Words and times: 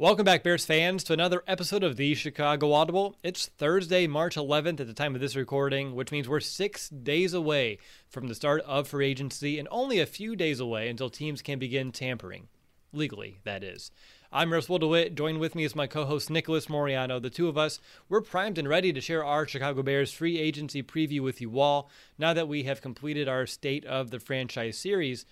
Welcome 0.00 0.24
back, 0.24 0.42
Bears 0.42 0.64
fans, 0.64 1.04
to 1.04 1.12
another 1.12 1.42
episode 1.46 1.84
of 1.84 1.96
the 1.96 2.14
Chicago 2.14 2.72
Audible. 2.72 3.18
It's 3.22 3.48
Thursday, 3.58 4.06
March 4.06 4.34
11th 4.34 4.80
at 4.80 4.86
the 4.86 4.94
time 4.94 5.14
of 5.14 5.20
this 5.20 5.36
recording, 5.36 5.94
which 5.94 6.10
means 6.10 6.26
we're 6.26 6.40
six 6.40 6.88
days 6.88 7.34
away 7.34 7.76
from 8.08 8.26
the 8.26 8.34
start 8.34 8.62
of 8.62 8.88
free 8.88 9.06
agency 9.06 9.58
and 9.58 9.68
only 9.70 10.00
a 10.00 10.06
few 10.06 10.36
days 10.36 10.58
away 10.58 10.88
until 10.88 11.10
teams 11.10 11.42
can 11.42 11.58
begin 11.58 11.92
tampering. 11.92 12.48
Legally, 12.94 13.40
that 13.44 13.62
is. 13.62 13.90
I'm 14.32 14.54
Russell 14.54 14.78
DeWitt. 14.78 15.16
Joined 15.16 15.38
with 15.38 15.54
me 15.54 15.64
is 15.64 15.76
my 15.76 15.86
co 15.86 16.06
host 16.06 16.30
Nicholas 16.30 16.68
Moriano. 16.68 17.20
The 17.20 17.28
two 17.28 17.48
of 17.48 17.58
us, 17.58 17.78
we're 18.08 18.22
primed 18.22 18.56
and 18.56 18.70
ready 18.70 18.94
to 18.94 19.02
share 19.02 19.22
our 19.22 19.46
Chicago 19.46 19.82
Bears 19.82 20.14
free 20.14 20.38
agency 20.38 20.82
preview 20.82 21.20
with 21.20 21.42
you 21.42 21.60
all 21.60 21.90
now 22.16 22.32
that 22.32 22.48
we 22.48 22.62
have 22.62 22.80
completed 22.80 23.28
our 23.28 23.46
State 23.46 23.84
of 23.84 24.10
the 24.10 24.18
Franchise 24.18 24.78
series. 24.78 25.26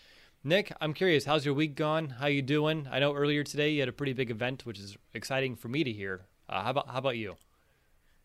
Nick, 0.48 0.72
I'm 0.80 0.94
curious, 0.94 1.26
how's 1.26 1.44
your 1.44 1.52
week 1.52 1.74
gone? 1.74 2.08
How 2.08 2.26
you 2.26 2.40
doing? 2.40 2.88
I 2.90 3.00
know 3.00 3.14
earlier 3.14 3.44
today 3.44 3.68
you 3.68 3.80
had 3.80 3.88
a 3.90 3.92
pretty 3.92 4.14
big 4.14 4.30
event, 4.30 4.64
which 4.64 4.78
is 4.78 4.96
exciting 5.12 5.56
for 5.56 5.68
me 5.68 5.84
to 5.84 5.92
hear. 5.92 6.22
Uh, 6.48 6.62
how 6.62 6.70
about 6.70 6.88
how 6.88 6.96
about 6.96 7.18
you? 7.18 7.36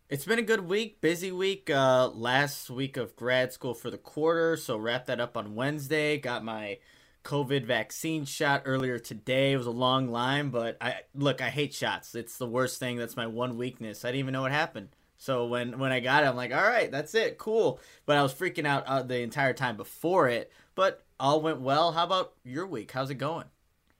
It's 0.07 0.23
been 0.23 0.39
a 0.39 0.43
good 0.43 0.61
week, 0.61 1.01
busy 1.01 1.33
week. 1.33 1.69
Uh, 1.69 2.07
last 2.07 2.69
week 2.69 2.95
of 2.95 3.17
grad 3.17 3.51
school 3.51 3.73
for 3.73 3.91
the 3.91 3.97
quarter, 3.97 4.55
so 4.55 4.77
wrapped 4.77 5.07
that 5.07 5.19
up 5.19 5.35
on 5.35 5.53
Wednesday. 5.53 6.17
Got 6.17 6.45
my 6.45 6.77
COVID 7.25 7.65
vaccine 7.65 8.23
shot 8.23 8.61
earlier 8.63 8.99
today. 8.99 9.51
It 9.51 9.57
was 9.57 9.67
a 9.67 9.71
long 9.71 10.09
line, 10.09 10.49
but 10.49 10.77
I 10.79 11.01
look, 11.13 11.41
I 11.41 11.49
hate 11.49 11.73
shots. 11.73 12.15
It's 12.15 12.37
the 12.37 12.47
worst 12.47 12.79
thing. 12.79 12.95
That's 12.95 13.17
my 13.17 13.27
one 13.27 13.57
weakness. 13.57 14.05
I 14.05 14.07
didn't 14.07 14.19
even 14.19 14.31
know 14.31 14.43
what 14.43 14.53
happened. 14.53 14.95
So 15.17 15.47
when 15.47 15.77
when 15.77 15.91
I 15.91 15.99
got 15.99 16.23
it, 16.23 16.27
I'm 16.27 16.37
like, 16.37 16.53
all 16.53 16.63
right, 16.63 16.89
that's 16.89 17.15
it, 17.15 17.37
cool. 17.37 17.81
But 18.05 18.15
I 18.15 18.23
was 18.23 18.33
freaking 18.33 18.65
out 18.65 18.85
uh, 18.87 19.03
the 19.03 19.19
entire 19.19 19.53
time 19.53 19.75
before 19.75 20.29
it. 20.29 20.53
But 20.73 21.02
all 21.19 21.41
went 21.41 21.61
well. 21.61 21.91
How 21.91 22.03
about 22.03 22.33
your 22.43 22.65
week? 22.65 22.91
How's 22.91 23.09
it 23.09 23.15
going? 23.15 23.45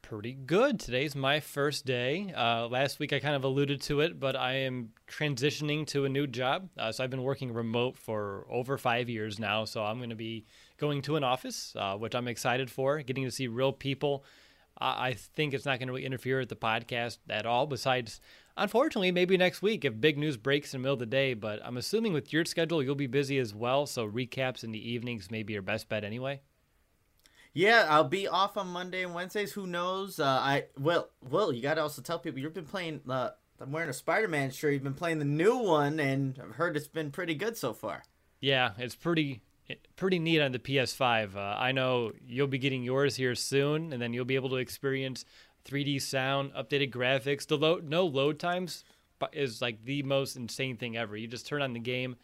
Pretty 0.01 0.33
good. 0.33 0.79
Today's 0.79 1.15
my 1.15 1.39
first 1.39 1.85
day. 1.85 2.33
Uh, 2.35 2.67
last 2.67 2.99
week 2.99 3.13
I 3.13 3.19
kind 3.19 3.35
of 3.35 3.43
alluded 3.45 3.81
to 3.83 4.01
it, 4.01 4.19
but 4.19 4.35
I 4.35 4.53
am 4.55 4.89
transitioning 5.07 5.87
to 5.87 6.05
a 6.05 6.09
new 6.09 6.27
job. 6.27 6.69
Uh, 6.77 6.91
so 6.91 7.03
I've 7.03 7.09
been 7.09 7.23
working 7.23 7.53
remote 7.53 7.97
for 7.97 8.45
over 8.49 8.77
five 8.77 9.09
years 9.09 9.39
now. 9.39 9.63
So 9.65 9.83
I'm 9.83 9.97
going 9.97 10.09
to 10.09 10.15
be 10.15 10.45
going 10.77 11.01
to 11.03 11.15
an 11.15 11.23
office, 11.23 11.73
uh, 11.77 11.95
which 11.95 12.15
I'm 12.15 12.27
excited 12.27 12.69
for, 12.69 13.01
getting 13.01 13.23
to 13.23 13.31
see 13.31 13.47
real 13.47 13.71
people. 13.71 14.25
I 14.77 15.13
think 15.13 15.53
it's 15.53 15.65
not 15.65 15.79
going 15.79 15.87
to 15.87 15.93
really 15.93 16.05
interfere 16.05 16.39
with 16.39 16.49
the 16.49 16.55
podcast 16.55 17.19
at 17.29 17.45
all. 17.45 17.67
Besides, 17.67 18.19
unfortunately, 18.57 19.11
maybe 19.11 19.37
next 19.37 19.61
week 19.61 19.85
if 19.85 20.01
big 20.01 20.17
news 20.17 20.35
breaks 20.35 20.73
in 20.73 20.81
the 20.81 20.83
middle 20.83 20.93
of 20.93 20.99
the 20.99 21.05
day. 21.05 21.33
But 21.33 21.61
I'm 21.63 21.77
assuming 21.77 22.11
with 22.11 22.33
your 22.33 22.43
schedule, 22.43 22.83
you'll 22.83 22.95
be 22.95 23.07
busy 23.07 23.37
as 23.39 23.53
well. 23.53 23.85
So 23.85 24.09
recaps 24.09 24.63
in 24.63 24.71
the 24.71 24.91
evenings 24.91 25.31
may 25.31 25.43
be 25.43 25.53
your 25.53 25.61
best 25.61 25.87
bet 25.87 26.03
anyway. 26.03 26.41
Yeah, 27.53 27.85
I'll 27.87 28.03
be 28.03 28.27
off 28.27 28.57
on 28.57 28.67
Monday 28.67 29.03
and 29.03 29.13
Wednesdays. 29.13 29.53
Who 29.53 29.67
knows? 29.67 30.19
Uh, 30.19 30.25
I 30.25 30.65
well, 30.79 31.09
well, 31.29 31.53
you 31.53 31.61
got 31.61 31.75
to 31.75 31.81
also 31.81 32.01
tell 32.01 32.17
people 32.17 32.39
you've 32.39 32.53
been 32.53 32.65
playing. 32.65 33.01
Uh, 33.07 33.29
I'm 33.61 33.71
wearing 33.71 33.89
a 33.89 33.93
Spider-Man 33.93 34.49
shirt. 34.51 34.73
You've 34.73 34.83
been 34.83 34.95
playing 34.95 35.19
the 35.19 35.25
new 35.25 35.57
one, 35.57 35.99
and 35.99 36.39
I've 36.43 36.55
heard 36.55 36.75
it's 36.75 36.87
been 36.87 37.11
pretty 37.11 37.35
good 37.35 37.55
so 37.55 37.71
far. 37.73 38.03
Yeah, 38.41 38.71
it's 38.77 38.95
pretty 38.95 39.41
pretty 39.95 40.19
neat 40.19 40.41
on 40.41 40.51
the 40.51 40.59
PS5. 40.59 41.35
Uh, 41.35 41.39
I 41.39 41.71
know 41.71 42.11
you'll 42.25 42.47
be 42.47 42.57
getting 42.57 42.83
yours 42.83 43.15
here 43.15 43.35
soon, 43.35 43.93
and 43.93 44.01
then 44.01 44.13
you'll 44.13 44.25
be 44.25 44.35
able 44.35 44.49
to 44.49 44.57
experience 44.57 45.23
3D 45.65 46.01
sound, 46.01 46.53
updated 46.53 46.91
graphics. 46.91 47.47
The 47.47 47.57
load, 47.57 47.87
no 47.87 48.05
load 48.05 48.39
times 48.39 48.83
is 49.31 49.61
like 49.61 49.85
the 49.85 50.03
most 50.03 50.35
insane 50.35 50.75
thing 50.75 50.97
ever. 50.97 51.15
You 51.15 51.27
just 51.27 51.47
turn 51.47 51.61
on 51.61 51.73
the 51.73 51.79
game 51.79 52.17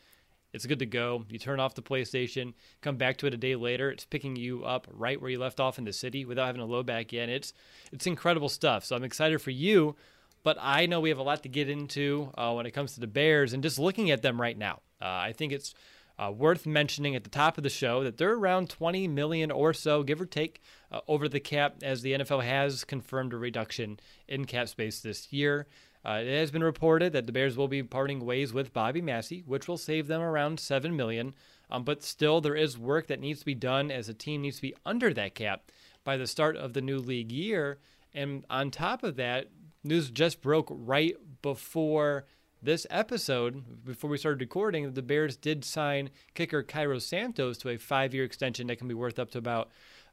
it's 0.53 0.65
good 0.65 0.79
to 0.79 0.85
go. 0.85 1.25
You 1.29 1.39
turn 1.39 1.59
off 1.59 1.75
the 1.75 1.81
PlayStation, 1.81 2.53
come 2.81 2.97
back 2.97 3.17
to 3.17 3.27
it 3.27 3.33
a 3.33 3.37
day 3.37 3.55
later. 3.55 3.91
It's 3.91 4.05
picking 4.05 4.35
you 4.35 4.63
up 4.63 4.87
right 4.91 5.21
where 5.21 5.29
you 5.29 5.39
left 5.39 5.59
off 5.59 5.77
in 5.77 5.85
the 5.85 5.93
city 5.93 6.25
without 6.25 6.47
having 6.47 6.61
to 6.61 6.65
load 6.65 6.85
back 6.85 7.13
in. 7.13 7.29
It's 7.29 7.53
it's 7.91 8.07
incredible 8.07 8.49
stuff. 8.49 8.85
So 8.85 8.95
I'm 8.95 9.03
excited 9.03 9.41
for 9.41 9.51
you, 9.51 9.95
but 10.43 10.57
I 10.59 10.85
know 10.85 10.99
we 10.99 11.09
have 11.09 11.19
a 11.19 11.23
lot 11.23 11.43
to 11.43 11.49
get 11.49 11.69
into 11.69 12.31
uh, 12.37 12.53
when 12.53 12.65
it 12.65 12.71
comes 12.71 12.93
to 12.93 12.99
the 12.99 13.07
Bears 13.07 13.53
and 13.53 13.63
just 13.63 13.79
looking 13.79 14.11
at 14.11 14.21
them 14.21 14.39
right 14.39 14.57
now. 14.57 14.81
Uh, 15.01 15.05
I 15.05 15.33
think 15.33 15.53
it's 15.53 15.73
uh, 16.19 16.31
worth 16.31 16.65
mentioning 16.65 17.15
at 17.15 17.23
the 17.23 17.29
top 17.29 17.57
of 17.57 17.63
the 17.63 17.69
show 17.69 18.03
that 18.03 18.17
they're 18.17 18.33
around 18.33 18.69
20 18.69 19.07
million 19.07 19.51
or 19.51 19.73
so, 19.73 20.03
give 20.03 20.19
or 20.19 20.25
take, 20.25 20.61
uh, 20.91 20.99
over 21.07 21.29
the 21.29 21.39
cap, 21.39 21.75
as 21.81 22.01
the 22.01 22.11
NFL 22.11 22.43
has 22.43 22.83
confirmed 22.83 23.31
a 23.31 23.37
reduction 23.37 23.99
in 24.27 24.43
cap 24.43 24.67
space 24.67 24.99
this 24.99 25.31
year. 25.31 25.65
Uh, 26.05 26.21
it 26.23 26.39
has 26.39 26.51
been 26.51 26.63
reported 26.63 27.11
that 27.13 27.25
the 27.25 27.33
Bears 27.33 27.57
will 27.57 27.67
be 27.67 27.83
parting 27.83 28.25
ways 28.25 28.53
with 28.53 28.73
Bobby 28.73 29.01
Massie, 29.01 29.43
which 29.45 29.67
will 29.67 29.77
save 29.77 30.07
them 30.07 30.21
around 30.21 30.59
seven 30.59 30.95
million. 30.95 31.33
Um, 31.69 31.83
but 31.83 32.03
still, 32.03 32.41
there 32.41 32.55
is 32.55 32.77
work 32.77 33.07
that 33.07 33.19
needs 33.19 33.39
to 33.39 33.45
be 33.45 33.55
done 33.55 33.91
as 33.91 34.07
a 34.07 34.13
team 34.13 34.41
needs 34.41 34.57
to 34.57 34.61
be 34.61 34.75
under 34.85 35.13
that 35.13 35.35
cap 35.35 35.71
by 36.03 36.17
the 36.17 36.27
start 36.27 36.55
of 36.55 36.73
the 36.73 36.81
new 36.81 36.97
league 36.97 37.31
year. 37.31 37.79
And 38.13 38.45
on 38.49 38.71
top 38.71 39.03
of 39.03 39.17
that, 39.17 39.47
news 39.83 40.09
just 40.09 40.41
broke 40.41 40.67
right 40.69 41.15
before 41.41 42.25
this 42.61 42.85
episode, 42.89 43.85
before 43.85 44.09
we 44.09 44.17
started 44.17 44.41
recording, 44.41 44.91
the 44.91 45.01
Bears 45.01 45.37
did 45.37 45.63
sign 45.63 46.09
kicker 46.33 46.61
Cairo 46.61 46.99
Santos 46.99 47.57
to 47.59 47.69
a 47.69 47.77
five-year 47.77 48.25
extension 48.25 48.67
that 48.67 48.77
can 48.77 48.87
be 48.87 48.93
worth 48.93 49.17
up 49.17 49.31
to 49.31 49.37
about 49.37 49.69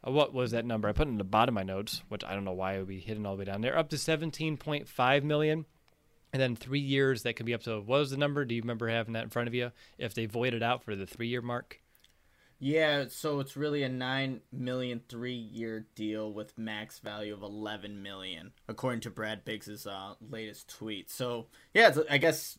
uh, 0.07 0.13
what 0.13 0.33
was 0.33 0.53
that 0.53 0.65
number? 0.65 0.89
I 0.89 0.93
put 0.93 1.09
it 1.09 1.11
in 1.11 1.19
the 1.19 1.25
bottom 1.25 1.57
of 1.57 1.67
my 1.67 1.73
notes, 1.73 2.03
which 2.09 2.25
I 2.25 2.35
don't 2.35 2.45
know 2.45 2.53
why 2.53 2.75
it 2.75 2.79
would 2.79 2.89
be 2.89 3.01
hidden 3.01 3.27
all 3.27 3.35
the 3.35 3.41
way 3.41 3.45
down 3.47 3.63
there. 3.63 3.77
Up 3.77 3.89
to 3.91 3.97
17.5 3.97 5.23
million 5.25 5.67
and 6.37 6.43
then 6.43 6.55
three 6.55 6.81
years 6.81 7.23
that 7.23 7.35
could 7.35 7.47
be 7.47 7.55
up 7.55 7.63
to 7.63 7.81
what 7.81 8.01
was 8.01 8.11
the 8.11 8.19
number? 8.19 8.45
Do 8.45 8.55
you 8.55 8.61
remember 8.61 8.89
having 8.89 9.15
that 9.15 9.25
in 9.25 9.31
front 9.31 9.49
of 9.49 9.55
you? 9.55 9.73
If 9.97 10.13
they 10.13 10.27
void 10.27 10.53
it 10.53 10.63
out 10.63 10.85
for 10.85 10.95
the 10.95 11.07
three 11.07 11.29
year 11.29 11.41
mark? 11.41 11.81
Yeah, 12.59 13.07
so 13.09 13.41
it's 13.41 13.57
really 13.57 13.83
a 13.83 13.89
nine 13.89 14.43
million 14.53 15.01
three 15.09 15.33
year 15.33 15.87
deal 15.95 16.31
with 16.31 16.59
max 16.59 16.99
value 16.99 17.33
of 17.33 17.43
eleven 17.43 18.03
million, 18.03 18.53
according 18.69 19.01
to 19.01 19.11
Brad 19.11 19.47
Biggs's 19.47 19.87
uh, 19.87 20.13
latest 20.21 20.69
tweet. 20.69 21.11
So 21.11 21.47
yeah, 21.73 21.97
I 22.11 22.19
guess 22.19 22.59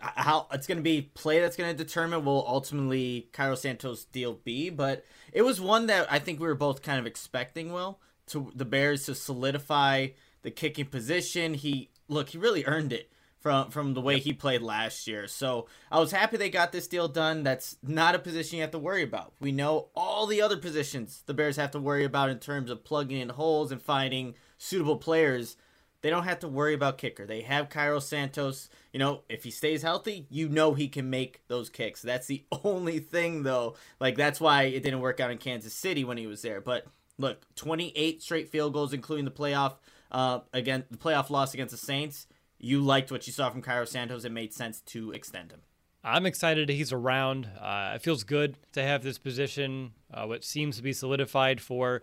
how 0.00 0.46
it's 0.50 0.66
going 0.66 0.78
to 0.78 0.82
be 0.82 1.02
play 1.02 1.40
that's 1.40 1.56
going 1.56 1.76
to 1.76 1.84
determine 1.84 2.24
will 2.24 2.46
ultimately 2.48 3.28
Cairo 3.34 3.54
Santos 3.54 4.06
deal 4.06 4.32
be, 4.32 4.70
but 4.70 5.04
it 5.30 5.42
was 5.42 5.60
one 5.60 5.88
that 5.88 6.10
I 6.10 6.20
think 6.20 6.40
we 6.40 6.46
were 6.46 6.54
both 6.54 6.80
kind 6.80 6.98
of 6.98 7.04
expecting. 7.04 7.70
Will 7.70 8.00
to 8.28 8.50
the 8.54 8.64
Bears 8.64 9.04
to 9.04 9.14
solidify 9.14 10.08
the 10.40 10.50
kicking 10.50 10.86
position. 10.86 11.52
He 11.52 11.90
look, 12.08 12.30
he 12.30 12.38
really 12.38 12.64
earned 12.64 12.92
it 12.92 13.10
from 13.44 13.70
from 13.70 13.94
the 13.94 14.00
way 14.00 14.18
he 14.18 14.32
played 14.32 14.62
last 14.62 15.06
year. 15.06 15.28
So 15.28 15.66
I 15.92 16.00
was 16.00 16.10
happy 16.10 16.36
they 16.36 16.50
got 16.50 16.72
this 16.72 16.88
deal 16.88 17.08
done. 17.08 17.42
That's 17.42 17.76
not 17.82 18.14
a 18.14 18.18
position 18.18 18.56
you 18.56 18.62
have 18.62 18.70
to 18.72 18.78
worry 18.78 19.02
about. 19.02 19.34
We 19.38 19.52
know 19.52 19.88
all 19.94 20.26
the 20.26 20.40
other 20.40 20.56
positions 20.56 21.22
the 21.26 21.34
Bears 21.34 21.56
have 21.56 21.70
to 21.72 21.78
worry 21.78 22.04
about 22.04 22.30
in 22.30 22.38
terms 22.38 22.70
of 22.70 22.84
plugging 22.84 23.20
in 23.20 23.28
holes 23.28 23.70
and 23.70 23.82
finding 23.82 24.34
suitable 24.56 24.96
players. 24.96 25.56
They 26.00 26.10
don't 26.10 26.24
have 26.24 26.40
to 26.40 26.48
worry 26.48 26.74
about 26.74 26.98
kicker. 26.98 27.24
They 27.24 27.40
have 27.42 27.70
Cairo 27.70 27.98
Santos. 27.98 28.68
You 28.92 28.98
know, 28.98 29.22
if 29.30 29.42
he 29.42 29.50
stays 29.50 29.80
healthy, 29.80 30.26
you 30.28 30.50
know 30.50 30.74
he 30.74 30.88
can 30.88 31.08
make 31.08 31.40
those 31.48 31.70
kicks. 31.70 32.02
That's 32.02 32.26
the 32.26 32.44
only 32.64 32.98
thing, 32.98 33.42
though. 33.42 33.76
Like, 34.00 34.14
that's 34.14 34.38
why 34.38 34.64
it 34.64 34.82
didn't 34.82 35.00
work 35.00 35.18
out 35.18 35.30
in 35.30 35.38
Kansas 35.38 35.72
City 35.72 36.04
when 36.04 36.18
he 36.18 36.26
was 36.26 36.42
there. 36.42 36.60
But 36.60 36.86
look, 37.18 37.46
28 37.56 38.22
straight 38.22 38.50
field 38.50 38.74
goals, 38.74 38.92
including 38.92 39.24
the 39.24 39.30
playoff, 39.30 39.76
uh, 40.14 40.40
again, 40.52 40.84
the 40.90 40.96
playoff 40.96 41.28
loss 41.28 41.52
against 41.54 41.72
the 41.72 41.76
Saints. 41.76 42.28
You 42.58 42.80
liked 42.80 43.10
what 43.10 43.26
you 43.26 43.32
saw 43.32 43.50
from 43.50 43.60
Cairo 43.60 43.84
Santos. 43.84 44.24
It 44.24 44.30
made 44.30 44.54
sense 44.54 44.80
to 44.82 45.10
extend 45.10 45.50
him. 45.50 45.60
I'm 46.04 46.24
excited 46.24 46.68
he's 46.68 46.92
around. 46.92 47.48
Uh, 47.60 47.92
it 47.96 48.02
feels 48.02 48.22
good 48.22 48.56
to 48.72 48.82
have 48.82 49.02
this 49.02 49.18
position, 49.18 49.92
uh, 50.12 50.24
what 50.26 50.44
seems 50.44 50.76
to 50.76 50.82
be 50.82 50.92
solidified 50.92 51.60
for 51.60 52.02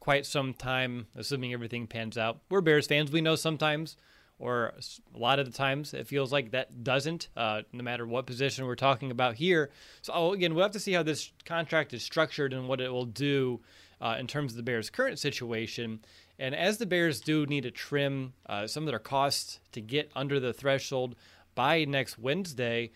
quite 0.00 0.26
some 0.26 0.54
time, 0.54 1.06
assuming 1.14 1.52
everything 1.52 1.86
pans 1.86 2.18
out. 2.18 2.40
We're 2.50 2.62
Bears 2.62 2.88
fans. 2.88 3.12
We 3.12 3.20
know 3.20 3.36
sometimes, 3.36 3.96
or 4.40 4.72
a 5.14 5.18
lot 5.18 5.38
of 5.38 5.46
the 5.46 5.52
times, 5.52 5.94
it 5.94 6.08
feels 6.08 6.32
like 6.32 6.50
that 6.50 6.82
doesn't, 6.82 7.28
uh, 7.36 7.62
no 7.72 7.84
matter 7.84 8.06
what 8.06 8.26
position 8.26 8.66
we're 8.66 8.74
talking 8.74 9.12
about 9.12 9.36
here. 9.36 9.70
So, 10.00 10.12
oh, 10.12 10.32
again, 10.32 10.54
we'll 10.54 10.64
have 10.64 10.72
to 10.72 10.80
see 10.80 10.94
how 10.94 11.04
this 11.04 11.30
contract 11.44 11.94
is 11.94 12.02
structured 12.02 12.52
and 12.52 12.66
what 12.66 12.80
it 12.80 12.90
will 12.90 13.04
do 13.04 13.60
uh, 14.00 14.16
in 14.18 14.26
terms 14.26 14.52
of 14.52 14.56
the 14.56 14.64
Bears' 14.64 14.90
current 14.90 15.20
situation. 15.20 16.00
And 16.42 16.56
as 16.56 16.78
the 16.78 16.86
Bears 16.86 17.20
do 17.20 17.46
need 17.46 17.62
to 17.62 17.70
trim 17.70 18.32
uh, 18.46 18.66
some 18.66 18.82
of 18.82 18.88
their 18.88 18.98
costs 18.98 19.60
to 19.70 19.80
get 19.80 20.10
under 20.16 20.40
the 20.40 20.52
threshold 20.52 21.14
by 21.54 21.84
next 21.84 22.18
Wednesday, 22.18 22.90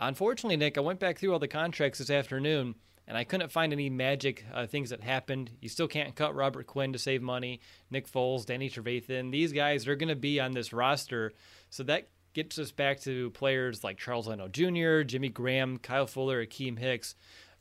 unfortunately, 0.00 0.56
Nick, 0.56 0.78
I 0.78 0.80
went 0.80 0.98
back 0.98 1.18
through 1.18 1.34
all 1.34 1.38
the 1.38 1.48
contracts 1.48 1.98
this 1.98 2.08
afternoon 2.08 2.76
and 3.06 3.14
I 3.14 3.24
couldn't 3.24 3.52
find 3.52 3.74
any 3.74 3.90
magic 3.90 4.42
uh, 4.54 4.66
things 4.66 4.88
that 4.88 5.02
happened. 5.02 5.50
You 5.60 5.68
still 5.68 5.86
can't 5.86 6.14
cut 6.14 6.34
Robert 6.34 6.66
Quinn 6.66 6.94
to 6.94 6.98
save 6.98 7.20
money. 7.20 7.60
Nick 7.90 8.10
Foles, 8.10 8.46
Danny 8.46 8.70
Trevathan, 8.70 9.32
these 9.32 9.52
guys 9.52 9.86
are 9.86 9.94
going 9.94 10.08
to 10.08 10.16
be 10.16 10.40
on 10.40 10.52
this 10.52 10.72
roster. 10.72 11.34
So 11.68 11.82
that 11.82 12.08
gets 12.32 12.58
us 12.58 12.72
back 12.72 13.00
to 13.00 13.28
players 13.32 13.84
like 13.84 13.98
Charles 13.98 14.28
Leno 14.28 14.48
Jr., 14.48 15.02
Jimmy 15.02 15.28
Graham, 15.28 15.76
Kyle 15.76 16.06
Fuller, 16.06 16.42
Akiem 16.42 16.78
Hicks. 16.78 17.16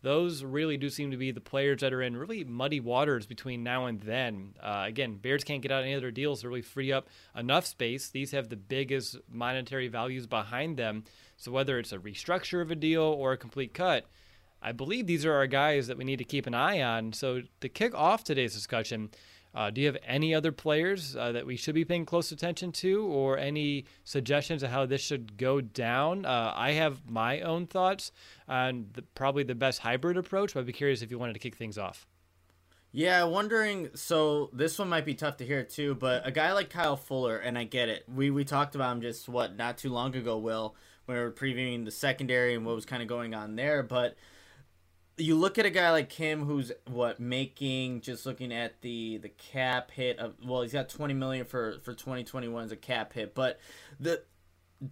Those 0.07 0.41
really 0.41 0.77
do 0.77 0.89
seem 0.89 1.11
to 1.11 1.17
be 1.17 1.31
the 1.31 1.41
players 1.41 1.81
that 1.81 1.91
are 1.91 2.01
in 2.01 2.15
really 2.15 2.45
muddy 2.45 2.79
waters 2.79 3.25
between 3.25 3.61
now 3.61 3.87
and 3.87 3.99
then. 3.99 4.53
Uh, 4.57 4.85
again, 4.87 5.17
Bears 5.17 5.43
can't 5.43 5.61
get 5.61 5.69
out 5.69 5.83
any 5.83 5.95
of 5.95 6.01
their 6.01 6.11
deals 6.11 6.39
to 6.39 6.47
really 6.47 6.61
free 6.61 6.93
up 6.93 7.09
enough 7.35 7.65
space. 7.65 8.07
These 8.07 8.31
have 8.31 8.47
the 8.47 8.55
biggest 8.55 9.17
monetary 9.29 9.89
values 9.89 10.25
behind 10.25 10.77
them. 10.77 11.03
So 11.35 11.51
whether 11.51 11.77
it's 11.77 11.91
a 11.91 11.97
restructure 11.97 12.61
of 12.61 12.71
a 12.71 12.75
deal 12.75 13.01
or 13.01 13.33
a 13.33 13.37
complete 13.37 13.73
cut, 13.73 14.05
I 14.61 14.71
believe 14.71 15.07
these 15.07 15.25
are 15.25 15.33
our 15.33 15.45
guys 15.45 15.87
that 15.87 15.97
we 15.97 16.05
need 16.05 16.19
to 16.19 16.23
keep 16.23 16.47
an 16.47 16.53
eye 16.53 16.81
on. 16.81 17.11
So 17.11 17.41
to 17.59 17.67
kick 17.67 17.93
off 17.93 18.23
today's 18.23 18.53
discussion, 18.53 19.09
uh, 19.55 19.69
do 19.69 19.81
you 19.81 19.87
have 19.87 19.97
any 20.05 20.35
other 20.35 20.51
players 20.51 21.15
uh, 21.15 21.31
that 21.31 21.45
we 21.45 21.55
should 21.55 21.75
be 21.75 21.85
paying 21.85 22.05
close 22.05 22.31
attention 22.31 22.71
to, 22.73 23.05
or 23.05 23.37
any 23.37 23.85
suggestions 24.03 24.63
of 24.63 24.69
how 24.69 24.85
this 24.85 25.01
should 25.01 25.37
go 25.37 25.61
down? 25.61 26.25
Uh, 26.25 26.53
I 26.55 26.71
have 26.71 27.09
my 27.09 27.41
own 27.41 27.67
thoughts 27.67 28.11
on 28.47 28.87
the, 28.93 29.01
probably 29.01 29.43
the 29.43 29.55
best 29.55 29.79
hybrid 29.79 30.17
approach, 30.17 30.53
but 30.53 30.61
I'd 30.61 30.65
be 30.65 30.73
curious 30.73 31.01
if 31.01 31.11
you 31.11 31.17
wanted 31.19 31.33
to 31.33 31.39
kick 31.39 31.55
things 31.55 31.77
off. 31.77 32.05
Yeah, 32.91 33.25
wondering. 33.25 33.89
So 33.95 34.49
this 34.53 34.79
one 34.79 34.89
might 34.89 35.05
be 35.05 35.13
tough 35.13 35.37
to 35.37 35.45
hear 35.45 35.63
too, 35.63 35.93
but 35.95 36.25
a 36.25 36.31
guy 36.31 36.53
like 36.53 36.69
Kyle 36.69 36.95
Fuller, 36.95 37.37
and 37.37 37.57
I 37.57 37.63
get 37.63 37.89
it. 37.89 38.05
We 38.13 38.31
we 38.31 38.45
talked 38.45 38.75
about 38.75 38.93
him 38.93 39.01
just 39.01 39.27
what 39.27 39.55
not 39.55 39.77
too 39.77 39.89
long 39.89 40.15
ago, 40.15 40.37
Will, 40.37 40.75
when 41.05 41.17
we 41.17 41.23
were 41.23 41.31
previewing 41.31 41.85
the 41.85 41.91
secondary 41.91 42.55
and 42.55 42.65
what 42.65 42.75
was 42.75 42.85
kind 42.85 43.01
of 43.01 43.07
going 43.07 43.33
on 43.33 43.55
there, 43.55 43.83
but 43.83 44.15
you 45.17 45.35
look 45.35 45.57
at 45.57 45.65
a 45.65 45.69
guy 45.69 45.91
like 45.91 46.09
Kim 46.09 46.45
who's 46.45 46.71
what 46.85 47.19
making 47.19 48.01
just 48.01 48.25
looking 48.25 48.53
at 48.53 48.81
the 48.81 49.17
the 49.17 49.29
cap 49.29 49.91
hit 49.91 50.19
of 50.19 50.35
well 50.45 50.61
he's 50.61 50.73
got 50.73 50.89
20 50.89 51.13
million 51.13 51.45
for 51.45 51.79
for 51.83 51.93
2021 51.93 52.63
as 52.63 52.71
a 52.71 52.75
cap 52.75 53.13
hit 53.13 53.33
but 53.33 53.59
the 53.99 54.21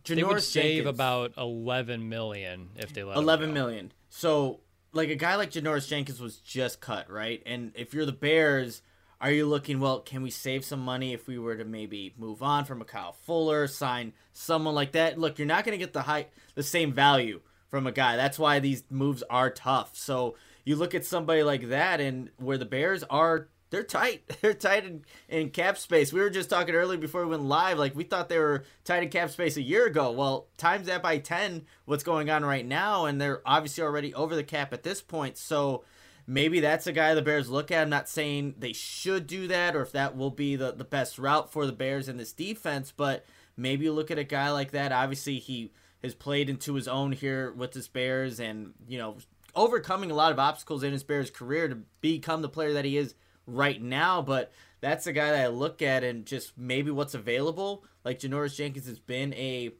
Janoris 0.03 0.15
they 0.15 0.23
would 0.23 0.43
save 0.43 0.83
Jenkins, 0.85 0.95
about 0.95 1.33
11 1.37 2.09
million 2.09 2.69
if 2.75 2.91
they 2.91 3.03
let 3.03 3.17
11 3.17 3.53
million. 3.53 3.91
So 4.09 4.61
like 4.93 5.09
a 5.09 5.15
guy 5.15 5.35
like 5.35 5.51
Janoris 5.51 5.87
Jenkins 5.87 6.19
was 6.19 6.37
just 6.37 6.81
cut 6.81 7.09
right? 7.09 7.41
And 7.45 7.71
if 7.75 7.93
you're 7.93 8.05
the 8.05 8.11
Bears 8.11 8.81
are 9.21 9.31
you 9.31 9.45
looking 9.45 9.79
well 9.79 9.99
can 9.99 10.23
we 10.23 10.31
save 10.31 10.65
some 10.65 10.79
money 10.79 11.13
if 11.13 11.27
we 11.27 11.37
were 11.37 11.55
to 11.55 11.65
maybe 11.65 12.15
move 12.17 12.41
on 12.41 12.65
from 12.65 12.81
a 12.81 12.85
Kyle 12.85 13.13
Fuller 13.13 13.67
sign 13.67 14.13
someone 14.33 14.73
like 14.73 14.93
that? 14.93 15.19
Look 15.19 15.37
you're 15.37 15.47
not 15.47 15.65
going 15.65 15.77
to 15.77 15.83
get 15.83 15.93
the 15.93 16.01
high 16.01 16.27
the 16.55 16.63
same 16.63 16.91
value 16.91 17.41
from 17.75 17.87
a 17.87 17.91
guy. 17.91 18.15
That's 18.15 18.39
why 18.39 18.59
these 18.59 18.85
moves 18.89 19.21
are 19.29 19.49
tough. 19.49 19.97
So 19.97 20.37
you 20.63 20.77
look 20.77 20.95
at 20.95 21.03
somebody 21.03 21.43
like 21.43 21.67
that, 21.67 21.99
and 21.99 22.29
where 22.37 22.57
the 22.57 22.63
Bears 22.63 23.03
are, 23.09 23.49
they're 23.69 23.83
tight. 23.83 24.23
They're 24.41 24.53
tight 24.53 24.85
in, 24.85 25.03
in 25.27 25.49
cap 25.49 25.77
space. 25.77 26.13
We 26.13 26.21
were 26.21 26.29
just 26.29 26.49
talking 26.49 26.73
earlier 26.73 26.97
before 26.97 27.25
we 27.25 27.31
went 27.31 27.43
live. 27.43 27.77
Like 27.77 27.93
we 27.93 28.05
thought 28.05 28.29
they 28.29 28.39
were 28.39 28.63
tight 28.85 29.03
in 29.03 29.09
cap 29.09 29.29
space 29.29 29.57
a 29.57 29.61
year 29.61 29.87
ago. 29.87 30.11
Well, 30.11 30.47
times 30.55 30.87
that 30.87 31.03
by 31.03 31.17
ten. 31.17 31.65
What's 31.83 32.05
going 32.05 32.29
on 32.29 32.45
right 32.45 32.65
now? 32.65 33.03
And 33.03 33.19
they're 33.19 33.41
obviously 33.45 33.83
already 33.83 34.13
over 34.13 34.37
the 34.37 34.43
cap 34.43 34.71
at 34.71 34.83
this 34.83 35.01
point. 35.01 35.37
So 35.37 35.83
maybe 36.25 36.61
that's 36.61 36.87
a 36.87 36.93
guy 36.93 37.13
the 37.13 37.21
Bears 37.21 37.49
look 37.49 37.71
at. 37.71 37.81
I'm 37.81 37.89
not 37.89 38.07
saying 38.07 38.55
they 38.57 38.71
should 38.71 39.27
do 39.27 39.47
that 39.47 39.75
or 39.75 39.81
if 39.81 39.91
that 39.91 40.15
will 40.15 40.31
be 40.31 40.55
the, 40.55 40.71
the 40.71 40.85
best 40.85 41.19
route 41.19 41.51
for 41.51 41.65
the 41.65 41.73
Bears 41.73 42.07
in 42.07 42.15
this 42.15 42.31
defense, 42.31 42.93
but 42.95 43.25
maybe 43.57 43.83
you 43.83 43.91
look 43.91 44.11
at 44.11 44.17
a 44.17 44.23
guy 44.23 44.49
like 44.51 44.71
that. 44.71 44.93
Obviously, 44.93 45.39
he 45.39 45.73
has 46.03 46.13
played 46.13 46.49
into 46.49 46.75
his 46.75 46.87
own 46.87 47.11
here 47.11 47.51
with 47.51 47.73
his 47.73 47.87
Bears 47.87 48.39
and, 48.39 48.73
you 48.87 48.97
know, 48.97 49.17
overcoming 49.55 50.11
a 50.11 50.15
lot 50.15 50.31
of 50.31 50.39
obstacles 50.39 50.83
in 50.83 50.91
his 50.91 51.03
Bears 51.03 51.31
career 51.31 51.67
to 51.67 51.77
become 52.01 52.41
the 52.41 52.49
player 52.49 52.73
that 52.73 52.85
he 52.85 52.97
is 52.97 53.15
right 53.47 53.81
now. 53.81 54.21
But 54.21 54.51
that's 54.81 55.05
the 55.05 55.13
guy 55.13 55.31
that 55.31 55.45
I 55.45 55.47
look 55.47 55.81
at 55.81 56.03
and 56.03 56.25
just 56.25 56.57
maybe 56.57 56.91
what's 56.91 57.13
available. 57.13 57.85
Like 58.03 58.19
Janoris 58.19 58.55
Jenkins 58.55 58.87
has 58.87 58.99
been 58.99 59.33
a 59.33 59.71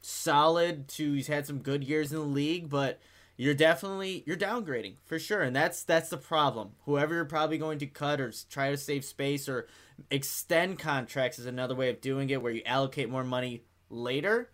solid 0.00 0.88
to 0.88 1.14
he's 1.14 1.26
had 1.26 1.46
some 1.46 1.58
good 1.58 1.82
years 1.82 2.12
in 2.12 2.18
the 2.18 2.24
league, 2.24 2.68
but 2.68 3.00
you're 3.36 3.54
definitely 3.54 4.22
you're 4.26 4.36
downgrading 4.36 4.94
for 5.04 5.18
sure 5.18 5.42
and 5.42 5.54
that's 5.54 5.82
that's 5.82 6.08
the 6.08 6.16
problem 6.16 6.70
whoever 6.84 7.14
you're 7.14 7.24
probably 7.24 7.58
going 7.58 7.78
to 7.78 7.86
cut 7.86 8.20
or 8.20 8.32
try 8.48 8.70
to 8.70 8.76
save 8.76 9.04
space 9.04 9.48
or 9.48 9.66
extend 10.10 10.78
contracts 10.78 11.38
is 11.38 11.46
another 11.46 11.74
way 11.74 11.90
of 11.90 12.00
doing 12.00 12.30
it 12.30 12.40
where 12.40 12.52
you 12.52 12.62
allocate 12.64 13.10
more 13.10 13.24
money 13.24 13.64
later 13.90 14.50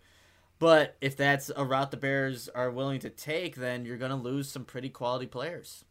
but 0.61 0.95
if 1.01 1.17
that's 1.17 1.49
a 1.55 1.65
route 1.65 1.89
the 1.89 1.97
Bears 1.97 2.47
are 2.49 2.69
willing 2.69 2.99
to 2.99 3.09
take, 3.09 3.55
then 3.55 3.83
you're 3.83 3.97
going 3.97 4.11
to 4.11 4.15
lose 4.15 4.47
some 4.47 4.63
pretty 4.63 4.89
quality 4.89 5.25
players. 5.25 5.85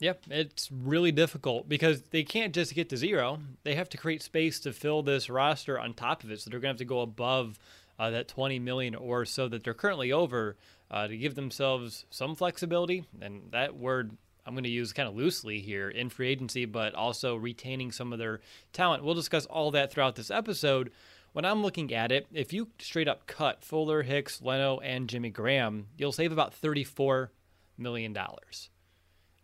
Yep, 0.00 0.24
it's 0.30 0.68
really 0.72 1.12
difficult 1.12 1.68
because 1.68 2.02
they 2.10 2.24
can't 2.24 2.52
just 2.52 2.74
get 2.74 2.88
to 2.88 2.96
zero. 2.96 3.38
They 3.62 3.76
have 3.76 3.88
to 3.90 3.96
create 3.96 4.20
space 4.20 4.58
to 4.60 4.72
fill 4.72 5.04
this 5.04 5.30
roster 5.30 5.78
on 5.78 5.94
top 5.94 6.24
of 6.24 6.32
it. 6.32 6.40
So 6.40 6.50
they're 6.50 6.58
going 6.58 6.70
to 6.70 6.74
have 6.74 6.78
to 6.78 6.84
go 6.86 7.02
above 7.02 7.56
uh, 8.00 8.10
that 8.10 8.26
20 8.26 8.58
million 8.58 8.96
or 8.96 9.24
so 9.24 9.46
that 9.46 9.62
they're 9.62 9.74
currently 9.74 10.10
over 10.10 10.56
uh, 10.90 11.06
to 11.06 11.16
give 11.16 11.36
themselves 11.36 12.04
some 12.10 12.34
flexibility. 12.34 13.04
And 13.22 13.42
that 13.52 13.76
word 13.76 14.10
I'm 14.44 14.54
going 14.54 14.64
to 14.64 14.70
use 14.70 14.92
kind 14.92 15.08
of 15.08 15.14
loosely 15.14 15.60
here 15.60 15.88
in 15.88 16.08
free 16.08 16.30
agency, 16.30 16.64
but 16.64 16.96
also 16.96 17.36
retaining 17.36 17.92
some 17.92 18.12
of 18.12 18.18
their 18.18 18.40
talent. 18.72 19.04
We'll 19.04 19.14
discuss 19.14 19.46
all 19.46 19.70
that 19.70 19.92
throughout 19.92 20.16
this 20.16 20.32
episode 20.32 20.90
when 21.32 21.44
I'm 21.44 21.62
looking 21.62 21.92
at 21.92 22.12
it, 22.12 22.26
if 22.32 22.52
you 22.52 22.68
straight 22.78 23.08
up 23.08 23.26
cut 23.26 23.64
Fuller, 23.64 24.02
Hicks, 24.02 24.42
Leno, 24.42 24.78
and 24.78 25.08
Jimmy 25.08 25.30
Graham, 25.30 25.88
you'll 25.96 26.12
save 26.12 26.32
about 26.32 26.60
$34 26.60 27.28
million. 27.76 28.16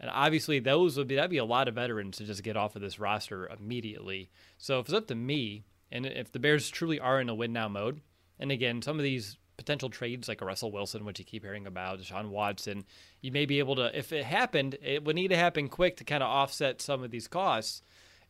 And 0.00 0.10
obviously, 0.10 0.58
those 0.58 0.96
would 0.96 1.08
be 1.08 1.14
that'd 1.14 1.30
be 1.30 1.38
a 1.38 1.44
lot 1.44 1.68
of 1.68 1.76
veterans 1.76 2.16
to 2.18 2.24
just 2.24 2.42
get 2.42 2.56
off 2.56 2.76
of 2.76 2.82
this 2.82 2.98
roster 2.98 3.48
immediately. 3.48 4.30
So 4.58 4.80
if 4.80 4.86
it's 4.86 4.94
up 4.94 5.06
to 5.08 5.14
me, 5.14 5.64
and 5.90 6.04
if 6.06 6.32
the 6.32 6.40
Bears 6.40 6.68
truly 6.68 6.98
are 6.98 7.20
in 7.20 7.28
a 7.28 7.34
win 7.34 7.52
now 7.52 7.68
mode, 7.68 8.00
and 8.38 8.50
again, 8.50 8.82
some 8.82 8.98
of 8.98 9.04
these 9.04 9.38
potential 9.56 9.88
trades 9.88 10.28
like 10.28 10.40
Russell 10.40 10.72
Wilson, 10.72 11.04
which 11.04 11.18
you 11.18 11.24
keep 11.24 11.44
hearing 11.44 11.66
about, 11.66 12.00
Deshaun 12.00 12.28
Watson, 12.30 12.84
you 13.20 13.30
may 13.30 13.46
be 13.46 13.60
able 13.60 13.76
to, 13.76 13.96
if 13.96 14.12
it 14.12 14.24
happened, 14.24 14.76
it 14.82 15.04
would 15.04 15.16
need 15.16 15.28
to 15.28 15.36
happen 15.36 15.68
quick 15.68 15.96
to 15.98 16.04
kind 16.04 16.22
of 16.22 16.28
offset 16.28 16.82
some 16.82 17.02
of 17.02 17.10
these 17.10 17.28
costs. 17.28 17.82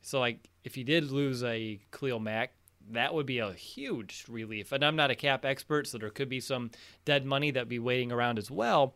So 0.02 0.20
like 0.20 0.50
if 0.64 0.76
you 0.76 0.84
did 0.84 1.10
lose 1.10 1.42
a 1.42 1.80
Khalil 1.90 2.20
Mack, 2.20 2.52
that 2.90 3.14
would 3.14 3.26
be 3.26 3.38
a 3.38 3.52
huge 3.52 4.24
relief. 4.28 4.72
And 4.72 4.84
I'm 4.84 4.96
not 4.96 5.10
a 5.10 5.14
cap 5.14 5.44
expert, 5.44 5.86
so 5.86 5.98
there 5.98 6.10
could 6.10 6.28
be 6.28 6.40
some 6.40 6.70
dead 7.04 7.24
money 7.24 7.50
that 7.52 7.68
be 7.68 7.78
waiting 7.78 8.12
around 8.12 8.38
as 8.38 8.50
well. 8.50 8.94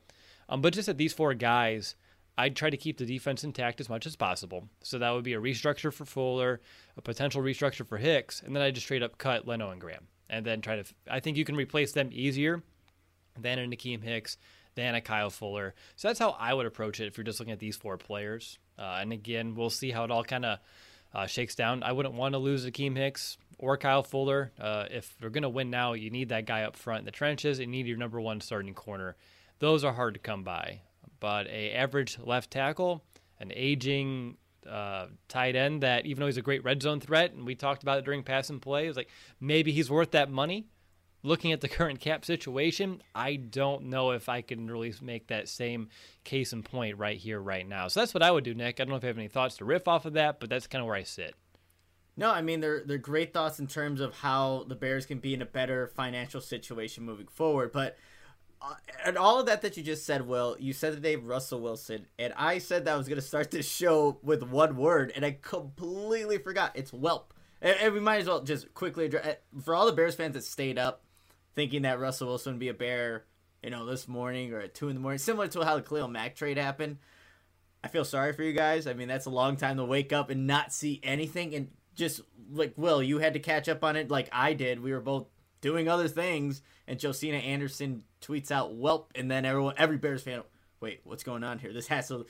Um, 0.48 0.60
but 0.60 0.74
just 0.74 0.88
at 0.88 0.98
these 0.98 1.12
four 1.12 1.34
guys, 1.34 1.94
I'd 2.36 2.56
try 2.56 2.70
to 2.70 2.76
keep 2.76 2.98
the 2.98 3.06
defense 3.06 3.44
intact 3.44 3.80
as 3.80 3.88
much 3.88 4.06
as 4.06 4.16
possible. 4.16 4.68
So 4.82 4.98
that 4.98 5.10
would 5.10 5.24
be 5.24 5.34
a 5.34 5.40
restructure 5.40 5.92
for 5.92 6.04
Fuller, 6.04 6.60
a 6.96 7.02
potential 7.02 7.42
restructure 7.42 7.86
for 7.86 7.98
Hicks, 7.98 8.42
and 8.42 8.54
then 8.54 8.62
I 8.62 8.70
just 8.70 8.86
straight 8.86 9.02
up 9.02 9.18
cut 9.18 9.46
Leno 9.46 9.70
and 9.70 9.80
Graham, 9.80 10.06
and 10.30 10.46
then 10.46 10.60
try 10.60 10.76
to. 10.76 10.84
I 11.10 11.20
think 11.20 11.36
you 11.36 11.44
can 11.44 11.56
replace 11.56 11.92
them 11.92 12.10
easier 12.12 12.62
than 13.38 13.58
a 13.58 13.66
Akiem 13.66 14.02
Hicks, 14.02 14.36
than 14.76 14.94
a 14.94 15.00
Kyle 15.00 15.30
Fuller. 15.30 15.74
So 15.96 16.08
that's 16.08 16.20
how 16.20 16.30
I 16.38 16.54
would 16.54 16.66
approach 16.66 17.00
it 17.00 17.08
if 17.08 17.16
you're 17.16 17.24
just 17.24 17.40
looking 17.40 17.52
at 17.52 17.58
these 17.58 17.76
four 17.76 17.98
players. 17.98 18.58
Uh, 18.78 18.98
and 19.00 19.12
again, 19.12 19.56
we'll 19.56 19.70
see 19.70 19.90
how 19.90 20.04
it 20.04 20.10
all 20.12 20.22
kind 20.22 20.44
of 20.44 20.58
uh, 21.12 21.26
shakes 21.26 21.56
down. 21.56 21.82
I 21.82 21.90
wouldn't 21.90 22.14
want 22.14 22.34
to 22.34 22.38
lose 22.38 22.64
Akiem 22.64 22.96
Hicks 22.96 23.36
or 23.58 23.76
Kyle 23.76 24.02
Fuller. 24.02 24.52
Uh, 24.58 24.86
if 24.90 25.14
they're 25.18 25.30
going 25.30 25.42
to 25.42 25.48
win 25.48 25.70
now, 25.70 25.92
you 25.92 26.10
need 26.10 26.30
that 26.30 26.46
guy 26.46 26.62
up 26.62 26.76
front 26.76 27.00
in 27.00 27.04
the 27.04 27.10
trenches. 27.10 27.58
You 27.58 27.66
need 27.66 27.86
your 27.86 27.98
number 27.98 28.20
one 28.20 28.40
starting 28.40 28.74
corner. 28.74 29.16
Those 29.58 29.84
are 29.84 29.92
hard 29.92 30.14
to 30.14 30.20
come 30.20 30.44
by. 30.44 30.80
But 31.20 31.48
a 31.48 31.72
average 31.72 32.18
left 32.20 32.50
tackle, 32.50 33.02
an 33.40 33.52
aging 33.54 34.36
uh, 34.68 35.06
tight 35.28 35.56
end 35.56 35.82
that 35.82 36.06
even 36.06 36.20
though 36.20 36.26
he's 36.26 36.36
a 36.36 36.42
great 36.42 36.64
red 36.64 36.82
zone 36.82 37.00
threat, 37.00 37.32
and 37.32 37.44
we 37.44 37.54
talked 37.54 37.82
about 37.82 37.98
it 37.98 38.04
during 38.04 38.22
pass 38.22 38.50
and 38.50 38.62
play, 38.62 38.84
it 38.84 38.88
was 38.88 38.96
like 38.96 39.10
maybe 39.40 39.72
he's 39.72 39.90
worth 39.90 40.12
that 40.12 40.30
money. 40.30 40.66
Looking 41.24 41.50
at 41.50 41.60
the 41.60 41.68
current 41.68 41.98
cap 41.98 42.24
situation, 42.24 43.02
I 43.12 43.34
don't 43.34 43.86
know 43.86 44.12
if 44.12 44.28
I 44.28 44.40
can 44.40 44.70
really 44.70 44.94
make 45.02 45.26
that 45.28 45.48
same 45.48 45.88
case 46.22 46.52
and 46.52 46.64
point 46.64 46.96
right 46.96 47.18
here, 47.18 47.40
right 47.40 47.66
now. 47.66 47.88
So 47.88 47.98
that's 47.98 48.14
what 48.14 48.22
I 48.22 48.30
would 48.30 48.44
do, 48.44 48.54
Nick. 48.54 48.78
I 48.78 48.84
don't 48.84 48.90
know 48.90 48.96
if 48.96 49.02
you 49.02 49.08
have 49.08 49.18
any 49.18 49.26
thoughts 49.26 49.56
to 49.56 49.64
riff 49.64 49.88
off 49.88 50.04
of 50.04 50.12
that, 50.12 50.38
but 50.38 50.48
that's 50.48 50.68
kind 50.68 50.80
of 50.80 50.86
where 50.86 50.94
I 50.96 51.02
sit. 51.02 51.34
No, 52.18 52.32
I 52.32 52.42
mean 52.42 52.58
they're 52.60 52.82
they're 52.84 52.98
great 52.98 53.32
thoughts 53.32 53.60
in 53.60 53.68
terms 53.68 54.00
of 54.00 54.12
how 54.12 54.64
the 54.66 54.74
Bears 54.74 55.06
can 55.06 55.20
be 55.20 55.34
in 55.34 55.40
a 55.40 55.46
better 55.46 55.86
financial 55.86 56.40
situation 56.40 57.04
moving 57.04 57.28
forward. 57.28 57.70
But 57.70 57.96
uh, 58.60 58.74
and 59.04 59.16
all 59.16 59.38
of 59.38 59.46
that 59.46 59.62
that 59.62 59.76
you 59.76 59.84
just 59.84 60.04
said, 60.04 60.26
Will, 60.26 60.56
you 60.58 60.72
said 60.72 60.96
the 60.96 61.00
name 61.00 61.24
Russell 61.24 61.60
Wilson, 61.60 62.06
and 62.18 62.32
I 62.36 62.58
said 62.58 62.84
that 62.84 62.94
I 62.94 62.96
was 62.96 63.06
going 63.06 63.20
to 63.20 63.26
start 63.26 63.52
this 63.52 63.70
show 63.70 64.18
with 64.24 64.42
one 64.42 64.76
word, 64.76 65.12
and 65.14 65.24
I 65.24 65.38
completely 65.40 66.38
forgot. 66.38 66.72
It's 66.74 66.90
whelp. 66.90 67.32
And, 67.62 67.76
and 67.80 67.94
we 67.94 68.00
might 68.00 68.20
as 68.22 68.26
well 68.26 68.42
just 68.42 68.74
quickly 68.74 69.04
address 69.04 69.24
uh, 69.24 69.60
for 69.60 69.76
all 69.76 69.86
the 69.86 69.92
Bears 69.92 70.16
fans 70.16 70.34
that 70.34 70.42
stayed 70.42 70.76
up 70.76 71.04
thinking 71.54 71.82
that 71.82 72.00
Russell 72.00 72.28
Wilson 72.28 72.54
would 72.54 72.60
be 72.60 72.68
a 72.68 72.74
Bear, 72.74 73.26
you 73.62 73.70
know, 73.70 73.86
this 73.86 74.08
morning 74.08 74.52
or 74.52 74.60
at 74.60 74.74
two 74.74 74.88
in 74.88 74.94
the 74.94 75.00
morning, 75.00 75.18
similar 75.18 75.46
to 75.48 75.64
how 75.64 75.76
the 75.76 75.82
Khalil 75.82 76.08
Mack 76.08 76.34
trade 76.34 76.58
happened. 76.58 76.98
I 77.84 77.88
feel 77.88 78.04
sorry 78.04 78.32
for 78.32 78.42
you 78.42 78.52
guys. 78.52 78.88
I 78.88 78.92
mean, 78.92 79.06
that's 79.06 79.26
a 79.26 79.30
long 79.30 79.56
time 79.56 79.76
to 79.76 79.84
wake 79.84 80.12
up 80.12 80.30
and 80.30 80.48
not 80.48 80.72
see 80.72 80.98
anything, 81.04 81.54
and 81.54 81.70
just 81.98 82.22
like 82.50 82.72
Will, 82.76 83.02
you 83.02 83.18
had 83.18 83.34
to 83.34 83.40
catch 83.40 83.68
up 83.68 83.84
on 83.84 83.96
it 83.96 84.10
like 84.10 84.28
I 84.32 84.54
did. 84.54 84.80
We 84.80 84.92
were 84.92 85.00
both 85.00 85.26
doing 85.60 85.88
other 85.88 86.08
things, 86.08 86.62
and 86.86 86.98
Josina 86.98 87.38
Anderson 87.38 88.04
tweets 88.22 88.50
out 88.50 88.78
"Welp," 88.78 89.06
and 89.14 89.30
then 89.30 89.44
everyone, 89.44 89.74
every 89.76 89.98
Bears 89.98 90.22
fan, 90.22 90.42
wait, 90.80 91.00
what's 91.04 91.24
going 91.24 91.44
on 91.44 91.58
here? 91.58 91.72
This 91.72 91.88
has 91.88 92.08
to 92.08 92.24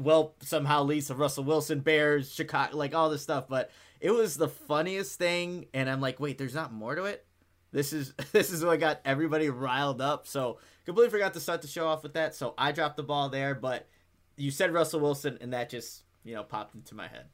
Welp 0.00 0.32
somehow 0.42 0.82
leads 0.82 1.06
to 1.06 1.14
Russell 1.14 1.44
Wilson, 1.44 1.80
Bears, 1.80 2.34
Chicago, 2.34 2.76
like 2.76 2.94
all 2.94 3.08
this 3.08 3.22
stuff. 3.22 3.46
But 3.48 3.70
it 4.00 4.10
was 4.10 4.36
the 4.36 4.48
funniest 4.48 5.18
thing, 5.18 5.66
and 5.72 5.88
I'm 5.88 6.00
like, 6.00 6.18
wait, 6.18 6.36
there's 6.36 6.54
not 6.54 6.72
more 6.72 6.94
to 6.96 7.04
it. 7.04 7.24
This 7.70 7.92
is 7.92 8.12
this 8.32 8.50
is 8.50 8.64
what 8.64 8.80
got 8.80 9.00
everybody 9.04 9.48
riled 9.48 10.00
up. 10.00 10.26
So 10.26 10.58
completely 10.84 11.10
forgot 11.10 11.34
to 11.34 11.40
start 11.40 11.62
the 11.62 11.68
show 11.68 11.86
off 11.86 12.02
with 12.02 12.14
that. 12.14 12.34
So 12.34 12.54
I 12.58 12.72
dropped 12.72 12.96
the 12.96 13.04
ball 13.04 13.28
there, 13.28 13.54
but 13.54 13.88
you 14.36 14.50
said 14.50 14.72
Russell 14.72 15.00
Wilson, 15.00 15.38
and 15.40 15.52
that 15.52 15.70
just 15.70 16.02
you 16.24 16.34
know 16.34 16.42
popped 16.42 16.74
into 16.74 16.96
my 16.96 17.06
head. 17.06 17.26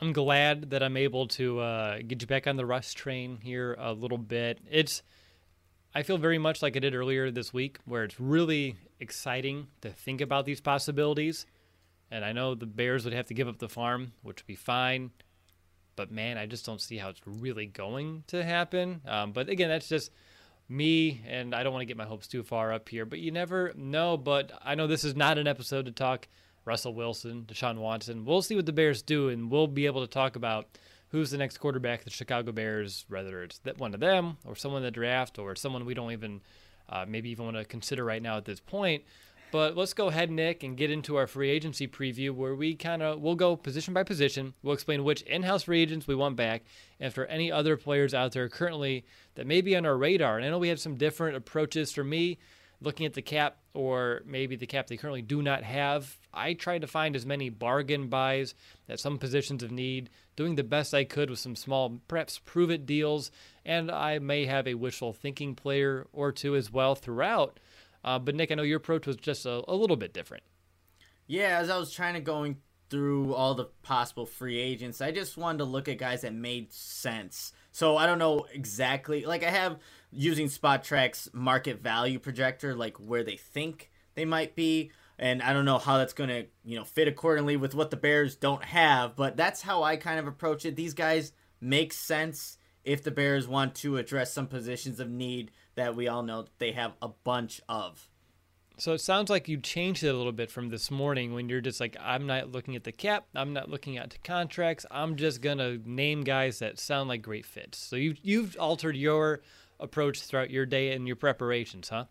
I'm 0.00 0.12
glad 0.14 0.70
that 0.70 0.82
I'm 0.82 0.96
able 0.96 1.28
to 1.28 1.60
uh, 1.60 1.98
get 1.98 2.22
you 2.22 2.26
back 2.26 2.46
on 2.46 2.56
the 2.56 2.64
Rust 2.64 2.96
train 2.96 3.38
here 3.42 3.76
a 3.78 3.92
little 3.92 4.16
bit. 4.16 4.58
It's 4.70 5.02
I 5.94 6.04
feel 6.04 6.16
very 6.16 6.38
much 6.38 6.62
like 6.62 6.74
I 6.74 6.78
did 6.78 6.94
earlier 6.94 7.30
this 7.30 7.52
week, 7.52 7.78
where 7.84 8.04
it's 8.04 8.18
really 8.18 8.76
exciting 8.98 9.66
to 9.82 9.90
think 9.90 10.20
about 10.20 10.46
these 10.46 10.60
possibilities. 10.60 11.44
And 12.10 12.24
I 12.24 12.32
know 12.32 12.54
the 12.54 12.66
Bears 12.66 13.04
would 13.04 13.12
have 13.12 13.26
to 13.26 13.34
give 13.34 13.46
up 13.46 13.58
the 13.58 13.68
farm, 13.68 14.12
which 14.22 14.40
would 14.40 14.46
be 14.46 14.54
fine. 14.54 15.10
But 15.96 16.10
man, 16.10 16.38
I 16.38 16.46
just 16.46 16.64
don't 16.64 16.80
see 16.80 16.96
how 16.96 17.10
it's 17.10 17.20
really 17.26 17.66
going 17.66 18.24
to 18.28 18.42
happen. 18.42 19.02
Um, 19.06 19.32
but 19.32 19.50
again, 19.50 19.68
that's 19.68 19.88
just 19.88 20.10
me, 20.66 21.20
and 21.26 21.54
I 21.54 21.62
don't 21.62 21.72
want 21.72 21.82
to 21.82 21.86
get 21.86 21.96
my 21.96 22.04
hopes 22.04 22.26
too 22.26 22.42
far 22.42 22.72
up 22.72 22.88
here. 22.88 23.04
But 23.04 23.18
you 23.18 23.32
never 23.32 23.72
know. 23.76 24.16
But 24.16 24.52
I 24.64 24.76
know 24.76 24.86
this 24.86 25.04
is 25.04 25.14
not 25.14 25.36
an 25.36 25.46
episode 25.46 25.84
to 25.86 25.92
talk 25.92 26.26
Russell 26.64 26.94
Wilson, 26.94 27.44
Deshaun 27.46 27.78
Watson. 27.78 28.24
We'll 28.24 28.42
see 28.42 28.56
what 28.56 28.66
the 28.66 28.72
Bears 28.72 29.02
do, 29.02 29.28
and 29.28 29.50
we'll 29.50 29.66
be 29.66 29.86
able 29.86 30.00
to 30.00 30.12
talk 30.12 30.36
about 30.36 30.78
who's 31.08 31.30
the 31.30 31.38
next 31.38 31.58
quarterback 31.58 32.04
the 32.04 32.10
Chicago 32.10 32.52
Bears, 32.52 33.04
whether 33.08 33.42
it's 33.42 33.60
one 33.78 33.94
of 33.94 34.00
them 34.00 34.36
or 34.44 34.54
someone 34.54 34.82
in 34.82 34.86
the 34.86 34.90
draft 34.90 35.38
or 35.38 35.54
someone 35.56 35.84
we 35.84 35.94
don't 35.94 36.12
even 36.12 36.40
uh, 36.88 37.04
maybe 37.06 37.30
even 37.30 37.44
want 37.44 37.56
to 37.56 37.64
consider 37.64 38.04
right 38.04 38.22
now 38.22 38.36
at 38.36 38.44
this 38.44 38.60
point. 38.60 39.04
But 39.52 39.76
let's 39.76 39.94
go 39.94 40.06
ahead, 40.06 40.30
Nick, 40.30 40.62
and 40.62 40.76
get 40.76 40.92
into 40.92 41.16
our 41.16 41.26
free 41.26 41.50
agency 41.50 41.88
preview 41.88 42.30
where 42.30 42.54
we 42.54 42.76
kind 42.76 43.02
of 43.02 43.20
we'll 43.20 43.34
go 43.34 43.56
position 43.56 43.92
by 43.92 44.04
position. 44.04 44.54
We'll 44.62 44.74
explain 44.74 45.02
which 45.02 45.22
in-house 45.22 45.64
free 45.64 45.82
agents 45.82 46.06
we 46.06 46.14
want 46.14 46.36
back, 46.36 46.62
and 47.00 47.08
if 47.08 47.14
there 47.14 47.24
are 47.24 47.28
any 47.28 47.50
other 47.50 47.76
players 47.76 48.14
out 48.14 48.30
there 48.30 48.48
currently 48.48 49.04
that 49.34 49.48
may 49.48 49.60
be 49.60 49.74
on 49.74 49.86
our 49.86 49.96
radar. 49.96 50.36
And 50.36 50.46
I 50.46 50.50
know 50.50 50.58
we 50.58 50.68
have 50.68 50.78
some 50.78 50.94
different 50.94 51.36
approaches. 51.36 51.90
For 51.90 52.04
me, 52.04 52.38
looking 52.80 53.06
at 53.06 53.14
the 53.14 53.22
cap 53.22 53.58
or 53.74 54.22
maybe 54.24 54.56
the 54.56 54.66
cap 54.66 54.86
they 54.86 54.96
currently 54.96 55.22
do 55.22 55.42
not 55.42 55.62
have. 55.62 56.18
I 56.32 56.54
tried 56.54 56.80
to 56.80 56.86
find 56.86 57.14
as 57.14 57.26
many 57.26 57.50
bargain 57.50 58.08
buys 58.08 58.54
at 58.88 59.00
some 59.00 59.18
positions 59.18 59.62
of 59.62 59.70
need, 59.70 60.10
doing 60.36 60.54
the 60.54 60.64
best 60.64 60.94
I 60.94 61.04
could 61.04 61.30
with 61.30 61.38
some 61.38 61.56
small, 61.56 62.00
perhaps 62.08 62.38
prove 62.38 62.70
it 62.70 62.86
deals, 62.86 63.30
and 63.64 63.90
I 63.90 64.18
may 64.18 64.46
have 64.46 64.66
a 64.66 64.74
wishful 64.74 65.12
thinking 65.12 65.54
player 65.54 66.06
or 66.12 66.32
two 66.32 66.56
as 66.56 66.72
well 66.72 66.94
throughout. 66.94 67.60
Uh, 68.02 68.18
but 68.18 68.34
Nick, 68.34 68.50
I 68.50 68.54
know 68.54 68.62
your 68.62 68.78
approach 68.78 69.06
was 69.06 69.16
just 69.16 69.44
a, 69.44 69.62
a 69.68 69.74
little 69.74 69.96
bit 69.96 70.12
different. 70.14 70.42
Yeah, 71.26 71.58
as 71.58 71.70
I 71.70 71.78
was 71.78 71.92
trying 71.92 72.14
to 72.14 72.20
going 72.20 72.56
through 72.88 73.34
all 73.34 73.54
the 73.54 73.66
possible 73.82 74.26
free 74.26 74.58
agents, 74.58 75.00
I 75.00 75.12
just 75.12 75.36
wanted 75.36 75.58
to 75.58 75.64
look 75.64 75.88
at 75.88 75.98
guys 75.98 76.22
that 76.22 76.34
made 76.34 76.72
sense. 76.72 77.52
So 77.72 77.96
I 77.96 78.06
don't 78.06 78.18
know 78.18 78.46
exactly. 78.52 79.24
Like 79.24 79.44
I 79.44 79.50
have 79.50 79.78
using 80.10 80.48
Spotrac's 80.48 81.28
market 81.32 81.80
value 81.80 82.18
projector, 82.18 82.74
like 82.74 82.96
where 82.98 83.22
they 83.22 83.36
think 83.36 83.90
they 84.14 84.24
might 84.24 84.54
be. 84.54 84.90
And 85.18 85.42
I 85.42 85.52
don't 85.52 85.66
know 85.66 85.78
how 85.78 85.98
that's 85.98 86.14
going 86.14 86.30
to, 86.30 86.46
you 86.64 86.76
know, 86.76 86.84
fit 86.84 87.06
accordingly 87.06 87.56
with 87.56 87.74
what 87.74 87.90
the 87.90 87.96
Bears 87.96 88.36
don't 88.36 88.64
have, 88.64 89.16
but 89.16 89.36
that's 89.36 89.62
how 89.62 89.82
I 89.82 89.96
kind 89.96 90.18
of 90.18 90.26
approach 90.26 90.64
it. 90.64 90.76
These 90.76 90.94
guys 90.94 91.32
make 91.60 91.92
sense 91.92 92.56
if 92.84 93.02
the 93.02 93.10
Bears 93.10 93.46
want 93.46 93.74
to 93.76 93.98
address 93.98 94.32
some 94.32 94.46
positions 94.46 94.98
of 94.98 95.10
need 95.10 95.50
that 95.74 95.94
we 95.94 96.08
all 96.08 96.22
know 96.22 96.46
they 96.58 96.72
have 96.72 96.94
a 97.02 97.08
bunch 97.08 97.60
of. 97.68 98.08
So 98.78 98.94
it 98.94 99.02
sounds 99.02 99.28
like 99.28 99.46
you 99.46 99.58
changed 99.58 100.02
it 100.04 100.08
a 100.08 100.16
little 100.16 100.32
bit 100.32 100.50
from 100.50 100.70
this 100.70 100.90
morning 100.90 101.34
when 101.34 101.50
you're 101.50 101.60
just 101.60 101.80
like, 101.80 101.98
I'm 102.00 102.26
not 102.26 102.50
looking 102.50 102.76
at 102.76 102.84
the 102.84 102.92
cap, 102.92 103.26
I'm 103.34 103.52
not 103.52 103.68
looking 103.68 103.98
at 103.98 104.08
the 104.08 104.16
contracts, 104.24 104.86
I'm 104.90 105.16
just 105.16 105.42
gonna 105.42 105.76
name 105.84 106.22
guys 106.22 106.60
that 106.60 106.78
sound 106.78 107.10
like 107.10 107.20
great 107.20 107.44
fits. 107.44 107.76
So 107.76 107.96
you 107.96 108.14
you've 108.22 108.56
altered 108.58 108.96
your 108.96 109.42
approach 109.80 110.20
throughout 110.20 110.50
your 110.50 110.66
day 110.66 110.92
and 110.92 111.06
your 111.06 111.16
preparations, 111.16 111.88
huh? 111.88 112.06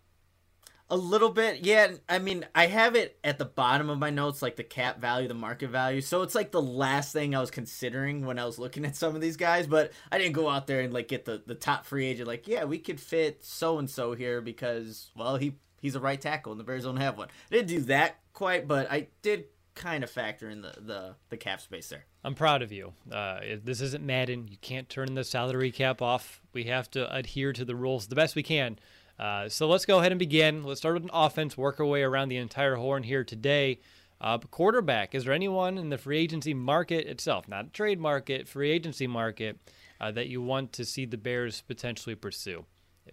A 0.91 0.97
little 0.97 1.29
bit, 1.29 1.63
yeah. 1.63 1.91
I 2.07 2.17
mean, 2.17 2.47
I 2.55 2.65
have 2.65 2.95
it 2.95 3.19
at 3.23 3.37
the 3.37 3.45
bottom 3.45 3.91
of 3.91 3.99
my 3.99 4.09
notes, 4.09 4.41
like 4.41 4.55
the 4.55 4.63
cap 4.63 4.99
value, 4.99 5.27
the 5.27 5.35
market 5.35 5.69
value. 5.69 6.01
So 6.01 6.23
it's 6.23 6.33
like 6.33 6.49
the 6.49 6.61
last 6.61 7.13
thing 7.13 7.35
I 7.35 7.39
was 7.39 7.51
considering 7.51 8.25
when 8.25 8.39
I 8.39 8.45
was 8.45 8.57
looking 8.57 8.85
at 8.85 8.95
some 8.95 9.13
of 9.13 9.21
these 9.21 9.37
guys. 9.37 9.67
But 9.67 9.91
I 10.11 10.17
didn't 10.17 10.33
go 10.33 10.49
out 10.49 10.65
there 10.65 10.81
and 10.81 10.91
like 10.91 11.07
get 11.07 11.25
the 11.25 11.43
the 11.45 11.53
top 11.53 11.85
free 11.85 12.07
agent. 12.07 12.27
Like, 12.27 12.47
yeah, 12.47 12.63
we 12.63 12.79
could 12.79 12.99
fit 12.99 13.43
so 13.43 13.77
and 13.77 13.87
so 13.87 14.15
here 14.15 14.41
because 14.41 15.11
well, 15.15 15.37
he 15.37 15.57
he's 15.79 15.93
a 15.93 15.99
right 15.99 16.19
tackle 16.19 16.53
and 16.53 16.59
the 16.59 16.63
Bears 16.63 16.85
don't 16.85 16.97
have 16.97 17.19
one. 17.19 17.27
I 17.51 17.55
didn't 17.55 17.67
do 17.67 17.81
that 17.81 18.15
quite, 18.33 18.67
but 18.67 18.91
I 18.91 19.09
did 19.21 19.45
kind 19.79 20.03
of 20.03 20.11
factor 20.11 20.49
in 20.49 20.61
the 20.61 20.73
the, 20.79 21.15
the 21.29 21.37
cap 21.37 21.61
space 21.61 21.89
there. 21.89 22.05
I'm 22.23 22.35
proud 22.35 22.61
of 22.61 22.71
you. 22.71 22.93
Uh, 23.11 23.39
this 23.63 23.81
isn't 23.81 24.05
Madden. 24.05 24.47
You 24.47 24.57
can't 24.61 24.89
turn 24.89 25.15
the 25.15 25.23
salary 25.23 25.71
cap 25.71 26.01
off. 26.01 26.41
We 26.53 26.65
have 26.65 26.91
to 26.91 27.11
adhere 27.15 27.53
to 27.53 27.65
the 27.65 27.75
rules 27.75 28.07
the 28.07 28.15
best 28.15 28.35
we 28.35 28.43
can. 28.43 28.77
Uh, 29.17 29.49
so 29.49 29.67
let's 29.67 29.85
go 29.85 29.99
ahead 29.99 30.11
and 30.11 30.19
begin. 30.19 30.63
Let's 30.63 30.81
start 30.81 30.95
with 30.95 31.03
an 31.03 31.09
offense, 31.11 31.57
work 31.57 31.79
our 31.79 31.85
way 31.85 32.03
around 32.03 32.29
the 32.29 32.37
entire 32.37 32.75
horn 32.75 33.03
here 33.03 33.23
today. 33.23 33.79
Uh, 34.21 34.37
quarterback, 34.37 35.15
is 35.15 35.23
there 35.23 35.33
anyone 35.33 35.77
in 35.77 35.89
the 35.89 35.97
free 35.97 36.19
agency 36.19 36.53
market 36.53 37.07
itself, 37.07 37.47
not 37.47 37.73
trade 37.73 37.99
market, 37.99 38.49
free 38.49 38.69
agency 38.69 39.07
market, 39.07 39.57
uh, 40.01 40.11
that 40.11 40.27
you 40.27 40.41
want 40.41 40.73
to 40.73 40.83
see 40.83 41.05
the 41.05 41.17
Bears 41.17 41.61
potentially 41.61 42.15
pursue? 42.15 42.65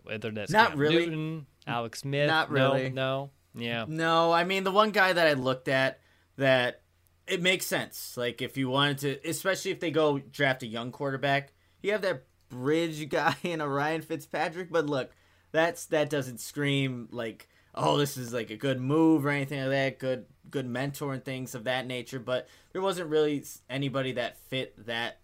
Whether 0.02 0.32
that's 0.32 0.50
not 0.50 0.70
Cam 0.70 0.78
really, 0.78 1.06
Newton, 1.06 1.46
Alex 1.66 2.00
Smith, 2.00 2.26
not 2.26 2.50
really, 2.50 2.90
no, 2.90 3.30
no, 3.54 3.62
yeah, 3.62 3.84
no. 3.88 4.32
I 4.32 4.44
mean, 4.44 4.64
the 4.64 4.72
one 4.72 4.90
guy 4.90 5.12
that 5.12 5.26
I 5.26 5.34
looked 5.34 5.68
at 5.68 6.00
that 6.36 6.82
it 7.26 7.42
makes 7.42 7.66
sense. 7.66 8.16
Like 8.16 8.40
if 8.40 8.56
you 8.56 8.68
wanted 8.68 8.98
to, 8.98 9.28
especially 9.28 9.70
if 9.70 9.80
they 9.80 9.90
go 9.90 10.18
draft 10.18 10.62
a 10.62 10.66
young 10.66 10.92
quarterback, 10.92 11.52
you 11.82 11.92
have 11.92 12.02
that 12.02 12.24
bridge 12.48 13.08
guy 13.10 13.36
in 13.42 13.60
a 13.60 13.68
Ryan 13.68 14.02
Fitzpatrick. 14.02 14.70
But 14.70 14.86
look, 14.86 15.10
that's 15.52 15.86
that 15.86 16.10
doesn't 16.10 16.40
scream 16.40 17.08
like 17.10 17.48
oh 17.74 17.96
this 17.96 18.16
is 18.16 18.32
like 18.32 18.50
a 18.50 18.56
good 18.56 18.80
move 18.80 19.26
or 19.26 19.30
anything 19.30 19.60
like 19.60 19.70
that. 19.70 19.98
Good 19.98 20.26
good 20.50 20.66
mentor 20.66 21.14
and 21.14 21.24
things 21.24 21.54
of 21.54 21.64
that 21.64 21.86
nature. 21.86 22.20
But 22.20 22.48
there 22.72 22.82
wasn't 22.82 23.10
really 23.10 23.44
anybody 23.68 24.12
that 24.12 24.38
fit 24.38 24.86
that. 24.86 25.18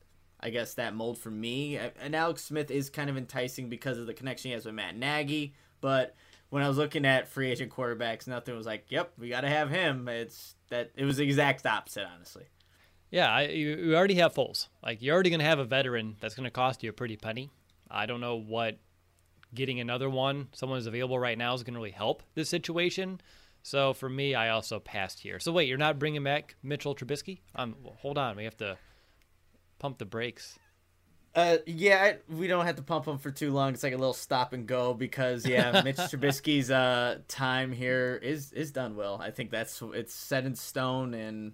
I 0.45 0.51
guess 0.51 0.75
that 0.75 0.97
mold 0.97 1.19
for 1.19 1.31
me. 1.31 1.77
And 1.77 2.17
Alex 2.17 2.43
Smith 2.43 2.73
is 2.73 2.91
kind 2.91 3.09
of 3.09 3.17
enticing 3.17 3.69
because 3.69 3.97
of 3.97 4.09
the 4.09 4.13
connection 4.13 4.49
he 4.49 4.55
has 4.55 4.67
with 4.67 4.75
Matt 4.75 4.97
Nagy. 4.97 5.55
But 5.81 6.17
when 6.53 6.63
I 6.63 6.69
was 6.69 6.77
looking 6.77 7.07
at 7.07 7.29
free 7.29 7.51
agent 7.51 7.73
quarterbacks, 7.73 8.27
nothing 8.27 8.55
was 8.55 8.67
like, 8.67 8.85
"Yep, 8.91 9.15
we 9.19 9.31
got 9.31 9.41
to 9.41 9.49
have 9.49 9.71
him." 9.71 10.07
It's 10.07 10.55
that 10.69 10.91
it 10.95 11.07
was 11.07 11.17
the 11.17 11.25
exact 11.25 11.65
opposite, 11.65 12.05
honestly. 12.05 12.45
Yeah, 13.11 13.33
I, 13.33 13.43
you, 13.45 13.75
you 13.75 13.97
already 13.97 14.17
have 14.17 14.35
Foles. 14.35 14.69
Like 14.83 15.01
you're 15.01 15.15
already 15.15 15.31
going 15.31 15.41
to 15.41 15.47
have 15.47 15.59
a 15.59 15.65
veteran 15.65 16.17
that's 16.21 16.35
going 16.35 16.45
to 16.45 16.51
cost 16.51 16.83
you 16.83 16.91
a 16.91 16.93
pretty 16.93 17.17
penny. 17.17 17.51
I 17.91 18.05
don't 18.05 18.21
know 18.21 18.37
what 18.37 18.77
getting 19.55 19.81
another 19.81 20.11
one, 20.11 20.49
someone 20.53 20.79
who's 20.79 20.87
available 20.87 21.19
right 21.19 21.39
now, 21.39 21.55
is 21.55 21.63
going 21.63 21.73
to 21.73 21.81
really 21.81 21.91
help 21.91 22.23
this 22.35 22.51
situation. 22.51 23.23
So 23.63 23.95
for 23.95 24.11
me, 24.11 24.35
I 24.35 24.51
also 24.51 24.79
passed 24.79 25.21
here. 25.21 25.41
So 25.41 25.53
wait, 25.53 25.69
you're 25.69 25.79
not 25.79 25.99
bringing 25.99 26.23
back 26.23 26.57
Mitchell 26.63 26.95
Trubisky? 26.95 27.41
Um, 27.57 27.77
hold 28.01 28.19
on, 28.19 28.37
we 28.37 28.45
have 28.45 28.59
to 28.59 28.77
pump 29.79 29.97
the 29.97 30.05
brakes. 30.05 30.59
Uh, 31.35 31.59
yeah, 31.67 32.15
we 32.29 32.47
don't 32.47 32.67
have 32.67 32.77
to 32.77 32.83
pump 32.83 33.07
him 33.07 33.17
for 33.17 33.31
too 33.31 33.53
long. 33.53 33.73
It's 33.73 33.83
like 33.83 33.95
a 33.95 33.97
little 33.97 34.13
stop 34.13 34.53
and 34.53 34.67
go 34.67 34.93
because 34.93 35.47
yeah, 35.47 35.81
Mitch 35.85 35.97
Trubisky's 35.97 36.71
uh 36.71 37.19
time 37.27 37.73
here 37.73 38.21
is 38.23 38.53
is 38.53 38.71
done 38.71 38.97
well. 38.97 39.19
I 39.21 39.31
think 39.31 39.51
that's 39.51 39.83
it's 39.95 40.15
set 40.15 40.45
in 40.45 40.55
stone, 40.55 41.15
and 41.15 41.53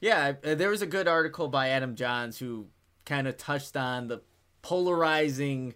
yeah, 0.00 0.34
uh, 0.42 0.54
there 0.54 0.70
was 0.70 0.80
a 0.80 0.86
good 0.86 1.06
article 1.06 1.48
by 1.48 1.68
Adam 1.68 1.96
Jahns 1.96 2.38
who 2.38 2.68
kind 3.04 3.28
of 3.28 3.36
touched 3.36 3.76
on 3.76 4.08
the 4.08 4.22
polarizing 4.62 5.74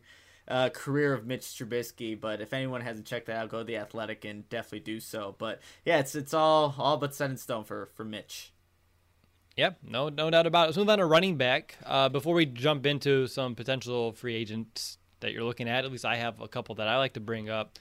uh, 0.48 0.70
career 0.70 1.12
of 1.12 1.26
Mitch 1.26 1.42
Trubisky. 1.42 2.18
But 2.18 2.40
if 2.40 2.54
anyone 2.54 2.80
hasn't 2.80 3.06
checked 3.06 3.26
that 3.26 3.36
out, 3.36 3.50
go 3.50 3.58
to 3.58 3.64
the 3.64 3.76
Athletic 3.76 4.24
and 4.24 4.48
definitely 4.48 4.80
do 4.80 5.00
so. 5.00 5.34
But 5.36 5.60
yeah, 5.84 5.98
it's 5.98 6.14
it's 6.14 6.32
all 6.32 6.74
all 6.78 6.96
but 6.96 7.14
set 7.14 7.30
in 7.30 7.36
stone 7.36 7.64
for 7.64 7.90
for 7.94 8.04
Mitch. 8.04 8.53
Yep, 9.56 9.78
no, 9.84 10.08
no 10.08 10.30
doubt 10.30 10.46
about 10.46 10.64
it. 10.64 10.66
Let's 10.66 10.78
move 10.78 10.88
on 10.88 10.98
to 10.98 11.06
running 11.06 11.36
back. 11.36 11.76
Uh, 11.86 12.08
before 12.08 12.34
we 12.34 12.44
jump 12.44 12.86
into 12.86 13.28
some 13.28 13.54
potential 13.54 14.12
free 14.12 14.34
agents 14.34 14.98
that 15.20 15.32
you're 15.32 15.44
looking 15.44 15.68
at, 15.68 15.84
at 15.84 15.92
least 15.92 16.04
I 16.04 16.16
have 16.16 16.40
a 16.40 16.48
couple 16.48 16.74
that 16.76 16.88
I 16.88 16.98
like 16.98 17.12
to 17.12 17.20
bring 17.20 17.48
up. 17.48 17.78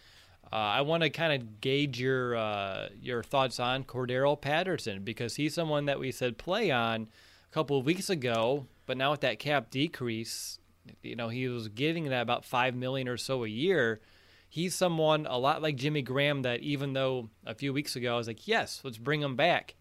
Uh, 0.52 0.56
I 0.56 0.82
want 0.82 1.02
to 1.02 1.10
kind 1.10 1.42
of 1.42 1.62
gauge 1.62 2.00
your 2.00 2.36
uh, 2.36 2.90
your 3.02 3.24
thoughts 3.24 3.60
on 3.60 3.86
Cordarrelle 3.86 4.40
Patterson 4.40 5.04
because 5.04 5.36
he's 5.36 5.56
someone 5.56 5.86
that 5.86 6.00
we 6.00 6.12
said 6.12 6.38
play 6.38 6.70
on 6.70 7.08
a 7.50 7.54
couple 7.54 7.80
of 7.80 7.86
weeks 7.86 8.08
ago, 8.08 8.68
but 8.86 8.96
now 8.96 9.10
with 9.10 9.22
that 9.22 9.40
cap 9.40 9.72
decrease, 9.72 10.60
you 11.02 11.16
know 11.16 11.30
he 11.30 11.48
was 11.48 11.70
getting 11.70 12.10
that 12.10 12.22
about 12.22 12.46
five 12.46 12.76
million 12.76 13.08
or 13.08 13.18
so 13.18 13.44
a 13.44 13.48
year. 13.48 14.00
He's 14.48 14.76
someone 14.76 15.26
a 15.26 15.40
lot 15.40 15.64
like 15.64 15.76
Jimmy 15.76 16.04
Graham 16.04 16.44
that 16.44 16.60
even 16.60 16.94
though 16.94 17.32
a 17.48 17.56
few 17.56 17.74
weeks 17.74 17.96
ago 17.96 18.14
I 18.14 18.18
was 18.18 18.28
like, 18.28 18.48
yes, 18.48 18.82
let's 18.84 19.00
bring 19.00 19.24
him 19.24 19.36
back 19.36 19.74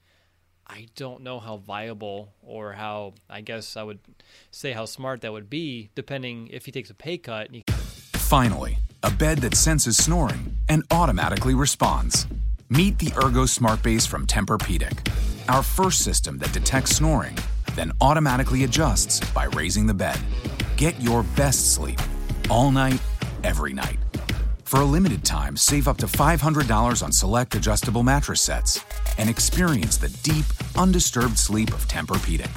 I 0.67 0.87
don't 0.97 1.23
know 1.23 1.39
how 1.39 1.59
viable 1.59 2.33
or 2.43 2.73
how 2.73 3.15
I 3.29 3.41
guess 3.41 3.77
I 3.77 3.83
would 3.83 3.99
say 4.51 4.73
how 4.73 4.85
smart 4.85 5.21
that 5.21 5.33
would 5.33 5.51
be, 5.51 5.91
depending 5.95 6.49
if 6.49 6.67
he 6.67 6.73
takes 6.73 6.91
a 6.91 6.95
pay 6.95 7.19
cut. 7.19 7.51
Finally, 8.15 8.79
a 9.03 9.11
bed 9.11 9.39
that 9.39 9.55
senses 9.55 9.97
snoring 9.97 10.57
and 10.69 10.85
automatically 10.91 11.55
responds. 11.55 12.27
Meet 12.71 12.99
the 12.99 13.13
Ergo 13.23 13.45
Smart 13.45 13.83
Base 13.83 14.07
from 14.07 14.27
Tempur-Pedic, 14.27 15.07
our 15.49 15.63
first 15.63 16.03
system 16.03 16.39
that 16.39 16.53
detects 16.53 16.97
snoring, 16.97 17.37
then 17.75 17.93
automatically 18.01 18.65
adjusts 18.65 19.21
by 19.33 19.45
raising 19.45 19.87
the 19.87 19.95
bed. 19.95 20.19
Get 20.77 20.99
your 21.01 21.23
best 21.37 21.75
sleep 21.75 22.01
all 22.49 22.71
night, 22.71 23.01
every 23.45 23.75
night. 23.75 23.99
For 24.73 24.81
a 24.81 24.87
limited 24.87 25.23
time, 25.23 25.55
save 25.55 25.87
up 25.87 25.99
to 25.99 26.07
$500 26.07 27.03
on 27.03 27.13
select 27.13 27.55
adjustable 27.55 28.03
mattress 28.03 28.41
sets 28.41 28.83
and 29.19 29.29
experience 29.29 29.99
the 29.99 30.09
deep, 30.23 30.47
undisturbed 30.79 31.37
sleep 31.37 31.75
of 31.75 31.87
Tempur-Pedic. 31.89 32.49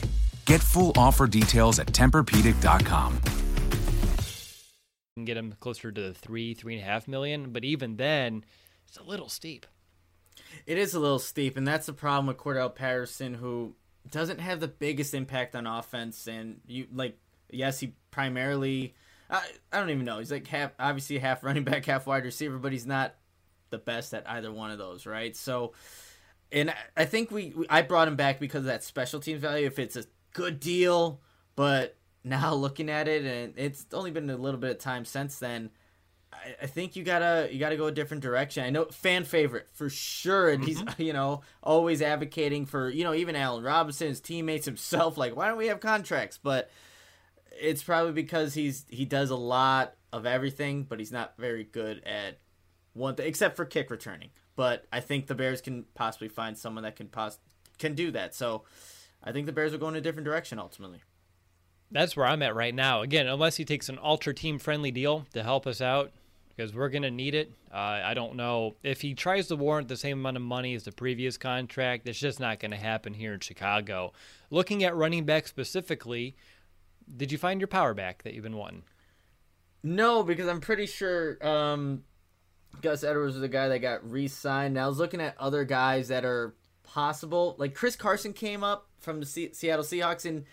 Get 0.45 0.61
full 0.61 0.93
offer 0.95 1.27
details 1.27 1.77
at 1.77 1.87
TempurPedic.com. 1.87 3.19
Can 5.17 5.25
get 5.25 5.35
him 5.35 5.55
closer 5.59 5.91
to 5.91 6.01
the 6.01 6.13
three, 6.13 6.53
three 6.53 6.75
and 6.75 6.83
a 6.83 6.85
half 6.85 7.05
million, 7.05 7.51
but 7.51 7.65
even 7.65 7.97
then, 7.97 8.45
it's 8.87 8.95
a 8.95 9.03
little 9.03 9.27
steep. 9.27 9.65
It 10.65 10.77
is 10.77 10.93
a 10.93 11.01
little 11.01 11.19
steep, 11.19 11.57
and 11.57 11.67
that's 11.67 11.87
the 11.87 11.91
problem 11.91 12.27
with 12.27 12.37
Cordarrelle 12.37 12.73
Patterson, 12.73 13.33
who 13.33 13.75
doesn't 14.09 14.39
have 14.39 14.61
the 14.61 14.69
biggest 14.69 15.13
impact 15.13 15.53
on 15.53 15.67
offense. 15.67 16.29
And 16.29 16.61
you 16.65 16.87
like, 16.93 17.17
yes, 17.51 17.81
he 17.81 17.91
primarily 18.09 18.93
I, 19.29 19.43
I 19.71 19.79
don't 19.79 19.89
even 19.89 20.05
know. 20.05 20.19
He's 20.19 20.31
like 20.31 20.47
half, 20.47 20.71
obviously 20.79 21.17
half 21.17 21.43
running 21.43 21.63
back, 21.63 21.85
half 21.85 22.07
wide 22.07 22.25
receiver, 22.25 22.57
but 22.57 22.71
he's 22.71 22.85
not 22.85 23.15
the 23.69 23.77
best 23.77 24.13
at 24.13 24.29
either 24.29 24.51
one 24.51 24.71
of 24.71 24.77
those, 24.77 25.05
right? 25.05 25.35
So, 25.35 25.73
and 26.51 26.73
I 26.95 27.05
think 27.05 27.31
we, 27.31 27.53
we 27.55 27.65
I 27.69 27.81
brought 27.81 28.07
him 28.07 28.15
back 28.15 28.39
because 28.39 28.59
of 28.59 28.65
that 28.65 28.83
special 28.83 29.19
teams 29.19 29.41
value. 29.41 29.65
If 29.65 29.79
it's 29.79 29.95
a 29.95 30.05
good 30.33 30.59
deal, 30.59 31.21
but 31.55 31.97
now 32.23 32.53
looking 32.55 32.89
at 32.89 33.07
it, 33.07 33.25
and 33.25 33.53
it's 33.57 33.85
only 33.93 34.11
been 34.11 34.29
a 34.29 34.37
little 34.37 34.59
bit 34.59 34.71
of 34.71 34.79
time 34.79 35.05
since 35.05 35.39
then. 35.39 35.71
I, 36.31 36.55
I 36.63 36.67
think 36.67 36.95
you 36.95 37.03
gotta 37.03 37.49
you 37.51 37.59
gotta 37.59 37.77
go 37.77 37.87
a 37.87 37.91
different 37.91 38.21
direction. 38.21 38.63
I 38.63 38.69
know 38.69 38.85
fan 38.85 39.23
favorite 39.23 39.67
for 39.73 39.89
sure, 39.89 40.49
and 40.49 40.63
he's 40.63 40.81
mm-hmm. 40.81 41.01
you 41.01 41.13
know 41.13 41.41
always 41.63 42.01
advocating 42.01 42.65
for 42.65 42.89
you 42.89 43.03
know 43.03 43.13
even 43.13 43.35
Allen 43.35 43.63
Robinson, 43.63 44.09
his 44.09 44.21
teammates, 44.21 44.65
himself. 44.65 45.17
Like, 45.17 45.35
why 45.35 45.47
don't 45.47 45.57
we 45.57 45.67
have 45.67 45.79
contracts? 45.79 46.39
But 46.41 46.69
it's 47.59 47.83
probably 47.83 48.11
because 48.11 48.53
he's 48.53 48.85
he 48.89 49.05
does 49.05 49.29
a 49.29 49.35
lot 49.35 49.95
of 50.11 50.25
everything, 50.25 50.83
but 50.83 50.99
he's 50.99 51.11
not 51.11 51.33
very 51.37 51.63
good 51.63 52.03
at 52.05 52.39
one 52.93 53.15
thing 53.15 53.27
except 53.27 53.55
for 53.55 53.65
kick 53.65 53.89
returning. 53.89 54.29
But 54.55 54.85
I 54.91 54.99
think 55.01 55.27
the 55.27 55.35
Bears 55.35 55.61
can 55.61 55.85
possibly 55.95 56.29
find 56.29 56.57
someone 56.57 56.83
that 56.83 56.95
can 56.95 57.07
pos- 57.07 57.39
can 57.77 57.93
do 57.93 58.11
that. 58.11 58.33
So 58.33 58.63
I 59.23 59.31
think 59.31 59.45
the 59.45 59.51
Bears 59.51 59.71
will 59.71 59.79
go 59.79 59.89
in 59.89 59.95
a 59.95 60.01
different 60.01 60.25
direction 60.25 60.59
ultimately. 60.59 61.01
That's 61.91 62.15
where 62.15 62.25
I'm 62.25 62.41
at 62.41 62.55
right 62.55 62.73
now. 62.73 63.01
Again, 63.01 63.27
unless 63.27 63.57
he 63.57 63.65
takes 63.65 63.89
an 63.89 63.99
ultra 64.01 64.33
team 64.33 64.57
friendly 64.57 64.91
deal 64.91 65.25
to 65.33 65.43
help 65.43 65.67
us 65.67 65.81
out, 65.81 66.11
because 66.55 66.73
we're 66.73 66.89
going 66.89 67.03
to 67.03 67.11
need 67.11 67.35
it. 67.35 67.51
Uh, 67.71 68.01
I 68.03 68.13
don't 68.13 68.35
know 68.35 68.75
if 68.81 69.01
he 69.01 69.13
tries 69.13 69.47
to 69.47 69.55
warrant 69.55 69.87
the 69.87 69.97
same 69.97 70.19
amount 70.19 70.37
of 70.37 70.43
money 70.43 70.73
as 70.73 70.83
the 70.83 70.91
previous 70.91 71.37
contract. 71.37 72.07
It's 72.07 72.19
just 72.19 72.39
not 72.39 72.59
going 72.59 72.71
to 72.71 72.77
happen 72.77 73.13
here 73.13 73.33
in 73.33 73.41
Chicago. 73.41 74.13
Looking 74.49 74.83
at 74.83 74.95
running 74.95 75.25
back 75.25 75.47
specifically, 75.47 76.35
did 77.15 77.31
you 77.31 77.37
find 77.37 77.59
your 77.59 77.67
power 77.67 77.93
back 77.93 78.23
that 78.23 78.33
you've 78.33 78.43
been 78.43 78.57
wanting? 78.57 78.83
No, 79.83 80.23
because 80.23 80.47
I'm 80.47 80.61
pretty 80.61 80.87
sure 80.87 81.37
um, 81.45 82.03
Gus 82.81 83.03
Edwards 83.03 83.33
was 83.35 83.41
the 83.41 83.47
guy 83.47 83.67
that 83.67 83.79
got 83.79 84.09
re-signed. 84.09 84.73
Now 84.73 84.85
I 84.85 84.87
was 84.87 84.97
looking 84.97 85.21
at 85.21 85.37
other 85.37 85.63
guys 85.63 86.07
that 86.07 86.25
are 86.25 86.55
possible. 86.83 87.55
Like 87.59 87.75
Chris 87.75 87.95
Carson 87.95 88.33
came 88.33 88.63
up 88.63 88.87
from 88.99 89.19
the 89.19 89.25
C- 89.25 89.53
Seattle 89.53 89.85
Seahawks, 89.85 90.25
and 90.25 90.45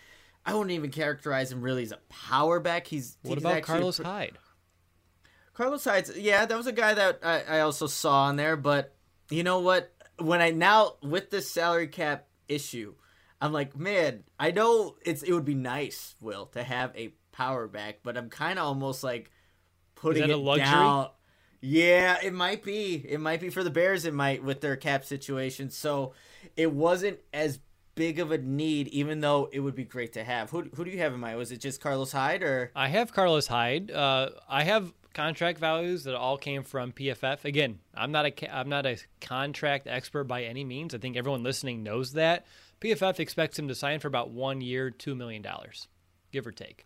I 0.45 0.53
wouldn't 0.53 0.71
even 0.71 0.91
characterize 0.91 1.51
him 1.51 1.61
really 1.61 1.83
as 1.83 1.91
a 1.91 1.99
power 2.09 2.59
back. 2.59 2.87
He's 2.87 3.17
what 3.23 3.35
he's 3.35 3.43
about 3.43 3.63
Carlos 3.63 3.97
pr- 3.97 4.03
Hyde? 4.03 4.37
Carlos 5.53 5.83
Hyde, 5.83 6.09
yeah, 6.15 6.45
that 6.45 6.57
was 6.57 6.67
a 6.67 6.71
guy 6.71 6.93
that 6.93 7.19
I, 7.23 7.41
I 7.41 7.59
also 7.61 7.87
saw 7.87 8.25
on 8.25 8.35
there. 8.35 8.55
But 8.55 8.95
you 9.29 9.43
know 9.43 9.59
what? 9.59 9.91
When 10.19 10.41
I 10.41 10.51
now 10.51 10.97
with 11.01 11.31
this 11.31 11.49
salary 11.49 11.87
cap 11.87 12.27
issue, 12.47 12.93
I'm 13.43 13.51
like, 13.51 13.77
man, 13.77 14.23
I 14.39 14.51
know 14.51 14.95
it's 15.05 15.21
it 15.21 15.33
would 15.33 15.43
be 15.43 15.53
nice, 15.53 16.15
Will, 16.21 16.45
to 16.53 16.63
have 16.63 16.95
a 16.95 17.13
power 17.33 17.67
back, 17.67 17.99
but 18.01 18.17
I'm 18.17 18.29
kind 18.29 18.57
of 18.57 18.63
almost 18.65 19.03
like 19.03 19.31
putting 19.95 20.29
it 20.29 20.57
down. 20.57 21.09
Yeah, 21.59 22.19
it 22.23 22.33
might 22.33 22.63
be. 22.63 22.95
It 22.95 23.19
might 23.19 23.41
be 23.41 23.49
for 23.49 23.61
the 23.61 23.69
Bears. 23.69 24.05
It 24.05 24.13
might 24.13 24.45
with 24.45 24.61
their 24.61 24.77
cap 24.77 25.03
situation. 25.03 25.71
So 25.71 26.13
it 26.55 26.71
wasn't 26.71 27.19
as 27.33 27.59
big 27.95 28.19
of 28.19 28.31
a 28.31 28.37
need, 28.37 28.87
even 28.87 29.19
though 29.19 29.49
it 29.51 29.59
would 29.59 29.75
be 29.75 29.83
great 29.83 30.13
to 30.13 30.23
have. 30.23 30.49
Who 30.49 30.69
who 30.73 30.85
do 30.85 30.91
you 30.91 30.99
have 30.99 31.13
in 31.13 31.19
mind? 31.19 31.37
Was 31.37 31.51
it 31.51 31.57
just 31.57 31.81
Carlos 31.81 32.13
Hyde 32.13 32.43
or? 32.43 32.71
I 32.73 32.87
have 32.87 33.11
Carlos 33.11 33.47
Hyde. 33.47 33.91
Uh, 33.91 34.29
I 34.47 34.63
have 34.63 34.93
contract 35.13 35.59
values 35.59 36.05
that 36.05 36.15
all 36.15 36.37
came 36.37 36.63
from 36.63 36.93
PFF. 36.93 37.43
Again, 37.43 37.79
I'm 37.93 38.13
not 38.13 38.25
a 38.25 38.55
I'm 38.55 38.69
not 38.69 38.85
a 38.85 38.97
contract 39.19 39.85
expert 39.87 40.25
by 40.25 40.43
any 40.43 40.63
means. 40.63 40.95
I 40.95 40.97
think 40.97 41.17
everyone 41.17 41.43
listening 41.43 41.83
knows 41.83 42.13
that. 42.13 42.45
PFF 42.83 43.19
expects 43.19 43.57
him 43.57 43.69
to 43.69 43.75
sign 43.75 43.99
for 44.01 44.09
about 44.09 44.31
one 44.31 44.59
year, 44.59 44.91
$2 44.91 45.15
million, 45.15 45.45
give 46.33 46.45
or 46.45 46.51
take. 46.51 46.85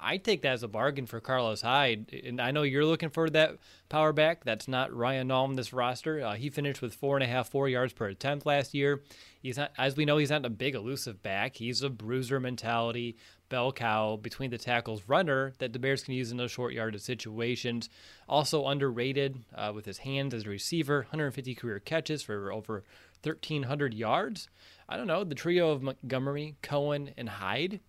I 0.00 0.18
take 0.18 0.42
that 0.42 0.52
as 0.52 0.62
a 0.62 0.68
bargain 0.68 1.06
for 1.06 1.20
Carlos 1.20 1.62
Hyde. 1.62 2.22
And 2.24 2.40
I 2.40 2.50
know 2.50 2.62
you're 2.62 2.84
looking 2.84 3.08
for 3.08 3.28
that 3.30 3.56
power 3.88 4.12
back. 4.12 4.44
That's 4.44 4.68
not 4.68 4.94
Ryan 4.94 5.30
in 5.30 5.56
this 5.56 5.72
roster. 5.72 6.22
Uh, 6.22 6.34
he 6.34 6.50
finished 6.50 6.82
with 6.82 6.94
four 6.94 7.16
and 7.16 7.24
a 7.24 7.26
half, 7.26 7.48
four 7.48 7.68
yards 7.68 7.94
per 7.94 8.08
attempt 8.08 8.46
last 8.46 8.74
year. 8.74 9.02
He's 9.40 9.56
not, 9.56 9.72
as 9.78 9.96
we 9.96 10.04
know, 10.04 10.18
he's 10.18 10.30
not 10.30 10.44
a 10.44 10.50
big 10.50 10.74
elusive 10.74 11.22
back. 11.22 11.56
He's 11.56 11.82
a 11.82 11.88
bruiser 11.88 12.38
mentality, 12.38 13.16
bell 13.48 13.72
cow 13.72 14.16
between 14.16 14.50
the 14.50 14.58
tackles 14.58 15.04
runner 15.06 15.54
that 15.58 15.72
the 15.72 15.78
Bears 15.78 16.04
can 16.04 16.14
use 16.14 16.30
in 16.30 16.36
those 16.36 16.50
short 16.50 16.74
yardage 16.74 17.00
situations. 17.00 17.88
Also 18.28 18.66
underrated 18.66 19.44
uh, 19.54 19.72
with 19.74 19.86
his 19.86 19.98
hands 19.98 20.34
as 20.34 20.44
a 20.44 20.50
receiver, 20.50 20.98
150 20.98 21.54
career 21.54 21.80
catches 21.80 22.22
for 22.22 22.52
over 22.52 22.84
1,300 23.22 23.94
yards. 23.94 24.48
I 24.88 24.96
don't 24.96 25.06
know, 25.06 25.24
the 25.24 25.34
trio 25.34 25.70
of 25.70 25.82
Montgomery, 25.82 26.56
Cohen, 26.62 27.10
and 27.16 27.28
Hyde 27.28 27.80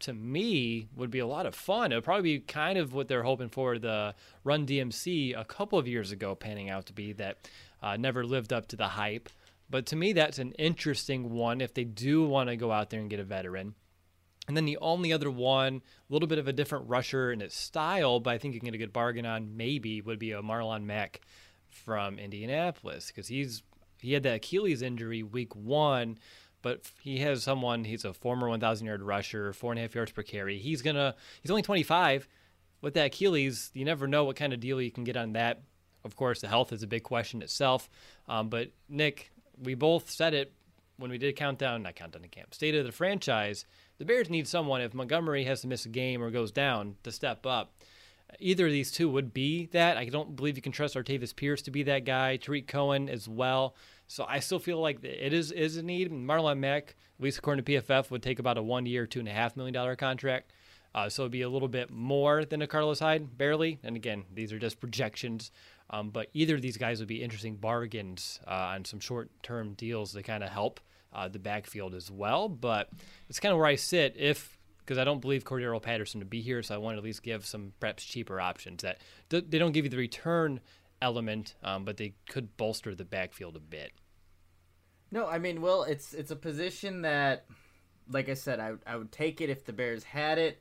to 0.00 0.12
me 0.12 0.88
would 0.94 1.10
be 1.10 1.18
a 1.18 1.26
lot 1.26 1.46
of 1.46 1.54
fun. 1.54 1.92
It 1.92 1.96
would 1.96 2.04
probably 2.04 2.38
be 2.38 2.40
kind 2.40 2.78
of 2.78 2.92
what 2.92 3.08
they're 3.08 3.22
hoping 3.22 3.48
for 3.48 3.78
the 3.78 4.14
Run 4.44 4.66
DMC 4.66 5.38
a 5.38 5.44
couple 5.44 5.78
of 5.78 5.88
years 5.88 6.12
ago 6.12 6.34
panning 6.34 6.70
out 6.70 6.86
to 6.86 6.92
be 6.92 7.12
that 7.14 7.48
uh, 7.82 7.96
never 7.96 8.24
lived 8.24 8.52
up 8.52 8.68
to 8.68 8.76
the 8.76 8.88
hype. 8.88 9.28
But 9.68 9.86
to 9.86 9.96
me, 9.96 10.12
that's 10.12 10.38
an 10.38 10.52
interesting 10.52 11.30
one 11.30 11.60
if 11.60 11.74
they 11.74 11.84
do 11.84 12.26
want 12.26 12.48
to 12.48 12.56
go 12.56 12.70
out 12.70 12.90
there 12.90 13.00
and 13.00 13.10
get 13.10 13.20
a 13.20 13.24
veteran. 13.24 13.74
And 14.48 14.56
then 14.56 14.64
the 14.64 14.78
only 14.78 15.12
other 15.12 15.30
one, 15.30 15.82
a 16.08 16.12
little 16.12 16.28
bit 16.28 16.38
of 16.38 16.46
a 16.46 16.52
different 16.52 16.88
rusher 16.88 17.32
in 17.32 17.40
its 17.40 17.56
style, 17.56 18.20
but 18.20 18.32
I 18.32 18.38
think 18.38 18.54
you 18.54 18.60
can 18.60 18.66
get 18.66 18.76
a 18.76 18.78
good 18.78 18.92
bargain 18.92 19.26
on 19.26 19.56
maybe 19.56 20.00
would 20.00 20.20
be 20.20 20.32
a 20.32 20.42
Marlon 20.42 20.84
Mack 20.84 21.20
from 21.68 22.18
Indianapolis 22.18 23.08
because 23.08 23.26
he's 23.26 23.62
he 24.06 24.14
had 24.14 24.22
that 24.22 24.36
Achilles 24.36 24.82
injury 24.82 25.22
week 25.22 25.54
one 25.54 26.18
but 26.66 26.90
he 27.00 27.18
has 27.18 27.44
someone. 27.44 27.84
He's 27.84 28.04
a 28.04 28.12
former 28.12 28.48
1,000 28.48 28.88
yard 28.88 29.00
rusher, 29.00 29.52
four 29.52 29.70
and 29.70 29.78
a 29.78 29.82
half 29.82 29.94
yards 29.94 30.10
per 30.10 30.24
carry. 30.24 30.58
He's 30.58 30.82
gonna. 30.82 31.14
He's 31.40 31.50
only 31.52 31.62
25. 31.62 32.26
With 32.80 32.94
that 32.94 33.06
Achilles, 33.06 33.70
you 33.72 33.84
never 33.84 34.08
know 34.08 34.24
what 34.24 34.34
kind 34.34 34.52
of 34.52 34.58
deal 34.58 34.80
you 34.80 34.90
can 34.90 35.04
get 35.04 35.16
on 35.16 35.34
that. 35.34 35.62
Of 36.04 36.16
course, 36.16 36.40
the 36.40 36.48
health 36.48 36.72
is 36.72 36.82
a 36.82 36.88
big 36.88 37.04
question 37.04 37.40
itself. 37.40 37.88
Um, 38.28 38.48
but 38.48 38.72
Nick, 38.88 39.30
we 39.62 39.74
both 39.74 40.10
said 40.10 40.34
it 40.34 40.52
when 40.96 41.08
we 41.08 41.18
did 41.18 41.36
countdown, 41.36 41.84
not 41.84 41.94
countdown 41.94 42.22
to 42.22 42.28
camp, 42.28 42.52
state 42.52 42.74
of 42.74 42.84
the 42.84 42.90
franchise. 42.90 43.64
the 43.98 44.04
Bears 44.04 44.28
need 44.28 44.48
someone 44.48 44.80
if 44.80 44.92
Montgomery 44.92 45.44
has 45.44 45.60
to 45.60 45.68
miss 45.68 45.86
a 45.86 45.88
game 45.88 46.20
or 46.20 46.32
goes 46.32 46.50
down 46.50 46.96
to 47.04 47.12
step 47.12 47.46
up. 47.46 47.74
Either 48.40 48.66
of 48.66 48.72
these 48.72 48.90
two 48.90 49.08
would 49.08 49.32
be 49.32 49.66
that. 49.66 49.96
I 49.96 50.06
don't 50.06 50.34
believe 50.34 50.56
you 50.56 50.62
can 50.62 50.72
trust 50.72 50.96
Artavis 50.96 51.34
Pierce 51.34 51.62
to 51.62 51.70
be 51.70 51.84
that 51.84 52.04
guy. 52.04 52.38
Tarik 52.38 52.66
Cohen 52.66 53.08
as 53.08 53.28
well. 53.28 53.76
So 54.08 54.24
I 54.28 54.40
still 54.40 54.58
feel 54.58 54.80
like 54.80 55.02
it 55.04 55.32
is 55.32 55.52
is 55.52 55.76
a 55.76 55.82
need. 55.82 56.10
Marlon 56.12 56.58
Mack, 56.58 56.94
at 57.18 57.22
least 57.22 57.38
according 57.38 57.64
to 57.64 57.72
PFF, 57.72 58.10
would 58.10 58.22
take 58.22 58.38
about 58.38 58.58
a 58.58 58.62
one 58.62 58.86
year, 58.86 59.06
two 59.06 59.20
and 59.20 59.28
a 59.28 59.32
half 59.32 59.56
million 59.56 59.74
dollar 59.74 59.96
contract. 59.96 60.52
Uh, 60.94 61.10
so 61.10 61.22
it'd 61.22 61.32
be 61.32 61.42
a 61.42 61.48
little 61.48 61.68
bit 61.68 61.90
more 61.90 62.46
than 62.46 62.62
a 62.62 62.66
Carlos 62.66 63.00
Hyde, 63.00 63.36
barely. 63.36 63.78
And 63.82 63.96
again, 63.96 64.24
these 64.32 64.50
are 64.52 64.58
just 64.58 64.80
projections. 64.80 65.50
Um, 65.90 66.08
but 66.08 66.28
either 66.32 66.54
of 66.54 66.62
these 66.62 66.78
guys 66.78 67.00
would 67.00 67.08
be 67.08 67.22
interesting 67.22 67.56
bargains 67.56 68.40
uh, 68.46 68.50
on 68.50 68.84
some 68.86 68.98
short 68.98 69.30
term 69.42 69.74
deals 69.74 70.12
to 70.12 70.22
kind 70.22 70.42
of 70.42 70.50
help 70.50 70.80
uh, 71.12 71.28
the 71.28 71.38
backfield 71.38 71.94
as 71.94 72.10
well. 72.10 72.48
But 72.48 72.88
it's 73.28 73.40
kind 73.40 73.52
of 73.52 73.58
where 73.58 73.68
I 73.68 73.76
sit 73.76 74.16
if 74.16 74.56
because 74.78 74.98
I 74.98 75.04
don't 75.04 75.20
believe 75.20 75.42
Cordarrelle 75.44 75.82
Patterson 75.82 76.20
to 76.20 76.26
be 76.26 76.40
here, 76.40 76.62
so 76.62 76.72
I 76.72 76.78
want 76.78 76.94
to 76.94 76.98
at 76.98 77.04
least 77.04 77.24
give 77.24 77.44
some 77.44 77.72
perhaps 77.80 78.04
cheaper 78.04 78.40
options 78.40 78.82
that 78.82 78.98
they 79.28 79.58
don't 79.58 79.72
give 79.72 79.84
you 79.84 79.90
the 79.90 79.96
return 79.96 80.60
element, 81.06 81.54
um, 81.62 81.84
but 81.84 81.96
they 81.96 82.14
could 82.28 82.56
bolster 82.56 82.94
the 82.96 83.04
backfield 83.04 83.54
a 83.54 83.60
bit. 83.60 83.92
No, 85.12 85.28
I 85.28 85.38
mean, 85.38 85.62
well, 85.62 85.84
it's 85.84 86.12
it's 86.12 86.32
a 86.32 86.36
position 86.36 87.02
that, 87.02 87.46
like 88.10 88.28
I 88.28 88.34
said, 88.34 88.58
I 88.58 88.72
I 88.84 88.96
would 88.96 89.12
take 89.12 89.40
it 89.40 89.48
if 89.48 89.64
the 89.64 89.72
Bears 89.72 90.02
had 90.02 90.38
it, 90.38 90.60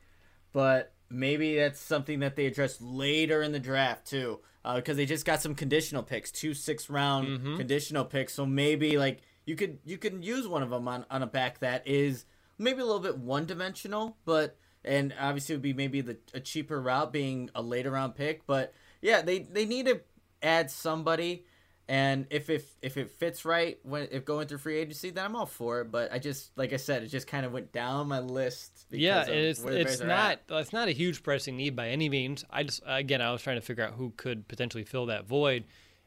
but 0.53 0.93
maybe 1.09 1.57
that's 1.57 1.79
something 1.79 2.19
that 2.19 2.35
they 2.35 2.45
address 2.45 2.79
later 2.79 3.41
in 3.41 3.51
the 3.53 3.59
draft 3.59 4.05
too, 4.05 4.39
because 4.75 4.95
uh, 4.95 4.97
they 4.97 5.07
just 5.07 5.25
got 5.25 5.41
some 5.41 5.55
conditional 5.55 6.03
picks, 6.03 6.31
two 6.31 6.53
six 6.53 6.91
round 6.91 7.27
mm-hmm. 7.27 7.57
conditional 7.57 8.05
picks. 8.05 8.35
So 8.35 8.45
maybe 8.45 8.99
like 8.99 9.21
you 9.45 9.55
could 9.55 9.79
you 9.83 9.97
can 9.97 10.21
use 10.21 10.47
one 10.47 10.61
of 10.61 10.69
them 10.69 10.87
on 10.87 11.07
on 11.09 11.23
a 11.23 11.27
back 11.27 11.59
that 11.61 11.87
is 11.87 12.25
maybe 12.59 12.81
a 12.81 12.85
little 12.85 13.01
bit 13.01 13.17
one 13.17 13.47
dimensional, 13.47 14.15
but 14.25 14.57
and 14.83 15.11
obviously 15.19 15.53
it 15.53 15.57
would 15.57 15.63
be 15.63 15.73
maybe 15.73 16.01
the 16.01 16.17
a 16.35 16.39
cheaper 16.39 16.79
route 16.79 17.11
being 17.11 17.49
a 17.55 17.63
later 17.63 17.89
round 17.89 18.13
pick, 18.13 18.45
but 18.45 18.75
yeah, 19.01 19.23
they 19.23 19.39
they 19.39 19.65
need 19.65 19.87
to 19.87 20.01
add 20.45 20.71
somebody, 20.71 21.45
and 21.87 22.25
if 22.29 22.49
if 22.49 22.75
if 22.81 22.97
it 22.97 23.11
fits 23.11 23.45
right 23.45 23.79
when 23.83 24.07
if 24.11 24.25
going 24.25 24.47
through 24.47 24.59
free 24.59 24.77
agency, 24.77 25.09
then 25.09 25.25
I'm 25.25 25.35
all 25.35 25.45
for 25.45 25.81
it. 25.81 25.91
But 25.91 26.11
I 26.11 26.19
just 26.19 26.57
like 26.57 26.73
I 26.73 26.77
said, 26.77 27.03
it 27.03 27.07
just 27.07 27.27
kind 27.27 27.45
of 27.45 27.51
went 27.51 27.71
down 27.71 28.07
my 28.07 28.19
list. 28.19 28.85
yeah, 28.89 29.25
it's 29.27 29.63
it's 29.63 30.01
not 30.01 30.39
it's 30.49 30.73
not 30.73 30.87
a 30.87 30.91
huge 30.91 31.23
pressing 31.23 31.57
need 31.57 31.75
by 31.75 31.89
any 31.89 32.09
means. 32.09 32.45
I 32.49 32.63
just 32.63 32.81
again 32.85 33.21
I 33.21 33.31
was 33.31 33.41
trying 33.41 33.57
to 33.57 33.61
figure 33.61 33.83
out 33.83 33.93
who 33.93 34.13
could 34.17 34.47
potentially 34.47 34.83
fill 34.83 35.07
that 35.07 35.25
void, 35.25 35.65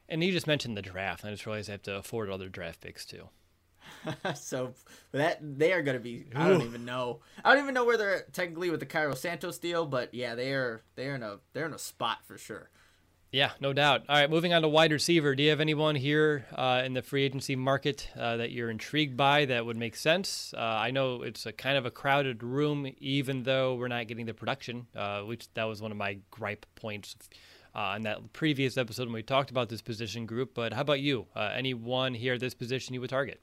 and 0.09 0.23
you 0.23 0.33
just 0.33 0.47
mentioned 0.47 0.77
the 0.77 0.83
draft. 0.83 1.23
and 1.23 1.31
I 1.31 1.33
just 1.35 1.47
realized 1.47 1.69
I 1.69 1.73
have 1.73 1.83
to 1.83 1.97
afford 1.97 2.31
other 2.31 2.49
draft 2.49 2.81
picks 2.81 3.05
too. 3.05 3.29
so 4.35 4.75
that 5.13 5.39
they 5.41 5.73
are 5.73 5.83
going 5.83 5.97
to 5.97 6.03
be. 6.03 6.27
I 6.35 6.49
don't 6.49 6.63
even 6.63 6.85
know. 6.85 7.21
I 7.45 7.55
don't 7.55 7.63
even 7.63 7.75
know 7.75 7.85
where 7.85 7.97
they're 7.97 8.27
technically 8.33 8.71
with 8.71 8.81
the 8.81 8.87
Cairo 8.87 9.15
Santos 9.15 9.59
deal, 9.59 9.87
but 9.87 10.13
yeah, 10.15 10.35
they 10.35 10.53
are. 10.53 10.83
They're 10.97 11.15
in 11.15 11.23
a. 11.23 11.39
They're 11.53 11.67
in 11.67 11.75
a 11.75 11.79
spot 11.79 12.19
for 12.27 12.39
sure. 12.39 12.71
Yeah, 13.31 13.51
no 13.61 13.75
doubt. 13.75 14.05
All 14.09 14.17
right, 14.17 14.31
moving 14.31 14.55
on 14.55 14.63
to 14.63 14.69
wide 14.69 14.91
receiver. 14.91 15.35
Do 15.35 15.43
you 15.43 15.51
have 15.51 15.61
anyone 15.61 15.95
here 15.95 16.47
uh, 16.55 16.83
in 16.83 16.95
the 16.95 17.03
free 17.03 17.25
agency 17.25 17.57
market 17.57 18.09
uh, 18.19 18.39
that 18.39 18.53
you're 18.53 18.71
intrigued 18.71 19.19
by 19.19 19.45
that 19.45 19.67
would 19.67 19.77
make 19.77 19.97
sense? 19.97 20.55
Uh, 20.57 20.61
I 20.61 20.93
know 20.93 21.23
it's 21.23 21.45
a 21.45 21.53
kind 21.53 21.77
of 21.77 21.85
a 21.85 21.91
crowded 21.91 22.43
room, 22.43 22.91
even 22.99 23.43
though 23.43 23.75
we're 23.75 23.89
not 23.89 24.07
getting 24.07 24.25
the 24.25 24.33
production, 24.33 24.87
uh, 24.97 25.21
which 25.23 25.53
that 25.53 25.65
was 25.65 25.83
one 25.83 25.91
of 25.91 25.99
my 25.99 26.21
gripe 26.31 26.65
points 26.75 27.17
uh, 27.75 27.93
in 27.97 28.03
that 28.05 28.33
previous 28.33 28.79
episode 28.79 29.05
when 29.05 29.13
we 29.13 29.23
talked 29.23 29.51
about 29.51 29.69
this 29.69 29.83
position 29.83 30.25
group. 30.25 30.55
But 30.55 30.73
how 30.73 30.81
about 30.81 31.01
you? 31.01 31.27
Uh, 31.37 31.51
anyone 31.55 32.15
here 32.15 32.35
at 32.35 32.41
this 32.41 32.55
position 32.55 32.95
you 32.95 33.03
would 33.03 33.11
target? 33.11 33.43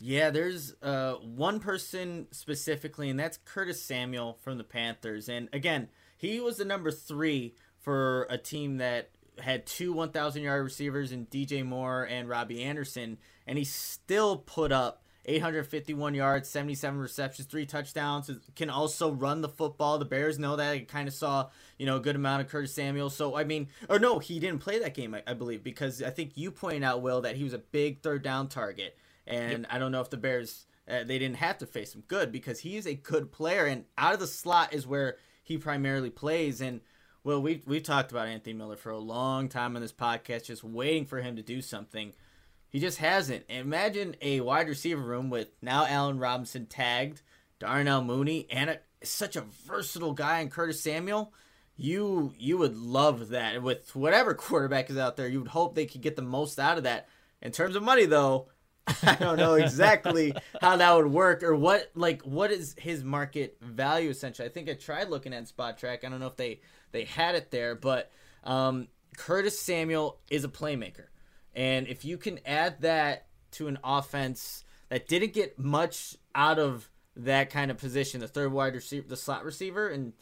Yeah, 0.00 0.30
there's 0.30 0.74
uh, 0.82 1.14
one 1.14 1.60
person 1.60 2.26
specifically, 2.32 3.10
and 3.10 3.20
that's 3.20 3.38
Curtis 3.44 3.80
Samuel 3.80 4.38
from 4.42 4.58
the 4.58 4.64
Panthers. 4.64 5.28
And 5.28 5.48
again, 5.52 5.88
he 6.16 6.40
was 6.40 6.56
the 6.56 6.64
number 6.64 6.90
three 6.90 7.54
for 7.84 8.26
a 8.30 8.38
team 8.38 8.78
that 8.78 9.10
had 9.38 9.66
two 9.66 9.92
1,000 9.92 10.42
yard 10.42 10.64
receivers 10.64 11.12
in 11.12 11.26
DJ 11.26 11.64
Moore 11.64 12.04
and 12.04 12.28
Robbie 12.28 12.62
Anderson, 12.62 13.18
and 13.46 13.58
he 13.58 13.64
still 13.64 14.38
put 14.38 14.72
up 14.72 15.02
851 15.26 16.14
yards, 16.14 16.48
77 16.48 16.98
receptions, 16.98 17.46
three 17.46 17.66
touchdowns. 17.66 18.30
Can 18.56 18.70
also 18.70 19.10
run 19.10 19.40
the 19.40 19.48
football. 19.48 19.98
The 19.98 20.04
Bears 20.04 20.38
know 20.38 20.56
that. 20.56 20.72
I 20.72 20.78
kind 20.80 21.08
of 21.08 21.14
saw, 21.14 21.48
you 21.78 21.86
know, 21.86 21.96
a 21.96 22.00
good 22.00 22.16
amount 22.16 22.42
of 22.42 22.48
Curtis 22.48 22.74
Samuel. 22.74 23.10
So 23.10 23.36
I 23.36 23.44
mean, 23.44 23.68
or 23.88 23.98
no, 23.98 24.18
he 24.18 24.38
didn't 24.38 24.60
play 24.60 24.78
that 24.78 24.94
game, 24.94 25.14
I, 25.14 25.22
I 25.26 25.34
believe, 25.34 25.62
because 25.62 26.02
I 26.02 26.10
think 26.10 26.32
you 26.36 26.50
pointed 26.50 26.82
out, 26.82 27.02
Will, 27.02 27.20
that 27.22 27.36
he 27.36 27.44
was 27.44 27.52
a 27.54 27.58
big 27.58 28.02
third 28.02 28.22
down 28.22 28.48
target. 28.48 28.96
And 29.26 29.60
yep. 29.62 29.66
I 29.70 29.78
don't 29.78 29.92
know 29.92 30.00
if 30.00 30.10
the 30.10 30.18
Bears 30.18 30.66
uh, 30.88 31.04
they 31.04 31.18
didn't 31.18 31.36
have 31.36 31.58
to 31.58 31.66
face 31.66 31.94
him 31.94 32.04
good 32.08 32.30
because 32.30 32.60
he's 32.60 32.86
a 32.86 32.94
good 32.94 33.32
player 33.32 33.64
and 33.64 33.84
out 33.96 34.12
of 34.12 34.20
the 34.20 34.26
slot 34.26 34.74
is 34.74 34.86
where 34.86 35.16
he 35.42 35.56
primarily 35.56 36.10
plays 36.10 36.60
and 36.60 36.80
well 37.24 37.42
we 37.42 37.62
we've 37.66 37.82
talked 37.82 38.12
about 38.12 38.28
Anthony 38.28 38.52
Miller 38.52 38.76
for 38.76 38.90
a 38.90 38.98
long 38.98 39.48
time 39.48 39.74
on 39.74 39.82
this 39.82 39.92
podcast 39.92 40.44
just 40.44 40.62
waiting 40.62 41.06
for 41.06 41.20
him 41.20 41.36
to 41.36 41.42
do 41.42 41.60
something. 41.60 42.12
He 42.68 42.80
just 42.80 42.98
hasn't. 42.98 43.44
Imagine 43.48 44.16
a 44.20 44.40
wide 44.40 44.68
receiver 44.68 45.00
room 45.00 45.30
with 45.30 45.48
now 45.62 45.86
Allen 45.86 46.18
Robinson 46.18 46.66
tagged, 46.66 47.22
Darnell 47.58 48.02
Mooney 48.02 48.46
and 48.50 48.70
a, 48.70 48.78
such 49.02 49.36
a 49.36 49.44
versatile 49.66 50.12
guy 50.12 50.40
in 50.40 50.50
Curtis 50.50 50.80
Samuel. 50.80 51.32
You 51.76 52.32
you 52.38 52.58
would 52.58 52.76
love 52.76 53.30
that 53.30 53.62
with 53.62 53.94
whatever 53.96 54.34
quarterback 54.34 54.90
is 54.90 54.98
out 54.98 55.16
there. 55.16 55.28
You 55.28 55.40
would 55.40 55.48
hope 55.48 55.74
they 55.74 55.86
could 55.86 56.02
get 56.02 56.16
the 56.16 56.22
most 56.22 56.58
out 56.58 56.78
of 56.78 56.84
that. 56.84 57.08
In 57.40 57.52
terms 57.52 57.76
of 57.76 57.82
money 57.82 58.06
though, 58.06 58.48
I 59.02 59.14
don't 59.14 59.38
know 59.38 59.54
exactly 59.54 60.34
how 60.60 60.76
that 60.76 60.94
would 60.94 61.06
work 61.06 61.42
or 61.42 61.54
what 61.54 61.90
like 61.94 62.22
what 62.22 62.50
is 62.50 62.74
his 62.78 63.02
market 63.02 63.56
value 63.62 64.10
essentially. 64.10 64.48
I 64.48 64.52
think 64.52 64.68
I 64.68 64.74
tried 64.74 65.08
looking 65.08 65.32
at 65.32 65.44
Spotrac. 65.44 66.04
I 66.04 66.08
don't 66.08 66.20
know 66.20 66.26
if 66.26 66.36
they 66.36 66.60
they 66.94 67.04
had 67.04 67.34
it 67.34 67.50
there, 67.50 67.74
but 67.74 68.10
um, 68.44 68.88
Curtis 69.18 69.60
Samuel 69.60 70.18
is 70.30 70.44
a 70.44 70.48
playmaker, 70.48 71.08
and 71.54 71.86
if 71.86 72.06
you 72.06 72.16
can 72.16 72.40
add 72.46 72.80
that 72.80 73.26
to 73.50 73.68
an 73.68 73.78
offense 73.84 74.64
that 74.88 75.08
didn't 75.08 75.34
get 75.34 75.58
much 75.58 76.16
out 76.34 76.58
of 76.58 76.90
that 77.16 77.50
kind 77.50 77.70
of 77.70 77.78
position, 77.78 78.20
the 78.20 78.28
third 78.28 78.52
wide 78.52 78.74
receiver, 78.74 79.06
the 79.06 79.16
slot 79.16 79.44
receiver, 79.44 79.88
and 79.88 80.12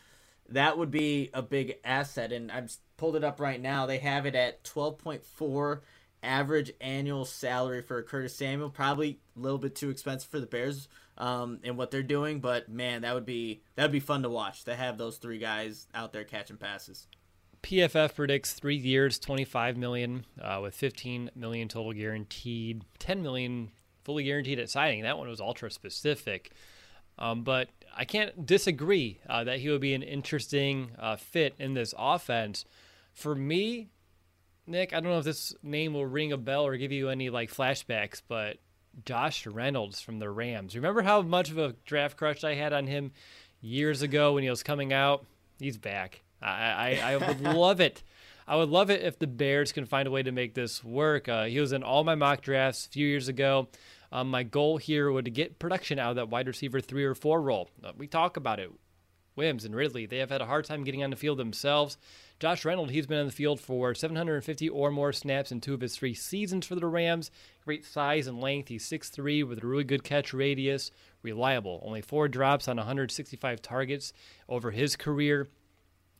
that 0.49 0.77
would 0.77 0.91
be 0.91 1.31
a 1.33 1.43
big 1.43 1.77
asset. 1.85 2.33
And 2.33 2.53
I've 2.53 2.75
pulled 2.97 3.17
it 3.17 3.25
up 3.25 3.41
right 3.41 3.61
now. 3.61 3.87
They 3.87 3.99
have 3.99 4.27
it 4.27 4.35
at 4.35 4.65
twelve 4.65 4.99
point 4.99 5.25
four 5.25 5.83
average 6.23 6.73
annual 6.81 7.25
salary 7.25 7.83
for 7.83 8.03
Curtis 8.03 8.37
Samuel. 8.37 8.71
Probably 8.71 9.21
a 9.37 9.41
little 9.41 9.59
bit 9.59 9.75
too 9.75 9.91
expensive 9.91 10.31
for 10.31 10.41
the 10.41 10.47
Bears 10.47 10.89
um, 11.23 11.61
and 11.63 11.79
what 11.79 11.93
they're 11.93 12.03
doing, 12.03 12.41
but 12.41 12.69
man, 12.69 13.03
that 13.03 13.15
would 13.15 13.25
be 13.25 13.63
that 13.77 13.85
would 13.85 13.93
be 13.93 14.01
fun 14.01 14.25
to 14.25 14.29
watch 14.29 14.65
to 14.65 14.75
have 14.75 14.99
those 14.99 15.19
three 15.19 15.39
guys 15.39 15.87
out 15.95 16.13
there 16.13 16.25
catching 16.25 16.57
passes. 16.57 17.07
PFF 17.63 18.17
predicts 18.17 18.53
three 18.53 18.77
years, 18.77 19.21
twenty-five 19.21 19.77
million, 19.77 20.27
uh, 20.41 20.59
with 20.61 20.75
fifteen 20.75 21.31
million 21.37 21.69
total 21.69 21.93
guaranteed, 21.93 22.83
ten 22.99 23.23
million 23.23 23.71
fully 24.03 24.25
guaranteed 24.25 24.59
at 24.59 24.69
signing. 24.69 25.05
That 25.05 25.17
one 25.17 25.29
was 25.29 25.41
ultra 25.41 25.71
specific, 25.71 26.51
um, 27.21 27.45
but 27.45 27.69
I 27.97 28.05
can't 28.05 28.45
disagree 28.45 29.21
uh, 29.29 29.45
that 29.45 29.61
he 29.61 29.71
would 29.71 29.81
be 29.81 29.95
an 29.95 30.03
interesting 30.03 30.91
uh, 30.99 31.15
fit 31.15 31.55
in 31.57 31.75
this 31.75 31.95
offense. 31.97 32.65
For 33.15 33.37
me, 33.37 33.91
Nick, 34.67 34.93
I 34.93 34.99
don't 34.99 35.13
know 35.13 35.19
if 35.19 35.25
this 35.25 35.55
name 35.63 35.95
will 35.95 36.07
ring 36.07 36.33
a 36.33 36.37
bell 36.37 36.67
or 36.67 36.77
give 36.77 36.91
you 36.91 37.11
any 37.11 37.31
like 37.31 37.55
flashbacks, 37.55 38.21
but 38.27 38.57
Josh 39.05 39.47
Reynolds 39.47 40.01
from 40.01 40.19
the 40.19 40.31
Rams. 40.31 40.77
Remember 40.77 41.03
how 41.03 41.23
much 41.23 41.51
of 41.51 41.59
a 41.59 41.75
draft 41.85 42.17
crush 42.17 42.45
I 42.45 42.55
had 42.55 42.73
on 42.73 42.87
him 42.87 43.13
years 43.61 44.03
ago 44.03 44.35
when 44.35 44.43
he 44.43 44.51
was 44.51 44.63
coming 44.63 44.93
out? 44.93 45.25
He's 45.59 45.79
back. 45.79 46.23
I 46.41 46.99
I, 47.01 47.13
I 47.13 47.17
would 47.17 47.41
love 47.55 47.81
it. 47.81 48.03
I 48.47 48.57
would 48.57 48.69
love 48.69 48.91
it 48.91 49.03
if 49.03 49.19
the 49.19 49.27
Bears 49.27 49.73
can 49.73 49.87
find 49.87 50.09
a 50.09 50.11
way 50.11 50.23
to 50.23 50.33
make 50.33 50.55
this 50.55 50.83
work. 50.83 51.29
Uh, 51.29 51.45
he 51.45 51.61
was 51.61 51.73
in 51.73 51.83
all 51.83 52.05
my 52.05 52.15
mock 52.15 52.43
drafts 52.43 52.87
a 52.87 52.91
few 52.91 53.07
years 53.07 53.29
ago. 53.29 53.69
Um, 54.11 54.31
my 54.31 54.43
goal 54.43 54.77
here 54.77 55.11
would 55.11 55.25
to 55.25 55.31
get 55.31 55.59
production 55.59 55.99
out 55.99 56.11
of 56.11 56.17
that 56.17 56.29
wide 56.29 56.47
receiver 56.47 56.81
three 56.81 57.05
or 57.05 57.15
four 57.15 57.41
role. 57.41 57.71
Uh, 57.83 57.93
we 57.97 58.07
talk 58.07 58.37
about 58.37 58.61
it. 58.61 58.71
Wims 59.35 59.65
and 59.65 59.75
Ridley, 59.75 60.07
they 60.07 60.19
have 60.19 60.31
had 60.31 60.41
a 60.41 60.47
hard 60.47 60.65
time 60.65 60.85
getting 60.85 61.03
on 61.03 61.11
the 61.11 61.17
field 61.17 61.39
themselves. 61.39 61.97
Josh 62.39 62.65
Reynolds, 62.65 62.93
he's 62.93 63.07
been 63.07 63.21
on 63.21 63.27
the 63.27 63.33
field 63.33 63.61
for 63.61 63.95
750 63.95 64.69
or 64.69 64.91
more 64.91 65.13
snaps 65.13 65.53
in 65.53 65.61
two 65.61 65.75
of 65.75 65.81
his 65.81 65.97
three 65.97 66.15
seasons 66.15 66.67
for 66.67 66.75
the 66.75 66.87
Rams. 66.87 67.31
Great 67.65 67.85
size 67.87 68.27
and 68.27 68.41
length. 68.41 68.69
He's 68.69 68.89
6'3 68.89 69.47
with 69.47 69.63
a 69.63 69.67
really 69.67 69.85
good 69.85 70.05
catch 70.05 70.35
radius. 70.35 70.91
Reliable. 71.23 71.81
Only 71.87 72.01
four 72.03 72.29
drops 72.29 72.69
on 72.69 72.77
165 72.77 73.63
targets 73.63 74.13
over 74.49 74.71
his 74.71 74.97
career. 74.97 75.49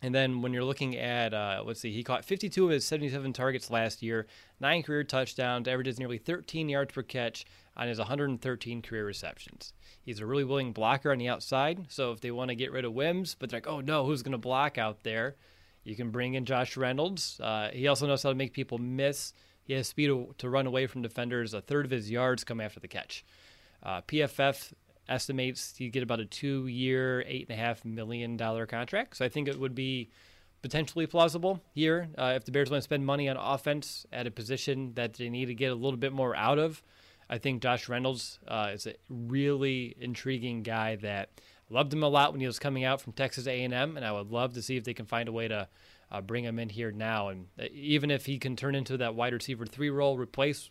And 0.03 0.13
then 0.13 0.43
when 0.43 0.53
you're 0.53 0.65
looking 0.65 0.97
at, 0.97 1.33
uh, 1.33 1.63
let's 1.65 1.81
see, 1.81 1.93
he 1.93 2.03
caught 2.03 2.25
52 2.25 2.65
of 2.65 2.71
his 2.71 2.85
77 2.85 3.33
targets 3.33 3.71
last 3.71 4.03
year, 4.03 4.27
nine 4.61 4.83
career 4.83 5.05
touchdowns, 5.05 5.69
averages 5.69 5.99
nearly 6.01 6.19
13 6.19 6.69
yards 6.69 6.93
per 6.93 7.03
catch 7.03 7.47
on 7.77 7.87
his 7.87 7.99
113 7.99 8.83
career 8.83 9.07
receptions. 9.07 9.73
He's 10.05 10.19
a 10.19 10.27
really 10.27 10.45
willing 10.45 10.73
blocker 10.73 11.13
on 11.13 11.19
the 11.19 11.29
outside. 11.29 11.87
So 11.89 12.11
if 12.11 12.21
they 12.21 12.33
want 12.33 12.49
to 12.49 12.57
get 12.57 12.73
rid 12.73 12.85
of 12.85 12.93
Wims, 12.93 13.37
but 13.39 13.49
they're 13.49 13.59
like, 13.59 13.69
oh 13.69 13.81
no, 13.81 14.05
who's 14.05 14.23
going 14.23 14.33
to 14.33 14.39
block 14.39 14.77
out 14.77 15.05
there? 15.05 15.37
You 15.85 15.95
can 15.95 16.11
bring 16.11 16.35
in 16.35 16.45
Josh 16.45 16.77
Reynolds. 16.77 17.41
Uh, 17.41 17.71
he 17.73 17.87
also 17.87 18.07
knows 18.07 18.23
how 18.25 18.29
to 18.29 18.35
make 18.35 18.53
people 18.53 18.79
miss. 18.79 19.33
He 19.65 19.73
has 19.75 19.87
speed 19.87 20.11
to, 20.39 20.49
run 20.49 20.67
away 20.67 20.87
from 20.87 21.03
defenders. 21.03 21.55
A 21.55 21.61
third 21.61 21.85
of 21.85 21.91
his 21.93 22.11
yards 22.11 22.43
come 22.45 22.61
after 22.61 22.81
the 22.81 22.89
catch. 22.89 23.25
Uh, 23.83 24.01
PFF 24.03 24.73
estimates 25.09 25.75
you 25.79 25.91
get 25.91 26.03
about 26.03 26.21
a 26.21 26.27
and 27.43 27.51
a 27.51 27.55
half 27.55 27.85
million 27.85 28.37
dollar 28.37 28.67
contract. 28.67 29.17
So 29.17 29.25
I 29.25 29.29
think 29.29 29.49
it 29.49 29.59
would 29.59 29.75
be 29.75 30.11
potentially 30.63 31.07
plausible 31.07 31.61
here 31.75 32.09
uh, 32.17 32.33
if 32.37 32.45
the 32.45 32.53
Bears 32.53 32.71
want 32.71 32.79
to 32.79 32.85
spend 32.85 33.05
money 33.05 33.29
on 33.29 33.37
offense 33.37 34.07
at 34.13 34.27
a 34.27 34.31
position 34.31 34.95
that 34.95 35.15
they 35.15 35.29
need 35.29 35.47
to 35.47 35.55
get 35.55 35.73
a 35.73 35.75
little 35.75 35.99
bit 35.99 36.13
more 36.13 36.35
out 36.37 36.59
of. 36.59 36.83
I 37.29 37.39
think 37.39 37.63
Josh 37.63 37.89
Reynolds 37.89 38.39
uh, 38.47 38.71
is 38.73 38.87
a 38.87 38.95
really 39.09 39.97
intriguing 39.99 40.63
guy 40.63 40.97
that 40.97 41.31
loved 41.71 41.93
him 41.93 42.03
a 42.03 42.09
lot 42.09 42.33
when 42.33 42.41
he 42.41 42.47
was 42.47 42.59
coming 42.59 42.85
out 42.85 43.01
from 43.01 43.13
Texas 43.13 43.47
A&M, 43.47 43.97
and 43.97 44.05
I 44.05 44.13
would 44.13 44.31
love 44.31 44.55
to 44.55 44.63
see 44.63 44.77
if 44.77 44.85
they 44.85 44.95
can 44.95 45.07
find 45.07 45.29
a 45.29 45.33
way 45.33 45.49
to 45.49 45.69
uh, 46.11 46.21
bring 46.21 46.45
him 46.45 46.59
in 46.59 46.69
here 46.69 46.93
now. 46.93 47.29
And 47.29 47.47
uh, 47.59 47.65
even 47.73 48.11
if 48.11 48.27
he 48.27 48.39
can 48.39 48.55
turn 48.55 48.75
into 48.75 48.99
that 48.99 49.15
wide 49.15 49.33
receiver 49.33 49.67
three 49.67 49.91
role, 49.91 50.19
replace 50.19 50.71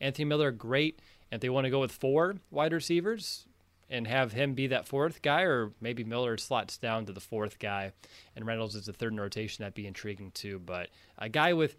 Anthony 0.00 0.24
Miller, 0.24 0.50
great. 0.50 1.00
And 1.30 1.38
if 1.38 1.42
they 1.42 1.48
want 1.48 1.66
to 1.66 1.70
go 1.70 1.80
with 1.80 1.92
four 1.92 2.36
wide 2.50 2.72
receivers 2.72 3.46
and 3.90 4.06
have 4.06 4.32
him 4.32 4.54
be 4.54 4.68
that 4.68 4.86
fourth 4.86 5.20
guy, 5.20 5.42
or 5.42 5.72
maybe 5.80 6.04
Miller 6.04 6.38
slots 6.38 6.78
down 6.78 7.06
to 7.06 7.12
the 7.12 7.20
fourth 7.20 7.58
guy, 7.58 7.92
and 8.36 8.46
Reynolds 8.46 8.74
is 8.74 8.86
the 8.86 8.92
third 8.92 9.12
in 9.12 9.20
rotation, 9.20 9.62
that'd 9.62 9.74
be 9.74 9.86
intriguing 9.86 10.30
too. 10.30 10.60
But 10.60 10.88
a 11.18 11.28
guy 11.28 11.52
with 11.52 11.76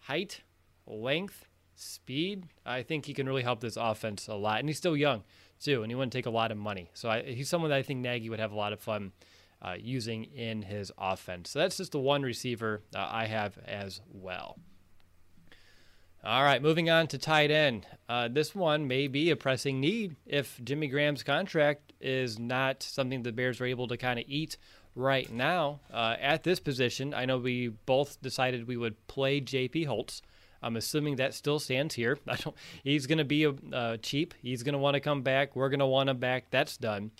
height, 0.00 0.40
length, 0.86 1.46
speed, 1.76 2.46
I 2.64 2.82
think 2.82 3.06
he 3.06 3.14
can 3.14 3.26
really 3.26 3.42
help 3.42 3.60
this 3.60 3.76
offense 3.76 4.26
a 4.28 4.34
lot. 4.34 4.60
And 4.60 4.68
he's 4.68 4.78
still 4.78 4.96
young 4.96 5.22
too, 5.60 5.82
and 5.82 5.90
he 5.90 5.94
wouldn't 5.94 6.12
take 6.12 6.26
a 6.26 6.30
lot 6.30 6.50
of 6.50 6.58
money. 6.58 6.90
So 6.94 7.08
I, 7.10 7.22
he's 7.22 7.48
someone 7.48 7.70
that 7.70 7.78
I 7.78 7.82
think 7.82 8.00
Nagy 8.00 8.30
would 8.30 8.40
have 8.40 8.52
a 8.52 8.56
lot 8.56 8.72
of 8.72 8.80
fun 8.80 9.12
uh, 9.60 9.74
using 9.78 10.24
in 10.24 10.62
his 10.62 10.90
offense. 10.98 11.50
So 11.50 11.58
that's 11.58 11.76
just 11.76 11.92
the 11.92 12.00
one 12.00 12.22
receiver 12.22 12.82
uh, 12.94 13.08
I 13.10 13.26
have 13.26 13.58
as 13.66 14.00
well. 14.10 14.58
All 16.24 16.44
right, 16.44 16.62
moving 16.62 16.88
on 16.88 17.08
to 17.08 17.18
tight 17.18 17.50
end. 17.50 17.84
Uh, 18.08 18.28
this 18.28 18.54
one 18.54 18.86
may 18.86 19.08
be 19.08 19.30
a 19.30 19.36
pressing 19.36 19.80
need 19.80 20.14
if 20.24 20.60
Jimmy 20.62 20.86
Graham's 20.86 21.24
contract 21.24 21.92
is 22.00 22.38
not 22.38 22.84
something 22.84 23.24
the 23.24 23.32
Bears 23.32 23.60
are 23.60 23.64
able 23.64 23.88
to 23.88 23.96
kind 23.96 24.20
of 24.20 24.24
eat 24.28 24.56
right 24.94 25.28
now. 25.32 25.80
Uh, 25.92 26.14
at 26.20 26.44
this 26.44 26.60
position, 26.60 27.12
I 27.12 27.24
know 27.24 27.38
we 27.38 27.68
both 27.68 28.22
decided 28.22 28.68
we 28.68 28.76
would 28.76 29.04
play 29.08 29.40
J.P. 29.40 29.82
Holtz. 29.82 30.22
I'm 30.62 30.76
assuming 30.76 31.16
that 31.16 31.34
still 31.34 31.58
stands 31.58 31.96
here. 31.96 32.16
I 32.28 32.36
don't. 32.36 32.54
He's 32.84 33.08
going 33.08 33.18
to 33.18 33.24
be 33.24 33.52
uh, 33.72 33.96
cheap. 33.96 34.34
He's 34.40 34.62
going 34.62 34.74
to 34.74 34.78
want 34.78 34.94
to 34.94 35.00
come 35.00 35.22
back. 35.22 35.56
We're 35.56 35.70
going 35.70 35.80
to 35.80 35.86
want 35.86 36.08
him 36.08 36.18
back. 36.18 36.52
That's 36.52 36.76
done. 36.76 37.10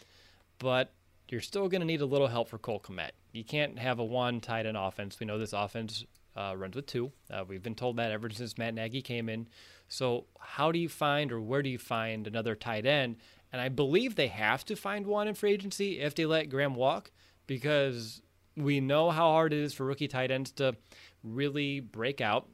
But 0.60 0.92
you're 1.28 1.40
still 1.40 1.68
going 1.68 1.80
to 1.80 1.86
need 1.88 2.02
a 2.02 2.06
little 2.06 2.28
help 2.28 2.48
for 2.48 2.58
Cole 2.58 2.78
Kmet. 2.78 3.10
You 3.32 3.42
can't 3.42 3.80
have 3.80 3.98
a 3.98 4.04
one 4.04 4.40
tight 4.40 4.64
end 4.64 4.76
offense. 4.76 5.18
We 5.18 5.26
know 5.26 5.40
this 5.40 5.52
offense 5.52 6.04
uh, 6.36 6.54
runs 6.56 6.76
with 6.76 6.86
two. 6.86 7.12
Uh, 7.30 7.44
we've 7.46 7.62
been 7.62 7.74
told 7.74 7.96
that 7.96 8.10
ever 8.10 8.30
since 8.30 8.58
Matt 8.58 8.74
Nagy 8.74 9.02
came 9.02 9.28
in. 9.28 9.48
So 9.88 10.26
how 10.38 10.72
do 10.72 10.78
you 10.78 10.88
find 10.88 11.32
or 11.32 11.40
where 11.40 11.62
do 11.62 11.68
you 11.68 11.78
find 11.78 12.26
another 12.26 12.54
tight 12.54 12.86
end? 12.86 13.16
And 13.52 13.60
I 13.60 13.68
believe 13.68 14.14
they 14.14 14.28
have 14.28 14.64
to 14.66 14.76
find 14.76 15.06
one 15.06 15.28
in 15.28 15.34
free 15.34 15.52
agency 15.52 16.00
if 16.00 16.14
they 16.14 16.24
let 16.24 16.48
Graham 16.48 16.74
walk 16.74 17.10
because 17.46 18.22
we 18.56 18.80
know 18.80 19.10
how 19.10 19.30
hard 19.30 19.52
it 19.52 19.58
is 19.58 19.74
for 19.74 19.84
rookie 19.84 20.08
tight 20.08 20.30
ends 20.30 20.50
to 20.52 20.74
really 21.22 21.80
break 21.80 22.20
out. 22.20 22.48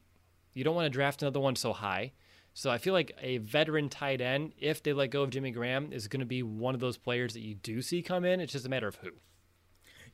You 0.54 0.64
don't 0.64 0.74
want 0.74 0.86
to 0.86 0.90
draft 0.90 1.22
another 1.22 1.40
one 1.40 1.54
so 1.56 1.72
high. 1.72 2.12
So 2.54 2.70
I 2.70 2.78
feel 2.78 2.92
like 2.92 3.12
a 3.20 3.38
veteran 3.38 3.88
tight 3.88 4.20
end, 4.20 4.52
if 4.58 4.82
they 4.82 4.92
let 4.92 5.10
go 5.12 5.22
of 5.22 5.30
Jimmy 5.30 5.52
Graham, 5.52 5.92
is 5.92 6.08
going 6.08 6.20
to 6.20 6.26
be 6.26 6.42
one 6.42 6.74
of 6.74 6.80
those 6.80 6.96
players 6.96 7.34
that 7.34 7.42
you 7.42 7.54
do 7.54 7.80
see 7.80 8.02
come 8.02 8.24
in. 8.24 8.40
It's 8.40 8.52
just 8.52 8.66
a 8.66 8.68
matter 8.68 8.88
of 8.88 8.96
who. 8.96 9.10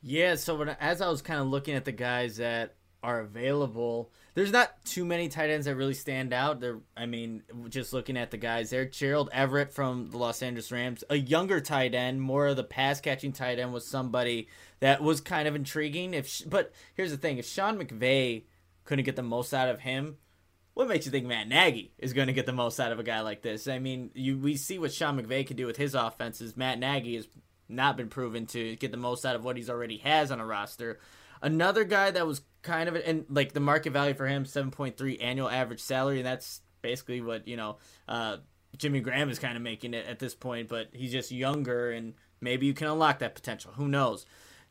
Yeah. 0.03 0.35
So 0.35 0.55
when, 0.55 0.69
as 0.69 1.01
I 1.01 1.09
was 1.09 1.23
kind 1.23 1.39
of 1.39 1.47
looking 1.47 1.73
at 1.73 1.85
the 1.85 1.91
guys 1.91 2.37
that 2.37 2.75
are 3.05 3.19
available, 3.19 4.11
there's 4.33 4.51
not 4.51 4.83
too 4.83 5.05
many 5.05 5.29
tight 5.29 5.51
ends 5.51 5.67
that 5.67 5.75
really 5.75 5.93
stand 5.93 6.33
out. 6.33 6.59
There, 6.59 6.79
I 6.97 7.05
mean, 7.05 7.43
just 7.69 7.93
looking 7.93 8.17
at 8.17 8.31
the 8.31 8.37
guys 8.37 8.71
there, 8.71 8.85
Gerald 8.85 9.29
Everett 9.31 9.71
from 9.71 10.09
the 10.09 10.17
Los 10.17 10.41
Angeles 10.41 10.71
Rams, 10.71 11.03
a 11.09 11.15
younger 11.15 11.61
tight 11.61 11.93
end, 11.93 12.19
more 12.19 12.47
of 12.47 12.55
the 12.55 12.63
pass 12.63 12.99
catching 12.99 13.31
tight 13.31 13.59
end, 13.59 13.71
was 13.71 13.87
somebody 13.87 14.49
that 14.79 15.01
was 15.01 15.21
kind 15.21 15.47
of 15.47 15.55
intriguing. 15.55 16.15
If 16.15 16.41
but 16.49 16.73
here's 16.95 17.11
the 17.11 17.17
thing: 17.17 17.37
if 17.37 17.45
Sean 17.45 17.77
McVay 17.77 18.45
couldn't 18.83 19.05
get 19.05 19.15
the 19.15 19.23
most 19.23 19.53
out 19.53 19.69
of 19.69 19.81
him, 19.81 20.17
what 20.73 20.87
makes 20.87 21.05
you 21.05 21.11
think 21.11 21.27
Matt 21.27 21.47
Nagy 21.47 21.93
is 21.99 22.13
going 22.13 22.27
to 22.27 22.33
get 22.33 22.47
the 22.47 22.51
most 22.51 22.79
out 22.79 22.91
of 22.91 22.99
a 22.99 23.03
guy 23.03 23.21
like 23.21 23.43
this? 23.43 23.67
I 23.67 23.77
mean, 23.77 24.09
you 24.15 24.37
we 24.39 24.57
see 24.57 24.79
what 24.79 24.93
Sean 24.93 25.21
McVay 25.21 25.45
can 25.45 25.57
do 25.57 25.67
with 25.67 25.77
his 25.77 25.93
offenses. 25.93 26.57
Matt 26.57 26.79
Nagy 26.79 27.15
has 27.15 27.27
not 27.69 27.97
been 27.97 28.09
proven 28.09 28.45
to 28.47 28.75
get 28.77 28.91
the 28.91 28.97
most 28.97 29.25
out 29.25 29.35
of 29.35 29.43
what 29.43 29.57
he's 29.57 29.69
already 29.69 29.97
has 29.97 30.31
on 30.31 30.39
a 30.39 30.45
roster. 30.45 30.99
Another 31.41 31.83
guy 31.83 32.11
that 32.11 32.25
was 32.25 32.41
kind 32.65 32.89
of 32.89 32.95
and 32.95 33.25
like 33.29 33.53
the 33.53 33.59
market 33.59 33.93
value 33.93 34.13
for 34.13 34.27
him, 34.27 34.45
seven 34.45 34.71
point 34.71 34.97
three 34.97 35.17
annual 35.19 35.49
average 35.49 35.79
salary, 35.79 36.17
and 36.17 36.25
that's 36.25 36.61
basically 36.81 37.21
what 37.21 37.47
you 37.47 37.55
know. 37.55 37.77
Uh, 38.07 38.37
Jimmy 38.77 38.99
Graham 38.99 39.29
is 39.29 39.39
kind 39.39 39.55
of 39.55 39.63
making 39.63 39.93
it 39.93 40.05
at 40.05 40.19
this 40.19 40.35
point, 40.35 40.67
but 40.67 40.89
he's 40.91 41.11
just 41.11 41.31
younger, 41.31 41.91
and 41.91 42.13
maybe 42.41 42.65
you 42.65 42.73
can 42.73 42.87
unlock 42.87 43.19
that 43.19 43.33
potential. 43.33 43.71
Who 43.75 43.87
knows? 43.87 44.25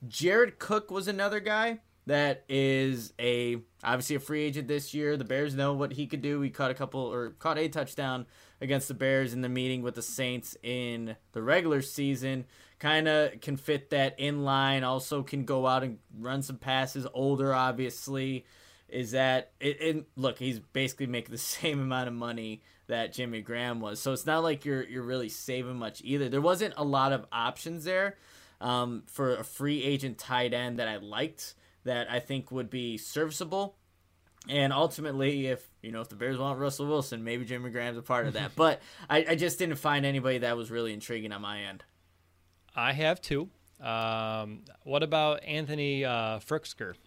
Jared 0.07 0.59
Cook 0.59 0.91
was 0.91 1.09
another 1.09 1.41
guy 1.41 1.81
that 2.07 2.45
is 2.49 3.15
a 3.19 3.57
obviously 3.83 4.17
a 4.17 4.21
free 4.21 4.43
agent 4.43 4.69
this 4.69 4.93
year. 4.93 5.17
The 5.17 5.25
Bears 5.25 5.55
know 5.55 5.73
what 5.73 5.93
he 5.93 6.07
could 6.07 6.21
do. 6.21 6.41
He 6.41 6.51
caught 6.51 6.71
a 6.71 6.75
couple 6.75 7.01
or 7.01 7.31
caught 7.31 7.57
a 7.57 7.69
touchdown 7.69 8.27
against 8.61 8.89
the 8.89 8.95
Bears 8.95 9.33
in 9.33 9.41
the 9.41 9.49
meeting 9.49 9.83
with 9.83 9.95
the 9.95 10.03
Saints 10.03 10.57
in 10.63 11.17
the 11.33 11.43
regular 11.43 11.81
season. 11.81 12.45
Kind 12.85 13.09
of 13.09 13.41
can 13.41 13.57
fit 13.57 13.89
that 13.91 14.21
in 14.21 14.45
line. 14.45 14.85
Also 14.85 15.23
can 15.23 15.47
go 15.47 15.67
out 15.67 15.83
and 15.83 16.01
run 16.19 16.43
some 16.43 16.59
passes. 16.59 17.07
Older, 17.15 17.55
obviously. 17.55 18.45
Is 18.91 19.13
that 19.13 19.53
it, 19.59 19.81
it? 19.81 20.07
Look, 20.17 20.39
he's 20.39 20.59
basically 20.59 21.07
making 21.07 21.33
the 21.33 21.39
same 21.63 21.81
amount 21.81 22.09
of 22.09 22.15
money 22.15 22.61
that 22.87 23.15
Jimmy 23.15 23.41
Graham 23.41 23.81
was. 23.81 24.03
So 24.03 24.13
it's 24.13 24.27
not 24.27 24.43
like 24.43 24.67
you're 24.67 24.83
you're 24.83 25.03
really 25.03 25.31
saving 25.31 25.77
much 25.77 26.03
either. 26.05 26.29
There 26.29 26.43
wasn't 26.43 26.75
a 26.77 26.85
lot 26.85 27.15
of 27.15 27.25
options 27.33 27.85
there 27.85 28.19
um, 28.61 29.05
for 29.07 29.35
a 29.37 29.45
free 29.45 29.83
agent 29.83 30.19
tight 30.19 30.53
end 30.53 30.79
that 30.79 30.87
I 30.87 30.99
liked 30.99 31.55
that 31.85 32.11
I 32.11 32.21
think 32.21 32.51
would 32.51 32.69
be 32.69 32.99
serviceable. 32.99 33.77
And 34.47 34.75
ultimately, 34.75 35.47
if 35.47 35.67
you 35.81 35.91
know 35.91 36.03
if 36.03 36.11
the 36.11 36.17
Bears 36.17 36.37
want 36.37 36.59
Russell 36.59 36.87
Wilson, 36.87 37.25
maybe 37.25 37.47
Jimmy 37.47 37.71
Graham's 37.71 37.97
a 37.97 38.03
part 38.03 38.27
of 38.27 38.35
that. 38.35 38.51
but 38.57 38.83
I, 39.09 39.25
I, 39.31 39.37
just 39.37 39.59
didn't 39.59 39.77
find 39.77 40.05
anybody 40.05 40.37
that 40.37 40.55
was 40.55 40.71
really 40.71 40.93
intriguing 40.93 41.33
on 41.33 41.41
my 41.41 41.63
end. 41.63 41.83
I 42.75 42.93
have 42.93 43.21
two. 43.21 43.49
Um, 43.81 44.61
what 44.85 45.03
about 45.03 45.45
Anthony 45.45 46.05
uh, 46.05 46.39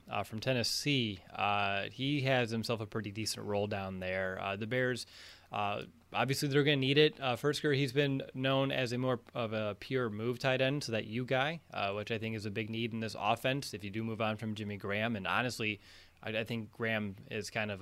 uh, 0.10 0.24
from 0.24 0.40
Tennessee? 0.40 1.20
Uh, 1.36 1.84
he 1.92 2.22
has 2.22 2.52
himself 2.52 2.82
a 2.82 2.86
pretty 2.86 3.12
decent 3.12 3.46
role 3.46 3.68
down 3.68 4.00
there. 4.00 4.40
Uh, 4.42 4.56
the 4.56 4.68
Bears, 4.68 5.06
uh, 5.52 5.82
obviously, 6.14 6.50
they're 6.50 6.64
going 6.64 6.80
to 6.80 6.86
need 6.86 6.98
it. 6.98 7.20
Uh, 7.20 7.36
he's 7.74 7.94
been 7.94 8.22
known 8.34 8.72
as 8.72 8.92
a 8.92 8.98
more 8.98 9.20
of 9.34 9.54
a 9.54 9.76
pure 9.80 10.10
move 10.10 10.40
tight 10.40 10.62
end, 10.62 10.84
so 10.84 10.92
that 10.92 11.08
you 11.08 11.26
guy, 11.26 11.62
uh, 11.74 11.92
which 11.94 12.12
I 12.12 12.18
think 12.18 12.36
is 12.36 12.46
a 12.46 12.52
big 12.52 12.70
need 12.70 12.94
in 12.94 13.00
this 13.00 13.16
offense. 13.20 13.74
If 13.74 13.84
you 13.84 13.90
do 13.90 14.04
move 14.04 14.22
on 14.22 14.38
from 14.38 14.54
Jimmy 14.54 14.78
Graham, 14.78 15.16
and 15.16 15.26
honestly, 15.26 15.80
I, 16.24 16.30
I 16.30 16.44
think 16.44 16.72
Graham 16.72 17.16
is 17.30 17.50
kind 17.50 17.72
of 17.72 17.82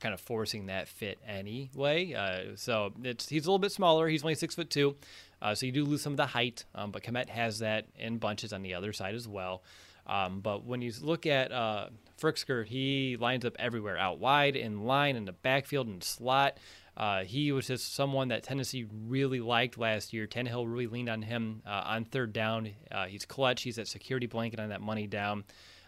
kind 0.00 0.14
of 0.14 0.20
forcing 0.20 0.66
that 0.66 0.88
fit 0.88 1.18
anyway. 1.26 2.12
Uh, 2.14 2.56
so 2.56 2.92
it's 3.02 3.28
he's 3.28 3.44
a 3.44 3.48
little 3.48 3.58
bit 3.58 3.72
smaller. 3.72 4.08
He's 4.08 4.22
only 4.22 4.34
six 4.34 4.54
foot 4.54 4.70
two, 4.70 4.96
uh, 5.40 5.54
so 5.54 5.66
you 5.66 5.72
do 5.72 5.84
lose 5.84 6.02
some 6.02 6.14
of 6.14 6.16
the 6.18 6.26
height. 6.26 6.64
Um, 6.74 6.90
but 6.90 7.02
Kmet 7.02 7.28
has 7.28 7.60
that 7.60 7.86
in 7.96 8.18
bunches 8.18 8.52
on 8.52 8.62
the 8.62 8.74
other 8.74 8.92
side 8.92 9.14
as 9.14 9.28
well. 9.28 9.62
Um, 10.06 10.40
but 10.40 10.64
when 10.64 10.82
you 10.82 10.92
look 11.00 11.26
at 11.26 11.52
uh, 11.52 11.86
Firkser, 12.20 12.66
he 12.66 13.16
lines 13.18 13.44
up 13.44 13.54
everywhere, 13.58 13.96
out 13.96 14.18
wide, 14.18 14.56
in 14.56 14.84
line, 14.84 15.16
in 15.16 15.24
the 15.24 15.32
backfield, 15.32 15.86
in 15.86 16.00
the 16.00 16.04
slot. 16.04 16.58
Uh, 16.96 17.22
he 17.24 17.52
was 17.52 17.68
just 17.68 17.94
someone 17.94 18.28
that 18.28 18.42
Tennessee 18.42 18.86
really 19.06 19.40
liked 19.40 19.78
last 19.78 20.12
year. 20.12 20.26
Tannehill 20.26 20.66
really 20.66 20.86
leaned 20.88 21.08
on 21.08 21.22
him 21.22 21.62
uh, 21.66 21.82
on 21.86 22.04
third 22.04 22.32
down. 22.32 22.70
Uh, 22.90 23.06
he's 23.06 23.24
clutch. 23.24 23.62
He's 23.62 23.76
that 23.76 23.88
security 23.88 24.26
blanket 24.26 24.60
on 24.60 24.68
that 24.68 24.82
money 24.82 25.06
down. 25.06 25.44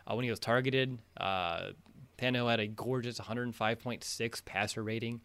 Uh, 0.07 0.15
when 0.15 0.25
he 0.25 0.31
was 0.31 0.39
targeted, 0.39 0.99
uh, 1.19 1.71
Had 2.25 2.61
a 2.61 2.67
gorgeous 2.67 3.19
105.6 3.19 4.45
passer 4.45 4.83
rating. 4.83 5.21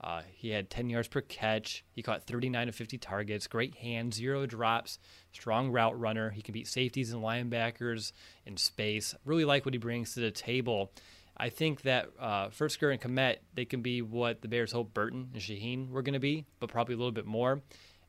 Uh, 0.00 0.22
he 0.32 0.50
had 0.50 0.70
10 0.70 0.90
yards 0.90 1.08
per 1.08 1.20
catch. 1.20 1.84
He 1.92 2.02
caught 2.02 2.26
39 2.26 2.68
of 2.68 2.74
50 2.74 2.98
targets. 2.98 3.46
Great 3.46 3.74
hands, 3.76 4.16
zero 4.16 4.46
drops, 4.46 4.98
strong 5.32 5.70
route 5.70 5.98
runner. 5.98 6.30
He 6.30 6.42
can 6.42 6.52
beat 6.52 6.68
safeties 6.68 7.12
and 7.12 7.22
linebackers 7.22 8.12
in 8.46 8.56
space. 8.56 9.14
Really 9.24 9.44
like 9.44 9.64
what 9.64 9.74
he 9.74 9.78
brings 9.78 10.14
to 10.14 10.20
the 10.20 10.30
table. 10.30 10.92
I 11.36 11.48
think 11.48 11.82
that 11.82 12.10
uh, 12.20 12.48
Firkser 12.48 12.92
and 12.92 13.00
Kmet, 13.00 13.38
they 13.54 13.64
can 13.64 13.82
be 13.82 14.02
what 14.02 14.42
the 14.42 14.48
Bears 14.48 14.72
hope 14.72 14.94
Burton 14.94 15.30
and 15.32 15.42
Shaheen 15.42 15.90
were 15.90 16.02
going 16.02 16.14
to 16.14 16.20
be, 16.20 16.44
but 16.60 16.68
probably 16.68 16.94
a 16.94 16.98
little 16.98 17.10
bit 17.10 17.26
more. 17.26 17.62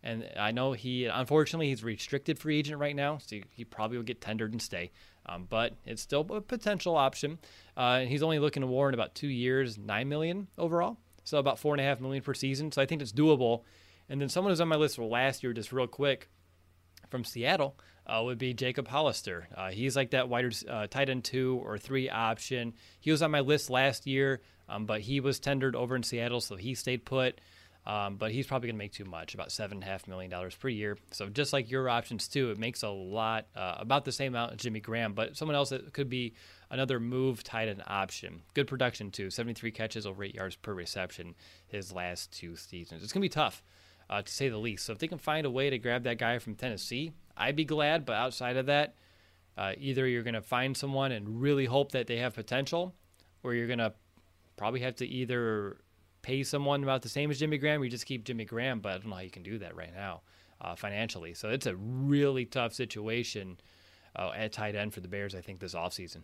And 0.04 0.30
I 0.38 0.52
know 0.52 0.74
he, 0.74 1.06
unfortunately, 1.06 1.70
he's 1.70 1.84
restricted 1.84 2.38
free 2.38 2.60
agent 2.60 2.80
right 2.80 2.96
now, 2.96 3.18
so 3.18 3.38
he 3.50 3.66
probably 3.66 3.98
will 3.98 4.04
get 4.04 4.22
tendered 4.22 4.52
and 4.52 4.62
stay. 4.62 4.92
Um, 5.28 5.48
but 5.50 5.74
it's 5.86 6.02
still 6.02 6.26
a 6.32 6.42
potential 6.42 6.96
option. 6.96 7.40
Uh, 7.76 8.02
he's 8.02 8.24
only 8.24 8.40
looking 8.40 8.62
to 8.62 8.68
warrant 8.68 8.94
about 8.94 9.16
two 9.16 9.28
years, 9.28 9.78
nine 9.78 10.08
million 10.08 10.48
overall, 10.58 10.98
so 11.24 11.38
about 11.38 11.60
four 11.60 11.74
and 11.74 11.82
a 11.82 11.84
half 11.84 12.00
million 12.00 12.24
per 12.24 12.34
season. 12.34 12.72
So 12.72 12.82
I 12.82 12.86
think 12.86 13.02
it's 13.02 13.12
doable. 13.12 13.64
And 14.08 14.22
then 14.22 14.30
someone 14.30 14.52
who's 14.52 14.62
on 14.62 14.68
my 14.68 14.76
list 14.76 14.98
for 14.98 15.06
last 15.06 15.44
year, 15.44 15.52
just 15.54 15.72
real 15.72 15.88
quick, 15.88 16.30
from 17.10 17.24
Seattle, 17.24 17.76
uh, 18.08 18.22
would 18.24 18.38
be 18.38 18.54
Jacob 18.54 18.88
Hollister. 18.88 19.48
Uh, 19.56 19.72
he's 19.72 19.96
like 19.96 20.12
that 20.12 20.30
wider 20.30 20.52
uh, 20.70 20.88
tight 20.88 21.10
end 21.10 21.24
two 21.24 21.60
or 21.64 21.78
three 21.78 22.10
option. 22.10 22.74
He 23.00 23.12
was 23.12 23.22
on 23.22 23.32
my 23.32 23.40
list 23.40 23.70
last 23.70 24.06
year, 24.06 24.42
um, 24.70 24.86
but 24.86 25.02
he 25.02 25.20
was 25.20 25.40
tendered 25.40 25.76
over 25.76 25.96
in 25.96 26.04
Seattle, 26.04 26.42
so 26.42 26.56
he 26.56 26.76
stayed 26.76 27.06
put. 27.06 27.40
Um, 27.88 28.16
but 28.16 28.32
he's 28.32 28.48
probably 28.48 28.68
going 28.68 28.78
to 28.78 28.84
make 28.84 28.94
too 28.94 29.06
much, 29.06 29.36
about 29.36 29.52
seven 29.52 29.78
and 29.78 29.84
a 29.84 29.86
half 29.86 30.08
million 30.08 30.32
dollars 30.32 30.56
per 30.56 30.70
year. 30.70 30.98
So 31.12 31.30
just 31.30 31.54
like 31.54 31.70
your 31.70 31.88
options 31.88 32.28
too, 32.28 32.50
it 32.50 32.58
makes 32.58 32.82
a 32.82 32.90
lot, 32.90 33.46
uh, 33.56 33.76
about 33.78 34.06
the 34.06 34.12
same 34.12 34.34
amount 34.34 34.54
as 34.54 34.58
Jimmy 34.58 34.80
Graham, 34.80 35.14
but 35.14 35.38
someone 35.38 35.56
else 35.56 35.70
that 35.70 35.94
could 35.94 36.10
be 36.10 36.34
another 36.72 37.00
move 37.00 37.44
tight 37.44 37.68
end 37.68 37.84
option. 37.86 38.42
Good 38.56 38.68
production 38.68 39.12
too, 39.12 39.30
73 39.30 39.70
catches 39.70 40.08
over 40.08 40.24
eight 40.24 40.34
yards 40.34 40.56
per 40.56 40.74
reception 40.74 41.36
his 41.68 41.92
last 41.92 42.32
two 42.32 42.56
seasons. 42.56 43.04
It's 43.04 43.14
going 43.14 43.22
to 43.22 43.26
be 43.26 43.30
tough, 43.30 43.62
uh, 44.10 44.24
to 44.24 44.34
say 44.34 44.50
the 44.50 44.58
least. 44.58 44.86
So 44.86 44.94
if 44.94 44.98
they 44.98 45.08
can 45.08 45.20
find 45.20 45.46
a 45.46 45.52
way 45.52 45.70
to 45.70 45.78
grab 45.78 46.04
that 46.04 46.18
guy 46.18 46.40
from 46.40 46.56
Tennessee, 46.56 47.12
I'd 47.38 47.56
be 47.56 47.66
glad. 47.66 48.04
But 48.04 48.14
outside 48.14 48.58
of 48.58 48.66
that, 48.66 48.96
uh, 49.58 49.74
either 49.78 50.08
you're 50.08 50.24
going 50.24 50.34
to 50.34 50.42
find 50.42 50.76
someone 50.76 51.12
and 51.12 51.40
really 51.40 51.66
hope 51.66 51.92
that 51.92 52.08
they 52.08 52.18
have 52.18 52.34
potential, 52.34 52.96
or 53.44 53.54
you're 53.54 53.68
going 53.68 53.80
to 53.80 53.94
probably 54.58 54.80
have 54.80 54.96
to 54.96 55.06
either 55.06 55.78
pay 56.26 56.44
someone 56.44 56.82
about 56.82 57.04
the 57.04 57.10
same 57.10 57.30
as 57.30 57.38
Jimmy 57.38 57.60
Graham, 57.60 57.82
or 57.82 57.86
you 57.86 57.92
just 57.92 58.08
keep 58.08 58.24
Jimmy 58.24 58.46
Graham. 58.46 58.80
But 58.80 58.90
I 58.90 58.98
don't 58.98 59.08
know 59.08 59.16
how 59.16 59.22
you 59.22 59.30
can 59.30 59.44
do 59.44 59.60
that 59.60 59.76
right 59.76 59.94
now 59.94 60.22
uh, 60.60 60.76
financially. 60.76 61.36
So 61.36 61.50
it's 61.50 61.68
a 61.68 61.76
really 61.76 62.46
tough 62.46 62.74
situation 62.74 63.58
uh, 64.16 64.32
at 64.36 64.52
tight 64.52 64.76
end 64.76 64.94
for 64.94 65.02
the 65.02 65.08
Bears, 65.08 65.36
I 65.36 65.42
think, 65.42 65.60
this 65.60 65.76
offseason. 65.76 66.24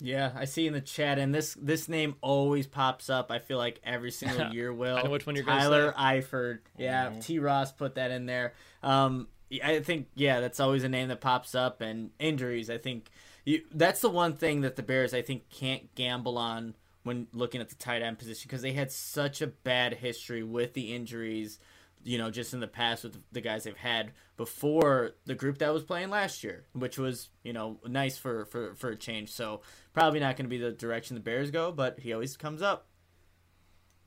Yeah, 0.00 0.32
I 0.34 0.46
see 0.46 0.66
in 0.66 0.72
the 0.72 0.80
chat, 0.80 1.18
and 1.18 1.32
this 1.32 1.54
this 1.60 1.88
name 1.88 2.16
always 2.22 2.66
pops 2.66 3.08
up. 3.08 3.30
I 3.30 3.38
feel 3.38 3.58
like 3.58 3.80
every 3.84 4.10
single 4.22 4.52
year 4.52 4.72
will. 4.72 4.96
I 4.96 5.02
know 5.02 5.10
which 5.10 5.26
one 5.26 5.36
you're 5.36 5.44
Tyler 5.44 5.94
Eifert. 5.96 6.60
Yeah, 6.76 7.10
mm-hmm. 7.10 7.20
T. 7.20 7.38
Ross 7.38 7.70
put 7.70 7.94
that 7.94 8.10
in 8.10 8.26
there. 8.26 8.54
Um, 8.82 9.28
I 9.62 9.80
think 9.80 10.08
yeah, 10.14 10.40
that's 10.40 10.58
always 10.58 10.84
a 10.84 10.88
name 10.88 11.08
that 11.08 11.20
pops 11.20 11.54
up, 11.54 11.82
and 11.82 12.10
injuries. 12.18 12.70
I 12.70 12.78
think 12.78 13.10
you, 13.44 13.62
that's 13.72 14.00
the 14.00 14.08
one 14.08 14.34
thing 14.34 14.62
that 14.62 14.76
the 14.76 14.82
Bears 14.82 15.12
I 15.12 15.22
think 15.22 15.50
can't 15.50 15.94
gamble 15.94 16.38
on 16.38 16.74
when 17.02 17.26
looking 17.32 17.60
at 17.60 17.68
the 17.68 17.74
tight 17.74 18.02
end 18.02 18.18
position 18.18 18.48
because 18.48 18.62
they 18.62 18.72
had 18.72 18.92
such 18.92 19.40
a 19.40 19.46
bad 19.46 19.94
history 19.94 20.42
with 20.42 20.74
the 20.74 20.94
injuries, 20.94 21.58
you 22.04 22.18
know, 22.18 22.30
just 22.30 22.52
in 22.52 22.60
the 22.60 22.68
past 22.68 23.04
with 23.04 23.18
the 23.32 23.40
guys 23.40 23.64
they've 23.64 23.76
had 23.76 24.12
before 24.36 25.12
the 25.24 25.34
group 25.34 25.58
that 25.58 25.72
was 25.72 25.82
playing 25.82 26.10
last 26.10 26.44
year, 26.44 26.64
which 26.72 26.98
was, 26.98 27.30
you 27.42 27.52
know, 27.52 27.78
nice 27.86 28.18
for, 28.18 28.44
for, 28.46 28.74
for 28.74 28.90
a 28.90 28.96
change. 28.96 29.30
So 29.30 29.62
probably 29.92 30.20
not 30.20 30.36
going 30.36 30.46
to 30.46 30.50
be 30.50 30.58
the 30.58 30.72
direction 30.72 31.14
the 31.14 31.20
Bears 31.20 31.50
go, 31.50 31.72
but 31.72 32.00
he 32.00 32.12
always 32.12 32.36
comes 32.36 32.62
up. 32.62 32.86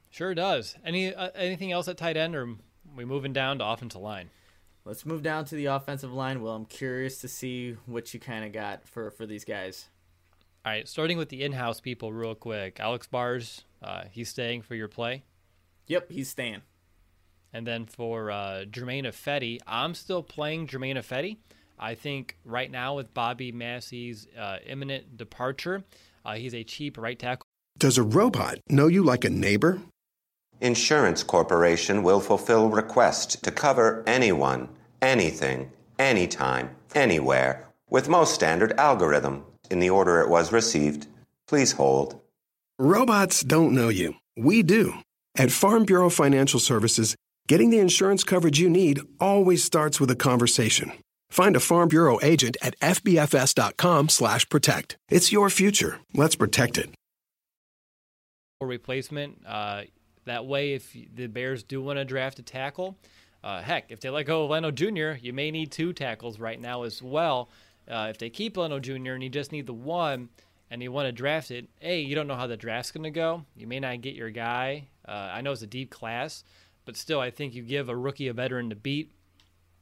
Sure 0.10 0.36
does. 0.36 0.76
Any 0.86 1.14
uh, 1.14 1.30
anything 1.34 1.72
else 1.72 1.88
at 1.88 1.98
tight 1.98 2.18
end, 2.18 2.36
or 2.36 2.56
we 2.96 3.04
moving 3.04 3.34
down 3.34 3.58
to 3.58 3.66
offensive 3.66 4.02
line? 4.02 4.30
Let's 4.86 5.08
move 5.08 5.24
down 5.24 5.46
to 5.46 5.56
the 5.56 5.66
offensive 5.66 6.14
line. 6.14 6.44
Well, 6.44 6.54
I'm 6.54 6.66
curious 6.66 7.20
to 7.22 7.28
see 7.28 7.78
what 7.88 8.14
you 8.14 8.20
kind 8.20 8.46
of 8.46 8.52
got 8.52 8.88
for 8.88 9.10
for 9.10 9.26
these 9.26 9.44
guys. 9.44 9.90
All 10.66 10.72
right, 10.72 10.88
starting 10.88 11.18
with 11.18 11.28
the 11.28 11.44
in-house 11.44 11.82
people, 11.82 12.14
real 12.14 12.36
quick. 12.36 12.80
Alex 12.80 13.06
Bars, 13.06 13.66
uh, 13.84 14.04
he's 14.10 14.30
staying 14.30 14.62
for 14.62 14.76
your 14.76 14.88
play. 14.88 15.24
Yep, 15.88 16.10
he's 16.10 16.30
staying. 16.30 16.62
And 17.52 17.68
then 17.68 17.86
for 17.86 18.32
uh, 18.32 18.64
Germain 18.64 19.04
Ifedi, 19.04 19.60
I'm 19.68 19.94
still 19.94 20.24
playing 20.24 20.68
Germain 20.68 20.96
Ifedi. 20.96 21.36
I 21.78 21.96
think 21.96 22.38
right 22.46 22.72
now 22.72 22.96
with 22.96 23.14
Bobby 23.14 23.52
Massie's 23.52 24.26
uh, 24.40 24.60
imminent 24.66 25.18
departure, 25.18 25.84
uh, 26.24 26.36
he's 26.36 26.56
a 26.56 26.64
cheap 26.64 26.98
right 26.98 27.20
tackle. 27.20 27.46
Does 27.78 27.98
a 27.98 28.04
robot 28.04 28.60
know 28.70 28.88
you 28.88 29.04
like 29.04 29.26
a 29.26 29.30
neighbor? 29.30 29.82
Insurance 30.62 31.24
Corporation 31.24 32.04
will 32.04 32.22
fulfill 32.22 32.70
request 32.70 33.44
to 33.44 33.52
cover 33.52 34.02
anyone, 34.08 34.70
anything, 35.02 35.74
anytime, 36.00 36.70
anywhere 36.96 37.68
with 37.90 38.08
most 38.08 38.34
standard 38.34 38.72
algorithm 38.80 39.44
in 39.74 39.80
the 39.80 39.90
order 39.90 40.22
it 40.22 40.30
was 40.30 40.54
received. 40.54 41.08
Please 41.48 41.74
hold. 41.74 42.22
Robots 42.80 43.42
don't 43.42 43.74
know 43.74 43.90
you. 43.90 44.16
We 44.38 44.64
do. 44.64 44.94
At 45.36 45.52
Farm 45.52 45.84
Bureau 45.84 46.10
Financial 46.10 46.60
Services, 46.60 47.16
getting 47.48 47.72
the 47.72 47.80
insurance 47.80 48.24
coverage 48.24 48.60
you 48.60 48.70
need 48.70 49.02
always 49.20 49.64
starts 49.64 50.00
with 50.00 50.12
a 50.12 50.16
conversation. 50.16 50.92
Find 51.30 51.56
a 51.56 51.60
Farm 51.60 51.90
Bureau 51.90 52.20
agent 52.22 52.58
at 52.62 52.80
fbfs.com/protect. 52.80 54.98
It's 55.10 55.32
your 55.32 55.50
future. 55.50 56.00
Let's 56.14 56.36
protect 56.36 56.78
it. 56.78 56.92
Replacement. 58.62 59.42
Uh, 59.46 59.84
that 60.26 60.46
way, 60.46 60.74
if 60.74 60.96
the 61.16 61.28
Bears 61.28 61.64
do 61.64 61.82
want 61.82 61.98
to 61.98 62.06
draft 62.06 62.40
a 62.40 62.44
tackle, 62.44 62.98
uh, 63.44 63.62
heck, 63.62 63.92
if 63.92 64.00
they 64.00 64.10
let 64.10 64.26
go 64.26 64.46
of 64.46 64.52
Leno 64.52 64.72
Jr., 64.72 65.18
you 65.22 65.34
may 65.34 65.52
need 65.52 65.72
two 65.72 65.92
tackles 65.92 66.40
right 66.40 66.60
now 66.60 66.84
as 66.84 67.02
well. 67.02 67.50
Uh, 67.90 68.08
if 68.10 68.18
they 68.18 68.30
keep 68.30 68.58
Leno 68.58 68.80
Jr. 68.80 69.14
and 69.14 69.24
you 69.24 69.30
just 69.30 69.52
need 69.52 69.68
the 69.68 69.74
one 69.74 70.30
and 70.72 70.82
you 70.82 70.92
want 70.92 71.08
to 71.08 71.12
draft 71.12 71.52
it, 71.52 71.68
A, 71.82 72.02
you 72.02 72.16
don't 72.16 72.28
know 72.28 72.36
how 72.36 72.48
the 72.48 72.58
draft's 72.58 72.92
going 72.92 73.04
to 73.04 73.12
go. 73.12 73.46
You 73.56 73.68
may 73.68 73.80
not 73.80 74.02
get 74.02 74.16
your 74.16 74.32
guy. 74.32 74.88
Uh, 75.08 75.30
I 75.34 75.42
know 75.42 75.52
it's 75.52 75.62
a 75.62 75.68
deep 75.68 75.92
class, 75.92 76.44
but 76.86 76.98
still, 76.98 77.20
I 77.20 77.30
think 77.30 77.54
you 77.54 77.64
give 77.64 77.90
a 77.90 77.96
rookie 77.96 78.28
a 78.28 78.34
veteran 78.34 78.70
to 78.70 78.76
beat. 78.76 79.12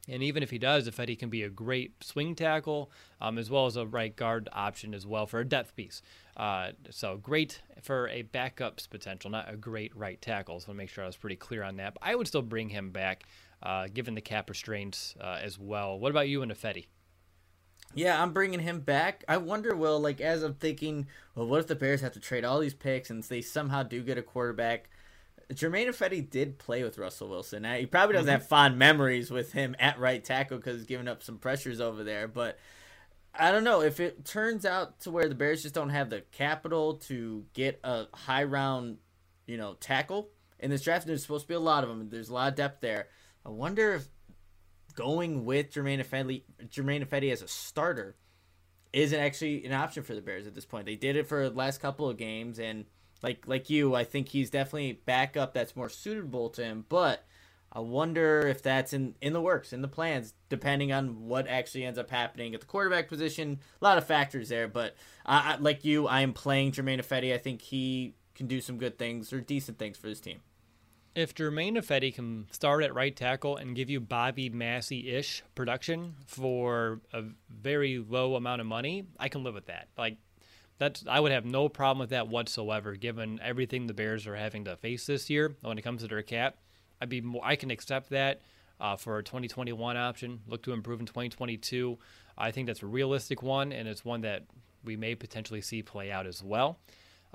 And 0.09 0.23
even 0.23 0.41
if 0.41 0.49
he 0.49 0.57
does, 0.57 0.89
Ifedi 0.89 1.17
can 1.17 1.29
be 1.29 1.43
a 1.43 1.49
great 1.49 2.03
swing 2.03 2.33
tackle, 2.35 2.91
um, 3.21 3.37
as 3.37 3.51
well 3.51 3.67
as 3.67 3.77
a 3.77 3.85
right 3.85 4.15
guard 4.15 4.49
option 4.51 4.93
as 4.95 5.05
well 5.05 5.27
for 5.27 5.39
a 5.39 5.45
depth 5.45 5.75
piece. 5.75 6.01
Uh, 6.35 6.71
so 6.89 7.17
great 7.17 7.61
for 7.81 8.07
a 8.09 8.23
backup's 8.23 8.87
potential, 8.87 9.29
not 9.29 9.51
a 9.51 9.55
great 9.55 9.95
right 9.95 10.19
tackle. 10.19 10.59
So 10.59 10.65
I 10.65 10.69
want 10.71 10.79
make 10.79 10.89
sure 10.89 11.03
I 11.03 11.07
was 11.07 11.17
pretty 11.17 11.35
clear 11.35 11.63
on 11.63 11.77
that. 11.77 11.93
But 11.93 12.03
I 12.03 12.15
would 12.15 12.27
still 12.27 12.41
bring 12.41 12.69
him 12.69 12.89
back, 12.89 13.25
uh, 13.61 13.87
given 13.93 14.15
the 14.15 14.21
cap 14.21 14.49
restraints 14.49 15.15
uh, 15.21 15.39
as 15.41 15.59
well. 15.59 15.99
What 15.99 16.09
about 16.09 16.27
you 16.27 16.41
and 16.41 16.51
Ifedi? 16.51 16.87
Yeah, 17.93 18.21
I'm 18.21 18.33
bringing 18.33 18.59
him 18.59 18.79
back. 18.79 19.23
I 19.27 19.37
wonder, 19.37 19.75
Will, 19.75 19.99
like, 19.99 20.21
as 20.21 20.43
I'm 20.43 20.53
thinking, 20.53 21.07
well, 21.35 21.47
what 21.47 21.59
if 21.59 21.67
the 21.67 21.75
Bears 21.75 22.01
have 22.01 22.13
to 22.13 22.19
trade 22.19 22.45
all 22.45 22.59
these 22.59 22.73
picks 22.73 23.09
and 23.09 23.23
they 23.23 23.41
somehow 23.41 23.83
do 23.83 24.01
get 24.01 24.17
a 24.17 24.21
quarterback? 24.21 24.89
Germain 25.53 25.89
Ifedi 25.89 26.29
did 26.29 26.57
play 26.57 26.83
with 26.83 26.97
Russell 26.97 27.27
Wilson. 27.27 27.63
Now, 27.63 27.75
he 27.75 27.85
probably 27.85 28.13
doesn't 28.13 28.27
mm-hmm. 28.27 28.39
have 28.39 28.47
fond 28.47 28.77
memories 28.77 29.29
with 29.29 29.51
him 29.51 29.75
at 29.79 29.99
right 29.99 30.23
tackle 30.23 30.57
because 30.57 30.77
he's 30.77 30.85
giving 30.85 31.07
up 31.07 31.23
some 31.23 31.37
pressures 31.37 31.81
over 31.81 32.03
there. 32.03 32.27
But 32.27 32.57
I 33.33 33.51
don't 33.51 33.63
know 33.63 33.81
if 33.81 33.99
it 33.99 34.25
turns 34.25 34.65
out 34.65 35.01
to 35.01 35.11
where 35.11 35.27
the 35.27 35.35
Bears 35.35 35.63
just 35.63 35.75
don't 35.75 35.89
have 35.89 36.09
the 36.09 36.21
capital 36.31 36.95
to 37.07 37.45
get 37.53 37.79
a 37.83 38.05
high 38.13 38.43
round, 38.43 38.97
you 39.45 39.57
know, 39.57 39.73
tackle 39.73 40.29
in 40.59 40.69
this 40.69 40.83
draft. 40.83 41.05
There's 41.05 41.21
supposed 41.21 41.43
to 41.43 41.47
be 41.49 41.53
a 41.55 41.59
lot 41.59 41.83
of 41.83 41.89
them. 41.89 42.09
There's 42.09 42.29
a 42.29 42.33
lot 42.33 42.49
of 42.49 42.55
depth 42.55 42.81
there. 42.81 43.07
I 43.45 43.49
wonder 43.49 43.95
if 43.95 44.07
going 44.91 45.45
with 45.45 45.71
Germain 45.71 45.99
Ifedi, 45.99 46.43
Germain 46.69 47.03
Ifedi 47.03 47.31
as 47.31 47.41
a 47.41 47.47
starter 47.47 48.15
isn't 48.93 49.19
actually 49.19 49.65
an 49.65 49.73
option 49.73 50.03
for 50.03 50.13
the 50.15 50.21
Bears 50.21 50.47
at 50.47 50.55
this 50.55 50.65
point. 50.65 50.85
They 50.85 50.95
did 50.95 51.15
it 51.15 51.27
for 51.27 51.49
the 51.49 51.55
last 51.55 51.79
couple 51.79 52.09
of 52.09 52.17
games, 52.17 52.59
and 52.59 52.85
like 53.23 53.43
like 53.47 53.69
you, 53.69 53.95
I 53.95 54.03
think 54.03 54.29
he's 54.29 54.49
definitely 54.49 55.01
backup 55.05 55.53
that's 55.53 55.75
more 55.75 55.89
suitable 55.89 56.49
to 56.51 56.63
him. 56.63 56.85
But 56.89 57.25
I 57.71 57.79
wonder 57.79 58.47
if 58.47 58.61
that's 58.61 58.93
in 58.93 59.15
in 59.21 59.33
the 59.33 59.41
works, 59.41 59.73
in 59.73 59.81
the 59.81 59.87
plans, 59.87 60.33
depending 60.49 60.91
on 60.91 61.27
what 61.27 61.47
actually 61.47 61.85
ends 61.85 61.99
up 61.99 62.09
happening 62.09 62.53
at 62.53 62.61
the 62.61 62.67
quarterback 62.67 63.07
position. 63.07 63.59
A 63.81 63.83
lot 63.83 63.97
of 63.97 64.05
factors 64.05 64.49
there, 64.49 64.67
but 64.67 64.95
I, 65.25 65.53
I, 65.53 65.57
like 65.57 65.85
you, 65.85 66.07
I 66.07 66.21
am 66.21 66.33
playing 66.33 66.73
Germain 66.73 66.99
Ifedi. 66.99 67.33
I 67.33 67.37
think 67.37 67.61
he 67.61 68.15
can 68.35 68.47
do 68.47 68.61
some 68.61 68.77
good 68.77 68.97
things 68.97 69.31
or 69.31 69.41
decent 69.41 69.77
things 69.77 69.97
for 69.97 70.07
this 70.07 70.21
team 70.21 70.41
if 71.15 71.35
Germain 71.35 71.75
Ifedi 71.75 72.13
can 72.13 72.47
start 72.51 72.83
at 72.83 72.93
right 72.93 73.15
tackle 73.15 73.57
and 73.57 73.75
give 73.75 73.89
you 73.89 73.99
Bobby 73.99 74.49
Massie 74.49 75.09
ish 75.09 75.43
production 75.55 76.15
for 76.25 77.01
a 77.13 77.23
very 77.49 77.99
low 77.99 78.35
amount 78.35 78.61
of 78.61 78.67
money, 78.67 79.05
I 79.19 79.29
can 79.29 79.43
live 79.43 79.53
with 79.53 79.65
that. 79.65 79.87
Like 79.97 80.17
that's 80.77 81.03
I 81.07 81.19
would 81.19 81.31
have 81.31 81.45
no 81.45 81.69
problem 81.69 81.99
with 81.99 82.11
that 82.11 82.27
whatsoever, 82.27 82.95
given 82.95 83.39
everything 83.43 83.87
the 83.87 83.93
Bears 83.93 84.25
are 84.25 84.35
having 84.35 84.65
to 84.65 84.75
face 84.77 85.05
this 85.05 85.29
year 85.29 85.55
when 85.61 85.77
it 85.77 85.81
comes 85.81 86.01
to 86.01 86.07
their 86.07 86.23
cap. 86.23 86.57
I'd 87.01 87.09
be 87.09 87.21
more, 87.21 87.41
I 87.43 87.55
can 87.55 87.71
accept 87.71 88.09
that 88.11 88.41
uh, 88.79 88.95
for 88.95 89.17
a 89.17 89.23
2021 89.23 89.97
option. 89.97 90.41
Look 90.47 90.63
to 90.63 90.73
improve 90.73 90.99
in 90.99 91.05
2022. 91.05 91.97
I 92.37 92.51
think 92.51 92.67
that's 92.67 92.83
a 92.83 92.87
realistic 92.87 93.43
one, 93.43 93.71
and 93.71 93.87
it's 93.87 94.05
one 94.05 94.21
that 94.21 94.45
we 94.83 94.95
may 94.95 95.15
potentially 95.15 95.61
see 95.61 95.83
play 95.83 96.11
out 96.11 96.25
as 96.25 96.43
well. 96.43 96.79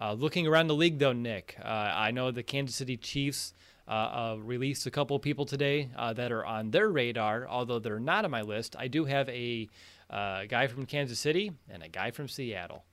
Uh, 0.00 0.12
looking 0.12 0.46
around 0.46 0.66
the 0.66 0.74
league, 0.74 0.98
though, 0.98 1.12
Nick, 1.12 1.56
uh, 1.62 1.68
I 1.68 2.10
know 2.10 2.30
the 2.30 2.42
Kansas 2.42 2.76
City 2.76 2.96
Chiefs 2.96 3.54
uh, 3.88 3.90
uh 3.90 4.36
released 4.40 4.84
a 4.86 4.90
couple 4.90 5.16
people 5.20 5.46
today 5.46 5.90
uh, 5.96 6.12
that 6.12 6.32
are 6.32 6.44
on 6.44 6.70
their 6.70 6.88
radar, 6.88 7.46
although 7.48 7.78
they're 7.78 8.00
not 8.00 8.24
on 8.24 8.30
my 8.30 8.42
list. 8.42 8.74
I 8.76 8.88
do 8.88 9.04
have 9.04 9.28
a 9.28 9.68
uh, 10.10 10.44
guy 10.48 10.66
from 10.66 10.86
Kansas 10.86 11.18
City 11.18 11.52
and 11.70 11.82
a 11.82 11.88
guy 11.88 12.10
from 12.10 12.28
Seattle. 12.28 12.84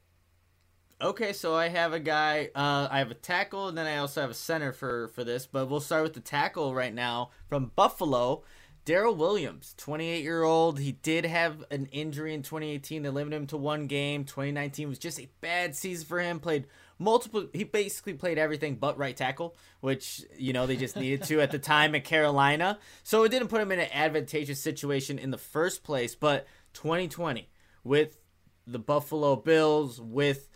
Okay, 1.01 1.34
so 1.34 1.56
I 1.56 1.68
have 1.68 1.91
a 1.91 1.99
guy. 1.99 2.49
I 2.56 2.99
have 2.99 3.12
a 3.12 3.16
tackle, 3.16 3.68
and 3.68 3.78
then 3.78 3.88
I 3.88 3.97
also 3.97 4.22
have 4.22 4.30
a 4.30 4.36
center 4.36 4.72
for 4.72 5.10
for 5.10 5.26
this. 5.26 5.45
But 5.45 5.70
we'll 5.70 5.82
start 5.82 6.04
with 6.04 6.14
the 6.14 6.22
tackle 6.22 6.74
right 6.74 6.93
now 6.93 7.32
from 7.49 7.72
Buffalo. 7.76 8.43
Daryl 8.86 9.16
Williams, 9.16 9.74
28 9.78 10.24
year 10.24 10.43
old. 10.43 10.80
He 10.80 10.91
did 10.91 11.26
have 11.26 11.64
an 11.72 11.88
injury 11.88 12.34
in 12.34 12.43
2018 12.43 13.04
that 13.04 13.14
limited 13.14 13.38
him 13.38 13.47
to 13.47 13.58
one 13.58 13.88
game. 13.88 14.26
2019 14.26 14.89
was 14.89 14.99
just 14.99 15.20
a 15.20 15.30
bad 15.39 15.76
season 15.76 16.06
for 16.06 16.20
him. 16.20 16.39
Played 16.39 16.68
multiple 17.04 17.47
he 17.54 17.64
basically 17.64 18.14
played 18.14 18.38
everything 18.38 18.76
but 18.76 18.97
right 18.97 19.18
tackle 19.18 19.56
which 19.82 20.24
you 20.38 20.54
know 20.54 20.66
they 20.66 20.76
just 20.76 20.95
needed 20.95 21.24
to 21.24 21.41
at 21.41 21.51
the 21.51 21.60
time 21.60 21.93
at 21.95 22.04
carolina 22.04 22.80
so 23.04 23.24
it 23.24 23.30
didn't 23.30 23.49
put 23.49 23.62
him 23.62 23.72
in 23.72 23.80
an 23.80 23.89
advantageous 23.91 24.60
situation 24.60 25.20
in 25.20 25.32
the 25.32 25.38
first 25.38 25.84
place 25.84 26.16
but 26.16 26.47
2020 26.74 27.49
with 27.84 28.18
the 28.66 28.80
buffalo 28.80 29.36
bills 29.36 29.99
with 29.99 30.49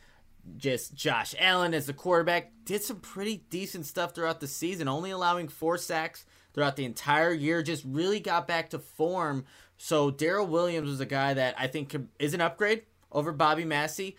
just 0.56 0.96
Josh 0.96 1.36
Allen 1.40 1.74
as 1.74 1.88
the 1.88 1.94
quarterback 1.94 2.52
did 2.64 2.82
some 2.82 3.00
pretty 3.00 3.44
decent 3.50 3.86
stuff 3.86 4.14
throughout 4.16 4.40
the 4.40 4.48
season, 4.48 4.88
only 4.88 5.12
allowing 5.12 5.48
four 5.48 5.78
sacks 5.78 6.26
throughout 6.54 6.76
the 6.76 6.86
entire 6.86 7.34
year. 7.34 7.62
Just 7.62 7.84
really 7.86 8.20
got 8.20 8.48
back 8.48 8.70
to 8.70 8.80
form. 8.80 9.46
So 9.78 10.12
Daryl 10.12 10.48
Williams 10.48 10.90
was 10.90 11.00
a 11.00 11.06
guy 11.06 11.34
that 11.34 11.56
I 11.58 11.68
think 11.68 11.96
is 12.20 12.34
an 12.34 12.42
upgrade 12.42 12.84
over 13.12 13.32
Bobby 13.32 13.66
Massie. 13.66 14.16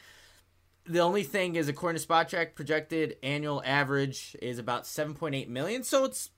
The 0.88 1.00
only 1.00 1.22
thing 1.22 1.56
is, 1.56 1.68
according 1.68 2.00
to 2.00 2.06
Spotrac, 2.06 2.54
projected 2.54 3.16
annual 3.22 3.62
average 3.64 4.36
is 4.40 4.58
about 4.58 4.84
7.8 4.84 5.48
million. 5.48 5.82
So 5.82 6.04
it's 6.04 6.30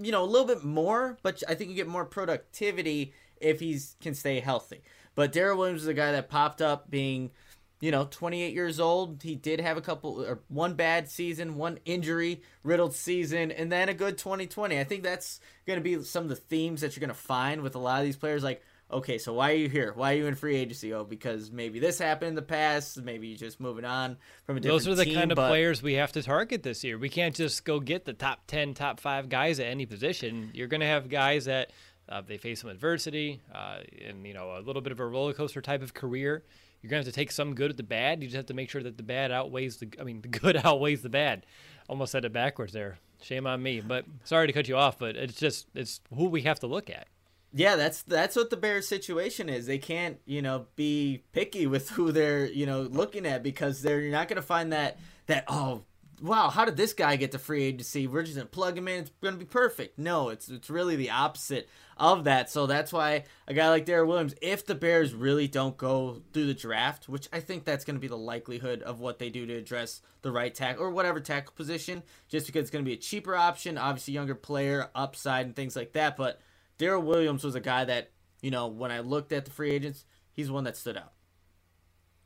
you 0.00 0.12
know 0.12 0.22
a 0.22 0.26
little 0.26 0.46
bit 0.46 0.64
more, 0.64 1.18
but 1.22 1.42
I 1.48 1.54
think 1.54 1.70
you 1.70 1.76
get 1.76 1.88
more 1.88 2.04
productivity 2.04 3.12
if 3.40 3.60
he 3.60 3.78
can 4.00 4.14
stay 4.14 4.40
healthy. 4.40 4.82
But 5.14 5.32
Daryl 5.32 5.56
Williams 5.58 5.82
is 5.82 5.88
a 5.88 5.94
guy 5.94 6.12
that 6.12 6.28
popped 6.28 6.62
up 6.62 6.90
being 6.90 7.30
you 7.80 7.92
know, 7.92 8.08
28 8.10 8.52
years 8.52 8.80
old. 8.80 9.22
He 9.22 9.34
did 9.34 9.60
have 9.60 9.76
a 9.76 9.80
couple 9.80 10.24
or 10.24 10.40
one 10.48 10.74
bad 10.74 11.08
season, 11.08 11.56
one 11.56 11.78
injury 11.84 12.42
riddled 12.64 12.94
season, 12.94 13.52
and 13.52 13.70
then 13.70 13.88
a 13.88 13.94
good 13.94 14.18
2020. 14.18 14.78
I 14.78 14.84
think 14.84 15.02
that's 15.02 15.40
going 15.66 15.78
to 15.78 15.82
be 15.82 16.02
some 16.02 16.24
of 16.24 16.28
the 16.28 16.36
themes 16.36 16.80
that 16.80 16.96
you're 16.96 17.00
going 17.00 17.08
to 17.08 17.14
find 17.14 17.62
with 17.62 17.74
a 17.74 17.78
lot 17.78 18.00
of 18.00 18.04
these 18.04 18.16
players. 18.16 18.42
Like, 18.42 18.62
okay, 18.90 19.18
so 19.18 19.32
why 19.34 19.52
are 19.52 19.56
you 19.56 19.68
here? 19.68 19.92
Why 19.94 20.14
are 20.14 20.16
you 20.16 20.26
in 20.26 20.34
free 20.34 20.56
agency? 20.56 20.92
Oh, 20.92 21.04
because 21.04 21.50
maybe 21.50 21.78
this 21.78 21.98
happened 21.98 22.30
in 22.30 22.34
the 22.34 22.42
past. 22.42 23.00
Maybe 23.00 23.28
you're 23.28 23.38
just 23.38 23.60
moving 23.60 23.84
on 23.84 24.16
from 24.44 24.56
a 24.56 24.60
different 24.60 24.84
Those 24.84 24.88
are 24.88 24.94
the 24.94 25.04
team, 25.04 25.14
kind 25.14 25.32
of 25.32 25.36
but... 25.36 25.48
players 25.48 25.82
we 25.82 25.94
have 25.94 26.12
to 26.12 26.22
target 26.22 26.62
this 26.62 26.84
year. 26.84 26.98
We 26.98 27.08
can't 27.08 27.34
just 27.34 27.64
go 27.64 27.80
get 27.80 28.04
the 28.04 28.12
top 28.12 28.46
10, 28.46 28.74
top 28.74 29.00
five 29.00 29.28
guys 29.28 29.60
at 29.60 29.66
any 29.66 29.86
position. 29.86 30.50
You're 30.54 30.68
going 30.68 30.80
to 30.80 30.86
have 30.86 31.08
guys 31.08 31.46
that 31.46 31.72
uh, 32.08 32.22
they 32.26 32.38
face 32.38 32.60
some 32.60 32.70
adversity 32.70 33.40
uh, 33.54 33.78
and, 34.06 34.26
you 34.26 34.34
know, 34.34 34.56
a 34.56 34.60
little 34.60 34.82
bit 34.82 34.92
of 34.92 35.00
a 35.00 35.06
roller 35.06 35.32
coaster 35.32 35.60
type 35.60 35.82
of 35.82 35.94
career 35.94 36.44
you're 36.82 36.90
gonna 36.90 37.00
have 37.00 37.06
to 37.06 37.12
take 37.12 37.32
some 37.32 37.54
good 37.54 37.68
with 37.68 37.76
the 37.76 37.82
bad. 37.82 38.22
You 38.22 38.28
just 38.28 38.36
have 38.36 38.46
to 38.46 38.54
make 38.54 38.70
sure 38.70 38.82
that 38.82 38.96
the 38.96 39.02
bad 39.02 39.32
outweighs 39.32 39.78
the. 39.78 39.88
I 40.00 40.04
mean, 40.04 40.20
the 40.20 40.28
good 40.38 40.56
outweighs 40.56 41.02
the 41.02 41.08
bad. 41.08 41.44
Almost 41.88 42.12
said 42.12 42.24
it 42.24 42.32
backwards 42.32 42.72
there. 42.72 42.98
Shame 43.20 43.46
on 43.46 43.62
me. 43.62 43.80
But 43.80 44.04
sorry 44.24 44.46
to 44.46 44.52
cut 44.52 44.68
you 44.68 44.76
off. 44.76 44.98
But 44.98 45.16
it's 45.16 45.34
just 45.34 45.66
it's 45.74 46.00
who 46.14 46.26
we 46.26 46.42
have 46.42 46.60
to 46.60 46.66
look 46.66 46.90
at. 46.90 47.08
Yeah, 47.52 47.76
that's 47.76 48.02
that's 48.02 48.36
what 48.36 48.50
the 48.50 48.56
Bears 48.56 48.86
situation 48.86 49.48
is. 49.48 49.66
They 49.66 49.78
can't, 49.78 50.18
you 50.26 50.42
know, 50.42 50.66
be 50.76 51.24
picky 51.32 51.66
with 51.66 51.90
who 51.90 52.12
they're, 52.12 52.46
you 52.46 52.66
know, 52.66 52.82
looking 52.82 53.24
at 53.24 53.42
because 53.42 53.80
they're 53.80 54.00
you're 54.00 54.12
not 54.12 54.28
going 54.28 54.36
to 54.36 54.42
find 54.42 54.72
that 54.72 54.98
that 55.26 55.44
oh 55.48 55.84
wow, 56.20 56.48
how 56.50 56.64
did 56.64 56.76
this 56.76 56.92
guy 56.92 57.16
get 57.16 57.32
to 57.32 57.38
free 57.38 57.64
agency? 57.64 58.06
We're 58.06 58.22
just 58.22 58.36
gonna 58.36 58.46
plug 58.46 58.76
him 58.76 58.88
in. 58.88 59.00
It's 59.00 59.10
gonna 59.22 59.36
be 59.36 59.44
perfect. 59.44 59.98
No, 59.98 60.28
it's 60.28 60.48
it's 60.48 60.70
really 60.70 60.96
the 60.96 61.10
opposite 61.10 61.68
of 61.96 62.24
that. 62.24 62.50
So 62.50 62.66
that's 62.66 62.92
why 62.92 63.24
a 63.46 63.54
guy 63.54 63.68
like 63.68 63.86
Daryl 63.86 64.06
Williams, 64.06 64.34
if 64.42 64.66
the 64.66 64.74
Bears 64.74 65.14
really 65.14 65.48
don't 65.48 65.76
go 65.76 66.22
through 66.32 66.46
the 66.46 66.54
draft, 66.54 67.08
which 67.08 67.28
I 67.32 67.40
think 67.40 67.64
that's 67.64 67.84
gonna 67.84 67.98
be 67.98 68.08
the 68.08 68.16
likelihood 68.16 68.82
of 68.82 69.00
what 69.00 69.18
they 69.18 69.30
do 69.30 69.46
to 69.46 69.54
address 69.54 70.00
the 70.22 70.32
right 70.32 70.54
tackle 70.54 70.84
or 70.84 70.90
whatever 70.90 71.20
tackle 71.20 71.54
position, 71.54 72.02
just 72.28 72.46
because 72.46 72.62
it's 72.62 72.70
gonna 72.70 72.84
be 72.84 72.94
a 72.94 72.98
cheaper 72.98 73.36
option, 73.36 73.78
obviously 73.78 74.14
younger 74.14 74.34
player, 74.34 74.90
upside 74.94 75.46
and 75.46 75.56
things 75.56 75.76
like 75.76 75.92
that. 75.92 76.16
But 76.16 76.40
Daryl 76.78 77.02
Williams 77.02 77.44
was 77.44 77.54
a 77.54 77.60
guy 77.60 77.84
that, 77.84 78.10
you 78.40 78.50
know, 78.50 78.68
when 78.68 78.90
I 78.90 79.00
looked 79.00 79.32
at 79.32 79.44
the 79.44 79.50
free 79.50 79.70
agents, 79.70 80.04
he's 80.32 80.50
one 80.50 80.64
that 80.64 80.76
stood 80.76 80.96
out. 80.96 81.12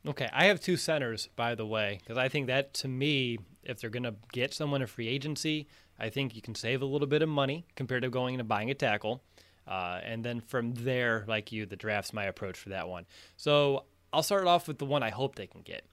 Okay, 0.05 0.29
I 0.33 0.45
have 0.45 0.59
two 0.59 0.75
centers, 0.75 1.29
by 1.35 1.55
the 1.55 1.65
way, 1.65 1.99
because 2.01 2.17
I 2.17 2.27
think 2.27 2.47
that 2.47 2.73
to 2.75 2.87
me, 2.87 3.39
if 3.63 3.79
they're 3.79 3.89
going 3.89 4.03
to 4.03 4.15
get 4.33 4.53
someone 4.53 4.81
a 4.81 4.87
free 4.87 5.07
agency, 5.07 5.67
I 5.97 6.09
think 6.09 6.35
you 6.35 6.41
can 6.41 6.55
save 6.55 6.81
a 6.81 6.85
little 6.85 7.07
bit 7.07 7.21
of 7.21 7.29
money 7.29 7.65
compared 7.75 8.03
to 8.03 8.09
going 8.09 8.37
and 8.37 8.47
buying 8.47 8.69
a 8.69 8.73
tackle. 8.73 9.23
Uh, 9.65 10.01
and 10.03 10.23
then 10.23 10.41
from 10.41 10.73
there, 10.73 11.23
like 11.27 11.53
you, 11.53 11.65
the 11.65 11.77
draft's 11.77 12.11
my 12.11 12.25
approach 12.25 12.57
for 12.59 12.69
that 12.69 12.89
one. 12.89 13.05
So 13.37 13.85
I'll 14.11 14.23
start 14.23 14.45
off 14.45 14.67
with 14.67 14.77
the 14.77 14.85
one 14.85 15.03
I 15.03 15.09
hope 15.09 15.35
they 15.35 15.47
can 15.47 15.61
get. 15.61 15.85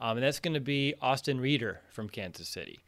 Um, 0.00 0.18
and 0.18 0.24
that's 0.24 0.40
going 0.40 0.54
to 0.54 0.60
be 0.60 0.94
Austin 1.00 1.40
Reiter 1.40 1.80
from 1.90 2.08
Kansas 2.08 2.48
City. 2.48 2.78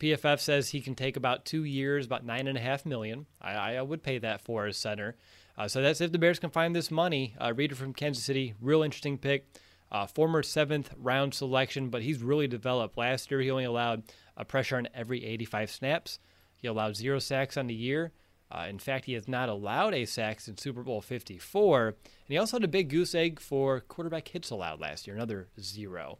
PFF 0.00 0.40
says 0.40 0.70
he 0.70 0.80
can 0.80 0.94
take 0.94 1.16
about 1.16 1.44
two 1.44 1.64
years, 1.64 2.06
about 2.06 2.24
nine 2.24 2.46
and 2.46 2.58
a 2.58 2.60
half 2.60 2.84
million. 2.84 3.26
I, 3.40 3.76
I 3.76 3.82
would 3.82 4.02
pay 4.02 4.18
that 4.18 4.40
for 4.40 4.66
as 4.66 4.76
center. 4.76 5.16
Uh, 5.56 5.68
so 5.68 5.80
that's 5.80 6.00
if 6.00 6.12
the 6.12 6.18
Bears 6.18 6.38
can 6.38 6.50
find 6.50 6.74
this 6.74 6.90
money. 6.90 7.34
Uh, 7.40 7.52
Reiter 7.54 7.74
from 7.74 7.92
Kansas 7.92 8.24
City, 8.24 8.54
real 8.60 8.82
interesting 8.82 9.18
pick. 9.18 9.46
Uh, 9.92 10.06
former 10.06 10.42
seventh 10.42 10.92
round 10.98 11.34
selection, 11.34 11.88
but 11.88 12.02
he's 12.02 12.22
really 12.22 12.48
developed. 12.48 12.98
Last 12.98 13.30
year, 13.30 13.40
he 13.40 13.50
only 13.50 13.64
allowed 13.64 14.02
a 14.36 14.44
pressure 14.44 14.76
on 14.76 14.88
every 14.92 15.24
85 15.24 15.70
snaps. 15.70 16.18
He 16.56 16.66
allowed 16.66 16.96
zero 16.96 17.20
sacks 17.20 17.56
on 17.56 17.68
the 17.68 17.74
year. 17.74 18.12
Uh, 18.50 18.66
in 18.68 18.78
fact, 18.78 19.04
he 19.04 19.12
has 19.14 19.28
not 19.28 19.48
allowed 19.48 19.94
a 19.94 20.04
sack 20.04 20.40
since 20.40 20.62
Super 20.62 20.82
Bowl 20.82 21.00
54. 21.00 21.88
And 21.88 21.96
he 22.28 22.38
also 22.38 22.56
had 22.56 22.64
a 22.64 22.68
big 22.68 22.88
goose 22.88 23.14
egg 23.14 23.40
for 23.40 23.80
quarterback 23.80 24.28
hits 24.28 24.50
allowed 24.50 24.80
last 24.80 25.06
year, 25.06 25.14
another 25.14 25.48
zero. 25.60 26.18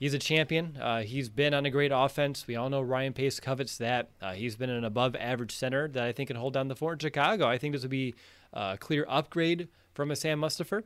He's 0.00 0.14
a 0.14 0.18
champion. 0.18 0.78
Uh, 0.80 1.02
he's 1.02 1.28
been 1.28 1.52
on 1.52 1.66
a 1.66 1.70
great 1.70 1.92
offense. 1.94 2.46
We 2.46 2.56
all 2.56 2.70
know 2.70 2.80
Ryan 2.80 3.12
Pace 3.12 3.38
covets 3.38 3.76
that. 3.76 4.08
Uh, 4.18 4.32
he's 4.32 4.56
been 4.56 4.70
an 4.70 4.82
above 4.82 5.14
average 5.14 5.54
center 5.54 5.88
that 5.88 6.02
I 6.02 6.12
think 6.12 6.28
can 6.28 6.38
hold 6.38 6.54
down 6.54 6.68
the 6.68 6.74
fort 6.74 6.94
in 6.94 7.06
Chicago. 7.06 7.46
I 7.46 7.58
think 7.58 7.74
this 7.74 7.82
would 7.82 7.90
be 7.90 8.14
a 8.54 8.78
clear 8.80 9.04
upgrade 9.10 9.68
from 9.92 10.10
a 10.10 10.16
Sam 10.16 10.40
Mustipher. 10.40 10.84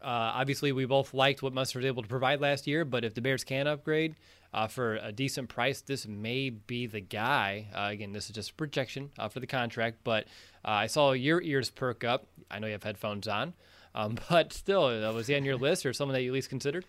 Uh, 0.00 0.30
obviously, 0.36 0.70
we 0.70 0.84
both 0.84 1.12
liked 1.12 1.42
what 1.42 1.52
Mustipher 1.52 1.76
was 1.76 1.84
able 1.84 2.04
to 2.04 2.08
provide 2.08 2.40
last 2.40 2.68
year, 2.68 2.84
but 2.84 3.04
if 3.04 3.14
the 3.14 3.20
Bears 3.20 3.42
can 3.42 3.66
upgrade 3.66 4.14
uh, 4.54 4.68
for 4.68 4.94
a 5.02 5.10
decent 5.10 5.48
price, 5.48 5.80
this 5.80 6.06
may 6.06 6.50
be 6.50 6.86
the 6.86 7.00
guy. 7.00 7.66
Uh, 7.74 7.88
again, 7.90 8.12
this 8.12 8.26
is 8.26 8.30
just 8.30 8.50
a 8.50 8.54
projection 8.54 9.10
uh, 9.18 9.28
for 9.28 9.40
the 9.40 9.46
contract, 9.48 9.98
but 10.04 10.26
uh, 10.64 10.70
I 10.70 10.86
saw 10.86 11.12
your 11.12 11.42
ears 11.42 11.68
perk 11.68 12.04
up. 12.04 12.28
I 12.48 12.60
know 12.60 12.68
you 12.68 12.74
have 12.74 12.84
headphones 12.84 13.26
on, 13.26 13.54
um, 13.92 14.18
but 14.30 14.52
still, 14.52 14.84
uh, 14.84 15.12
was 15.12 15.26
he 15.26 15.34
on 15.34 15.44
your 15.44 15.56
list 15.56 15.84
or 15.84 15.92
someone 15.92 16.14
that 16.14 16.22
you 16.22 16.30
at 16.30 16.34
least 16.34 16.48
considered? 16.48 16.84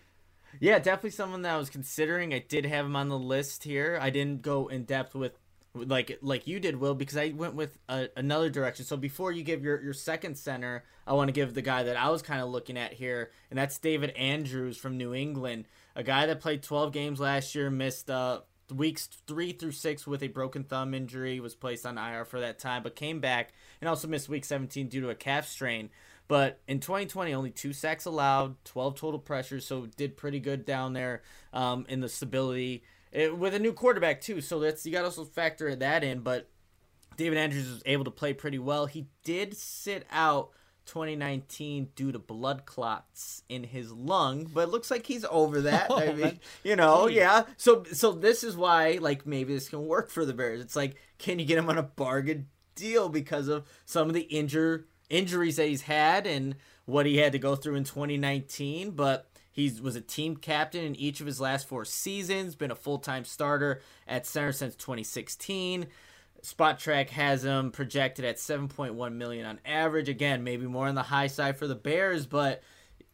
Yeah, 0.60 0.78
definitely 0.78 1.10
someone 1.10 1.42
that 1.42 1.54
I 1.54 1.58
was 1.58 1.70
considering. 1.70 2.34
I 2.34 2.38
did 2.40 2.66
have 2.66 2.86
him 2.86 2.96
on 2.96 3.08
the 3.08 3.18
list 3.18 3.64
here. 3.64 3.98
I 4.00 4.10
didn't 4.10 4.42
go 4.42 4.68
in 4.68 4.84
depth 4.84 5.14
with 5.14 5.32
like 5.74 6.18
like 6.20 6.46
you 6.46 6.60
did, 6.60 6.76
Will, 6.76 6.94
because 6.94 7.16
I 7.16 7.32
went 7.34 7.54
with 7.54 7.78
a, 7.88 8.08
another 8.16 8.50
direction. 8.50 8.84
So 8.84 8.96
before 8.96 9.32
you 9.32 9.42
give 9.42 9.64
your 9.64 9.82
your 9.82 9.94
second 9.94 10.36
center, 10.36 10.84
I 11.06 11.14
want 11.14 11.28
to 11.28 11.32
give 11.32 11.54
the 11.54 11.62
guy 11.62 11.82
that 11.84 11.96
I 11.96 12.10
was 12.10 12.22
kind 12.22 12.42
of 12.42 12.50
looking 12.50 12.76
at 12.76 12.92
here, 12.92 13.30
and 13.50 13.58
that's 13.58 13.78
David 13.78 14.10
Andrews 14.10 14.76
from 14.76 14.96
New 14.96 15.14
England, 15.14 15.66
a 15.96 16.02
guy 16.02 16.26
that 16.26 16.40
played 16.40 16.62
12 16.62 16.92
games 16.92 17.20
last 17.20 17.54
year, 17.54 17.70
missed 17.70 18.10
uh, 18.10 18.40
weeks 18.72 19.08
three 19.26 19.52
through 19.52 19.72
six 19.72 20.06
with 20.06 20.22
a 20.22 20.28
broken 20.28 20.64
thumb 20.64 20.92
injury, 20.94 21.40
was 21.40 21.54
placed 21.54 21.86
on 21.86 21.96
IR 21.98 22.24
for 22.24 22.40
that 22.40 22.58
time, 22.58 22.82
but 22.82 22.94
came 22.94 23.20
back 23.20 23.52
and 23.80 23.88
also 23.88 24.08
missed 24.08 24.28
week 24.28 24.44
17 24.44 24.88
due 24.88 25.00
to 25.00 25.10
a 25.10 25.14
calf 25.14 25.48
strain. 25.48 25.90
But 26.32 26.62
in 26.66 26.80
2020, 26.80 27.34
only 27.34 27.50
two 27.50 27.74
sacks 27.74 28.06
allowed, 28.06 28.56
12 28.64 28.94
total 28.94 29.20
pressures, 29.20 29.66
so 29.66 29.84
did 29.98 30.16
pretty 30.16 30.40
good 30.40 30.64
down 30.64 30.94
there 30.94 31.20
um, 31.52 31.84
in 31.90 32.00
the 32.00 32.08
stability 32.08 32.84
it, 33.12 33.36
with 33.36 33.52
a 33.52 33.58
new 33.58 33.74
quarterback 33.74 34.22
too. 34.22 34.40
So 34.40 34.58
that's 34.58 34.86
you 34.86 34.92
got 34.92 35.00
to 35.00 35.08
also 35.08 35.26
factor 35.26 35.76
that 35.76 36.02
in. 36.02 36.20
But 36.20 36.48
David 37.18 37.36
Andrews 37.36 37.68
was 37.68 37.82
able 37.84 38.04
to 38.04 38.10
play 38.10 38.32
pretty 38.32 38.58
well. 38.58 38.86
He 38.86 39.08
did 39.24 39.54
sit 39.54 40.06
out 40.10 40.52
2019 40.86 41.90
due 41.94 42.12
to 42.12 42.18
blood 42.18 42.64
clots 42.64 43.42
in 43.50 43.64
his 43.64 43.92
lung, 43.92 44.50
but 44.54 44.62
it 44.62 44.70
looks 44.70 44.90
like 44.90 45.04
he's 45.04 45.26
over 45.30 45.60
that. 45.60 45.86
Oh, 45.90 45.98
I 45.98 46.14
mean, 46.14 46.40
you 46.64 46.76
know, 46.76 47.08
geez. 47.08 47.18
yeah. 47.18 47.42
So 47.58 47.84
so 47.92 48.10
this 48.12 48.42
is 48.42 48.56
why 48.56 48.96
like 49.02 49.26
maybe 49.26 49.52
this 49.52 49.68
can 49.68 49.86
work 49.86 50.08
for 50.08 50.24
the 50.24 50.32
Bears. 50.32 50.62
It's 50.62 50.76
like 50.76 50.96
can 51.18 51.38
you 51.38 51.44
get 51.44 51.58
him 51.58 51.68
on 51.68 51.76
a 51.76 51.82
bargain 51.82 52.46
deal 52.74 53.10
because 53.10 53.48
of 53.48 53.66
some 53.84 54.08
of 54.08 54.14
the 54.14 54.22
injure 54.22 54.86
injuries 55.12 55.56
that 55.56 55.68
he's 55.68 55.82
had 55.82 56.26
and 56.26 56.56
what 56.86 57.06
he 57.06 57.18
had 57.18 57.32
to 57.32 57.38
go 57.38 57.54
through 57.54 57.76
in 57.76 57.84
2019, 57.84 58.92
but 58.92 59.28
he 59.52 59.70
was 59.82 59.94
a 59.94 60.00
team 60.00 60.36
captain 60.36 60.82
in 60.82 60.96
each 60.96 61.20
of 61.20 61.26
his 61.26 61.40
last 61.40 61.68
four 61.68 61.84
seasons, 61.84 62.56
been 62.56 62.70
a 62.70 62.76
full 62.76 62.98
time 62.98 63.24
starter 63.24 63.82
at 64.08 64.26
center 64.26 64.52
since 64.52 64.74
2016. 64.74 65.86
Spotrac 66.42 67.10
has 67.10 67.44
him 67.44 67.70
projected 67.70 68.24
at 68.24 68.36
7.1 68.36 69.12
million 69.12 69.46
on 69.46 69.60
average. 69.64 70.08
Again, 70.08 70.42
maybe 70.42 70.66
more 70.66 70.88
on 70.88 70.96
the 70.96 71.02
high 71.02 71.28
side 71.28 71.56
for 71.56 71.68
the 71.68 71.76
Bears, 71.76 72.26
but 72.26 72.62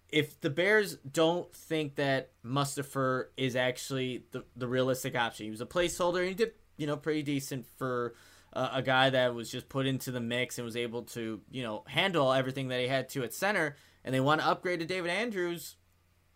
if 0.08 0.40
the 0.40 0.48
Bears 0.48 0.96
don't 0.96 1.52
think 1.52 1.96
that 1.96 2.30
Mustipher 2.42 3.26
is 3.36 3.54
actually 3.54 4.24
the, 4.30 4.44
the 4.56 4.66
realistic 4.66 5.14
option, 5.14 5.44
he 5.44 5.50
was 5.50 5.60
a 5.60 5.66
placeholder 5.66 6.20
and 6.20 6.28
he 6.28 6.34
did, 6.34 6.52
you 6.78 6.86
know, 6.86 6.96
pretty 6.96 7.22
decent 7.22 7.66
for 7.76 8.14
uh, 8.58 8.70
a 8.72 8.82
guy 8.82 9.08
that 9.10 9.34
was 9.36 9.50
just 9.50 9.68
put 9.68 9.86
into 9.86 10.10
the 10.10 10.20
mix 10.20 10.58
and 10.58 10.64
was 10.64 10.76
able 10.76 11.02
to, 11.02 11.40
you 11.48 11.62
know, 11.62 11.84
handle 11.86 12.32
everything 12.32 12.68
that 12.68 12.80
he 12.80 12.88
had 12.88 13.08
to 13.10 13.22
at 13.22 13.32
center. 13.32 13.76
And 14.04 14.12
they 14.12 14.20
want 14.20 14.40
to 14.40 14.48
upgrade 14.48 14.80
to 14.80 14.86
David 14.86 15.10
Andrews. 15.10 15.76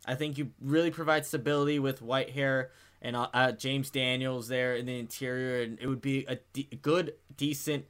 I 0.07 0.15
think 0.15 0.39
you 0.39 0.51
really 0.61 0.93
provide 0.93 1.27
stability 1.27 1.81
with 1.81 2.01
Whitehair 2.01 2.69
and 3.01 3.17
uh, 3.17 3.29
uh, 3.35 3.53
James 3.53 3.91
Daniels 3.91 4.47
there 4.47 4.77
in 4.77 4.87
the 4.87 4.99
interior, 5.01 5.63
and 5.63 5.79
it 5.81 5.89
would 5.89 6.01
be 6.01 6.25
a 6.29 6.37
de- 6.53 6.69
good, 6.81 7.15
decent 7.37 7.87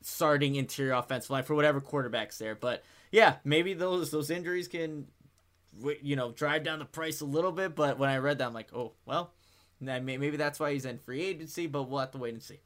starting 0.00 0.54
interior 0.54 0.94
offensive 0.94 1.30
line 1.30 1.42
for 1.42 1.54
whatever 1.54 1.82
quarterbacks 1.82 2.38
there. 2.38 2.54
But 2.54 2.82
yeah, 3.10 3.36
maybe 3.44 3.74
those 3.74 4.10
those 4.10 4.30
injuries 4.30 4.68
can, 4.68 5.08
you 6.02 6.16
know, 6.16 6.32
drive 6.32 6.64
down 6.64 6.78
the 6.78 6.86
price 6.86 7.20
a 7.20 7.26
little 7.26 7.52
bit. 7.52 7.74
But 7.74 7.98
when 7.98 8.08
I 8.08 8.16
read 8.18 8.38
that, 8.38 8.46
I'm 8.46 8.54
like, 8.54 8.74
oh 8.74 8.92
well, 9.04 9.32
maybe 9.80 10.36
that's 10.38 10.58
why 10.58 10.72
he's 10.72 10.86
in 10.86 10.98
free 10.98 11.22
agency. 11.22 11.66
But 11.66 11.84
we'll 11.84 12.00
have 12.00 12.12
to 12.12 12.18
wait 12.18 12.32
and 12.32 12.42
see. 12.42 12.60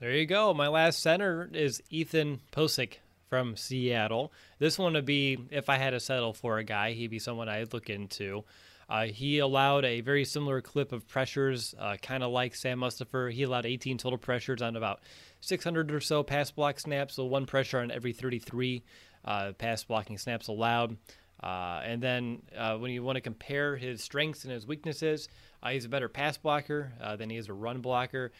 There 0.00 0.12
you 0.12 0.24
go. 0.24 0.54
My 0.54 0.68
last 0.68 1.00
center 1.00 1.50
is 1.52 1.82
Ethan 1.90 2.40
Pocic 2.52 3.00
from 3.28 3.54
Seattle. 3.54 4.32
This 4.58 4.78
one 4.78 4.94
would 4.94 5.04
be 5.04 5.36
if 5.50 5.68
I 5.68 5.76
had 5.76 5.90
to 5.90 6.00
settle 6.00 6.32
for 6.32 6.56
a 6.56 6.64
guy, 6.64 6.92
he'd 6.92 7.10
be 7.10 7.18
someone 7.18 7.50
I'd 7.50 7.74
look 7.74 7.90
into. 7.90 8.44
Uh, 8.88 9.04
he 9.04 9.40
allowed 9.40 9.84
a 9.84 10.00
very 10.00 10.24
similar 10.24 10.62
clip 10.62 10.92
of 10.92 11.06
pressures, 11.06 11.74
uh, 11.78 11.98
kind 12.00 12.22
of 12.22 12.32
like 12.32 12.54
Sam 12.54 12.80
Mustipher. 12.80 13.30
He 13.30 13.42
allowed 13.42 13.66
18 13.66 13.98
total 13.98 14.16
pressures 14.16 14.62
on 14.62 14.74
about 14.74 15.00
600 15.42 15.92
or 15.92 16.00
so 16.00 16.22
pass 16.22 16.50
block 16.50 16.80
snaps, 16.80 17.16
so 17.16 17.26
one 17.26 17.44
pressure 17.44 17.80
on 17.80 17.90
every 17.90 18.14
33 18.14 18.82
uh, 19.26 19.52
pass 19.58 19.84
blocking 19.84 20.16
snaps 20.16 20.48
allowed. 20.48 20.96
Uh, 21.42 21.82
and 21.84 22.02
then 22.02 22.40
uh, 22.56 22.78
when 22.78 22.90
you 22.90 23.02
want 23.02 23.16
to 23.16 23.20
compare 23.20 23.76
his 23.76 24.02
strengths 24.02 24.44
and 24.44 24.52
his 24.52 24.66
weaknesses, 24.66 25.28
uh, 25.62 25.68
he's 25.68 25.84
a 25.84 25.90
better 25.90 26.08
pass 26.08 26.38
blocker 26.38 26.92
than 27.18 27.28
he 27.28 27.36
is 27.36 27.50
a 27.50 27.52
run 27.52 27.82
blocker. 27.82 28.32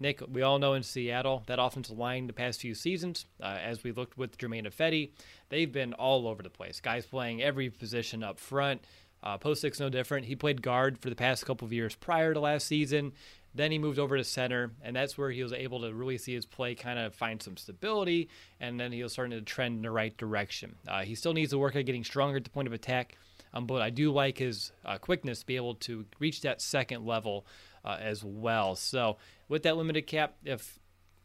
Nick, 0.00 0.22
we 0.30 0.42
all 0.42 0.58
know 0.58 0.74
in 0.74 0.82
Seattle 0.82 1.42
that 1.46 1.58
offensive 1.60 1.98
line 1.98 2.26
the 2.26 2.32
past 2.32 2.60
few 2.60 2.74
seasons, 2.74 3.26
uh, 3.42 3.58
as 3.60 3.82
we 3.82 3.90
looked 3.90 4.16
with 4.16 4.38
Germain 4.38 4.64
Ifedi, 4.64 5.10
they've 5.48 5.72
been 5.72 5.92
all 5.94 6.28
over 6.28 6.42
the 6.42 6.50
place. 6.50 6.80
Guys 6.80 7.04
playing 7.04 7.42
every 7.42 7.68
position 7.68 8.22
up 8.22 8.38
front. 8.38 8.82
Uh, 9.22 9.36
Pocic, 9.36 9.80
no 9.80 9.88
different. 9.88 10.26
He 10.26 10.36
played 10.36 10.62
guard 10.62 10.98
for 11.00 11.10
the 11.10 11.16
past 11.16 11.44
couple 11.44 11.66
of 11.66 11.72
years 11.72 11.96
prior 11.96 12.32
to 12.32 12.40
last 12.40 12.68
season. 12.68 13.12
Then 13.54 13.72
he 13.72 13.78
moved 13.78 13.98
over 13.98 14.16
to 14.16 14.22
center, 14.22 14.70
and 14.82 14.94
that's 14.94 15.18
where 15.18 15.30
he 15.32 15.42
was 15.42 15.52
able 15.52 15.80
to 15.80 15.92
really 15.92 16.18
see 16.18 16.34
his 16.34 16.46
play 16.46 16.76
kind 16.76 16.98
of 16.98 17.14
find 17.14 17.42
some 17.42 17.56
stability, 17.56 18.28
and 18.60 18.78
then 18.78 18.92
he 18.92 19.02
was 19.02 19.12
starting 19.12 19.36
to 19.36 19.44
trend 19.44 19.76
in 19.76 19.82
the 19.82 19.90
right 19.90 20.16
direction. 20.16 20.76
Uh, 20.86 21.02
he 21.02 21.16
still 21.16 21.32
needs 21.32 21.50
to 21.50 21.58
work 21.58 21.74
at 21.74 21.86
getting 21.86 22.04
stronger 22.04 22.36
at 22.36 22.44
the 22.44 22.50
point 22.50 22.68
of 22.68 22.72
attack, 22.72 23.16
um, 23.54 23.66
but 23.66 23.82
I 23.82 23.90
do 23.90 24.12
like 24.12 24.38
his 24.38 24.70
uh, 24.84 24.98
quickness 24.98 25.40
to 25.40 25.46
be 25.46 25.56
able 25.56 25.74
to 25.76 26.04
reach 26.20 26.42
that 26.42 26.60
second 26.60 27.04
level 27.04 27.46
uh, 27.84 27.96
as 28.00 28.22
well. 28.22 28.76
So 28.76 29.16
with 29.48 29.62
that 29.62 29.76
limited 29.76 30.06
cap, 30.06 30.36
if 30.44 30.78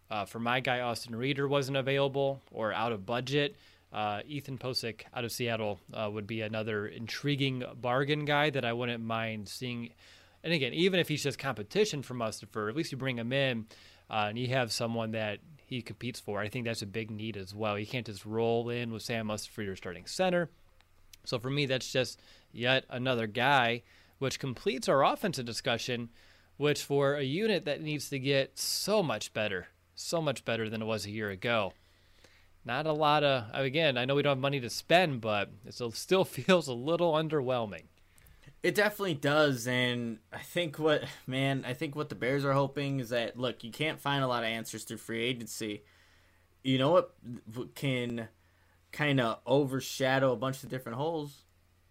uh, 0.10 0.26
for 0.26 0.40
my 0.40 0.60
guy 0.60 0.80
Austin 0.80 1.16
Reiter 1.16 1.48
wasn't 1.48 1.78
available 1.78 2.42
or 2.52 2.74
out 2.74 2.92
of 2.92 3.06
budget, 3.06 3.56
uh, 3.92 4.22
Ethan 4.28 4.58
Pocic 4.58 5.02
out 5.14 5.24
of 5.24 5.32
Seattle 5.32 5.80
uh, 5.94 6.10
would 6.12 6.28
be 6.28 6.42
another 6.42 6.88
intriguing 6.88 7.64
bargain 7.80 8.26
guy 8.26 8.50
that 8.50 8.66
I 8.66 8.74
wouldn't 8.74 9.04
mind 9.04 9.48
seeing. 9.48 9.90
And 10.44 10.52
again, 10.52 10.74
even 10.74 11.00
if 11.00 11.08
he's 11.08 11.24
just 11.24 11.38
competition 11.38 12.02
for 12.02 12.16
Mustipher, 12.16 12.70
at 12.70 12.76
least 12.76 12.92
you 12.92 12.98
bring 12.98 13.18
him 13.18 13.32
in 13.32 13.68
uh, 14.10 14.26
and 14.30 14.38
you 14.38 14.48
have 14.50 14.72
someone 14.72 15.12
that 15.12 15.40
he 15.66 15.82
competes 15.82 16.20
for. 16.20 16.40
I 16.40 16.50
think 16.50 16.66
that's 16.66 16.82
a 16.82 16.88
big 16.88 17.12
need 17.12 17.38
as 17.38 17.54
well. 17.54 17.78
You 17.78 17.88
can't 17.88 18.06
just 18.06 18.26
roll 18.26 18.70
in 18.70 18.92
with 18.92 19.04
Sam 19.04 19.28
Mustipher, 19.28 19.64
your 19.64 19.76
starting 19.76 20.06
center. 20.06 20.50
So 21.26 21.40
for 21.40 21.50
me, 21.50 21.66
that's 21.66 21.92
just 21.92 22.20
yet 22.52 22.86
another 22.90 23.28
guy, 23.28 23.84
which 24.20 24.40
completes 24.40 24.90
our 24.90 25.04
offensive 25.04 25.46
discussion 25.46 26.10
which 26.64 26.82
for 26.82 27.16
a 27.16 27.24
unit 27.24 27.66
that 27.66 27.82
needs 27.82 28.08
to 28.08 28.18
get 28.18 28.58
so 28.58 29.04
much 29.04 29.34
better, 29.34 29.68
so 29.96 30.22
much 30.22 30.46
better 30.46 30.70
than 30.70 30.82
it 30.82 30.86
was 30.86 31.06
a 31.06 31.12
year 31.12 31.30
ago. 31.30 31.74
Not 32.64 32.88
a 32.88 32.94
lot 32.94 33.22
of, 33.22 33.48
again, 33.52 33.98
I 33.98 34.06
know 34.06 34.16
we 34.16 34.22
don't 34.22 34.38
have 34.38 34.40
money 34.40 34.62
to 34.62 34.70
spend, 34.70 35.20
but 35.20 35.52
it 35.66 35.74
still 35.94 36.24
feels 36.40 36.70
a 36.70 36.74
little 36.74 37.12
underwhelming. 37.12 37.84
It 38.64 38.76
definitely 38.76 39.16
does, 39.16 39.68
and 39.68 40.20
I 40.32 40.40
think 40.40 40.80
what 40.80 41.04
man, 41.28 41.66
I 41.68 41.74
think 41.74 41.98
what 41.98 42.08
the 42.08 42.16
Bears 42.16 42.46
are 42.46 42.54
hoping 42.54 43.02
is 43.02 43.10
that 43.10 43.38
look, 43.38 43.66
you 43.66 43.72
can't 43.72 44.00
find 44.00 44.24
a 44.24 44.28
lot 44.28 44.44
of 44.44 44.50
answers 44.50 44.86
through 44.86 44.98
free 45.00 45.22
agency. 45.22 45.84
You 46.64 46.78
know 46.78 46.92
what 46.92 47.14
can 47.76 48.30
kind 48.94 49.20
of 49.20 49.40
overshadow 49.46 50.32
a 50.32 50.38
bunch 50.38 50.64
of 50.64 50.70
different 50.70 50.98
holes? 50.98 51.44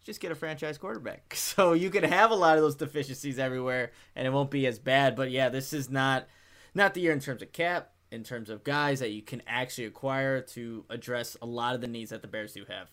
Just 0.03 0.21
get 0.21 0.33
a 0.33 0.35
franchise 0.35 0.79
quarterback. 0.79 1.35
So 1.53 1.75
you 1.75 1.91
can 1.91 2.05
have 2.05 2.31
a 2.31 2.35
lot 2.35 2.57
of 2.57 2.63
those 2.63 2.77
deficiencies 2.77 3.39
everywhere, 3.39 3.93
and 4.17 4.27
it 4.27 4.31
won't 4.31 4.51
be 4.51 4.67
as 4.67 4.79
bad. 4.79 5.15
But 5.15 5.31
yeah, 5.31 5.49
this 5.49 5.73
is 5.73 5.91
not 5.91 6.27
not 6.75 6.95
the 6.95 7.03
year 7.03 7.13
in 7.13 7.21
terms 7.21 7.43
of 7.43 7.53
cap, 7.53 7.93
in 8.11 8.25
terms 8.25 8.49
of 8.49 8.65
guys 8.65 9.01
that 9.01 9.11
you 9.11 9.23
can 9.23 9.43
actually 9.47 9.85
acquire 9.85 10.41
to 10.41 10.85
address 10.89 11.37
a 11.43 11.47
lot 11.47 11.75
of 11.75 11.81
the 11.81 11.87
needs 11.87 12.11
that 12.11 12.23
the 12.23 12.29
Bears 12.29 12.53
do 12.55 12.65
have. 12.69 12.89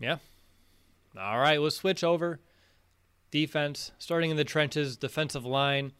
Yeah. 0.00 0.16
All 1.18 1.38
right, 1.38 1.60
we'll 1.60 1.70
switch 1.70 2.02
over. 2.02 2.40
Defense, 3.30 3.92
starting 3.98 4.30
in 4.30 4.36
the 4.36 4.44
trenches, 4.44 4.96
defensive 4.96 5.44
line. 5.44 5.92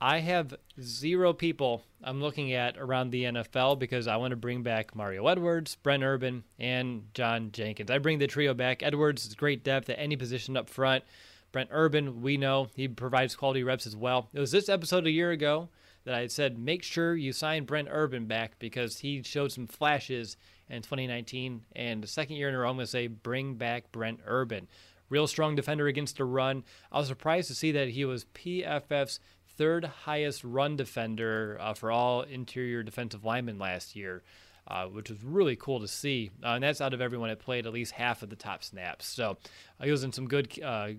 I 0.00 0.20
have 0.20 0.54
zero 0.80 1.32
people 1.32 1.82
I'm 2.02 2.20
looking 2.20 2.52
at 2.52 2.78
around 2.78 3.10
the 3.10 3.24
NFL 3.24 3.80
because 3.80 4.06
I 4.06 4.16
want 4.16 4.30
to 4.30 4.36
bring 4.36 4.62
back 4.62 4.94
Mario 4.94 5.26
Edwards, 5.26 5.76
Brent 5.76 6.04
Urban, 6.04 6.44
and 6.58 7.08
John 7.14 7.50
Jenkins. 7.50 7.90
I 7.90 7.98
bring 7.98 8.20
the 8.20 8.28
trio 8.28 8.54
back. 8.54 8.82
Edwards 8.82 9.26
is 9.26 9.34
great 9.34 9.64
depth 9.64 9.90
at 9.90 9.98
any 9.98 10.16
position 10.16 10.56
up 10.56 10.70
front. 10.70 11.02
Brent 11.50 11.70
Urban, 11.72 12.22
we 12.22 12.36
know 12.36 12.68
he 12.76 12.86
provides 12.86 13.34
quality 13.34 13.64
reps 13.64 13.86
as 13.86 13.96
well. 13.96 14.28
It 14.32 14.38
was 14.38 14.52
this 14.52 14.68
episode 14.68 15.06
a 15.06 15.10
year 15.10 15.32
ago 15.32 15.70
that 16.04 16.14
I 16.14 16.28
said 16.28 16.58
make 16.58 16.84
sure 16.84 17.16
you 17.16 17.32
sign 17.32 17.64
Brent 17.64 17.88
Urban 17.90 18.26
back 18.26 18.58
because 18.60 18.98
he 18.98 19.22
showed 19.22 19.50
some 19.50 19.66
flashes 19.66 20.36
in 20.68 20.82
2019. 20.82 21.62
And 21.74 22.02
the 22.02 22.08
second 22.08 22.36
year 22.36 22.48
in 22.48 22.54
a 22.54 22.58
row, 22.58 22.68
I'm 22.68 22.76
going 22.76 22.84
to 22.84 22.90
say 22.90 23.08
bring 23.08 23.54
back 23.54 23.90
Brent 23.90 24.20
Urban. 24.24 24.68
Real 25.10 25.26
strong 25.26 25.54
defender 25.54 25.86
against 25.86 26.18
the 26.18 26.24
run. 26.24 26.64
I 26.92 26.98
was 26.98 27.08
surprised 27.08 27.48
to 27.48 27.54
see 27.54 27.72
that 27.72 27.88
he 27.88 28.04
was 28.04 28.26
PFF's 28.26 29.20
third 29.58 29.84
highest 29.84 30.44
run 30.44 30.76
defender 30.76 31.58
uh, 31.60 31.74
for 31.74 31.90
all 31.90 32.22
interior 32.22 32.82
defensive 32.82 33.24
linemen 33.24 33.58
last 33.58 33.96
year, 33.96 34.22
uh, 34.68 34.86
which 34.86 35.10
was 35.10 35.22
really 35.22 35.56
cool 35.56 35.80
to 35.80 35.88
see. 35.88 36.30
Uh, 36.42 36.50
and 36.50 36.62
that's 36.64 36.80
out 36.80 36.94
of 36.94 37.00
everyone 37.00 37.28
that 37.28 37.40
played 37.40 37.66
at 37.66 37.72
least 37.72 37.92
half 37.92 38.22
of 38.22 38.30
the 38.30 38.36
top 38.36 38.62
snaps. 38.62 39.06
So 39.06 39.36
uh, 39.80 39.84
he 39.84 39.90
was 39.90 40.04
in 40.04 40.12
some 40.12 40.28
good 40.28 40.58
uh, 40.62 40.90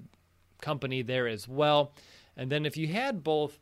company 0.61 1.01
there 1.01 1.27
as 1.27 1.47
well. 1.47 1.93
And 2.35 2.51
then 2.51 2.65
if 2.65 2.77
you 2.77 2.87
had 2.87 3.23
both 3.23 3.57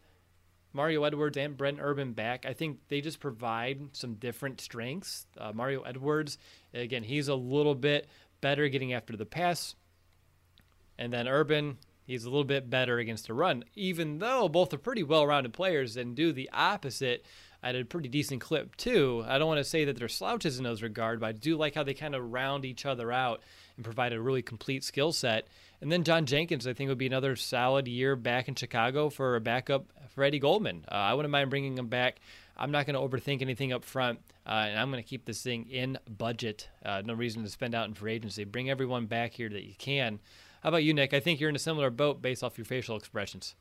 Mario 0.74 1.04
Edwards 1.04 1.38
and 1.38 1.56
Brent 1.56 1.78
Urban 1.80 2.14
back, 2.14 2.46
I 2.46 2.54
think 2.54 2.80
they 2.88 3.00
just 3.00 3.20
provide 3.20 3.96
some 3.96 4.16
different 4.16 4.60
strengths. 4.62 5.28
Uh, 5.38 5.52
Mario 5.54 5.82
Edwards, 5.84 6.38
again, 6.74 7.04
he's 7.04 7.28
a 7.28 7.36
little 7.36 7.76
bit 7.76 8.08
better 8.42 8.68
getting 8.68 8.94
after 8.94 9.16
the 9.16 9.26
pass. 9.26 9.76
And 10.98 11.14
then 11.14 11.28
Urban, 11.28 11.78
he's 12.08 12.24
a 12.24 12.30
little 12.30 12.44
bit 12.44 12.70
better 12.70 12.98
against 12.98 13.28
the 13.28 13.34
run, 13.36 13.64
even 13.76 14.18
though 14.18 14.50
both 14.50 14.74
are 14.74 14.80
pretty 14.80 15.04
well 15.04 15.28
rounded 15.28 15.54
players 15.54 15.96
and 15.96 16.16
do 16.16 16.32
the 16.32 16.50
opposite 16.52 17.24
at 17.62 17.76
a 17.76 17.84
pretty 17.84 18.08
decent 18.08 18.42
clip, 18.42 18.76
too. 18.78 19.24
I 19.28 19.38
don't 19.38 19.48
want 19.48 19.60
to 19.60 19.64
say 19.64 19.86
that 19.86 19.98
they're 19.98 20.08
slouches 20.08 20.58
in 20.58 20.64
those 20.64 20.82
regard, 20.82 21.20
but 21.20 21.28
I 21.28 21.32
do 21.34 21.58
like 21.58 21.76
how 21.76 21.84
they 21.84 21.94
kind 21.94 22.16
of 22.16 22.32
round 22.32 22.66
each 22.66 22.86
other 22.86 23.12
out 23.12 23.42
and 23.76 23.84
provide 23.84 24.14
a 24.14 24.22
really 24.22 24.42
complete 24.42 24.84
skill 24.84 25.12
set. 25.12 25.48
And 25.82 25.92
then 25.92 26.04
John 26.04 26.26
Jenkins, 26.26 26.66
I 26.66 26.74
think, 26.74 26.90
would 26.90 26.98
be 26.98 27.08
another 27.08 27.36
solid 27.36 27.88
year 27.88 28.16
back 28.16 28.48
in 28.48 28.56
Chicago 28.56 29.10
for 29.10 29.36
a 29.36 29.42
backup 29.42 29.86
for 30.10 30.24
Eddie 30.24 30.40
Goldman. 30.40 30.86
Uh, 30.92 30.96
I 30.96 31.14
wouldn't 31.14 31.32
mind 31.32 31.50
bringing 31.50 31.78
him 31.78 31.88
back. 31.88 32.20
I'm 32.56 32.72
not 32.72 32.88
going 32.88 32.96
to 32.96 33.18
overthink 33.18 33.42
anything 33.42 33.72
up 33.72 33.84
front, 33.84 34.20
uh, 34.46 34.50
and 34.50 34.80
I'm 34.80 34.90
going 34.90 35.04
to 35.04 35.08
keep 35.08 35.26
this 35.26 35.44
thing 35.44 35.68
in 35.70 36.00
budget. 36.10 36.70
Uh, 36.84 37.04
no 37.06 37.14
reason 37.14 37.44
to 37.44 37.50
spend 37.50 37.76
out 37.76 37.88
in 37.88 37.94
free 37.94 38.14
agency. 38.14 38.44
Bring 38.44 38.70
everyone 38.70 39.06
back 39.06 39.34
here 39.34 39.50
that 39.50 39.64
you 39.64 39.76
can. 39.78 40.20
How 40.62 40.70
about 40.70 40.84
you, 40.84 40.94
Nick? 40.94 41.14
I 41.14 41.20
think 41.20 41.40
you're 41.40 41.50
in 41.50 41.56
a 41.56 41.60
similar 41.60 41.90
boat 41.90 42.22
based 42.22 42.44
off 42.44 42.58
your 42.58 42.66
facial 42.66 42.98
expressions. 42.98 43.56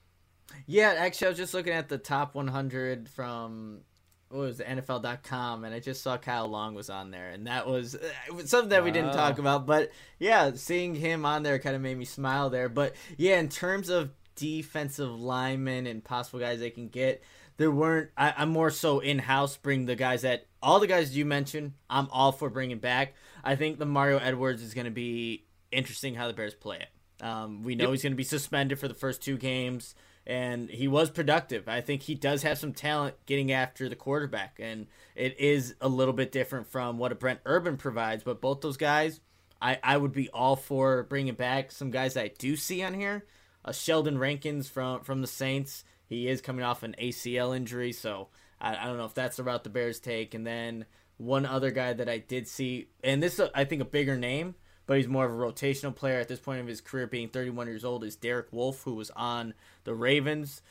Yeah, 0.66 0.94
actually, 0.96 1.26
I 1.26 1.30
was 1.30 1.38
just 1.38 1.54
looking 1.54 1.72
at 1.72 1.88
the 1.88 1.98
top 1.98 2.34
100 2.34 3.08
from 3.08 3.80
what 4.28 4.40
was 4.40 4.60
it, 4.60 4.66
NFL.com, 4.66 5.64
and 5.64 5.74
I 5.74 5.80
just 5.80 6.02
saw 6.02 6.16
Kyle 6.16 6.48
Long 6.48 6.74
was 6.74 6.90
on 6.90 7.10
there, 7.10 7.30
and 7.30 7.46
that 7.46 7.66
was 7.66 7.94
uh, 7.94 8.44
something 8.44 8.70
that 8.70 8.84
we 8.84 8.90
didn't 8.90 9.12
talk 9.12 9.38
about. 9.38 9.66
But 9.66 9.92
yeah, 10.18 10.52
seeing 10.54 10.94
him 10.94 11.24
on 11.24 11.42
there 11.42 11.58
kind 11.58 11.76
of 11.76 11.82
made 11.82 11.96
me 11.96 12.04
smile 12.04 12.50
there. 12.50 12.68
But 12.68 12.94
yeah, 13.16 13.38
in 13.38 13.48
terms 13.48 13.88
of 13.88 14.10
defensive 14.34 15.10
linemen 15.10 15.86
and 15.86 16.02
possible 16.02 16.40
guys 16.40 16.58
they 16.58 16.70
can 16.70 16.88
get, 16.88 17.22
there 17.56 17.70
weren't. 17.70 18.10
I, 18.16 18.42
am 18.42 18.50
more 18.50 18.70
so 18.70 18.98
in 18.98 19.18
house. 19.20 19.56
Bring 19.56 19.86
the 19.86 19.96
guys 19.96 20.22
that 20.22 20.46
all 20.62 20.80
the 20.80 20.86
guys 20.86 21.16
you 21.16 21.24
mentioned. 21.24 21.72
I'm 21.88 22.08
all 22.10 22.32
for 22.32 22.50
bringing 22.50 22.78
back. 22.78 23.14
I 23.44 23.54
think 23.54 23.78
the 23.78 23.86
Mario 23.86 24.18
Edwards 24.18 24.62
is 24.62 24.74
going 24.74 24.86
to 24.86 24.90
be 24.90 25.44
interesting 25.70 26.14
how 26.14 26.26
the 26.26 26.32
Bears 26.32 26.54
play 26.54 26.78
it. 26.78 27.24
Um, 27.24 27.62
we 27.62 27.74
know 27.74 27.84
yep. 27.84 27.92
he's 27.92 28.02
going 28.02 28.12
to 28.12 28.16
be 28.16 28.24
suspended 28.24 28.78
for 28.78 28.88
the 28.88 28.94
first 28.94 29.22
two 29.22 29.36
games, 29.38 29.94
and 30.26 30.68
he 30.68 30.88
was 30.88 31.10
productive. 31.10 31.68
I 31.68 31.80
think 31.80 32.02
he 32.02 32.14
does 32.14 32.42
have 32.42 32.58
some 32.58 32.72
talent 32.72 33.14
getting 33.26 33.52
after 33.52 33.88
the 33.88 33.96
quarterback, 33.96 34.58
and 34.60 34.86
it 35.14 35.38
is 35.40 35.74
a 35.80 35.88
little 35.88 36.14
bit 36.14 36.32
different 36.32 36.66
from 36.66 36.98
what 36.98 37.12
a 37.12 37.14
Brent 37.14 37.40
Urban 37.46 37.76
provides. 37.76 38.22
But 38.22 38.40
both 38.40 38.60
those 38.60 38.76
guys, 38.76 39.20
I, 39.60 39.78
I 39.82 39.96
would 39.96 40.12
be 40.12 40.28
all 40.30 40.56
for 40.56 41.04
bringing 41.04 41.34
back 41.34 41.72
some 41.72 41.90
guys 41.90 42.14
that 42.14 42.24
I 42.24 42.30
do 42.38 42.56
see 42.56 42.82
on 42.82 42.94
here. 42.94 43.24
Uh, 43.64 43.72
Sheldon 43.72 44.18
Rankins 44.18 44.68
from 44.68 45.02
from 45.02 45.22
the 45.22 45.26
Saints, 45.26 45.84
he 46.06 46.28
is 46.28 46.40
coming 46.40 46.64
off 46.64 46.82
an 46.82 46.94
ACL 47.00 47.56
injury, 47.56 47.92
so 47.92 48.28
I, 48.60 48.76
I 48.76 48.84
don't 48.84 48.98
know 48.98 49.06
if 49.06 49.14
that's 49.14 49.38
the 49.38 49.44
route 49.44 49.64
the 49.64 49.70
Bears 49.70 50.00
take. 50.00 50.34
And 50.34 50.46
then 50.46 50.84
one 51.16 51.46
other 51.46 51.70
guy 51.70 51.94
that 51.94 52.08
I 52.08 52.18
did 52.18 52.46
see, 52.46 52.88
and 53.02 53.22
this 53.22 53.40
I 53.54 53.64
think 53.64 53.80
a 53.80 53.86
bigger 53.86 54.16
name 54.16 54.54
but 54.86 54.96
he's 54.96 55.08
more 55.08 55.24
of 55.24 55.32
a 55.32 55.34
rotational 55.34 55.94
player 55.94 56.20
at 56.20 56.28
this 56.28 56.40
point 56.40 56.60
of 56.60 56.66
his 56.66 56.80
career, 56.80 57.06
being 57.06 57.28
31 57.28 57.66
years 57.66 57.84
old. 57.84 58.04
Is 58.04 58.16
Derek 58.16 58.52
Wolfe, 58.52 58.82
who 58.82 58.94
was 58.94 59.10
on 59.10 59.54
the 59.84 59.94
Ravens. 59.94 60.62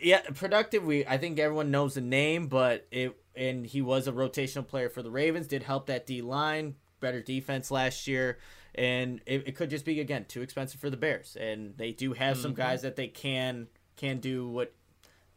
Yeah, 0.00 0.20
productive. 0.34 0.84
We 0.84 1.06
I 1.06 1.18
think 1.18 1.38
everyone 1.38 1.70
knows 1.70 1.94
the 1.94 2.00
name, 2.00 2.48
but 2.48 2.86
it 2.90 3.16
and 3.34 3.66
he 3.66 3.82
was 3.82 4.06
a 4.06 4.12
rotational 4.12 4.66
player 4.66 4.88
for 4.88 5.02
the 5.02 5.10
Ravens. 5.10 5.46
Did 5.46 5.62
help 5.62 5.86
that 5.86 6.06
D 6.06 6.22
line, 6.22 6.74
better 7.00 7.22
defense 7.22 7.70
last 7.70 8.06
year, 8.06 8.38
and 8.74 9.20
it, 9.26 9.48
it, 9.48 9.56
could 9.56 9.70
just 9.70 9.84
be 9.84 10.00
again 10.00 10.26
too 10.26 10.42
expensive 10.42 10.80
for 10.80 10.90
the 10.90 10.96
Bears. 10.96 11.36
And 11.38 11.76
they 11.76 11.92
do 11.92 12.12
have 12.12 12.34
mm-hmm. 12.34 12.42
some 12.42 12.54
guys 12.54 12.82
that 12.82 12.96
they 12.96 13.08
can 13.08 13.68
can 13.96 14.18
do 14.18 14.48
what, 14.48 14.74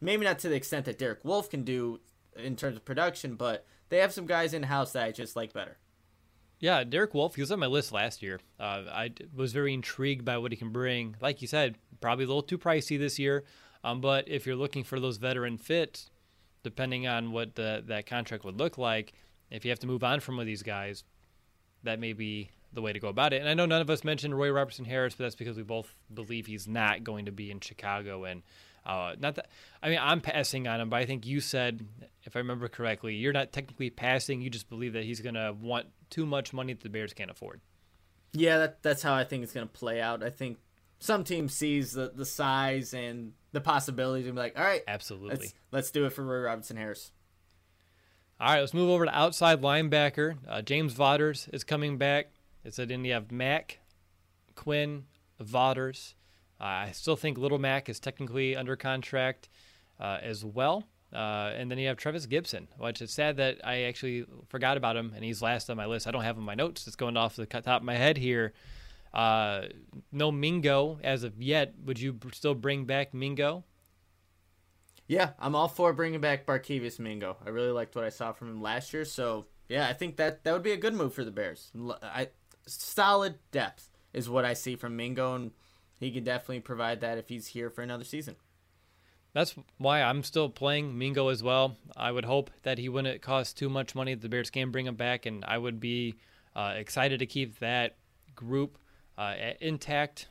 maybe 0.01 0.25
not 0.25 0.39
to 0.39 0.49
the 0.49 0.55
extent 0.55 0.85
that 0.85 0.99
Derek 0.99 1.23
Wolfe 1.23 1.49
can 1.49 1.63
do 1.63 2.01
in 2.35 2.55
terms 2.55 2.75
of 2.75 2.85
production, 2.85 3.35
but 3.35 3.65
they 3.89 3.99
have 3.99 4.13
some 4.13 4.25
guys 4.25 4.53
in 4.53 4.63
house 4.63 4.91
that 4.93 5.05
I 5.05 5.11
just 5.11 5.35
like 5.35 5.53
better. 5.53 5.77
Yeah, 6.59 6.83
Derek 6.83 7.13
Wolfe, 7.13 7.35
he 7.35 7.41
was 7.41 7.51
on 7.51 7.59
my 7.59 7.67
list 7.67 7.91
last 7.91 8.21
year. 8.21 8.39
Uh, 8.59 8.83
I 8.91 9.11
was 9.33 9.53
very 9.53 9.73
intrigued 9.73 10.25
by 10.25 10.37
what 10.37 10.51
he 10.51 10.57
can 10.57 10.71
bring. 10.71 11.15
Like 11.21 11.41
you 11.41 11.47
said, 11.47 11.77
probably 12.01 12.25
a 12.25 12.27
little 12.27 12.43
too 12.43 12.57
pricey 12.57 12.99
this 12.99 13.17
year. 13.17 13.45
Um, 13.83 14.01
but 14.01 14.27
if 14.27 14.45
you're 14.45 14.57
looking 14.57 14.83
for 14.83 14.99
those 14.99 15.17
veteran 15.17 15.57
fits, 15.57 16.09
depending 16.63 17.07
on 17.07 17.31
what 17.31 17.55
the, 17.55 17.81
that 17.87 18.05
contract 18.05 18.43
would 18.43 18.59
look 18.59 18.77
like, 18.77 19.13
if 19.49 19.63
you 19.63 19.71
have 19.71 19.79
to 19.79 19.87
move 19.87 20.03
on 20.03 20.19
from 20.19 20.35
one 20.35 20.43
of 20.43 20.47
these 20.47 20.63
guys, 20.63 21.05
that 21.83 21.99
may 21.99 22.11
be 22.11 22.49
the 22.73 22.81
way 22.81 22.91
to 22.91 22.99
go 22.99 23.07
about 23.07 23.33
it. 23.33 23.39
And 23.39 23.49
I 23.49 23.53
know 23.53 23.65
none 23.65 23.81
of 23.81 23.89
us 23.89 24.03
mentioned 24.03 24.37
Roy 24.37 24.51
Robertson 24.51 24.85
Harris, 24.85 25.15
but 25.15 25.23
that's 25.23 25.35
because 25.35 25.57
we 25.57 25.63
both 25.63 25.95
believe 26.13 26.45
he's 26.45 26.67
not 26.67 27.03
going 27.03 27.25
to 27.25 27.31
be 27.31 27.49
in 27.51 27.61
Chicago. 27.61 28.25
And 28.25 28.43
uh, 28.89 29.15
not 29.19 29.35
that 29.35 29.49
I 29.83 29.89
mean 29.89 29.99
I'm 30.01 30.19
passing 30.19 30.67
on 30.67 30.81
him, 30.81 30.89
but 30.89 30.97
I 30.97 31.05
think 31.05 31.25
you 31.25 31.41
said, 31.41 31.85
if 32.23 32.35
I 32.35 32.39
remember 32.39 32.67
correctly, 32.67 33.15
you're 33.15 33.33
not 33.33 33.51
technically 33.51 33.91
passing. 33.91 34.41
You 34.41 34.49
just 34.49 34.67
believe 34.67 34.93
that 34.93 35.03
he's 35.03 35.21
going 35.21 35.35
to 35.35 35.55
want 35.59 35.87
too 36.09 36.25
much 36.25 36.53
money 36.53 36.73
that 36.73 36.81
the 36.81 36.89
Bears 36.89 37.13
can't 37.13 37.29
afford. 37.29 37.61
Yeah, 38.33 38.57
that, 38.57 38.81
that's 38.81 39.03
how 39.03 39.13
I 39.13 39.23
think 39.23 39.43
it's 39.43 39.53
going 39.53 39.67
to 39.67 39.73
play 39.73 40.01
out. 40.01 40.23
I 40.23 40.31
think 40.31 40.57
some 40.99 41.23
team 41.23 41.49
sees 41.49 41.93
the, 41.93 42.11
the 42.13 42.25
size 42.25 42.93
and 42.93 43.33
the 43.51 43.61
possibilities 43.61 44.25
and 44.25 44.35
be 44.35 44.41
like, 44.41 44.57
all 44.57 44.65
right, 44.65 44.81
absolutely, 44.87 45.29
let's, 45.29 45.53
let's 45.71 45.91
do 45.91 46.05
it 46.05 46.13
for 46.13 46.23
Roy 46.23 46.41
Robinson 46.41 46.77
Harris. 46.77 47.11
All 48.39 48.53
right, 48.53 48.59
let's 48.59 48.73
move 48.73 48.89
over 48.89 49.05
to 49.05 49.15
outside 49.15 49.61
linebacker. 49.61 50.37
Uh, 50.47 50.61
James 50.61 50.93
Vaughters 50.93 51.47
is 51.51 51.63
coming 51.63 51.97
back. 51.97 52.31
It's 52.63 52.77
said 52.77 52.89
then 52.89 53.05
you 53.05 53.13
have 53.13 53.31
Mack, 53.31 53.79
Quinn, 54.55 55.05
Vaughters. 55.39 56.15
I 56.59 56.91
still 56.91 57.15
think 57.15 57.37
Little 57.37 57.59
Mac 57.59 57.89
is 57.89 57.99
technically 57.99 58.55
under 58.55 58.75
contract 58.75 59.49
uh, 59.99 60.17
as 60.21 60.43
well. 60.43 60.87
Uh, 61.11 61.53
and 61.55 61.71
then 61.71 61.79
you 61.79 61.87
have 61.87 61.97
Trevis 61.97 62.27
Gipson, 62.27 62.67
which 62.77 63.01
is 63.01 63.11
sad 63.11 63.37
that 63.37 63.57
I 63.63 63.83
actually 63.83 64.25
forgot 64.47 64.77
about 64.77 64.95
him, 64.95 65.13
and 65.15 65.23
he's 65.23 65.41
last 65.41 65.69
on 65.69 65.77
my 65.77 65.87
list. 65.87 66.07
I 66.07 66.11
don't 66.11 66.23
have 66.23 66.35
him 66.35 66.41
in 66.41 66.45
my 66.45 66.55
notes. 66.55 66.85
It's 66.85 66.95
going 66.95 67.17
off 67.17 67.35
the 67.35 67.47
top 67.47 67.65
of 67.65 67.83
my 67.83 67.95
head 67.95 68.17
here. 68.17 68.53
Uh, 69.11 69.63
no 70.11 70.31
Mingo 70.31 70.99
as 71.03 71.23
of 71.23 71.41
yet. 71.41 71.73
Would 71.85 71.99
you 71.99 72.19
still 72.31 72.53
bring 72.53 72.85
back 72.85 73.13
Mingo? 73.13 73.63
Yeah, 75.07 75.31
I'm 75.39 75.55
all 75.55 75.67
for 75.67 75.93
bringing 75.93 76.21
back 76.21 76.45
Barkevious 76.45 76.99
Mingo. 76.99 77.37
I 77.43 77.49
really 77.49 77.71
liked 77.71 77.95
what 77.95 78.05
I 78.05 78.09
saw 78.09 78.31
from 78.31 78.49
him 78.49 78.61
last 78.61 78.93
year. 78.93 79.05
So 79.05 79.47
yeah, 79.67 79.87
I 79.87 79.93
think 79.93 80.17
that 80.17 80.43
that 80.43 80.53
would 80.53 80.61
be 80.61 80.73
a 80.73 80.77
good 80.77 80.93
move 80.93 81.15
for 81.15 81.25
the 81.25 81.31
Bears. 81.31 81.71
I 82.03 82.29
solid 82.67 83.39
depth 83.51 83.89
is 84.13 84.29
what 84.29 84.45
I 84.45 84.53
see 84.53 84.75
from 84.75 84.95
Mingo, 84.95 85.33
and 85.33 85.51
he 85.99 86.11
can 86.11 86.23
definitely 86.23 86.61
provide 86.61 87.01
that 87.01 87.17
if 87.17 87.29
he's 87.29 87.47
here 87.47 87.69
for 87.69 87.81
another 87.81 88.03
season. 88.03 88.35
That's 89.33 89.55
why 89.77 90.01
I'm 90.01 90.23
still 90.23 90.49
playing 90.49 90.97
Mingo 90.97 91.27
as 91.27 91.43
well. 91.43 91.77
I 91.95 92.11
would 92.11 92.25
hope 92.25 92.49
that 92.63 92.79
he 92.79 92.89
wouldn't 92.89 93.21
cost 93.21 93.57
too 93.57 93.69
much 93.69 93.93
money. 93.93 94.15
The 94.15 94.29
Bears 94.29 94.49
can 94.49 94.71
bring 94.71 94.87
him 94.87 94.95
back, 94.95 95.25
and 95.25 95.45
I 95.45 95.57
would 95.57 95.79
be 95.79 96.15
uh, 96.55 96.73
excited 96.75 97.19
to 97.19 97.27
keep 97.27 97.59
that 97.59 97.97
group 98.35 98.77
uh, 99.17 99.35
intact. 99.59 100.27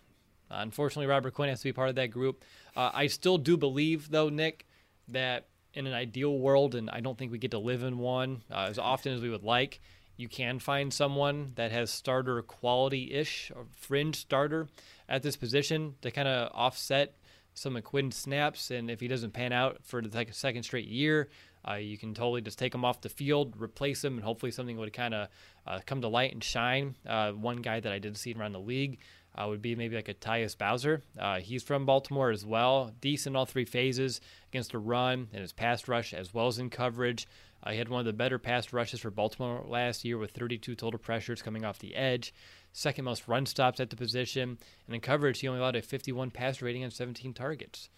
Uh, 0.50 0.56
unfortunately, 0.58 1.06
Robert 1.06 1.34
Quinn 1.34 1.48
has 1.48 1.60
to 1.60 1.64
be 1.64 1.72
part 1.72 1.90
of 1.90 1.94
that 1.94 2.08
group. 2.08 2.44
Uh, 2.76 2.90
I 2.92 3.06
still 3.06 3.38
do 3.38 3.56
believe, 3.56 4.10
though, 4.10 4.30
Nick, 4.30 4.66
that 5.08 5.46
in 5.74 5.86
an 5.86 5.92
ideal 5.92 6.36
world, 6.36 6.74
and 6.74 6.90
I 6.90 7.00
don't 7.00 7.16
think 7.16 7.30
we 7.30 7.38
get 7.38 7.52
to 7.52 7.58
live 7.58 7.84
in 7.84 7.98
one 7.98 8.42
uh, 8.50 8.66
as 8.68 8.78
often 8.78 9.12
as 9.12 9.20
we 9.20 9.30
would 9.30 9.44
like, 9.44 9.80
you 10.18 10.28
can 10.28 10.58
find 10.58 10.92
someone 10.92 11.52
that 11.54 11.70
has 11.70 11.90
starter 11.90 12.42
quality 12.42 13.14
ish 13.14 13.50
or 13.54 13.66
fringe 13.70 14.16
starter 14.16 14.66
at 15.08 15.22
this 15.22 15.36
position 15.36 15.94
to 16.02 16.10
kind 16.10 16.28
of 16.28 16.50
offset 16.52 17.14
some 17.54 17.76
of 17.76 17.84
Quinn's 17.84 18.16
snaps. 18.16 18.70
And 18.70 18.90
if 18.90 19.00
he 19.00 19.08
doesn't 19.08 19.32
pan 19.32 19.52
out 19.52 19.78
for 19.84 20.02
the 20.02 20.26
second 20.32 20.64
straight 20.64 20.88
year, 20.88 21.28
uh, 21.68 21.74
you 21.74 21.96
can 21.96 22.14
totally 22.14 22.40
just 22.40 22.58
take 22.58 22.74
him 22.74 22.84
off 22.84 23.00
the 23.00 23.08
field, 23.08 23.54
replace 23.58 24.04
him, 24.04 24.14
and 24.14 24.24
hopefully 24.24 24.50
something 24.50 24.76
would 24.76 24.92
kind 24.92 25.14
of 25.14 25.28
uh, 25.66 25.78
come 25.86 26.00
to 26.00 26.08
light 26.08 26.32
and 26.32 26.42
shine. 26.42 26.96
Uh, 27.06 27.30
one 27.30 27.58
guy 27.58 27.78
that 27.78 27.92
I 27.92 28.00
did 28.00 28.16
see 28.16 28.34
around 28.34 28.52
the 28.52 28.60
league 28.60 28.98
uh, 29.36 29.46
would 29.46 29.62
be 29.62 29.76
maybe 29.76 29.94
like 29.94 30.08
a 30.08 30.14
Tyus 30.14 30.58
Bowser. 30.58 31.02
Uh, 31.16 31.38
he's 31.38 31.62
from 31.62 31.86
Baltimore 31.86 32.30
as 32.30 32.44
well. 32.44 32.92
Decent 33.00 33.36
all 33.36 33.46
three 33.46 33.64
phases 33.64 34.20
against 34.50 34.72
the 34.72 34.78
run 34.78 35.28
and 35.32 35.42
his 35.42 35.52
pass 35.52 35.86
rush 35.86 36.12
as 36.12 36.34
well 36.34 36.48
as 36.48 36.58
in 36.58 36.70
coverage. 36.70 37.28
Uh, 37.62 37.70
he 37.70 37.78
had 37.78 37.88
one 37.88 38.00
of 38.00 38.06
the 38.06 38.12
better 38.12 38.38
pass 38.38 38.72
rushes 38.72 39.00
for 39.00 39.10
Baltimore 39.10 39.64
last 39.66 40.04
year 40.04 40.16
with 40.18 40.30
32 40.30 40.74
total 40.74 40.98
pressures 40.98 41.42
coming 41.42 41.64
off 41.64 41.78
the 41.78 41.94
edge, 41.94 42.32
second 42.72 43.04
most 43.04 43.26
run 43.26 43.46
stops 43.46 43.80
at 43.80 43.90
the 43.90 43.96
position, 43.96 44.58
and 44.86 44.94
in 44.94 45.00
coverage, 45.00 45.40
he 45.40 45.48
only 45.48 45.60
allowed 45.60 45.76
a 45.76 45.82
51 45.82 46.30
pass 46.30 46.62
rating 46.62 46.84
on 46.84 46.90
17 46.90 47.34
targets. 47.34 47.88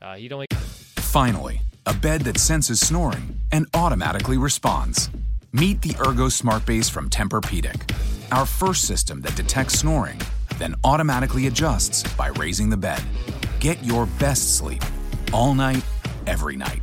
Uh, 0.00 0.14
he'd 0.14 0.32
only. 0.32 0.46
Finally, 0.96 1.60
a 1.86 1.94
bed 1.94 2.22
that 2.22 2.38
senses 2.38 2.80
snoring 2.80 3.40
and 3.50 3.66
automatically 3.74 4.38
responds. 4.38 5.10
Meet 5.52 5.82
the 5.82 5.96
Ergo 6.06 6.28
Smart 6.28 6.64
Base 6.64 6.88
from 6.88 7.10
Tempur-Pedic, 7.10 7.92
our 8.30 8.46
first 8.46 8.86
system 8.86 9.20
that 9.22 9.34
detects 9.34 9.80
snoring, 9.80 10.20
then 10.58 10.76
automatically 10.84 11.48
adjusts 11.48 12.04
by 12.14 12.28
raising 12.28 12.70
the 12.70 12.76
bed. 12.76 13.02
Get 13.58 13.82
your 13.82 14.06
best 14.20 14.56
sleep 14.56 14.84
all 15.32 15.54
night, 15.54 15.82
every 16.28 16.56
night. 16.56 16.82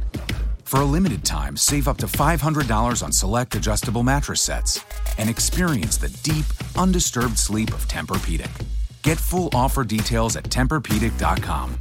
For 0.68 0.82
a 0.82 0.86
limited 0.86 1.24
time, 1.24 1.56
save 1.56 1.88
up 1.88 1.96
to 2.00 2.08
$500 2.08 3.02
on 3.02 3.12
select 3.14 3.56
adjustable 3.56 4.04
mattress 4.04 4.42
sets 4.42 4.84
and 5.18 5.30
experience 5.30 5.96
the 5.96 6.10
deep, 6.24 6.44
undisturbed 6.78 7.40
sleep 7.40 7.70
of 7.70 7.88
Tempur-Pedic. 7.88 8.52
Get 9.02 9.18
full 9.18 9.50
offer 9.54 9.86
details 9.86 10.36
at 10.36 10.44
TempurPedic.com. 10.44 11.78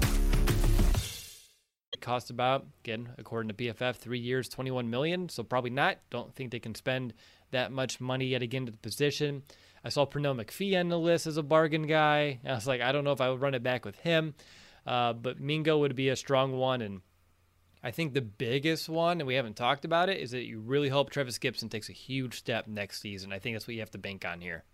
It 1.93 2.01
cost 2.01 2.31
about, 2.31 2.65
again, 2.85 3.09
according 3.19 3.49
to 3.49 3.55
PFF, 3.55 3.97
three 3.97 4.21
years, 4.21 4.49
21 4.49 4.89
million. 4.89 5.29
So 5.31 5.43
probably 5.43 5.71
not. 5.71 5.99
Don't 6.11 6.33
think 6.33 6.53
they 6.53 6.61
can 6.61 6.77
spend 6.77 7.13
that 7.51 7.73
much 7.73 8.01
money 8.01 8.27
yet 8.27 8.43
again 8.43 8.67
to 8.67 8.71
the 8.71 8.79
position. 8.79 9.43
I 9.83 9.89
saw 9.89 10.07
Pernell 10.07 10.41
McPhee 10.41 10.79
on 10.79 10.91
the 10.91 10.99
list 10.99 11.27
as 11.27 11.39
a 11.39 11.43
bargain 11.43 11.89
guy. 11.89 12.39
I 12.47 12.53
was 12.53 12.69
like, 12.69 12.83
I 12.83 12.93
don't 12.93 13.03
know 13.03 13.11
if 13.11 13.21
I 13.21 13.31
would 13.31 13.41
run 13.41 13.55
it 13.57 13.65
back 13.65 13.85
with 13.85 13.99
him. 13.99 14.37
Uh, 14.87 15.13
but 15.13 15.41
Mingo 15.41 15.79
would 15.79 15.97
be 15.97 16.11
a 16.11 16.15
strong 16.15 16.53
one, 16.53 16.81
and 16.81 17.01
I 17.87 17.93
think 17.93 18.15
the 18.15 18.21
biggest 18.21 18.89
one, 18.89 19.21
and 19.21 19.29
we 19.29 19.37
haven't 19.37 19.55
talked 19.55 19.85
about 19.85 20.09
it, 20.09 20.19
is 20.19 20.33
that 20.33 20.43
you 20.45 20.59
really 20.59 20.89
hope 20.89 21.09
Trevis 21.09 21.39
Gipson 21.39 21.71
takes 21.71 21.89
a 21.89 21.93
huge 21.93 22.35
step 22.35 22.67
next 22.67 23.01
season. 23.01 23.33
I 23.33 23.39
think 23.39 23.55
that's 23.55 23.69
what 23.69 23.75
you 23.75 23.81
have 23.81 23.93
to 23.93 23.99
bank 23.99 24.25
on 24.25 24.41
here. 24.41 24.65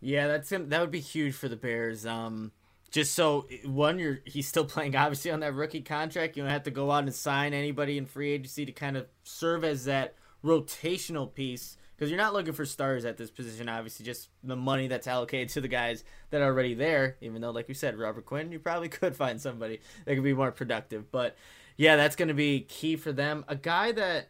Yeah, 0.00 0.26
that's 0.26 0.48
that 0.48 0.80
would 0.80 0.90
be 0.90 1.00
huge 1.00 1.34
for 1.34 1.50
the 1.50 1.56
Bears. 1.56 2.06
Um, 2.06 2.52
just 2.90 3.14
so 3.14 3.46
one, 3.66 3.98
you're 3.98 4.20
he's 4.24 4.48
still 4.48 4.64
playing 4.64 4.96
obviously 4.96 5.30
on 5.30 5.40
that 5.40 5.52
rookie 5.52 5.82
contract. 5.82 6.34
You 6.34 6.42
don't 6.42 6.50
have 6.50 6.62
to 6.62 6.70
go 6.70 6.90
out 6.90 7.04
and 7.04 7.14
sign 7.14 7.52
anybody 7.52 7.98
in 7.98 8.06
free 8.06 8.30
agency 8.30 8.64
to 8.64 8.72
kind 8.72 8.96
of 8.96 9.06
serve 9.22 9.62
as 9.62 9.84
that 9.84 10.14
rotational 10.42 11.34
piece 11.34 11.76
because 11.94 12.10
you're 12.10 12.16
not 12.16 12.32
looking 12.32 12.54
for 12.54 12.64
stars 12.64 13.04
at 13.04 13.18
this 13.18 13.30
position. 13.30 13.68
Obviously, 13.68 14.06
just 14.06 14.30
the 14.42 14.56
money 14.56 14.88
that's 14.88 15.06
allocated 15.06 15.50
to 15.50 15.60
the 15.60 15.68
guys 15.68 16.04
that 16.30 16.40
are 16.40 16.46
already 16.46 16.72
there. 16.72 17.18
Even 17.20 17.42
though, 17.42 17.50
like 17.50 17.68
we 17.68 17.74
said, 17.74 17.98
Robert 17.98 18.24
Quinn, 18.24 18.50
you 18.50 18.58
probably 18.58 18.88
could 18.88 19.14
find 19.14 19.38
somebody 19.38 19.80
that 20.06 20.14
could 20.14 20.24
be 20.24 20.32
more 20.32 20.50
productive, 20.50 21.12
but 21.12 21.36
yeah, 21.80 21.96
that's 21.96 22.14
going 22.14 22.28
to 22.28 22.34
be 22.34 22.60
key 22.60 22.96
for 22.96 23.10
them. 23.10 23.42
A 23.48 23.56
guy 23.56 23.90
that 23.92 24.28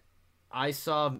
I 0.52 0.70
saw, 0.70 1.14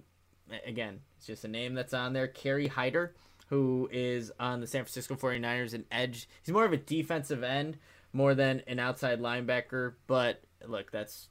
again, 0.64 1.01
it's 1.16 1.26
just 1.26 1.45
a 1.45 1.49
name 1.49 1.74
that's 1.74 1.93
on 1.93 2.12
there, 2.12 2.28
Kerry 2.28 2.68
Hyder, 2.68 3.16
who 3.49 3.89
is 3.91 4.31
on 4.39 4.61
the 4.61 4.68
San 4.68 4.85
Francisco 4.85 5.16
49ers, 5.16 5.74
an 5.74 5.87
edge. 5.91 6.28
He's 6.45 6.53
more 6.53 6.64
of 6.64 6.72
a 6.72 6.76
defensive 6.76 7.43
end 7.43 7.78
more 8.12 8.37
than 8.37 8.62
an 8.68 8.78
outside 8.78 9.20
linebacker, 9.20 9.95
but 10.07 10.41
look, 10.64 10.93
that's 10.93 11.31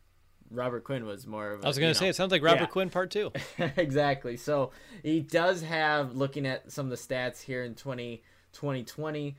Robert 0.51 0.83
Quinn 0.83 1.05
was 1.05 1.25
more 1.25 1.51
of. 1.51 1.61
A, 1.61 1.63
I 1.63 1.69
was 1.69 1.79
going 1.79 1.93
to 1.93 1.97
say, 1.97 2.07
know, 2.07 2.09
it 2.09 2.17
sounds 2.17 2.33
like 2.33 2.43
Robert 2.43 2.63
yeah. 2.63 2.65
Quinn 2.65 2.89
part 2.89 3.09
two. 3.09 3.31
exactly. 3.77 4.35
So 4.35 4.71
he 5.01 5.21
does 5.21 5.61
have, 5.61 6.13
looking 6.13 6.45
at 6.45 6.73
some 6.73 6.87
of 6.87 6.89
the 6.89 6.97
stats 6.97 7.41
here 7.41 7.63
in 7.63 7.73
20, 7.73 8.21
2020, 8.51 9.37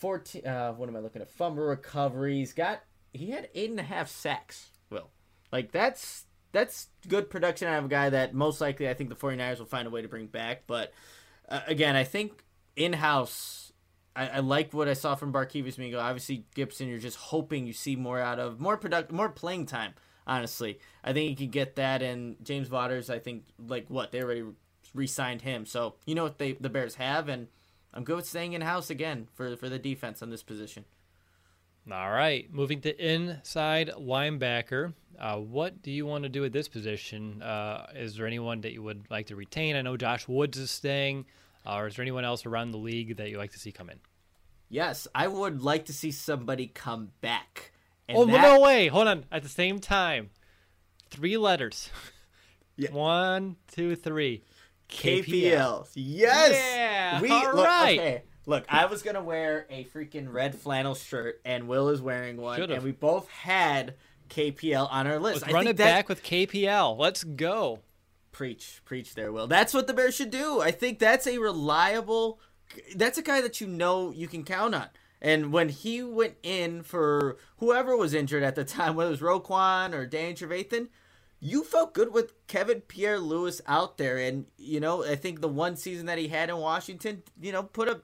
14. 0.00 0.44
Uh, 0.44 0.72
what 0.72 0.88
am 0.88 0.96
I 0.96 0.98
looking 0.98 1.22
at? 1.22 1.30
Fumble 1.30 1.62
recoveries. 1.62 2.52
Got 2.52 2.82
he 3.14 3.30
had 3.30 3.48
eight 3.54 3.70
and 3.70 3.80
a 3.80 3.84
half 3.84 4.08
sacks. 4.10 4.70
Will 4.90 5.08
like 5.50 5.72
that's 5.72 6.26
that's 6.52 6.88
good 7.08 7.30
production 7.30 7.68
out 7.68 7.78
of 7.78 7.86
a 7.86 7.88
guy 7.88 8.10
that 8.10 8.34
most 8.34 8.60
likely 8.60 8.88
I 8.88 8.94
think 8.94 9.08
the 9.08 9.16
49ers 9.16 9.58
will 9.58 9.66
find 9.66 9.86
a 9.86 9.90
way 9.90 10.02
to 10.02 10.08
bring 10.08 10.26
back. 10.26 10.64
But 10.66 10.92
uh, 11.48 11.60
again, 11.66 11.96
I 11.96 12.04
think 12.04 12.44
in 12.76 12.92
house, 12.92 13.72
I, 14.14 14.28
I, 14.28 14.38
like 14.40 14.72
what 14.72 14.88
I 14.88 14.94
saw 14.94 15.14
from 15.14 15.32
Barkevious 15.32 15.78
Mingo. 15.78 15.98
Obviously, 15.98 16.46
Gipson, 16.54 16.88
you're 16.88 16.98
just 16.98 17.16
hoping 17.16 17.66
you 17.66 17.72
see 17.72 17.96
more 17.96 18.20
out 18.20 18.38
of 18.38 18.60
more 18.60 18.76
product, 18.76 19.10
more 19.10 19.28
playing 19.28 19.66
time. 19.66 19.94
Honestly, 20.26 20.78
I 21.02 21.12
think 21.12 21.30
you 21.30 21.36
could 21.36 21.52
get 21.52 21.76
that. 21.76 22.02
And 22.02 22.36
James 22.42 22.68
Vaughters, 22.68 23.10
I 23.10 23.18
think 23.18 23.44
like 23.58 23.86
what 23.88 24.12
they 24.12 24.22
already 24.22 24.44
re-signed 24.94 25.42
him, 25.42 25.66
so 25.66 25.96
you 26.06 26.14
know 26.14 26.22
what 26.22 26.38
they 26.38 26.52
the 26.52 26.70
Bears 26.70 26.94
have, 26.94 27.28
and 27.28 27.48
I'm 27.92 28.04
good 28.04 28.16
with 28.16 28.26
staying 28.26 28.52
in 28.52 28.60
house 28.60 28.90
again 28.90 29.28
for 29.34 29.56
for 29.56 29.68
the 29.68 29.78
defense 29.78 30.22
on 30.22 30.30
this 30.30 30.42
position. 30.42 30.84
All 31.90 32.10
right, 32.10 32.52
moving 32.52 32.80
to 32.82 33.14
inside 33.14 33.90
linebacker. 33.98 34.94
Uh, 35.18 35.36
what 35.36 35.82
do 35.82 35.90
you 35.90 36.06
want 36.06 36.24
to 36.24 36.30
do 36.30 36.44
at 36.44 36.52
this 36.52 36.66
position? 36.66 37.42
Uh, 37.42 37.86
is 37.94 38.16
there 38.16 38.26
anyone 38.26 38.62
that 38.62 38.72
you 38.72 38.82
would 38.82 39.04
like 39.10 39.26
to 39.26 39.36
retain? 39.36 39.76
I 39.76 39.82
know 39.82 39.96
Josh 39.96 40.26
Woods 40.26 40.56
is 40.56 40.70
staying, 40.70 41.26
uh, 41.66 41.76
or 41.76 41.86
is 41.88 41.96
there 41.96 42.02
anyone 42.02 42.24
else 42.24 42.46
around 42.46 42.70
the 42.70 42.78
league 42.78 43.16
that 43.18 43.28
you 43.28 43.36
like 43.36 43.52
to 43.52 43.58
see 43.58 43.70
come 43.70 43.90
in? 43.90 44.00
Yes, 44.70 45.06
I 45.14 45.28
would 45.28 45.62
like 45.62 45.84
to 45.86 45.92
see 45.92 46.10
somebody 46.10 46.68
come 46.68 47.10
back. 47.20 47.72
Oh 48.08 48.24
that... 48.24 48.40
no 48.40 48.60
way! 48.60 48.88
Hold 48.88 49.08
on. 49.08 49.24
At 49.30 49.42
the 49.42 49.48
same 49.48 49.78
time, 49.78 50.30
three 51.10 51.36
letters. 51.36 51.90
Yeah. 52.76 52.90
One, 52.90 53.54
two, 53.68 53.94
three. 53.94 54.42
KPL. 54.88 55.88
Yes. 55.94 56.52
Yeah, 56.52 57.20
We 57.20 57.30
all 57.30 57.54
look, 57.54 57.66
right. 57.66 57.98
Okay. 58.00 58.22
Look, 58.46 58.64
I 58.68 58.86
was 58.86 59.02
gonna 59.02 59.22
wear 59.22 59.66
a 59.70 59.84
freaking 59.84 60.32
red 60.32 60.54
flannel 60.54 60.94
shirt, 60.94 61.40
and 61.44 61.66
Will 61.68 61.88
is 61.88 62.00
wearing 62.02 62.36
one, 62.36 62.58
Should've. 62.58 62.76
and 62.76 62.84
we 62.84 62.92
both 62.92 63.28
had 63.28 63.94
KPL 64.28 64.86
on 64.90 65.06
our 65.06 65.18
list. 65.18 65.42
Let's 65.42 65.52
I 65.52 65.56
run 65.56 65.66
it 65.66 65.76
that- 65.76 65.84
back 65.84 66.08
with 66.08 66.22
KPL. 66.22 66.96
Let's 66.98 67.24
go. 67.24 67.80
Preach, 68.32 68.80
preach 68.84 69.14
there, 69.14 69.30
Will. 69.32 69.46
That's 69.46 69.72
what 69.72 69.86
the 69.86 69.94
Bears 69.94 70.14
should 70.16 70.30
do. 70.30 70.60
I 70.60 70.72
think 70.72 70.98
that's 70.98 71.26
a 71.26 71.38
reliable. 71.38 72.40
That's 72.96 73.16
a 73.16 73.22
guy 73.22 73.40
that 73.40 73.60
you 73.60 73.66
know 73.68 74.10
you 74.10 74.26
can 74.26 74.42
count 74.44 74.74
on. 74.74 74.88
And 75.22 75.52
when 75.52 75.68
he 75.70 76.02
went 76.02 76.34
in 76.42 76.82
for 76.82 77.38
whoever 77.58 77.96
was 77.96 78.12
injured 78.12 78.42
at 78.42 78.56
the 78.56 78.64
time, 78.64 78.94
whether 78.96 79.08
it 79.08 79.12
was 79.12 79.20
Roquan 79.20 79.94
or 79.94 80.04
Dan 80.04 80.34
Trevathan, 80.34 80.88
you 81.40 81.62
felt 81.62 81.94
good 81.94 82.12
with 82.12 82.32
Kevin 82.46 82.80
Pierre-Louis 82.82 83.60
out 83.66 83.96
there. 83.98 84.18
And, 84.18 84.46
you 84.58 84.80
know, 84.80 85.04
I 85.04 85.14
think 85.14 85.40
the 85.40 85.48
one 85.48 85.76
season 85.76 86.06
that 86.06 86.18
he 86.18 86.28
had 86.28 86.50
in 86.50 86.56
Washington, 86.58 87.22
you 87.40 87.52
know, 87.52 87.62
put 87.62 87.88
a 87.88 88.00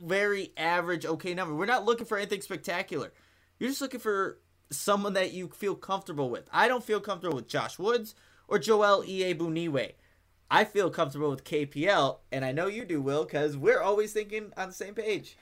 very 0.00 0.52
average, 0.56 1.04
okay 1.04 1.34
number. 1.34 1.54
We're 1.54 1.66
not 1.66 1.84
looking 1.84 2.06
for 2.06 2.18
anything 2.18 2.40
spectacular. 2.40 3.12
You're 3.58 3.70
just 3.70 3.80
looking 3.80 4.00
for 4.00 4.38
someone 4.70 5.14
that 5.14 5.32
you 5.32 5.48
feel 5.48 5.74
comfortable 5.74 6.30
with. 6.30 6.48
I 6.52 6.68
don't 6.68 6.84
feel 6.84 7.00
comfortable 7.00 7.36
with 7.36 7.48
Josh 7.48 7.78
Woods 7.78 8.14
or 8.48 8.58
Joel 8.58 9.02
Iyiegbuniwe. 9.02 9.92
I 10.50 10.64
feel 10.64 10.90
comfortable 10.90 11.30
with 11.30 11.44
KPL, 11.44 12.18
and 12.32 12.44
I 12.44 12.50
know 12.50 12.66
you 12.66 12.84
do, 12.84 13.00
Will, 13.00 13.24
because 13.24 13.56
we're 13.56 13.80
always 13.80 14.12
thinking 14.12 14.52
on 14.56 14.68
the 14.68 14.74
same 14.74 14.94
page. 14.94 15.36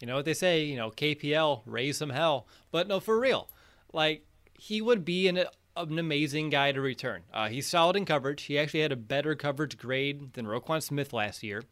You 0.00 0.06
know 0.06 0.16
what 0.16 0.26
they 0.26 0.34
say, 0.34 0.64
you 0.64 0.76
know, 0.76 0.90
KPL, 0.90 1.62
raise 1.64 1.98
some 1.98 2.10
hell. 2.10 2.46
But 2.70 2.88
no, 2.88 3.00
for 3.00 3.18
real. 3.18 3.48
Like, 3.92 4.26
he 4.54 4.82
would 4.82 5.04
be 5.04 5.28
an, 5.28 5.44
an 5.76 5.98
amazing 5.98 6.50
guy 6.50 6.72
to 6.72 6.80
return. 6.80 7.22
Uh, 7.32 7.48
he's 7.48 7.66
solid 7.66 7.96
in 7.96 8.04
coverage. 8.04 8.42
He 8.42 8.58
actually 8.58 8.80
had 8.80 8.92
a 8.92 8.96
better 8.96 9.34
coverage 9.34 9.78
grade 9.78 10.34
than 10.34 10.46
Roquan 10.46 10.82
Smith 10.82 11.12
last 11.12 11.42
year. 11.42 11.62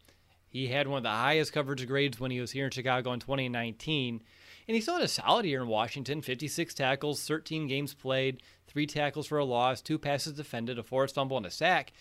He 0.49 0.67
had 0.67 0.87
one 0.87 0.97
of 0.97 1.03
the 1.03 1.09
highest 1.09 1.53
coverage 1.53 1.85
grades 1.87 2.19
when 2.19 2.31
he 2.31 2.41
was 2.41 2.51
here 2.51 2.65
in 2.65 2.71
Chicago 2.71 3.13
in 3.13 3.19
2019. 3.19 4.21
And 4.67 4.75
he 4.75 4.81
still 4.81 4.95
had 4.95 5.03
a 5.03 5.07
solid 5.07 5.45
year 5.45 5.61
in 5.61 5.67
Washington 5.67 6.21
56 6.21 6.73
tackles, 6.73 7.23
13 7.25 7.67
games 7.67 7.93
played, 7.93 8.41
three 8.67 8.85
tackles 8.85 9.27
for 9.27 9.37
a 9.37 9.45
loss, 9.45 9.81
two 9.81 9.97
passes 9.97 10.33
defended, 10.33 10.77
a 10.77 10.83
forced 10.83 11.15
fumble, 11.15 11.37
and 11.37 11.45
a 11.45 11.51
sack. 11.51 11.93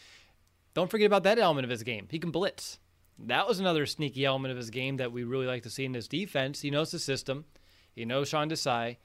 Don't 0.74 0.90
forget 0.90 1.06
about 1.06 1.24
that 1.24 1.38
element 1.38 1.64
of 1.64 1.70
his 1.70 1.82
game. 1.82 2.08
He 2.10 2.18
can 2.18 2.30
blitz. 2.30 2.78
That 3.18 3.48
was 3.48 3.58
another 3.58 3.84
sneaky 3.86 4.24
element 4.24 4.52
of 4.52 4.58
his 4.58 4.70
game 4.70 4.98
that 4.98 5.12
we 5.12 5.24
really 5.24 5.46
like 5.46 5.64
to 5.64 5.70
see 5.70 5.84
in 5.84 5.94
his 5.94 6.08
defense. 6.08 6.60
He 6.60 6.70
knows 6.70 6.90
the 6.90 6.98
system. 6.98 7.46
He 7.94 8.04
knows 8.04 8.28
Sean 8.28 8.48
Desai. 8.48 8.96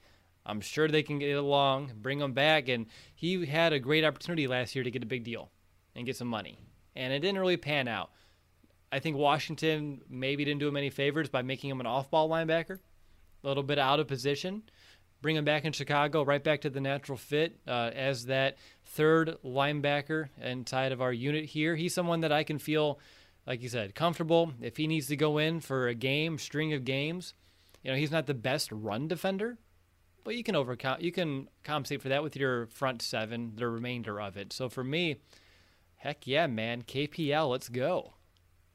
I'm 0.46 0.60
sure 0.60 0.88
they 0.88 1.02
can 1.02 1.18
get 1.18 1.36
along, 1.36 1.92
bring 1.96 2.20
him 2.20 2.32
back, 2.32 2.68
and 2.68 2.86
he 3.14 3.46
had 3.46 3.72
a 3.72 3.80
great 3.80 4.04
opportunity 4.04 4.46
last 4.46 4.74
year 4.74 4.84
to 4.84 4.90
get 4.90 5.02
a 5.02 5.06
big 5.06 5.24
deal 5.24 5.50
and 5.96 6.06
get 6.06 6.16
some 6.16 6.28
money, 6.28 6.58
and 6.94 7.12
it 7.12 7.20
didn't 7.20 7.40
really 7.40 7.56
pan 7.56 7.88
out. 7.88 8.10
I 8.94 9.00
think 9.00 9.16
Washington 9.16 10.02
maybe 10.08 10.44
didn't 10.44 10.60
do 10.60 10.68
him 10.68 10.76
any 10.76 10.88
favors 10.88 11.28
by 11.28 11.42
making 11.42 11.68
him 11.68 11.80
an 11.80 11.86
off-ball 11.86 12.28
linebacker, 12.28 12.78
a 12.78 13.46
little 13.48 13.64
bit 13.64 13.76
out 13.76 13.98
of 13.98 14.06
position. 14.06 14.62
Bring 15.20 15.34
him 15.34 15.44
back 15.44 15.64
in 15.64 15.72
Chicago, 15.72 16.24
right 16.24 16.42
back 16.42 16.60
to 16.60 16.70
the 16.70 16.80
natural 16.80 17.18
fit 17.18 17.58
uh, 17.66 17.90
as 17.92 18.26
that 18.26 18.56
third 18.84 19.36
linebacker 19.44 20.28
inside 20.40 20.92
of 20.92 21.02
our 21.02 21.12
unit 21.12 21.44
here. 21.46 21.74
He's 21.74 21.92
someone 21.92 22.20
that 22.20 22.30
I 22.30 22.44
can 22.44 22.60
feel, 22.60 23.00
like 23.48 23.62
you 23.62 23.68
said, 23.68 23.96
comfortable. 23.96 24.52
If 24.60 24.76
he 24.76 24.86
needs 24.86 25.08
to 25.08 25.16
go 25.16 25.38
in 25.38 25.58
for 25.58 25.88
a 25.88 25.94
game, 25.94 26.38
string 26.38 26.72
of 26.72 26.84
games, 26.84 27.34
you 27.82 27.90
know, 27.90 27.96
he's 27.96 28.12
not 28.12 28.26
the 28.26 28.32
best 28.32 28.70
run 28.70 29.08
defender, 29.08 29.58
but 30.22 30.36
you 30.36 30.44
can 30.44 30.54
overcome, 30.54 30.98
you 31.00 31.10
can 31.10 31.48
compensate 31.64 32.00
for 32.00 32.10
that 32.10 32.22
with 32.22 32.36
your 32.36 32.66
front 32.66 33.02
seven, 33.02 33.54
the 33.56 33.66
remainder 33.66 34.20
of 34.20 34.36
it. 34.36 34.52
So 34.52 34.68
for 34.68 34.84
me, 34.84 35.16
heck 35.96 36.28
yeah, 36.28 36.46
man, 36.46 36.82
KPL, 36.82 37.50
let's 37.50 37.68
go. 37.68 38.13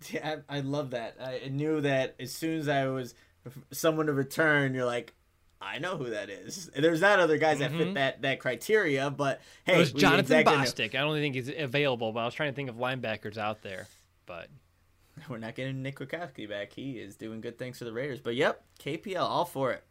Yeah, 0.12 0.38
I, 0.50 0.58
I 0.58 0.60
love 0.62 0.92
that. 0.92 1.18
I 1.22 1.50
knew 1.50 1.82
that 1.82 2.16
as 2.20 2.32
soon 2.32 2.60
as 2.60 2.70
I 2.70 2.88
was 2.88 3.14
someone 3.72 4.06
to 4.06 4.14
return, 4.14 4.74
you're 4.74 4.86
like, 4.86 5.14
I 5.62 5.80
know 5.80 5.98
who 5.98 6.12
that 6.12 6.30
is. 6.30 6.70
There's 6.76 7.02
not 7.02 7.20
other 7.20 7.38
guys 7.38 7.60
that 7.60 7.72
fit 7.72 7.96
that, 7.96 8.22
that 8.22 8.40
criteria, 8.40 9.10
but 9.10 9.42
hey, 9.66 9.76
It 9.76 9.80
was 9.80 9.92
Jonathan 9.92 10.20
exactly 10.40 10.56
know. 10.56 10.64
Bostic. 10.64 10.96
I 10.96 11.00
don't 11.02 11.16
think 11.16 11.36
he's 11.36 11.50
available, 11.50 12.14
but 12.14 12.22
I 12.22 12.26
was 12.26 12.34
trying 12.34 12.52
to 12.52 12.56
think 12.56 12.70
of 12.70 12.78
linebackers 12.78 13.38
out 13.38 13.62
there. 13.62 13.88
But 14.26 14.48
We're 15.30 15.38
not 15.38 15.56
getting 15.56 15.82
Nick 15.84 16.00
Kwiatkoski 16.00 16.48
back. 16.48 16.72
He 16.72 16.92
is 16.94 17.16
doing 17.16 17.42
good 17.42 17.58
things 17.58 17.78
for 17.78 17.86
the 17.86 17.92
Raiders. 17.94 18.20
But 18.20 18.36
yep, 18.36 18.64
KPL, 18.80 19.20
all 19.20 19.46
for 19.46 19.72
it. 19.74 19.84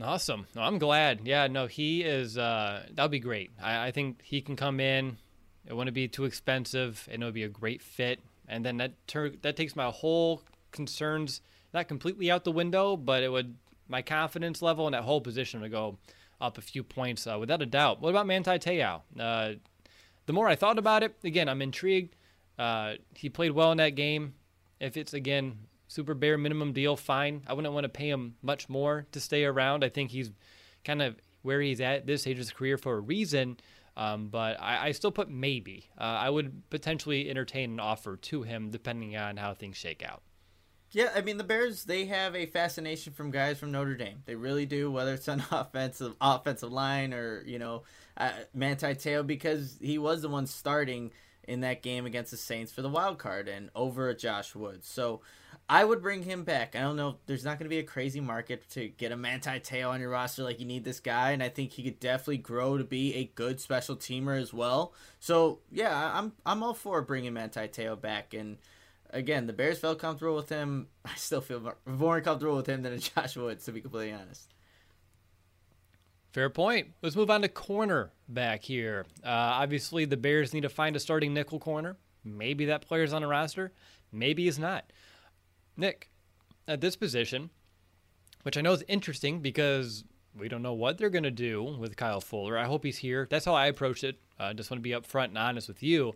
Awesome. 0.00 0.46
No, 0.56 0.62
I'm 0.62 0.78
glad. 0.78 1.20
Yeah, 1.24 1.46
no, 1.48 1.66
he 1.66 2.02
is. 2.02 2.38
Uh, 2.38 2.84
that 2.94 3.02
would 3.02 3.10
be 3.10 3.20
great. 3.20 3.52
I, 3.62 3.88
I 3.88 3.90
think 3.90 4.22
he 4.22 4.40
can 4.40 4.56
come 4.56 4.80
in. 4.80 5.18
It 5.66 5.76
wouldn't 5.76 5.94
be 5.94 6.08
too 6.08 6.24
expensive, 6.24 7.06
and 7.12 7.22
it 7.22 7.24
would 7.26 7.34
be 7.34 7.44
a 7.44 7.48
great 7.48 7.82
fit. 7.82 8.18
And 8.48 8.64
then 8.64 8.76
that 8.78 9.06
tur- 9.06 9.34
that 9.42 9.56
takes 9.56 9.76
my 9.76 9.90
whole 9.90 10.42
concerns 10.72 11.40
not 11.72 11.88
completely 11.88 12.30
out 12.30 12.44
the 12.44 12.52
window, 12.52 12.96
but 12.96 13.22
it 13.22 13.30
would 13.30 13.56
my 13.88 14.02
confidence 14.02 14.62
level 14.62 14.86
in 14.86 14.92
that 14.92 15.04
whole 15.04 15.20
position 15.20 15.60
would 15.60 15.70
go 15.70 15.98
up 16.40 16.58
a 16.58 16.62
few 16.62 16.82
points 16.82 17.26
uh, 17.26 17.38
without 17.38 17.62
a 17.62 17.66
doubt. 17.66 18.00
What 18.00 18.10
about 18.10 18.26
Manti 18.26 18.58
Te'o? 18.58 19.02
Uh, 19.18 19.52
the 20.26 20.32
more 20.32 20.48
I 20.48 20.56
thought 20.56 20.78
about 20.78 21.02
it, 21.02 21.14
again, 21.24 21.48
I'm 21.48 21.62
intrigued. 21.62 22.16
Uh, 22.58 22.94
he 23.14 23.28
played 23.28 23.52
well 23.52 23.72
in 23.72 23.78
that 23.78 23.94
game. 23.94 24.34
If 24.80 24.96
it's 24.96 25.14
again 25.14 25.58
super 25.88 26.14
bare 26.14 26.38
minimum 26.38 26.72
deal, 26.72 26.96
fine. 26.96 27.42
I 27.46 27.52
wouldn't 27.52 27.74
want 27.74 27.84
to 27.84 27.88
pay 27.88 28.08
him 28.08 28.36
much 28.42 28.68
more 28.68 29.06
to 29.12 29.20
stay 29.20 29.44
around. 29.44 29.84
I 29.84 29.88
think 29.88 30.10
he's 30.10 30.30
kind 30.84 31.02
of 31.02 31.16
where 31.42 31.60
he's 31.60 31.80
at 31.80 32.06
this 32.06 32.22
stage 32.22 32.34
of 32.34 32.38
his 32.38 32.52
career 32.52 32.78
for 32.78 32.96
a 32.96 33.00
reason. 33.00 33.58
Um, 33.96 34.28
but 34.28 34.60
I, 34.60 34.88
I 34.88 34.92
still 34.92 35.10
put 35.12 35.28
maybe. 35.28 35.90
Uh, 35.98 36.04
I 36.04 36.30
would 36.30 36.68
potentially 36.70 37.28
entertain 37.28 37.72
an 37.72 37.80
offer 37.80 38.16
to 38.16 38.42
him 38.42 38.70
depending 38.70 39.16
on 39.16 39.36
how 39.36 39.54
things 39.54 39.76
shake 39.76 40.02
out. 40.02 40.22
Yeah, 40.92 41.10
I 41.14 41.22
mean 41.22 41.38
the 41.38 41.44
Bears 41.44 41.84
they 41.84 42.04
have 42.06 42.36
a 42.36 42.44
fascination 42.44 43.14
from 43.14 43.30
guys 43.30 43.58
from 43.58 43.72
Notre 43.72 43.96
Dame. 43.96 44.22
They 44.26 44.34
really 44.34 44.66
do, 44.66 44.90
whether 44.90 45.14
it's 45.14 45.28
on 45.28 45.42
offensive 45.50 46.14
offensive 46.20 46.70
line 46.70 47.14
or 47.14 47.42
you 47.46 47.58
know 47.58 47.84
uh, 48.16 48.30
Manti 48.54 48.94
Te'o 48.94 49.26
because 49.26 49.78
he 49.80 49.96
was 49.96 50.20
the 50.20 50.28
one 50.28 50.46
starting 50.46 51.10
in 51.48 51.60
that 51.60 51.82
game 51.82 52.04
against 52.04 52.30
the 52.30 52.36
Saints 52.36 52.72
for 52.72 52.82
the 52.82 52.90
wild 52.90 53.18
card 53.18 53.48
and 53.48 53.70
over 53.74 54.10
at 54.10 54.18
Josh 54.18 54.54
Woods. 54.54 54.86
So 54.86 55.22
I 55.68 55.84
would 55.84 56.02
bring 56.02 56.22
him 56.22 56.44
back. 56.44 56.76
I 56.76 56.80
don't 56.80 56.96
know. 56.96 57.16
There's 57.26 57.44
not 57.44 57.58
going 57.58 57.64
to 57.64 57.70
be 57.70 57.78
a 57.78 57.84
crazy 57.84 58.20
market 58.20 58.68
to 58.70 58.88
get 58.88 59.12
a 59.12 59.16
Manti 59.16 59.58
Te'o 59.60 59.90
on 59.90 60.00
your 60.00 60.10
roster 60.10 60.42
like 60.42 60.60
you 60.60 60.66
need 60.66 60.84
this 60.84 61.00
guy, 61.00 61.30
and 61.30 61.42
I 61.42 61.48
think 61.48 61.72
he 61.72 61.82
could 61.82 61.98
definitely 61.98 62.38
grow 62.38 62.76
to 62.76 62.84
be 62.84 63.14
a 63.14 63.24
good 63.24 63.60
special 63.60 63.96
teamer 63.96 64.38
as 64.38 64.52
well. 64.52 64.92
So 65.20 65.60
yeah, 65.70 66.12
I'm 66.14 66.32
I'm 66.44 66.62
all 66.62 66.74
for 66.74 67.00
bringing 67.00 67.32
Manti 67.32 67.68
Te'o 67.68 67.98
back 67.98 68.34
and 68.34 68.58
again, 69.12 69.46
the 69.46 69.52
Bears 69.52 69.78
felt 69.78 69.98
comfortable 69.98 70.36
with 70.36 70.48
him. 70.48 70.88
I 71.04 71.14
still 71.16 71.40
feel 71.40 71.76
more- 71.86 72.20
comfortable 72.20 72.56
with 72.56 72.66
him 72.66 72.82
than 72.82 72.92
a 72.92 72.98
Josh 72.98 73.36
Woods, 73.36 73.64
to 73.66 73.72
be 73.72 73.80
completely 73.80 74.12
honest. 74.12 74.52
Fair 76.32 76.48
point. 76.48 76.88
Let's 77.02 77.14
move 77.14 77.30
on 77.30 77.42
to 77.42 77.48
corner 77.48 78.10
back 78.26 78.64
here. 78.64 79.04
Uh, 79.22 79.28
obviously, 79.28 80.06
the 80.06 80.16
Bears 80.16 80.54
need 80.54 80.62
to 80.62 80.70
find 80.70 80.96
a 80.96 81.00
starting 81.00 81.34
nickel 81.34 81.58
corner. 81.58 81.96
Maybe 82.24 82.66
that 82.66 82.86
player's 82.86 83.12
on 83.12 83.22
a 83.22 83.28
roster. 83.28 83.72
Maybe 84.10 84.44
he's 84.44 84.58
not. 84.58 84.90
Nick, 85.76 86.10
at 86.68 86.80
this 86.80 86.96
position, 86.96 87.50
which 88.42 88.56
I 88.56 88.60
know 88.60 88.72
is 88.72 88.84
interesting 88.88 89.40
because 89.40 90.04
we 90.34 90.48
don't 90.48 90.62
know 90.62 90.72
what 90.72 90.98
they're 90.98 91.10
going 91.10 91.24
to 91.24 91.30
do 91.30 91.62
with 91.62 91.96
Kyle 91.96 92.20
Fuller. 92.20 92.56
I 92.56 92.64
hope 92.64 92.84
he's 92.84 92.98
here. 92.98 93.26
That's 93.30 93.44
how 93.44 93.54
I 93.54 93.66
approached 93.66 94.04
it. 94.04 94.18
I 94.38 94.50
uh, 94.50 94.54
just 94.54 94.70
want 94.70 94.78
to 94.78 94.82
be 94.82 94.90
upfront 94.90 95.26
and 95.26 95.38
honest 95.38 95.68
with 95.68 95.82
you. 95.82 96.14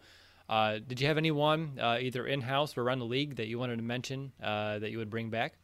Uh, 0.49 0.79
did 0.87 1.01
you 1.01 1.07
have 1.07 1.19
anyone, 1.19 1.79
uh, 1.81 1.99
either 2.01 2.27
in 2.27 2.41
house 2.41 2.77
or 2.77 2.83
around 2.83 3.01
the 3.01 3.07
league, 3.07 3.37
that 3.37 3.47
you 3.47 3.59
wanted 3.59 3.77
to 3.77 3.83
mention 3.83 4.33
uh, 4.43 4.79
that 4.79 4.91
you 4.91 4.99
would 4.99 5.11
bring 5.11 5.31
back? 5.31 5.55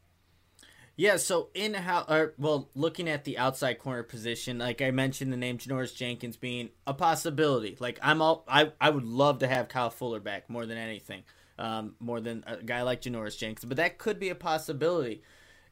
Yeah, 0.95 1.17
so 1.17 1.49
in 1.55 1.73
how, 1.73 2.05
or 2.09 2.35
well, 2.37 2.69
looking 2.75 3.09
at 3.09 3.25
the 3.25 3.39
outside 3.39 3.79
corner 3.79 4.03
position, 4.03 4.59
like 4.59 4.83
I 4.83 4.91
mentioned, 4.91 5.33
the 5.33 5.39
name 5.39 5.57
Janoris 5.57 5.97
Jenkins 5.97 6.37
being 6.37 6.69
a 6.87 6.93
possibility. 6.93 7.77
Like 7.81 7.99
I'm 8.03 8.21
all, 8.21 8.45
I 8.47 8.73
I 8.81 8.91
would 8.91 9.05
love 9.05 9.39
to 9.39 9.49
have 9.49 9.69
Kyle 9.69 9.89
Fuller 9.89 10.21
back 10.21 10.51
more 10.51 10.67
than 10.67 10.77
anything, 10.77 11.23
um, 11.59 11.95
more 12.01 12.21
than 12.21 12.45
a 12.47 12.63
guy 12.63 12.83
like 12.83 13.03
Janoris 13.03 13.39
Jenkins, 13.39 13.65
but 13.65 13.77
that 13.77 13.99
could 13.99 14.19
be 14.19 14.29
a 14.29 14.35
possibility. 14.35 15.23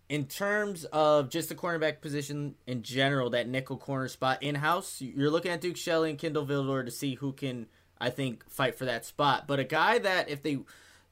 In 0.09 0.27
terms 0.27 0.85
of 0.87 1.31
just 1.31 1.49
the 1.49 1.55
cornerback 1.55 2.01
position 2.01 2.57
in 2.67 2.83
general, 2.83 3.31
that 3.31 3.49
nickel 3.49 3.77
corner 3.77 4.09
spot 4.09 4.43
in 4.43 4.57
house, 4.57 5.01
you're 5.01 5.31
looking 5.31 5.53
at 5.53 5.61
Duke 5.61 5.77
Shelley 5.77 6.11
and 6.11 6.19
Kindle 6.19 6.45
Vildor 6.45 6.85
to 6.85 6.91
see 6.91 7.15
who 7.15 7.33
can, 7.33 7.67
I 8.01 8.11
think, 8.11 8.49
fight 8.51 8.77
for 8.77 8.87
that 8.87 9.05
spot. 9.05 9.47
But 9.47 9.61
a 9.61 9.65
guy 9.65 10.01
that 10.01 10.29
if 10.29 10.43
they 10.43 10.59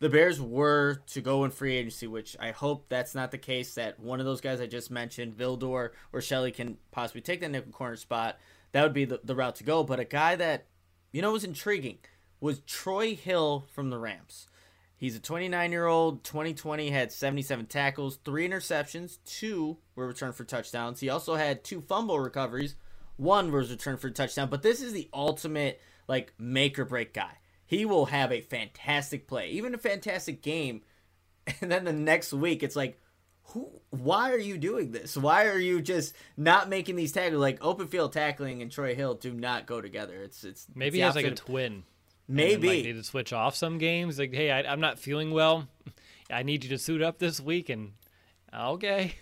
the 0.00 0.08
Bears 0.08 0.40
were 0.40 1.02
to 1.08 1.20
go 1.20 1.44
in 1.44 1.50
free 1.50 1.76
agency, 1.76 2.06
which 2.06 2.36
I 2.38 2.52
hope 2.52 2.88
that's 2.88 3.14
not 3.14 3.30
the 3.30 3.38
case, 3.38 3.74
that 3.74 3.98
one 3.98 4.20
of 4.20 4.26
those 4.26 4.40
guys 4.40 4.60
I 4.60 4.66
just 4.66 4.90
mentioned, 4.90 5.36
Vildor 5.36 5.90
or 6.12 6.20
Shelley, 6.20 6.52
can 6.52 6.76
possibly 6.90 7.20
take 7.20 7.40
that 7.40 7.50
nickel 7.50 7.72
corner 7.72 7.96
spot, 7.96 8.38
that 8.72 8.82
would 8.82 8.92
be 8.92 9.04
the, 9.04 9.20
the 9.24 9.34
route 9.34 9.56
to 9.56 9.64
go. 9.64 9.82
But 9.82 9.98
a 10.00 10.04
guy 10.04 10.36
that, 10.36 10.66
you 11.12 11.22
know, 11.22 11.32
was 11.32 11.44
intriguing 11.44 11.98
was 12.40 12.60
Troy 12.60 13.16
Hill 13.16 13.66
from 13.72 13.90
the 13.90 13.98
Rams. 13.98 14.46
He's 14.98 15.16
a 15.16 15.20
29 15.20 15.72
year 15.72 15.86
old, 15.86 16.24
2020, 16.24 16.90
had 16.90 17.10
77 17.10 17.66
tackles, 17.66 18.18
three 18.24 18.46
interceptions, 18.46 19.18
two 19.24 19.78
were 19.94 20.08
returned 20.08 20.34
for 20.34 20.44
touchdowns. 20.44 21.00
He 21.00 21.08
also 21.08 21.36
had 21.36 21.64
two 21.64 21.80
fumble 21.80 22.20
recoveries, 22.20 22.74
one 23.16 23.50
was 23.50 23.70
returned 23.70 24.00
for 24.00 24.08
a 24.08 24.12
touchdown. 24.12 24.50
But 24.50 24.62
this 24.62 24.82
is 24.82 24.92
the 24.92 25.08
ultimate, 25.14 25.80
like, 26.06 26.34
make 26.38 26.78
or 26.78 26.84
break 26.84 27.14
guy 27.14 27.38
he 27.68 27.84
will 27.84 28.06
have 28.06 28.32
a 28.32 28.40
fantastic 28.40 29.28
play, 29.28 29.50
even 29.50 29.74
a 29.74 29.78
fantastic 29.78 30.40
game, 30.40 30.80
and 31.60 31.70
then 31.70 31.84
the 31.84 31.92
next 31.92 32.32
week 32.32 32.62
it's 32.62 32.74
like, 32.74 32.98
who? 33.42 33.70
Why 33.90 34.32
are 34.32 34.38
you 34.38 34.58
doing 34.58 34.90
this? 34.90 35.16
Why 35.16 35.46
are 35.46 35.58
you 35.58 35.80
just 35.82 36.14
not 36.36 36.68
making 36.68 36.96
these 36.96 37.12
tackles? 37.12 37.40
Like 37.40 37.58
open 37.62 37.86
field 37.86 38.12
tackling 38.12 38.62
and 38.62 38.70
Troy 38.70 38.94
Hill 38.94 39.14
do 39.14 39.32
not 39.32 39.66
go 39.66 39.80
together. 39.80 40.22
It's 40.22 40.44
it's 40.44 40.66
maybe 40.74 40.86
it's 40.88 40.94
he 40.96 41.00
has 41.00 41.14
like 41.14 41.26
a 41.26 41.34
twin. 41.34 41.84
Maybe 42.28 42.68
like, 42.68 42.84
need 42.84 42.92
to 42.92 43.04
switch 43.04 43.32
off 43.32 43.56
some 43.56 43.78
games. 43.78 44.18
Like, 44.18 44.34
hey, 44.34 44.50
I, 44.50 44.70
I'm 44.70 44.80
not 44.80 44.98
feeling 44.98 45.30
well. 45.30 45.66
I 46.30 46.42
need 46.42 46.62
you 46.62 46.70
to 46.70 46.78
suit 46.78 47.00
up 47.00 47.18
this 47.18 47.40
week, 47.40 47.70
and 47.70 47.92
okay. 48.54 49.14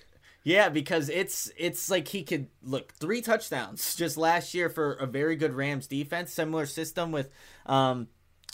Yeah, 0.42 0.68
because 0.68 1.08
it's 1.08 1.50
it's 1.56 1.90
like 1.90 2.08
he 2.08 2.22
could 2.22 2.48
look 2.62 2.92
three 2.94 3.20
touchdowns 3.20 3.96
just 3.96 4.16
last 4.16 4.54
year 4.54 4.68
for 4.68 4.92
a 4.94 5.06
very 5.06 5.36
good 5.36 5.52
Rams 5.52 5.86
defense. 5.86 6.32
Similar 6.32 6.66
system 6.66 7.12
with 7.12 7.30
um, 7.66 8.08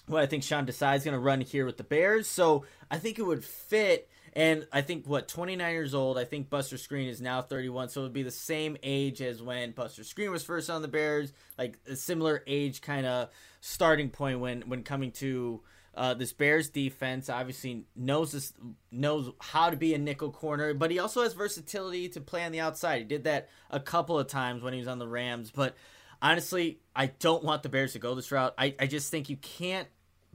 what 0.06 0.22
I 0.22 0.26
think 0.26 0.42
Sean 0.42 0.66
Desai 0.66 0.96
is 0.96 1.04
going 1.04 1.14
to 1.14 1.20
run 1.20 1.40
here 1.40 1.66
with 1.66 1.76
the 1.76 1.84
Bears. 1.84 2.26
So 2.26 2.64
I 2.90 2.98
think 2.98 3.18
it 3.18 3.22
would 3.22 3.44
fit. 3.44 4.08
And 4.34 4.66
I 4.72 4.80
think 4.80 5.06
what 5.06 5.28
29 5.28 5.72
years 5.72 5.94
old. 5.94 6.18
I 6.18 6.24
think 6.24 6.48
Buster 6.48 6.76
Skrine 6.76 7.08
is 7.08 7.20
now 7.20 7.42
31, 7.42 7.90
so 7.90 8.00
it 8.00 8.04
would 8.04 8.12
be 8.12 8.22
the 8.22 8.30
same 8.30 8.76
age 8.82 9.20
as 9.20 9.42
when 9.42 9.72
Buster 9.72 10.02
Skrine 10.02 10.30
was 10.30 10.42
first 10.42 10.70
on 10.70 10.80
the 10.80 10.88
Bears, 10.88 11.32
like 11.58 11.78
a 11.86 11.96
similar 11.96 12.42
age 12.46 12.80
kind 12.80 13.04
of 13.04 13.28
starting 13.60 14.08
point 14.08 14.40
when 14.40 14.62
when 14.62 14.84
coming 14.84 15.10
to 15.12 15.60
uh, 15.94 16.14
this 16.14 16.32
Bears 16.32 16.70
defense. 16.70 17.28
Obviously 17.28 17.84
knows 17.94 18.32
this 18.32 18.54
knows 18.90 19.30
how 19.38 19.68
to 19.68 19.76
be 19.76 19.92
a 19.92 19.98
nickel 19.98 20.30
corner, 20.30 20.72
but 20.72 20.90
he 20.90 20.98
also 20.98 21.22
has 21.22 21.34
versatility 21.34 22.08
to 22.08 22.20
play 22.20 22.44
on 22.44 22.52
the 22.52 22.60
outside. 22.60 22.98
He 22.98 23.04
did 23.04 23.24
that 23.24 23.50
a 23.70 23.80
couple 23.80 24.18
of 24.18 24.28
times 24.28 24.62
when 24.62 24.72
he 24.72 24.78
was 24.78 24.88
on 24.88 24.98
the 24.98 25.08
Rams, 25.08 25.50
but 25.50 25.74
honestly, 26.22 26.78
I 26.96 27.06
don't 27.06 27.44
want 27.44 27.62
the 27.62 27.68
Bears 27.68 27.92
to 27.92 27.98
go 27.98 28.14
this 28.14 28.32
route. 28.32 28.54
I, 28.56 28.74
I 28.80 28.86
just 28.86 29.10
think 29.10 29.28
you 29.28 29.36
can't 29.36 29.88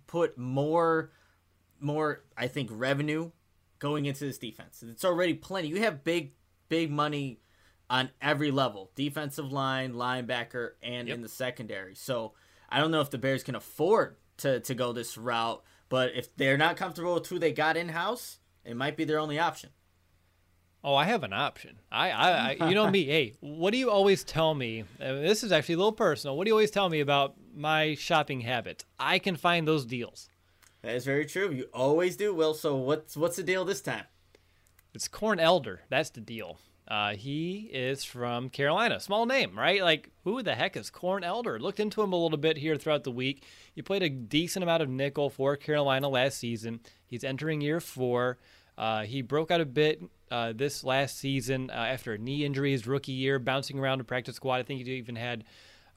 put 0.05 0.37
more 0.37 1.11
more 1.79 2.21
I 2.37 2.47
think 2.47 2.69
revenue 2.71 3.31
going 3.79 4.05
into 4.05 4.25
this 4.25 4.37
defense. 4.37 4.83
It's 4.87 5.05
already 5.05 5.33
plenty. 5.33 5.67
You 5.67 5.81
have 5.81 6.03
big 6.03 6.33
big 6.69 6.91
money 6.91 7.39
on 7.89 8.09
every 8.21 8.51
level. 8.51 8.91
Defensive 8.95 9.51
line, 9.51 9.93
linebacker, 9.93 10.71
and 10.81 11.07
yep. 11.07 11.15
in 11.15 11.21
the 11.21 11.29
secondary. 11.29 11.95
So 11.95 12.33
I 12.69 12.79
don't 12.79 12.91
know 12.91 13.01
if 13.01 13.09
the 13.09 13.17
Bears 13.17 13.43
can 13.43 13.55
afford 13.55 14.17
to, 14.37 14.59
to 14.59 14.75
go 14.75 14.91
this 14.93 15.17
route, 15.17 15.63
but 15.89 16.11
if 16.15 16.35
they're 16.35 16.57
not 16.57 16.77
comfortable 16.77 17.13
with 17.13 17.27
who 17.27 17.39
they 17.39 17.51
got 17.51 17.77
in 17.77 17.89
house, 17.89 18.39
it 18.65 18.75
might 18.75 18.97
be 18.97 19.05
their 19.05 19.19
only 19.19 19.39
option. 19.39 19.69
Oh, 20.83 20.95
I 20.95 21.05
have 21.05 21.23
an 21.23 21.33
option. 21.33 21.79
I, 21.91 22.11
I, 22.11 22.57
I 22.59 22.69
you 22.69 22.75
know 22.75 22.89
me. 22.89 23.05
Hey, 23.07 23.33
what 23.39 23.71
do 23.71 23.77
you 23.77 23.89
always 23.89 24.23
tell 24.23 24.53
me? 24.53 24.83
Uh, 25.01 25.13
this 25.13 25.43
is 25.43 25.51
actually 25.51 25.75
a 25.75 25.77
little 25.79 25.91
personal. 25.91 26.37
What 26.37 26.45
do 26.45 26.49
you 26.49 26.53
always 26.53 26.71
tell 26.71 26.89
me 26.89 26.99
about 26.99 27.35
my 27.55 27.95
shopping 27.95 28.41
habits? 28.41 28.85
I 28.99 29.19
can 29.19 29.35
find 29.35 29.67
those 29.67 29.85
deals. 29.85 30.29
That 30.81 30.95
is 30.95 31.05
very 31.05 31.25
true. 31.25 31.51
You 31.51 31.65
always 31.73 32.15
do, 32.15 32.33
Will. 32.33 32.53
So 32.53 32.75
what's 32.75 33.17
what's 33.17 33.35
the 33.35 33.43
deal 33.43 33.65
this 33.65 33.81
time? 33.81 34.05
It's 34.93 35.07
Corn 35.07 35.39
Elder. 35.39 35.81
That's 35.89 36.09
the 36.09 36.21
deal. 36.21 36.59
Uh, 36.87 37.15
he 37.15 37.69
is 37.73 38.05
from 38.05 38.49
Carolina. 38.49 38.99
Small 38.99 39.25
name, 39.25 39.59
right? 39.59 39.81
Like, 39.81 40.09
who 40.23 40.41
the 40.41 40.55
heck 40.55 40.77
is 40.77 40.89
Corn 40.89 41.21
Elder? 41.23 41.59
Looked 41.59 41.81
into 41.81 42.01
him 42.01 42.13
a 42.13 42.15
little 42.15 42.37
bit 42.37 42.57
here 42.57 42.77
throughout 42.77 43.03
the 43.03 43.11
week. 43.11 43.43
He 43.75 43.81
played 43.81 44.03
a 44.03 44.09
decent 44.09 44.63
amount 44.63 44.81
of 44.81 44.89
nickel 44.89 45.29
for 45.29 45.57
Carolina 45.57 46.07
last 46.07 46.37
season. 46.37 46.79
He's 47.05 47.25
entering 47.25 47.59
year 47.59 47.81
four. 47.81 48.37
Uh, 48.77 49.01
he 49.03 49.21
broke 49.21 49.51
out 49.51 49.59
a 49.59 49.65
bit 49.65 50.01
uh, 50.31 50.53
this 50.55 50.83
last 50.83 51.17
season 51.17 51.69
uh, 51.71 51.73
after 51.73 52.13
a 52.13 52.17
knee 52.17 52.45
injury 52.45 52.71
his 52.71 52.87
rookie 52.87 53.11
year, 53.11 53.37
bouncing 53.37 53.79
around 53.79 53.97
the 53.97 54.03
practice 54.05 54.37
squad. 54.37 54.55
I 54.57 54.63
think 54.63 54.85
he 54.85 54.91
even 54.93 55.15
had 55.17 55.43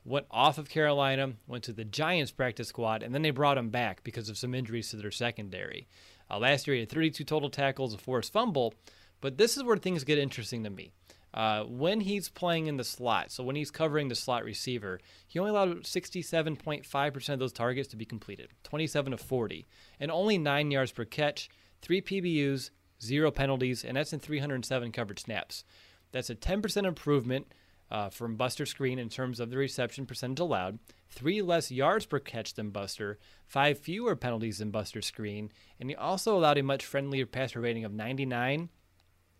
went 0.05 0.27
off 0.31 0.59
of 0.59 0.69
Carolina, 0.69 1.35
went 1.47 1.65
to 1.65 1.73
the 1.73 1.85
Giants 1.85 2.31
practice 2.31 2.69
squad, 2.69 3.03
and 3.03 3.15
then 3.15 3.23
they 3.23 3.31
brought 3.31 3.59
him 3.59 3.71
back 3.71 4.03
because 4.03 4.29
of 4.29 4.39
some 4.39 4.55
injuries 4.55 4.91
to 4.91 4.97
their 4.97 5.11
secondary. 5.11 5.87
Uh, 6.31 6.39
last 6.39 6.67
year 6.67 6.75
he 6.75 6.81
had 6.81 6.91
32 6.91 7.25
total 7.25 7.51
tackles, 7.51 7.95
a 7.95 7.99
forced 7.99 8.33
fumble, 8.33 8.75
but 9.21 9.37
this 9.37 9.57
is 9.57 9.63
where 9.63 9.77
things 9.77 10.05
get 10.05 10.19
interesting 10.19 10.65
to 10.65 10.71
me. 10.71 10.93
Uh, 11.33 11.63
when 11.65 12.01
he's 12.01 12.29
playing 12.29 12.67
in 12.67 12.77
the 12.77 12.85
slot, 12.85 13.31
so 13.31 13.45
when 13.45 13.55
he's 13.55 13.71
covering 13.71 14.09
the 14.09 14.15
slot 14.15 14.45
receiver, 14.45 15.01
he 15.29 15.39
only 15.39 15.51
allowed 15.51 15.85
67.5% 15.85 17.29
of 17.29 17.39
those 17.39 17.53
targets 17.53 17.89
to 17.89 17.97
be 17.97 18.05
completed, 18.05 18.49
27 18.65 19.13
to 19.13 19.17
40, 19.17 19.67
and 20.01 20.11
only 20.11 20.39
9 20.39 20.71
yards 20.73 20.91
per 20.91 21.05
catch, 21.05 21.49
3 21.83 22.03
PBUs, 22.03 22.71
0 23.01 23.31
penalties, 23.31 23.85
and 23.85 23.97
that's 23.97 24.13
in 24.13 24.19
307 24.19 24.91
covered 24.91 25.21
snaps. 25.21 25.65
That's 26.11 26.31
a 26.31 26.35
10% 26.35 26.85
improvement 26.85 27.53
uh, 27.91 28.11
from 28.11 28.37
Buster 28.37 28.65
Skrine 28.65 28.99
in 28.99 29.09
terms 29.09 29.41
of 29.41 29.51
the 29.51 29.57
reception 29.57 30.07
percentage 30.07 30.41
allowed, 30.41 30.79
3 31.11 31.43
less 31.43 31.71
yards 31.71 32.07
per 32.07 32.19
catch 32.19 32.55
than 32.55 32.71
Buster, 32.71 33.19
5 33.47 33.79
fewer 33.79 34.17
penalties 34.17 34.59
than 34.59 34.71
Buster 34.71 35.01
Skrine, 35.01 35.51
and 35.79 35.91
he 35.91 35.97
also 35.97 36.37
allowed 36.37 36.59
a 36.59 36.63
much 36.63 36.85
friendlier 36.85 37.27
passer 37.27 37.61
rating 37.61 37.85
of 37.85 37.93
99 37.93 38.69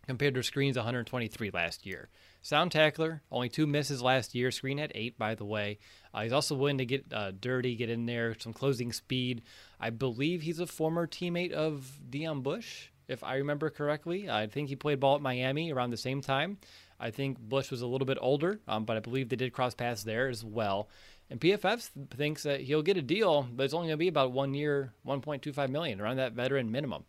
compared 0.07 0.33
to 0.33 0.41
Skrine's 0.41 0.77
123 0.77 1.51
last 1.51 1.85
year. 1.85 2.09
Sound 2.41 2.71
tackler, 2.71 3.21
only 3.31 3.49
two 3.49 3.67
misses 3.67 4.01
last 4.01 4.33
year. 4.33 4.49
Screen 4.49 4.79
had 4.79 4.91
eight, 4.95 5.17
by 5.17 5.35
the 5.35 5.45
way. 5.45 5.77
Uh, 6.13 6.23
he's 6.23 6.33
also 6.33 6.55
willing 6.55 6.79
to 6.79 6.85
get 6.85 7.05
uh, 7.13 7.31
dirty, 7.39 7.75
get 7.75 7.89
in 7.89 8.07
there, 8.07 8.35
some 8.39 8.51
closing 8.51 8.91
speed. 8.91 9.43
I 9.79 9.91
believe 9.91 10.41
he's 10.41 10.59
a 10.59 10.65
former 10.65 11.05
teammate 11.05 11.51
of 11.51 11.99
Deon 12.09 12.41
Bush, 12.41 12.89
if 13.07 13.23
I 13.23 13.35
remember 13.35 13.69
correctly. 13.69 14.29
I 14.29 14.47
think 14.47 14.69
he 14.69 14.75
played 14.75 14.99
ball 14.99 15.15
at 15.15 15.21
Miami 15.21 15.71
around 15.71 15.91
the 15.91 15.97
same 15.97 16.21
time. 16.21 16.57
I 17.01 17.11
think 17.11 17.39
Bush 17.39 17.71
was 17.71 17.81
a 17.81 17.87
little 17.87 18.05
bit 18.05 18.17
older, 18.21 18.59
um, 18.67 18.85
but 18.85 18.95
I 18.95 18.99
believe 18.99 19.29
they 19.29 19.35
did 19.35 19.53
cross 19.53 19.73
paths 19.73 20.03
there 20.03 20.29
as 20.29 20.45
well. 20.45 20.87
And 21.29 21.39
PFF 21.39 21.89
thinks 22.15 22.43
that 22.43 22.61
he'll 22.61 22.81
get 22.81 22.97
a 22.97 23.01
deal, 23.01 23.47
but 23.51 23.63
it's 23.63 23.73
only 23.73 23.87
going 23.87 23.93
to 23.93 23.97
be 23.97 24.07
about 24.07 24.31
one 24.31 24.53
year, 24.53 24.93
1.25 25.07 25.69
million, 25.69 25.99
around 25.99 26.17
that 26.17 26.33
veteran 26.33 26.71
minimum 26.71 27.05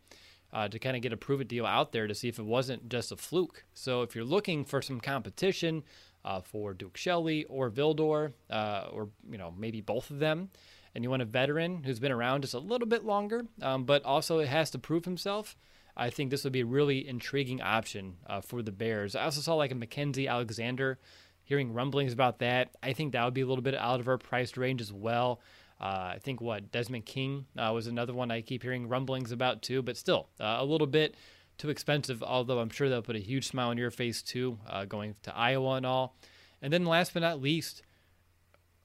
uh, 0.53 0.67
to 0.67 0.79
kind 0.79 0.95
of 0.95 1.01
get 1.01 1.11
a 1.11 1.17
prove 1.17 1.41
it 1.41 1.47
deal 1.47 1.65
out 1.65 1.91
there 1.91 2.07
to 2.07 2.15
see 2.15 2.29
if 2.29 2.39
it 2.39 2.45
wasn't 2.45 2.87
just 2.87 3.11
a 3.11 3.17
fluke. 3.17 3.65
So 3.73 4.03
if 4.03 4.15
you're 4.15 4.23
looking 4.23 4.63
for 4.63 4.81
some 4.81 5.01
competition 5.01 5.83
uh, 6.23 6.41
for 6.41 6.73
Duke 6.73 6.95
Shelley 6.95 7.43
or 7.45 7.69
Vildor, 7.69 8.33
uh, 8.49 8.87
or 8.91 9.09
you 9.29 9.37
know 9.37 9.53
maybe 9.57 9.81
both 9.81 10.11
of 10.11 10.19
them, 10.19 10.49
and 10.93 11.03
you 11.03 11.09
want 11.09 11.23
a 11.23 11.25
veteran 11.25 11.83
who's 11.83 11.99
been 11.99 12.11
around 12.11 12.41
just 12.41 12.53
a 12.53 12.59
little 12.59 12.87
bit 12.87 13.03
longer, 13.03 13.45
um, 13.61 13.83
but 13.83 14.05
also 14.05 14.39
it 14.39 14.47
has 14.47 14.69
to 14.71 14.79
prove 14.79 15.05
himself. 15.05 15.57
I 15.95 16.09
think 16.09 16.31
this 16.31 16.43
would 16.43 16.53
be 16.53 16.61
a 16.61 16.65
really 16.65 17.07
intriguing 17.07 17.61
option 17.61 18.15
uh, 18.27 18.41
for 18.41 18.61
the 18.61 18.71
Bears. 18.71 19.15
I 19.15 19.23
also 19.23 19.41
saw 19.41 19.55
like 19.55 19.71
a 19.71 19.75
Mackensie 19.75 20.29
Alexander. 20.29 20.99
Hearing 21.45 21.73
rumblings 21.73 22.13
about 22.13 22.39
that, 22.39 22.71
I 22.81 22.93
think 22.93 23.11
that 23.11 23.25
would 23.25 23.33
be 23.33 23.41
a 23.41 23.45
little 23.45 23.61
bit 23.61 23.75
out 23.75 23.99
of 23.99 24.07
our 24.07 24.17
price 24.17 24.55
range 24.55 24.79
as 24.79 24.93
well. 24.93 25.41
Uh, 25.79 26.13
I 26.15 26.19
think 26.23 26.39
what 26.39 26.71
Desmond 26.71 27.05
King 27.05 27.45
uh, 27.57 27.71
was 27.73 27.87
another 27.87 28.13
one 28.13 28.31
I 28.31 28.39
keep 28.41 28.63
hearing 28.63 28.87
rumblings 28.87 29.33
about 29.33 29.61
too, 29.61 29.81
but 29.81 29.97
still 29.97 30.29
uh, 30.39 30.57
a 30.59 30.65
little 30.65 30.87
bit 30.87 31.15
too 31.57 31.69
expensive. 31.69 32.23
Although 32.23 32.59
I'm 32.59 32.69
sure 32.69 32.87
they'll 32.87 33.01
put 33.01 33.17
a 33.17 33.19
huge 33.19 33.47
smile 33.47 33.69
on 33.69 33.77
your 33.77 33.91
face 33.91 34.21
too, 34.21 34.57
uh, 34.69 34.85
going 34.85 35.15
to 35.23 35.35
Iowa 35.35 35.75
and 35.75 35.85
all. 35.85 36.15
And 36.61 36.71
then 36.71 36.85
last 36.85 37.13
but 37.13 37.19
not 37.21 37.41
least, 37.41 37.81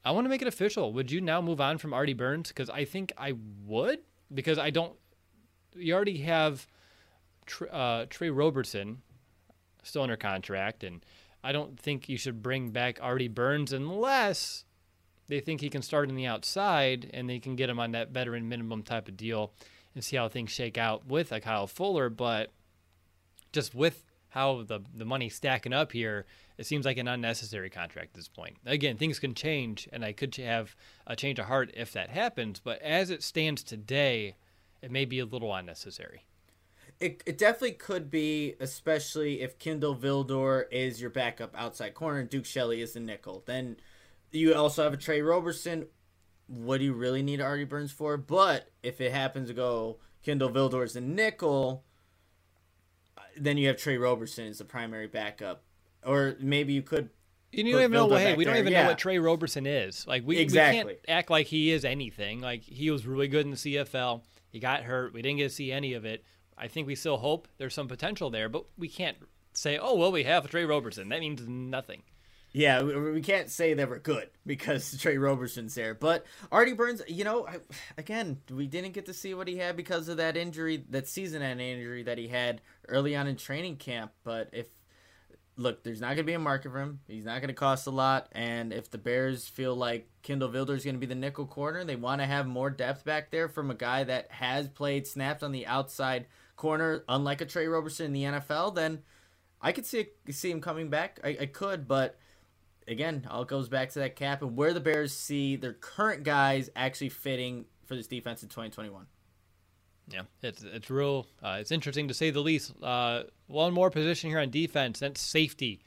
I 0.03 0.11
want 0.11 0.25
to 0.25 0.29
make 0.29 0.41
it 0.41 0.47
official. 0.47 0.91
Would 0.91 1.11
you 1.11 1.21
now 1.21 1.41
move 1.41 1.61
on 1.61 1.77
from 1.77 1.93
Artie 1.93 2.13
Burns? 2.13 2.49
Because 2.49 2.69
I 2.69 2.83
think 2.83 3.13
I 3.17 3.35
would, 3.65 3.99
because 4.33 4.57
I 4.57 4.69
don't. 4.69 4.93
You 5.75 5.93
already 5.93 6.17
have 6.19 6.67
uh, 7.71 8.05
Tre 8.09 8.29
Roberson 8.29 9.01
still 9.83 10.03
under 10.03 10.17
contract, 10.17 10.83
and 10.83 11.03
I 11.43 11.51
don't 11.51 11.79
think 11.79 12.09
you 12.09 12.17
should 12.17 12.41
bring 12.41 12.71
back 12.71 12.99
Artie 13.01 13.27
Burns 13.27 13.71
unless 13.73 14.65
they 15.27 15.39
think 15.39 15.61
he 15.61 15.69
can 15.69 15.81
start 15.81 16.09
on 16.09 16.15
the 16.15 16.25
outside 16.25 17.09
and 17.13 17.29
they 17.29 17.39
can 17.39 17.55
get 17.55 17.69
him 17.69 17.79
on 17.79 17.91
that 17.91 18.09
veteran 18.09 18.49
minimum 18.49 18.83
type 18.83 19.07
of 19.07 19.15
deal 19.15 19.53
and 19.95 20.03
see 20.03 20.17
how 20.17 20.27
things 20.27 20.51
shake 20.51 20.77
out 20.77 21.07
with 21.07 21.31
a 21.31 21.39
Kyle 21.39 21.67
Fuller. 21.67 22.09
But 22.09 22.51
just 23.51 23.73
with 23.73 24.03
how 24.29 24.63
the 24.63 24.81
the 24.93 25.05
money's 25.05 25.35
stacking 25.35 25.73
up 25.73 25.91
here, 25.91 26.25
it 26.57 26.65
seems 26.65 26.85
like 26.85 26.97
an 26.97 27.07
unnecessary 27.07 27.69
contract 27.69 28.09
at 28.09 28.13
this 28.15 28.27
point. 28.27 28.57
Again, 28.65 28.97
things 28.97 29.19
can 29.19 29.33
change, 29.33 29.87
and 29.93 30.03
I 30.03 30.13
could 30.13 30.35
have 30.35 30.75
a 31.07 31.15
change 31.15 31.39
of 31.39 31.45
heart 31.45 31.71
if 31.73 31.93
that 31.93 32.09
happens. 32.09 32.59
But 32.59 32.81
as 32.81 33.09
it 33.09 33.23
stands 33.23 33.63
today, 33.63 34.35
it 34.81 34.91
may 34.91 35.05
be 35.05 35.19
a 35.19 35.25
little 35.25 35.53
unnecessary. 35.53 36.25
It, 36.99 37.23
it 37.25 37.37
definitely 37.37 37.73
could 37.73 38.11
be, 38.11 38.55
especially 38.59 39.41
if 39.41 39.57
Kindle 39.57 39.95
Vildor 39.95 40.65
is 40.69 40.99
your 40.99 41.09
backup 41.09 41.55
outside 41.57 41.93
corner 41.93 42.19
and 42.19 42.29
Duke 42.29 42.45
Shelley 42.45 42.81
is 42.81 42.93
the 42.93 42.99
nickel. 42.99 43.43
Then 43.45 43.77
you 44.31 44.53
also 44.53 44.83
have 44.83 44.93
a 44.93 44.97
Tre 44.97 45.21
Roberson. 45.21 45.87
What 46.47 46.79
do 46.79 46.83
you 46.83 46.93
really 46.93 47.23
need 47.23 47.39
Artie 47.39 47.63
Burns 47.63 47.91
for? 47.91 48.17
But 48.17 48.69
if 48.83 48.99
it 48.99 49.13
happens 49.13 49.47
to 49.47 49.53
go 49.53 49.99
Kindle 50.23 50.81
is 50.81 50.93
the 50.93 51.01
nickel, 51.01 51.83
uh, 53.17 53.21
then 53.37 53.57
you 53.57 53.67
have 53.67 53.77
Tre 53.77 53.97
Roberson 53.97 54.47
as 54.47 54.57
the 54.57 54.65
primary 54.65 55.07
backup. 55.07 55.63
Or 56.03 56.35
maybe 56.39 56.73
you 56.73 56.81
could 56.81 57.09
you 57.51 57.63
don't 57.63 57.81
even 57.81 57.91
know. 57.91 58.15
Hey, 58.15 58.35
we 58.35 58.45
don't 58.45 58.57
even 58.57 58.71
yeah. 58.71 58.83
know 58.83 58.89
what 58.89 58.99
Tre 58.99 59.17
Roberson 59.17 59.65
is. 59.65 60.05
Like 60.05 60.23
we, 60.25 60.37
exactly. 60.37 60.83
we 60.83 60.89
can't 60.91 60.99
act 61.07 61.29
like 61.31 61.47
he 61.47 61.71
is 61.71 61.83
anything. 61.83 62.41
Like 62.41 62.63
he 62.63 62.91
was 62.91 63.07
really 63.07 63.27
good 63.27 63.45
in 63.45 63.51
the 63.51 63.57
CFL. 63.57 64.21
He 64.51 64.59
got 64.59 64.83
hurt. 64.83 65.13
We 65.13 65.21
didn't 65.21 65.37
get 65.37 65.49
to 65.49 65.55
see 65.55 65.71
any 65.71 65.93
of 65.93 66.05
it. 66.05 66.23
I 66.59 66.67
think 66.67 66.87
we 66.87 66.95
still 66.95 67.17
hope 67.17 67.47
there's 67.57 67.73
some 67.73 67.87
potential 67.87 68.29
there, 68.29 68.49
but 68.49 68.65
we 68.77 68.87
can't 68.87 69.17
say, 69.53 69.77
"Oh 69.77 69.95
well, 69.95 70.11
we 70.11 70.23
have 70.23 70.49
Tre 70.49 70.65
Roberson." 70.65 71.09
That 71.09 71.19
means 71.21 71.47
nothing. 71.47 72.03
Yeah, 72.51 72.81
we, 72.81 73.21
can't 73.21 73.49
say 73.49 73.75
that 73.75 73.89
we're 73.89 73.99
good 73.99 74.29
because 74.43 74.97
Tre 75.01 75.17
Roberson's 75.17 75.75
there. 75.75 75.93
But 75.93 76.25
Artie 76.51 76.73
Burns, 76.73 77.03
you 77.07 77.23
know, 77.23 77.47
I, 77.47 77.57
again, 77.97 78.41
we 78.49 78.65
didn't 78.65 78.93
get 78.93 79.05
to 79.05 79.13
see 79.13 79.35
what 79.35 79.47
he 79.47 79.57
had 79.57 79.77
because 79.77 80.09
of 80.09 80.17
that 80.17 80.35
injury, 80.35 80.83
that 80.89 81.07
season-end 81.07 81.61
injury 81.61 82.03
that 82.03 82.17
he 82.17 82.27
had 82.27 82.61
early 82.87 83.15
on 83.15 83.27
in 83.27 83.35
training 83.35 83.75
camp. 83.75 84.13
But 84.23 84.49
if 84.51 84.65
look, 85.57 85.83
there's 85.83 86.01
not 86.01 86.07
going 86.07 86.17
to 86.17 86.23
be 86.23 86.33
a 86.33 86.39
market 86.39 86.71
for 86.71 86.79
him. 86.79 87.01
He's 87.07 87.25
not 87.25 87.41
going 87.41 87.49
to 87.49 87.53
cost 87.53 87.85
a 87.85 87.91
lot. 87.91 88.29
And 88.31 88.73
if 88.73 88.89
the 88.89 88.97
Bears 88.97 89.47
feel 89.47 89.75
like 89.75 90.09
Kindle 90.23 90.49
Vildor 90.49 90.75
is 90.75 90.83
going 90.83 90.95
to 90.95 90.99
be 90.99 91.05
the 91.05 91.15
nickel 91.15 91.45
corner, 91.45 91.83
they 91.83 91.97
want 91.97 92.21
to 92.21 92.25
have 92.25 92.47
more 92.47 92.69
depth 92.69 93.03
back 93.03 93.29
there 93.29 93.49
from 93.49 93.69
a 93.69 93.75
guy 93.75 94.05
that 94.05 94.31
has 94.31 94.69
played 94.69 95.05
snaps 95.05 95.43
on 95.43 95.51
the 95.51 95.67
outside 95.67 96.27
corner, 96.59 97.03
unlike 97.07 97.41
a 97.41 97.45
Tre 97.45 97.65
Roberson 97.65 98.07
in 98.07 98.13
the 98.13 98.23
NFL, 98.23 98.75
then 98.75 98.99
I 99.61 99.71
could 99.71 99.85
see 99.85 100.07
see 100.29 100.51
him 100.51 100.61
coming 100.61 100.89
back. 100.89 101.19
I, 101.23 101.37
I 101.41 101.45
could, 101.47 101.87
but 101.87 102.19
again, 102.87 103.25
all 103.29 103.45
goes 103.45 103.69
back 103.69 103.89
to 103.91 103.99
that 103.99 104.15
cap 104.15 104.41
and 104.41 104.55
where 104.55 104.73
the 104.73 104.79
Bears 104.79 105.13
see 105.13 105.55
their 105.55 105.73
current 105.73 106.23
guys 106.23 106.69
actually 106.75 107.09
fitting 107.09 107.65
for 107.85 107.95
this 107.95 108.07
defense 108.07 108.43
in 108.43 108.49
2021. 108.49 109.07
Yeah, 110.09 110.21
it's 110.41 110.63
it's 110.63 110.89
real. 110.89 111.27
Uh, 111.41 111.57
it's 111.59 111.71
interesting 111.71 112.07
to 112.09 112.13
say 112.13 112.29
the 112.29 112.41
least. 112.41 112.73
Uh, 112.83 113.23
one 113.47 113.73
more 113.73 113.89
position 113.89 114.29
here 114.29 114.39
on 114.39 114.49
defense. 114.49 114.99
That's 114.99 115.21
safety. 115.21 115.81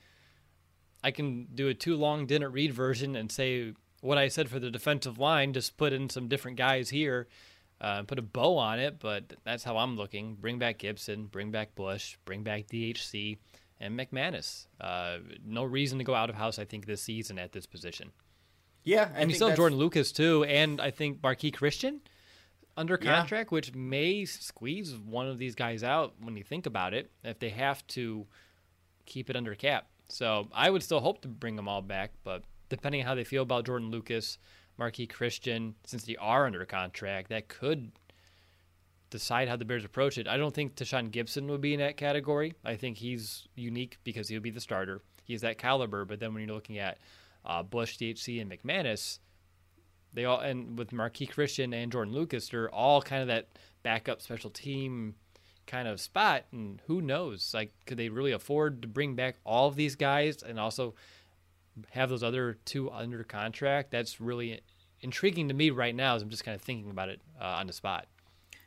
I 1.04 1.10
can 1.10 1.48
do 1.54 1.68
a 1.68 1.74
too 1.74 1.96
long 1.96 2.26
didn't 2.26 2.52
read 2.52 2.72
version 2.72 3.16
and 3.16 3.30
say 3.30 3.74
what 4.00 4.18
I 4.18 4.28
said 4.28 4.48
for 4.48 4.58
the 4.58 4.70
defensive 4.70 5.18
line. 5.18 5.52
Just 5.52 5.76
put 5.76 5.92
in 5.92 6.08
some 6.08 6.28
different 6.28 6.56
guys 6.56 6.90
here, 6.90 7.28
uh, 7.82 8.02
put 8.04 8.18
a 8.18 8.22
bow 8.22 8.56
on 8.56 8.78
it. 8.78 8.98
But 8.98 9.34
that's 9.44 9.64
how 9.64 9.76
I'm 9.76 9.96
looking. 9.96 10.36
Bring 10.36 10.58
back 10.58 10.78
Gipson. 10.78 11.30
Bring 11.30 11.50
back 11.50 11.74
Bush. 11.74 12.16
Bring 12.24 12.42
back 12.42 12.68
DHC 12.68 13.36
and 13.80 13.98
McManis. 13.98 14.66
Uh, 14.80 15.18
no 15.44 15.64
reason 15.64 15.98
to 15.98 16.04
go 16.04 16.14
out 16.14 16.30
of 16.30 16.36
house. 16.36 16.58
I 16.58 16.64
think 16.64 16.86
this 16.86 17.02
season 17.02 17.38
at 17.38 17.52
this 17.52 17.66
position. 17.66 18.12
Yeah, 18.84 19.10
I 19.14 19.20
and 19.20 19.30
you 19.30 19.36
still 19.36 19.48
have 19.48 19.56
Jordan 19.56 19.78
Lucas 19.78 20.10
too, 20.10 20.44
and 20.44 20.80
I 20.80 20.90
think 20.90 21.20
Marqui 21.20 21.52
Christian 21.52 22.00
under 22.76 22.96
contract, 22.96 23.50
yeah. 23.50 23.54
which 23.54 23.74
may 23.74 24.24
squeeze 24.24 24.96
one 24.96 25.28
of 25.28 25.38
these 25.38 25.54
guys 25.54 25.84
out 25.84 26.14
when 26.20 26.36
you 26.36 26.42
think 26.42 26.66
about 26.66 26.94
it, 26.94 27.10
if 27.22 27.38
they 27.38 27.50
have 27.50 27.86
to 27.88 28.26
keep 29.06 29.30
it 29.30 29.36
under 29.36 29.54
cap. 29.54 29.86
So 30.08 30.48
I 30.52 30.70
would 30.70 30.82
still 30.82 31.00
hope 31.00 31.22
to 31.22 31.28
bring 31.28 31.56
them 31.56 31.68
all 31.68 31.82
back, 31.82 32.12
but 32.24 32.44
depending 32.68 33.02
on 33.02 33.06
how 33.06 33.14
they 33.14 33.24
feel 33.24 33.42
about 33.42 33.66
Jordan 33.66 33.90
Lucas, 33.90 34.38
Marqui 34.78 35.08
Christian, 35.08 35.74
since 35.84 36.04
they 36.04 36.16
are 36.16 36.46
under 36.46 36.64
contract, 36.64 37.28
that 37.30 37.48
could 37.48 37.92
decide 39.10 39.48
how 39.48 39.56
the 39.56 39.64
Bears 39.64 39.84
approach 39.84 40.18
it. 40.18 40.26
I 40.26 40.36
don't 40.36 40.54
think 40.54 40.74
Tashaun 40.74 41.10
Gipson 41.10 41.46
would 41.48 41.60
be 41.60 41.74
in 41.74 41.80
that 41.80 41.96
category. 41.96 42.54
I 42.64 42.76
think 42.76 42.96
he's 42.96 43.46
unique 43.54 43.98
because 44.04 44.28
he'll 44.28 44.40
be 44.40 44.50
the 44.50 44.60
starter. 44.60 45.02
He's 45.24 45.42
that 45.42 45.58
caliber, 45.58 46.04
but 46.04 46.18
then 46.18 46.32
when 46.32 46.46
you're 46.46 46.54
looking 46.54 46.78
at 46.78 46.98
uh, 47.44 47.62
Bush, 47.62 47.98
DHC, 47.98 48.40
and 48.40 48.50
McManis– 48.50 49.18
they 50.12 50.24
all 50.24 50.40
and 50.40 50.78
with 50.78 50.90
Marqui 50.90 51.28
Christian 51.28 51.72
and 51.72 51.90
Jordan 51.90 52.14
Lucas, 52.14 52.48
they're 52.48 52.70
all 52.70 53.02
kind 53.02 53.22
of 53.22 53.28
that 53.28 53.48
backup 53.82 54.20
special 54.20 54.50
team 54.50 55.14
kind 55.66 55.88
of 55.88 56.00
spot. 56.00 56.44
And 56.52 56.80
who 56.86 57.00
knows? 57.00 57.52
Like, 57.54 57.72
could 57.86 57.96
they 57.96 58.08
really 58.08 58.32
afford 58.32 58.82
to 58.82 58.88
bring 58.88 59.14
back 59.14 59.36
all 59.44 59.68
of 59.68 59.76
these 59.76 59.96
guys 59.96 60.42
and 60.42 60.58
also 60.58 60.94
have 61.90 62.08
those 62.08 62.22
other 62.22 62.58
two 62.64 62.90
under 62.90 63.24
contract? 63.24 63.90
That's 63.90 64.20
really 64.20 64.60
intriguing 65.00 65.48
to 65.48 65.54
me 65.54 65.70
right 65.70 65.94
now. 65.94 66.14
As 66.14 66.22
I'm 66.22 66.30
just 66.30 66.44
kind 66.44 66.54
of 66.54 66.62
thinking 66.62 66.90
about 66.90 67.08
it 67.08 67.20
uh, 67.40 67.44
on 67.44 67.66
the 67.66 67.72
spot. 67.72 68.06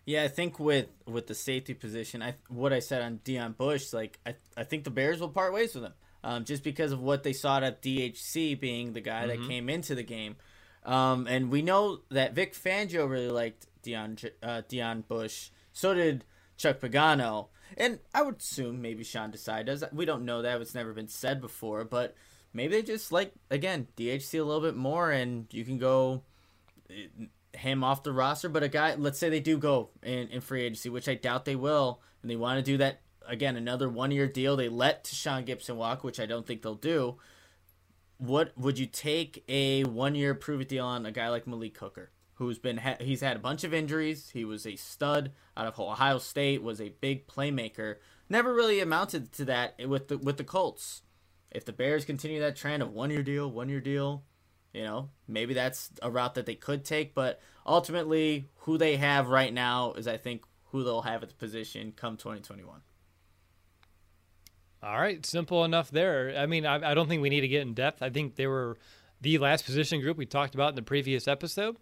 Yeah, 0.06 0.24
I 0.24 0.28
think 0.28 0.60
with 0.60 0.88
with 1.08 1.28
the 1.28 1.36
safety 1.36 1.74
position, 1.74 2.22
I 2.22 2.36
what 2.48 2.72
I 2.72 2.80
said 2.80 3.02
on 3.02 3.20
Deon 3.26 3.58
Bush, 3.58 3.92
like 3.92 4.20
I 4.26 4.36
I 4.56 4.64
think 4.64 4.84
the 4.84 4.92
Bears 4.92 5.20
will 5.20 5.30
part 5.30 5.52
ways 5.52 5.74
with 5.74 5.84
him, 5.84 5.94
um, 6.24 6.46
just 6.46 6.64
because 6.64 6.92
of 6.92 7.02
what 7.02 7.24
they 7.24 7.34
saw 7.34 7.60
at 7.60 7.82
DHC 7.82 8.60
being 8.60 8.94
the 8.94 9.02
guy 9.02 9.28
mm-hmm. 9.28 9.42
that 9.42 9.50
came 9.50 9.70
into 9.70 9.96
the 9.96 10.04
game. 10.04 10.36
Um, 10.84 11.26
and 11.28 11.50
we 11.50 11.64
know 11.64 12.02
that 12.12 12.36
Vic 12.36 12.54
Fangio 12.54 13.10
really 13.10 13.30
liked 13.30 13.66
Deon 13.84 14.30
uh, 14.44 14.62
Deon 14.70 15.08
Bush. 15.08 15.50
So 15.74 15.96
did 15.96 16.24
Chuck 16.56 16.80
Pagano, 16.80 17.48
and 17.76 17.98
I 18.14 18.22
would 18.22 18.38
assume 18.38 18.84
maybe 18.84 19.04
Sean 19.04 19.32
Desai 19.32 19.66
does. 19.66 19.84
We 19.92 20.06
don't 20.06 20.24
know 20.24 20.44
that; 20.44 20.62
it's 20.62 20.76
never 20.76 20.94
been 20.94 21.08
said 21.08 21.42
before. 21.42 21.84
But 21.84 22.16
maybe 22.56 22.76
they 22.76 22.82
just 22.82 23.12
like 23.12 23.34
again 23.52 23.88
DHC 23.98 24.40
a 24.40 24.44
little 24.44 24.62
bit 24.62 24.76
more, 24.76 25.12
and 25.12 25.46
you 25.52 25.64
can 25.64 25.78
go 25.78 26.24
eh, 26.90 27.28
him 27.54 27.84
off 27.84 28.04
the 28.04 28.12
roster. 28.12 28.50
But 28.50 28.64
a 28.64 28.68
guy, 28.68 28.96
let's 28.96 29.20
say 29.20 29.30
they 29.30 29.40
do 29.40 29.58
go 29.58 29.90
in, 30.02 30.30
in 30.30 30.42
free 30.42 30.64
agency, 30.64 30.90
which 30.90 31.08
I 31.08 31.16
doubt 31.16 31.46
they 31.46 31.56
will, 31.56 32.02
and 32.22 32.32
they 32.32 32.36
want 32.36 32.58
to 32.58 32.64
do 32.64 32.78
that 32.78 33.02
again, 33.28 33.56
another 33.56 33.90
one 33.90 34.12
year 34.12 34.28
deal. 34.28 34.56
They 34.56 34.70
let 34.70 35.04
Tashaun 35.04 35.46
Gipson 35.46 35.76
walk, 35.76 36.04
which 36.04 36.20
I 36.20 36.26
don't 36.26 36.48
think 36.48 36.64
they'll 36.64 36.76
do 36.76 37.18
what 38.18 38.58
would 38.58 38.80
you 38.80 38.86
take 38.86 39.44
a 39.50 39.84
one 39.84 40.16
year 40.16 40.34
prove 40.34 40.62
it 40.62 40.70
deal 40.70 40.86
on 40.86 41.06
a 41.06 41.12
guy 41.12 41.30
like 41.30 41.48
Malik 41.48 41.78
Hooker, 41.78 42.12
who's 42.36 42.60
been 42.60 42.78
ha- 42.78 42.98
he's 43.00 43.22
had 43.22 43.36
a 43.36 43.40
bunch 43.40 43.64
of 43.64 43.74
injuries. 43.74 44.30
He 44.32 44.46
was 44.46 44.66
a 44.66 44.76
stud 44.76 45.32
out 45.58 45.68
of 45.68 45.80
Ohio 45.80 46.18
State, 46.18 46.64
was 46.64 46.80
a 46.80 46.90
big 47.02 47.28
playmaker. 47.28 47.98
Never 48.30 48.54
really 48.54 48.80
amounted 48.80 49.32
to 49.34 49.46
that 49.46 49.88
with 49.88 50.08
the 50.08 50.18
with 50.18 50.38
the 50.38 50.44
Colts. 50.44 51.02
If 51.56 51.66
the 51.66 51.74
Bears 51.74 52.04
continue 52.04 52.42
that 52.42 52.56
trend 52.56 52.84
of 52.84 52.92
one 52.92 53.10
year 53.10 53.24
deal, 53.24 53.50
one 53.50 53.70
year 53.70 53.80
deal, 53.80 54.24
you 54.74 54.84
know, 54.84 55.10
maybe 55.28 55.54
that's 55.54 55.90
a 56.02 56.12
route 56.12 56.36
that 56.36 56.46
they 56.46 56.56
could 56.56 56.84
take. 56.84 57.16
But 57.16 57.40
ultimately, 57.66 58.50
who 58.58 58.78
they 58.78 58.98
have 58.98 59.30
right 59.30 59.54
now 59.54 59.94
is, 59.94 60.08
I 60.08 60.18
think, 60.18 60.44
who 60.66 60.84
they'll 60.84 61.04
have 61.04 61.24
at 61.24 61.30
the 61.30 61.36
position 61.36 61.94
come 61.96 62.18
2021. 62.18 62.82
All 64.84 65.00
right, 65.00 65.26
simple 65.26 65.64
enough 65.64 65.90
there. 65.90 66.36
I 66.38 66.46
mean, 66.46 66.66
I, 66.66 66.92
I, 66.92 66.94
don't 66.94 67.08
think 67.08 67.22
we 67.22 67.30
need 67.30 67.42
to 67.42 67.48
get 67.48 67.62
in 67.62 67.74
depth. 67.74 68.04
I 68.04 68.10
think 68.10 68.36
they 68.36 68.46
were 68.46 68.78
the 69.22 69.38
last 69.38 69.66
position 69.66 70.02
group 70.02 70.18
we 70.18 70.26
talked 70.26 70.54
about 70.54 70.70
in 70.70 70.76
the 70.76 70.84
previous 70.84 71.28
episode. 71.28 71.78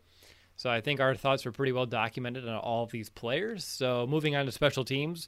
So 0.56 0.70
I 0.70 0.82
think 0.82 1.00
our 1.00 1.16
thoughts 1.16 1.44
were 1.44 1.52
pretty 1.52 1.72
well 1.72 1.88
documented 1.88 2.48
on 2.48 2.56
all 2.56 2.84
of 2.84 2.92
these 2.92 3.10
players. 3.10 3.66
So 3.66 4.06
moving 4.08 4.36
on 4.36 4.46
to 4.46 4.52
special 4.52 4.86
teams, 4.86 5.28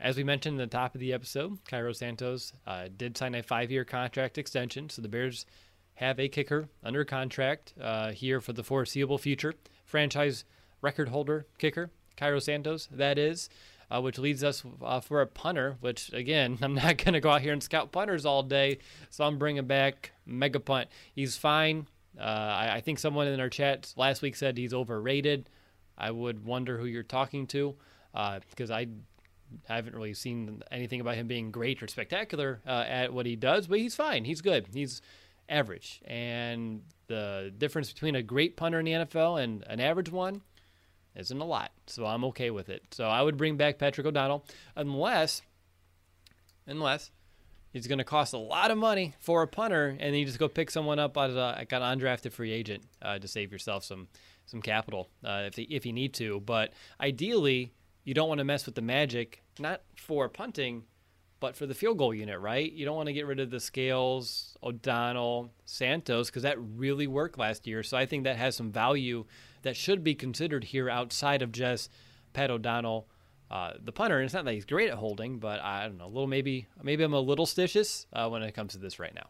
as 0.00 0.16
we 0.16 0.24
mentioned 0.24 0.60
at 0.60 0.70
the 0.70 0.76
top 0.76 0.94
of 0.94 1.00
the 1.00 1.12
episode, 1.12 1.58
Cairo 1.68 1.92
Santos 1.92 2.52
uh, 2.66 2.88
did 2.96 3.16
sign 3.16 3.34
a 3.34 3.42
five-year 3.42 3.84
contract 3.84 4.38
extension. 4.38 4.88
So 4.90 5.02
the 5.02 5.08
Bears 5.08 5.46
have 5.94 6.20
a 6.20 6.28
kicker 6.28 6.68
under 6.84 7.04
contract 7.04 7.74
uh, 7.80 8.12
here 8.12 8.40
for 8.40 8.52
the 8.52 8.62
foreseeable 8.62 9.18
future. 9.18 9.54
Franchise 9.84 10.44
record 10.80 11.08
holder 11.08 11.46
kicker, 11.58 11.90
Cairo 12.16 12.38
Santos, 12.38 12.88
that 12.92 13.18
is 13.18 13.48
uh, 13.90 14.00
which 14.00 14.18
leads 14.18 14.44
us 14.44 14.62
uh, 14.82 15.00
for 15.00 15.20
a 15.20 15.26
punter, 15.26 15.76
which 15.80 16.12
again, 16.12 16.58
I'm 16.62 16.74
not 16.74 16.98
going 16.98 17.14
to 17.14 17.20
go 17.20 17.30
out 17.30 17.40
here 17.40 17.52
and 17.52 17.62
scout 17.62 17.92
punters 17.92 18.26
all 18.26 18.42
day, 18.42 18.78
so 19.10 19.24
I'm 19.24 19.38
bringing 19.38 19.66
back 19.66 20.12
Mega 20.26 20.60
Punt. 20.60 20.88
He's 21.14 21.36
fine. 21.36 21.86
Uh, 22.18 22.22
I, 22.22 22.74
I, 22.76 22.80
think 22.80 22.98
someone 22.98 23.28
in 23.28 23.38
our 23.38 23.48
chat 23.48 23.92
last 23.96 24.22
week 24.22 24.34
said 24.34 24.58
he's 24.58 24.74
overrated. 24.74 25.48
I 25.96 26.10
would 26.10 26.44
wonder 26.44 26.76
who 26.76 26.86
you're 26.86 27.04
talking 27.04 27.46
to 27.48 27.76
because 28.12 28.70
uh, 28.72 28.74
I 28.74 28.86
haven't 29.64 29.94
really 29.94 30.14
seen 30.14 30.62
anything 30.70 31.00
about 31.00 31.14
him 31.14 31.26
being 31.26 31.50
great 31.50 31.82
or 31.82 31.88
spectacular 31.88 32.60
uh, 32.66 32.84
at 32.86 33.12
what 33.12 33.26
he 33.26 33.36
does, 33.36 33.66
but 33.66 33.78
he's 33.78 33.94
fine. 33.94 34.24
He's 34.24 34.40
good. 34.40 34.68
He's 34.72 35.02
average. 35.48 36.00
And 36.04 36.82
the 37.06 37.52
difference 37.56 37.92
between 37.92 38.14
a 38.14 38.22
great 38.22 38.56
punter 38.56 38.78
in 38.78 38.84
the 38.84 38.92
NFL 38.92 39.42
and 39.42 39.64
an 39.66 39.80
average 39.80 40.10
one 40.10 40.42
isn't 41.14 41.40
a 41.40 41.44
lot, 41.44 41.72
so 41.86 42.06
I'm 42.06 42.24
okay 42.26 42.50
with 42.50 42.68
it. 42.68 42.82
So 42.92 43.04
I 43.04 43.22
would 43.22 43.36
bring 43.36 43.56
back 43.56 43.78
Patrick 43.78 44.06
O'Donnell 44.06 44.44
unless, 44.76 45.42
unless 46.66 47.10
it's 47.74 47.86
going 47.86 47.98
to 47.98 48.04
cost 48.04 48.34
a 48.34 48.38
lot 48.38 48.70
of 48.70 48.78
money 48.78 49.14
for 49.20 49.42
a 49.42 49.46
punter, 49.46 49.88
and 49.88 50.00
then 50.00 50.14
you 50.14 50.24
just 50.24 50.38
go 50.38 50.48
pick 50.48 50.70
someone 50.70 50.98
up 50.98 51.16
as 51.16 51.34
a, 51.34 51.56
like 51.58 51.72
an 51.72 51.82
undrafted 51.82 52.32
free 52.32 52.52
agent 52.52 52.84
uh, 53.02 53.18
to 53.18 53.28
save 53.28 53.52
yourself 53.52 53.84
some 53.84 54.08
some 54.46 54.62
capital 54.62 55.10
uh, 55.24 55.42
if 55.46 55.58
if 55.58 55.84
you 55.84 55.92
need 55.92 56.14
to. 56.14 56.40
But 56.40 56.72
ideally, 57.00 57.72
you 58.08 58.14
don't 58.14 58.28
want 58.30 58.38
to 58.38 58.44
mess 58.44 58.64
with 58.64 58.74
the 58.74 58.80
magic, 58.80 59.42
not 59.58 59.82
for 59.94 60.30
punting, 60.30 60.84
but 61.40 61.54
for 61.54 61.66
the 61.66 61.74
field 61.74 61.98
goal 61.98 62.14
unit, 62.14 62.40
right? 62.40 62.72
You 62.72 62.86
don't 62.86 62.96
want 62.96 63.08
to 63.08 63.12
get 63.12 63.26
rid 63.26 63.38
of 63.38 63.50
the 63.50 63.60
Scales, 63.60 64.56
O'Donnell, 64.62 65.52
Santos 65.66 66.30
because 66.30 66.42
that 66.44 66.56
really 66.58 67.06
worked 67.06 67.38
last 67.38 67.66
year. 67.66 67.82
So 67.82 67.98
I 67.98 68.06
think 68.06 68.24
that 68.24 68.36
has 68.36 68.56
some 68.56 68.72
value 68.72 69.26
that 69.60 69.76
should 69.76 70.02
be 70.02 70.14
considered 70.14 70.64
here 70.64 70.88
outside 70.88 71.42
of 71.42 71.52
just 71.52 71.92
Pat 72.32 72.50
O'Donnell, 72.50 73.08
uh, 73.50 73.72
the 73.78 73.92
punter. 73.92 74.16
And 74.16 74.24
it's 74.24 74.32
not 74.32 74.46
that 74.46 74.54
he's 74.54 74.64
great 74.64 74.88
at 74.88 74.96
holding, 74.96 75.38
but 75.38 75.60
I 75.60 75.86
don't 75.86 75.98
know, 75.98 76.06
a 76.06 76.08
little 76.08 76.26
maybe 76.26 76.66
maybe 76.82 77.04
I'm 77.04 77.12
a 77.12 77.20
little 77.20 77.44
stitious 77.44 78.06
uh, 78.14 78.26
when 78.30 78.42
it 78.42 78.52
comes 78.52 78.72
to 78.72 78.78
this 78.78 78.98
right 78.98 79.14
now. 79.14 79.26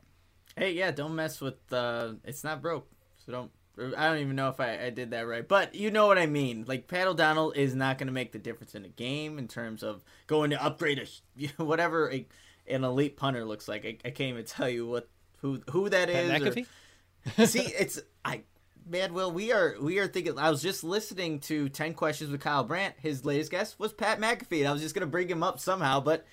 Hey, 0.56 0.70
yeah, 0.70 0.92
don't 0.92 1.16
mess 1.16 1.40
with. 1.40 1.56
Uh, 1.72 2.12
it's 2.22 2.44
not 2.44 2.62
broke, 2.62 2.88
so 3.26 3.32
don't. 3.32 3.50
I 3.78 4.08
don't 4.08 4.18
even 4.18 4.36
know 4.36 4.48
if 4.48 4.60
I, 4.60 4.86
I 4.86 4.90
did 4.90 5.10
that 5.12 5.26
right, 5.26 5.46
but 5.46 5.74
you 5.74 5.90
know 5.90 6.06
what 6.06 6.18
I 6.18 6.26
mean. 6.26 6.64
Like 6.66 6.88
Pat 6.88 7.06
O'Donnell 7.06 7.52
is 7.52 7.74
not 7.74 7.98
going 7.98 8.08
to 8.08 8.12
make 8.12 8.32
the 8.32 8.38
difference 8.38 8.74
in 8.74 8.84
a 8.84 8.88
game 8.88 9.38
in 9.38 9.48
terms 9.48 9.82
of 9.82 10.04
going 10.26 10.50
to 10.50 10.62
upgrade 10.62 11.06
a 11.38 11.46
whatever 11.62 12.12
a, 12.12 12.26
an 12.66 12.84
elite 12.84 13.16
punter 13.16 13.44
looks 13.44 13.68
like. 13.68 13.84
I, 13.84 13.98
I 14.04 14.10
can't 14.10 14.30
even 14.30 14.44
tell 14.44 14.68
you 14.68 14.86
what 14.86 15.08
who 15.38 15.60
who 15.70 15.88
that 15.88 16.10
is. 16.10 16.66
Or, 17.38 17.46
see, 17.46 17.60
it's 17.60 18.00
I 18.24 18.42
man, 18.88 19.14
Will, 19.14 19.30
we 19.30 19.52
are 19.52 19.76
we 19.80 19.98
are 19.98 20.08
thinking. 20.08 20.38
I 20.38 20.50
was 20.50 20.62
just 20.62 20.82
listening 20.82 21.40
to 21.40 21.68
Ten 21.68 21.94
Questions 21.94 22.30
with 22.30 22.40
Kyle 22.40 22.64
Brandt. 22.64 22.94
His 22.98 23.24
latest 23.24 23.50
guest 23.50 23.78
was 23.78 23.92
Pat 23.92 24.20
McAfee. 24.20 24.60
And 24.60 24.68
I 24.68 24.72
was 24.72 24.82
just 24.82 24.94
gonna 24.94 25.06
bring 25.06 25.28
him 25.28 25.42
up 25.42 25.60
somehow, 25.60 26.00
but 26.00 26.26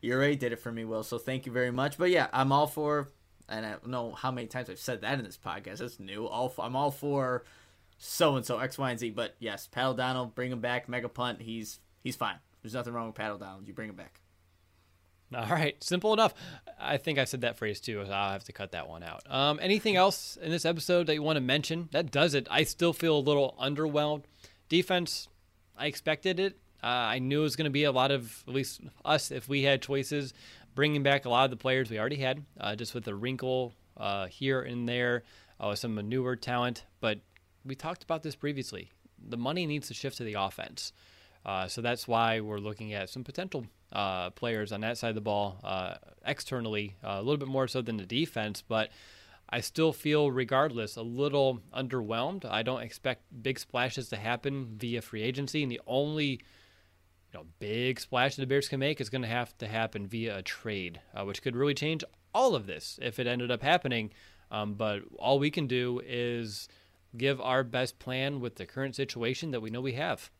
you 0.00 0.14
already 0.14 0.36
did 0.36 0.52
it 0.52 0.60
for 0.60 0.72
me, 0.72 0.84
Will. 0.84 1.02
So 1.02 1.18
thank 1.18 1.46
you 1.46 1.52
very 1.52 1.70
much. 1.70 1.98
But 1.98 2.10
yeah, 2.10 2.28
I'm 2.32 2.52
all 2.52 2.66
for 2.66 3.08
and 3.48 3.64
I 3.64 3.70
don't 3.70 3.88
know 3.88 4.12
how 4.12 4.30
many 4.30 4.46
times 4.46 4.70
I've 4.70 4.78
said 4.78 5.00
that 5.02 5.18
in 5.18 5.24
this 5.24 5.38
podcast. 5.38 5.78
That's 5.78 6.00
new. 6.00 6.26
All 6.26 6.52
I'm 6.58 6.76
all 6.76 6.90
for 6.90 7.44
so 7.98 8.36
and 8.36 8.44
so 8.44 8.58
X, 8.58 8.78
Y, 8.78 8.90
and 8.90 8.98
Z. 8.98 9.10
But 9.10 9.34
yes, 9.38 9.66
Pat 9.66 9.86
O'Donnell, 9.86 10.26
bring 10.26 10.52
him 10.52 10.60
back. 10.60 10.88
Mega 10.88 11.08
punt. 11.08 11.42
He's 11.42 11.80
he's 12.02 12.16
fine. 12.16 12.36
There's 12.62 12.74
nothing 12.74 12.92
wrong 12.92 13.06
with 13.06 13.16
Pat 13.16 13.30
O'Donnell. 13.30 13.62
You 13.64 13.72
bring 13.72 13.88
him 13.88 13.96
back. 13.96 14.20
All 15.34 15.44
right, 15.44 15.82
simple 15.84 16.14
enough. 16.14 16.32
I 16.80 16.96
think 16.96 17.18
I 17.18 17.24
said 17.24 17.42
that 17.42 17.58
phrase 17.58 17.80
too. 17.80 18.02
So 18.06 18.12
I'll 18.12 18.32
have 18.32 18.44
to 18.44 18.52
cut 18.52 18.72
that 18.72 18.88
one 18.88 19.02
out. 19.02 19.22
Um, 19.30 19.58
anything 19.60 19.96
else 19.96 20.38
in 20.40 20.50
this 20.50 20.64
episode 20.64 21.06
that 21.06 21.14
you 21.14 21.22
want 21.22 21.36
to 21.36 21.42
mention? 21.42 21.88
That 21.92 22.10
does 22.10 22.32
it. 22.34 22.46
I 22.50 22.64
still 22.64 22.94
feel 22.94 23.18
a 23.18 23.20
little 23.20 23.54
underwhelmed. 23.60 24.24
Defense, 24.70 25.28
I 25.76 25.86
expected 25.86 26.40
it. 26.40 26.58
Uh, 26.82 26.86
I 26.86 27.18
knew 27.18 27.40
it 27.40 27.42
was 27.42 27.56
going 27.56 27.64
to 27.64 27.70
be 27.70 27.84
a 27.84 27.92
lot 27.92 28.10
of 28.10 28.44
at 28.46 28.54
least 28.54 28.80
us 29.04 29.30
if 29.30 29.48
we 29.48 29.64
had 29.64 29.82
choices, 29.82 30.32
bringing 30.78 31.02
back 31.02 31.24
a 31.24 31.28
lot 31.28 31.42
of 31.42 31.50
the 31.50 31.56
players 31.56 31.90
we 31.90 31.98
already 31.98 32.14
had, 32.14 32.44
uh, 32.60 32.76
just 32.76 32.94
with 32.94 33.08
a 33.08 33.12
wrinkle 33.12 33.72
uh, 33.96 34.28
here 34.28 34.62
and 34.62 34.88
there, 34.88 35.24
uh, 35.58 35.74
some 35.74 35.96
newer 36.08 36.36
talent. 36.36 36.84
But 37.00 37.18
we 37.64 37.74
talked 37.74 38.04
about 38.04 38.22
this 38.22 38.36
previously. 38.36 38.92
The 39.28 39.36
money 39.36 39.66
needs 39.66 39.88
to 39.88 39.94
shift 39.94 40.18
to 40.18 40.22
the 40.22 40.34
offense. 40.34 40.92
Uh, 41.44 41.66
so 41.66 41.80
that's 41.80 42.06
why 42.06 42.38
we're 42.38 42.60
looking 42.60 42.94
at 42.94 43.10
some 43.10 43.24
potential 43.24 43.66
uh, 43.92 44.30
players 44.30 44.70
on 44.70 44.82
that 44.82 44.98
side 44.98 45.08
of 45.08 45.14
the 45.16 45.20
ball 45.20 45.58
uh, 45.64 45.94
externally, 46.24 46.94
a 47.02 47.20
little 47.20 47.38
bit 47.38 47.48
more 47.48 47.66
so 47.66 47.82
than 47.82 47.96
the 47.96 48.06
defense. 48.06 48.62
But 48.62 48.90
I 49.50 49.62
still 49.62 49.92
feel, 49.92 50.30
regardless, 50.30 50.94
a 50.94 51.02
little 51.02 51.58
underwhelmed. 51.76 52.44
I 52.44 52.62
don't 52.62 52.82
expect 52.82 53.24
big 53.42 53.58
splashes 53.58 54.10
to 54.10 54.16
happen 54.16 54.76
via 54.78 55.02
free 55.02 55.22
agency, 55.22 55.64
and 55.64 55.72
the 55.72 55.80
only 55.88 56.40
you 57.32 57.38
know 57.38 57.46
big 57.58 58.00
splash 58.00 58.36
that 58.36 58.42
the 58.42 58.46
Bears 58.46 58.68
can 58.68 58.80
make 58.80 59.00
is 59.00 59.10
going 59.10 59.22
to 59.22 59.28
have 59.28 59.56
to 59.58 59.66
happen 59.66 60.06
via 60.06 60.38
a 60.38 60.42
trade, 60.42 61.00
uh, 61.14 61.24
which 61.24 61.42
could 61.42 61.56
really 61.56 61.74
change 61.74 62.04
all 62.34 62.54
of 62.54 62.66
this 62.66 62.98
if 63.02 63.18
it 63.18 63.26
ended 63.26 63.50
up 63.50 63.62
happening. 63.62 64.10
Um, 64.50 64.74
but 64.74 65.02
all 65.18 65.38
we 65.38 65.50
can 65.50 65.66
do 65.66 66.00
is 66.06 66.68
give 67.16 67.40
our 67.40 67.62
best 67.64 67.98
plan 67.98 68.40
with 68.40 68.56
the 68.56 68.66
current 68.66 68.94
situation 68.94 69.50
that 69.50 69.60
we 69.60 69.70
know 69.70 69.80
we 69.80 69.92
have. 69.92 70.30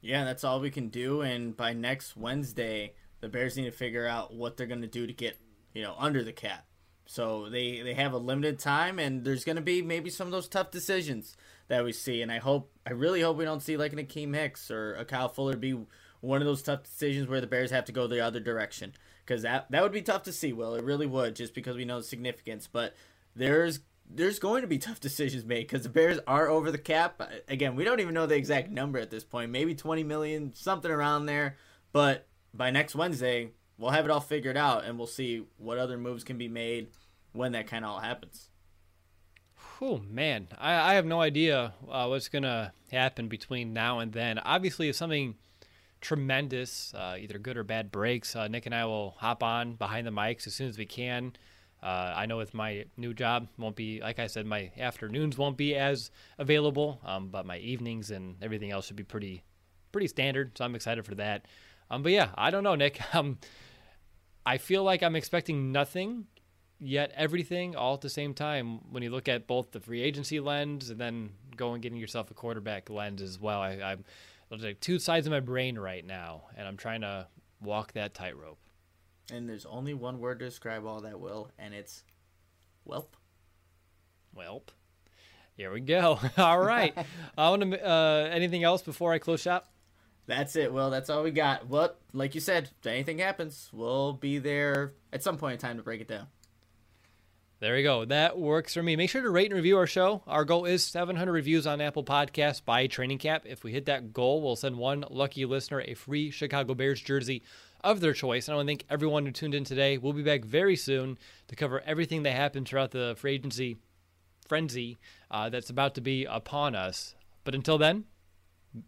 Yeah, 0.00 0.24
that's 0.24 0.44
all 0.44 0.60
we 0.60 0.70
can 0.70 0.88
do. 0.88 1.20
And 1.20 1.56
by 1.56 1.72
next 1.72 2.16
Wednesday, 2.16 2.94
the 3.20 3.28
Bears 3.28 3.56
need 3.56 3.64
to 3.64 3.70
figure 3.70 4.06
out 4.06 4.34
what 4.34 4.56
they're 4.56 4.66
going 4.66 4.82
to 4.82 4.88
do 4.88 5.06
to 5.06 5.12
get 5.12 5.38
you 5.74 5.82
know 5.82 5.94
under 5.98 6.24
the 6.24 6.32
cap. 6.32 6.66
So 7.06 7.48
they 7.48 7.82
they 7.82 7.94
have 7.94 8.12
a 8.12 8.18
limited 8.18 8.58
time, 8.58 8.98
and 8.98 9.24
there's 9.24 9.44
going 9.44 9.56
to 9.56 9.62
be 9.62 9.80
maybe 9.80 10.10
some 10.10 10.26
of 10.26 10.32
those 10.32 10.48
tough 10.48 10.70
decisions 10.70 11.36
that 11.68 11.84
we 11.84 11.92
see. 11.92 12.22
And 12.22 12.32
I 12.32 12.38
hope, 12.38 12.72
I 12.86 12.92
really 12.92 13.20
hope 13.20 13.36
we 13.36 13.44
don't 13.44 13.62
see 13.62 13.76
like 13.76 13.92
an 13.92 13.98
Akiem 13.98 14.34
Hicks 14.34 14.70
or 14.70 14.94
a 14.94 15.04
Kyle 15.04 15.28
Fuller 15.28 15.56
be 15.56 15.78
one 16.26 16.40
of 16.40 16.46
those 16.46 16.62
tough 16.62 16.82
decisions 16.82 17.28
where 17.28 17.40
the 17.40 17.46
Bears 17.46 17.70
have 17.70 17.84
to 17.86 17.92
go 17.92 18.06
the 18.06 18.20
other 18.20 18.40
direction 18.40 18.92
because 19.24 19.42
that 19.42 19.70
that 19.70 19.82
would 19.82 19.92
be 19.92 20.02
tough 20.02 20.22
to 20.24 20.32
see. 20.32 20.52
Will 20.52 20.74
it 20.74 20.84
really 20.84 21.06
would, 21.06 21.36
just 21.36 21.54
because 21.54 21.76
we 21.76 21.84
know 21.84 21.98
the 21.98 22.04
significance. 22.04 22.68
But 22.70 22.94
there's 23.34 23.80
there's 24.08 24.38
going 24.38 24.62
to 24.62 24.68
be 24.68 24.78
tough 24.78 25.00
decisions 25.08 25.44
made 25.44 25.66
because 25.66 25.82
the 25.82 25.88
Bears 25.88 26.18
are 26.26 26.48
over 26.48 26.70
the 26.70 26.78
cap. 26.78 27.20
Again, 27.48 27.76
we 27.76 27.84
don't 27.84 28.00
even 28.00 28.14
know 28.14 28.26
the 28.26 28.36
exact 28.36 28.70
number 28.70 28.98
at 28.98 29.10
this 29.10 29.24
point. 29.24 29.50
Maybe 29.50 29.74
20 29.74 30.04
million, 30.04 30.54
something 30.54 30.90
around 30.90 31.26
there. 31.26 31.56
But 31.92 32.26
by 32.52 32.70
next 32.70 32.94
Wednesday, 32.94 33.50
we'll 33.78 33.90
have 33.90 34.04
it 34.04 34.10
all 34.10 34.20
figured 34.20 34.56
out 34.56 34.84
and 34.84 34.98
we'll 34.98 35.06
see 35.06 35.44
what 35.56 35.78
other 35.78 35.98
moves 35.98 36.24
can 36.24 36.38
be 36.38 36.48
made 36.48 36.88
when 37.32 37.52
that 37.52 37.66
kind 37.66 37.84
of 37.84 37.90
all 37.92 38.00
happens. 38.00 38.50
Oh 39.80 40.00
man, 40.08 40.48
I, 40.58 40.92
I, 40.92 40.94
have 40.94 41.04
no 41.04 41.20
idea 41.20 41.74
uh, 41.90 42.06
what's 42.06 42.28
gonna 42.28 42.72
happen 42.90 43.28
between 43.28 43.74
now 43.74 43.98
and 43.98 44.10
then. 44.10 44.38
Obviously, 44.38 44.88
if 44.88 44.96
something 44.96 45.34
tremendous, 46.00 46.92
uh, 46.94 47.16
either 47.18 47.38
good 47.38 47.56
or 47.56 47.64
bad, 47.64 47.90
breaks, 47.90 48.36
uh, 48.36 48.48
Nick 48.48 48.66
and 48.66 48.74
I 48.74 48.84
will 48.84 49.16
hop 49.18 49.42
on 49.42 49.74
behind 49.74 50.06
the 50.06 50.10
mics 50.10 50.46
as 50.46 50.54
soon 50.54 50.68
as 50.68 50.78
we 50.78 50.86
can. 50.86 51.32
Uh, 51.82 52.12
I 52.16 52.26
know 52.26 52.38
with 52.38 52.54
my 52.54 52.86
new 52.96 53.14
job 53.14 53.48
won't 53.58 53.76
be 53.76 54.00
like 54.00 54.18
I 54.18 54.26
said, 54.26 54.46
my 54.46 54.70
afternoons 54.78 55.36
won't 55.36 55.56
be 55.56 55.74
as 55.76 56.10
available, 56.38 57.00
um, 57.04 57.28
but 57.28 57.46
my 57.46 57.58
evenings 57.58 58.10
and 58.10 58.36
everything 58.42 58.70
else 58.70 58.86
should 58.86 58.96
be 58.96 59.04
pretty 59.04 59.44
pretty 59.92 60.08
standard. 60.08 60.56
So 60.56 60.64
I'm 60.64 60.74
excited 60.74 61.04
for 61.04 61.14
that. 61.16 61.46
Um, 61.90 62.02
but 62.02 62.12
yeah, 62.12 62.30
I 62.34 62.50
don't 62.50 62.64
know, 62.64 62.74
Nick. 62.74 63.00
Um, 63.12 63.38
I 64.44 64.58
feel 64.58 64.84
like 64.84 65.02
I'm 65.02 65.16
expecting 65.16 65.72
nothing, 65.72 66.26
yet 66.78 67.10
everything 67.16 67.74
all 67.74 67.94
at 67.94 68.00
the 68.00 68.08
same 68.08 68.32
time. 68.32 68.78
When 68.92 69.02
you 69.02 69.10
look 69.10 69.28
at 69.28 69.48
both 69.48 69.72
the 69.72 69.80
free 69.80 70.02
agency 70.02 70.38
lens 70.38 70.88
and 70.90 71.00
then 71.00 71.30
going 71.56 71.80
getting 71.80 71.98
yourself 71.98 72.30
a 72.30 72.34
quarterback 72.34 72.88
lens 72.88 73.22
as 73.22 73.40
well, 73.40 73.60
I, 73.60 73.72
I'm 73.82 74.04
there's 74.48 74.62
like 74.62 74.80
two 74.80 74.98
sides 74.98 75.26
of 75.26 75.30
my 75.32 75.40
brain 75.40 75.78
right 75.78 76.04
now, 76.04 76.44
and 76.56 76.66
I'm 76.66 76.76
trying 76.76 77.00
to 77.00 77.26
walk 77.60 77.92
that 77.92 78.14
tightrope. 78.14 78.58
And 79.32 79.48
there's 79.48 79.66
only 79.66 79.92
one 79.94 80.20
word 80.20 80.38
to 80.38 80.44
describe 80.44 80.86
all 80.86 81.00
that, 81.00 81.18
Will, 81.18 81.50
and 81.58 81.74
it's 81.74 82.04
welp. 82.88 83.08
Welp. 84.36 84.68
Here 85.56 85.72
we 85.72 85.80
go. 85.80 86.20
all 86.36 86.60
right. 86.60 86.96
I 87.38 87.50
want 87.50 87.62
to. 87.62 87.84
Uh, 87.86 88.28
anything 88.30 88.62
else 88.62 88.82
before 88.82 89.12
I 89.12 89.18
close 89.18 89.40
shop? 89.40 89.72
That's 90.26 90.56
it, 90.56 90.72
Well, 90.72 90.90
That's 90.90 91.08
all 91.08 91.22
we 91.22 91.30
got. 91.30 91.68
Well, 91.68 91.94
like 92.12 92.34
you 92.34 92.40
said, 92.40 92.70
if 92.80 92.86
anything 92.86 93.18
happens, 93.18 93.70
we'll 93.72 94.12
be 94.12 94.38
there 94.38 94.94
at 95.12 95.22
some 95.22 95.38
point 95.38 95.54
in 95.54 95.58
time 95.60 95.76
to 95.76 95.84
break 95.84 96.00
it 96.00 96.08
down. 96.08 96.26
There 97.58 97.78
you 97.78 97.84
go. 97.84 98.04
That 98.04 98.38
works 98.38 98.74
for 98.74 98.82
me. 98.82 98.96
Make 98.96 99.08
sure 99.08 99.22
to 99.22 99.30
rate 99.30 99.46
and 99.46 99.56
review 99.56 99.78
our 99.78 99.86
show. 99.86 100.22
Our 100.26 100.44
goal 100.44 100.66
is 100.66 100.84
700 100.84 101.32
reviews 101.32 101.66
on 101.66 101.80
Apple 101.80 102.04
Podcasts 102.04 102.62
by 102.62 102.86
Training 102.86 103.16
Cap. 103.16 103.46
If 103.46 103.64
we 103.64 103.72
hit 103.72 103.86
that 103.86 104.12
goal, 104.12 104.42
we'll 104.42 104.56
send 104.56 104.76
one 104.76 105.06
lucky 105.08 105.46
listener 105.46 105.80
a 105.80 105.94
free 105.94 106.30
Chicago 106.30 106.74
Bears 106.74 107.00
jersey 107.00 107.42
of 107.82 108.00
their 108.00 108.12
choice. 108.12 108.46
And 108.46 108.52
I 108.52 108.56
want 108.56 108.66
to 108.66 108.70
thank 108.72 108.84
everyone 108.90 109.24
who 109.24 109.32
tuned 109.32 109.54
in 109.54 109.64
today. 109.64 109.96
We'll 109.96 110.12
be 110.12 110.22
back 110.22 110.44
very 110.44 110.76
soon 110.76 111.16
to 111.48 111.56
cover 111.56 111.80
everything 111.80 112.24
that 112.24 112.32
happened 112.32 112.68
throughout 112.68 112.90
the 112.90 113.14
free 113.16 113.32
agency 113.32 113.78
frenzy 114.46 114.98
uh, 115.30 115.48
that's 115.48 115.70
about 115.70 115.94
to 115.94 116.02
be 116.02 116.26
upon 116.26 116.74
us. 116.74 117.14
But 117.44 117.54
until 117.54 117.78
then, 117.78 118.04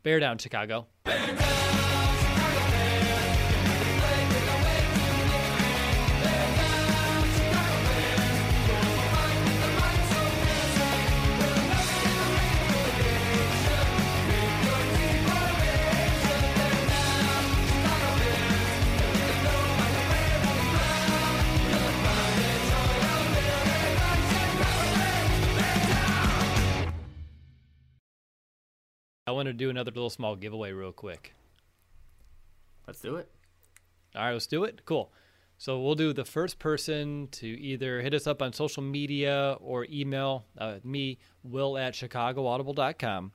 bear 0.02 0.20
down, 0.20 0.36
Chicago. 0.36 0.88
Bear 1.04 1.26
down! 1.26 1.67
To 29.48 29.56
do 29.56 29.70
another 29.70 29.90
little 29.90 30.10
small 30.10 30.36
giveaway 30.36 30.72
real 30.72 30.92
quick. 30.92 31.34
Let's 32.86 33.00
do 33.00 33.16
it. 33.16 33.28
All 34.14 34.22
right, 34.22 34.32
let's 34.32 34.46
do 34.46 34.64
it. 34.64 34.82
Cool. 34.84 35.12
So 35.58 35.80
we'll 35.80 35.96
do 35.96 36.12
the 36.12 36.24
first 36.24 36.58
person 36.58 37.28
to 37.32 37.46
either 37.46 38.00
hit 38.00 38.14
us 38.14 38.26
up 38.26 38.40
on 38.40 38.52
social 38.52 38.82
media 38.82 39.56
or 39.60 39.86
email 39.90 40.44
uh, 40.56 40.76
me, 40.84 41.18
will 41.42 41.76
at 41.76 41.94
chicagoaudible.com 41.94 43.32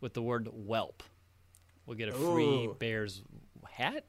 with 0.00 0.12
the 0.12 0.22
word 0.22 0.48
whelp. 0.52 1.02
We'll 1.86 1.96
get 1.96 2.08
a 2.08 2.12
free 2.12 2.66
Ooh. 2.66 2.76
Bears 2.78 3.22
hat. 3.70 4.04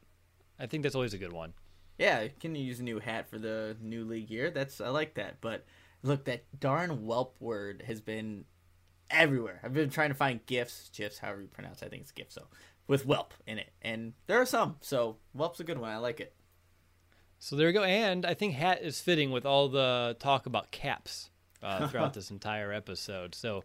I 0.60 0.66
think 0.66 0.84
that's 0.84 0.96
always 0.96 1.14
a 1.14 1.18
good 1.18 1.32
one. 1.32 1.54
Yeah, 1.98 2.28
can 2.40 2.56
you 2.56 2.64
use 2.64 2.80
a 2.80 2.84
new 2.84 3.00
hat 3.00 3.30
for 3.30 3.38
the 3.38 3.78
new 3.82 4.04
league 4.04 4.30
year? 4.30 4.50
That's 4.50 4.82
I 4.82 4.90
like 4.90 5.14
that. 5.16 5.38
But 5.40 5.66
look, 6.02 6.26
that 6.26 6.44
darn 6.60 7.06
whelp 7.06 7.38
word 7.40 7.84
has 7.86 8.02
been 8.02 8.46
everywhere. 9.14 9.60
I've 9.64 9.74
been 9.74 9.90
trying 9.90 10.10
to 10.10 10.16
find 10.16 10.46
gifs, 10.46 10.90
gifs, 10.96 11.20
however 11.20 11.42
you 11.42 11.48
pronounce. 11.48 11.82
It. 11.82 11.86
I 11.86 11.90
think 11.90 12.04
it's 12.04 12.12
gif. 12.12 12.32
So 12.32 12.48
with 12.88 13.06
whelp 13.06 13.34
in 13.48 13.58
it, 13.58 13.72
and 13.82 14.14
there 14.28 14.40
are 14.40 14.46
some. 14.46 14.78
So 14.82 15.18
whelp's 15.34 15.60
a 15.60 15.64
good 15.64 15.78
one. 15.78 15.90
I 15.90 15.98
like 15.98 16.20
it. 16.20 16.34
So 17.40 17.56
there 17.56 17.68
we 17.68 17.74
go. 17.74 17.84
And 17.84 18.26
I 18.26 18.34
think 18.34 18.54
hat 18.54 18.82
is 18.82 19.02
fitting 19.02 19.32
with 19.32 19.46
all 19.46 19.68
the 19.68 20.16
talk 20.20 20.46
about 20.46 20.72
caps 20.72 21.30
uh, 21.62 21.88
throughout 21.90 22.14
this 22.14 22.32
entire 22.32 22.72
episode. 22.72 23.36
So 23.36 23.64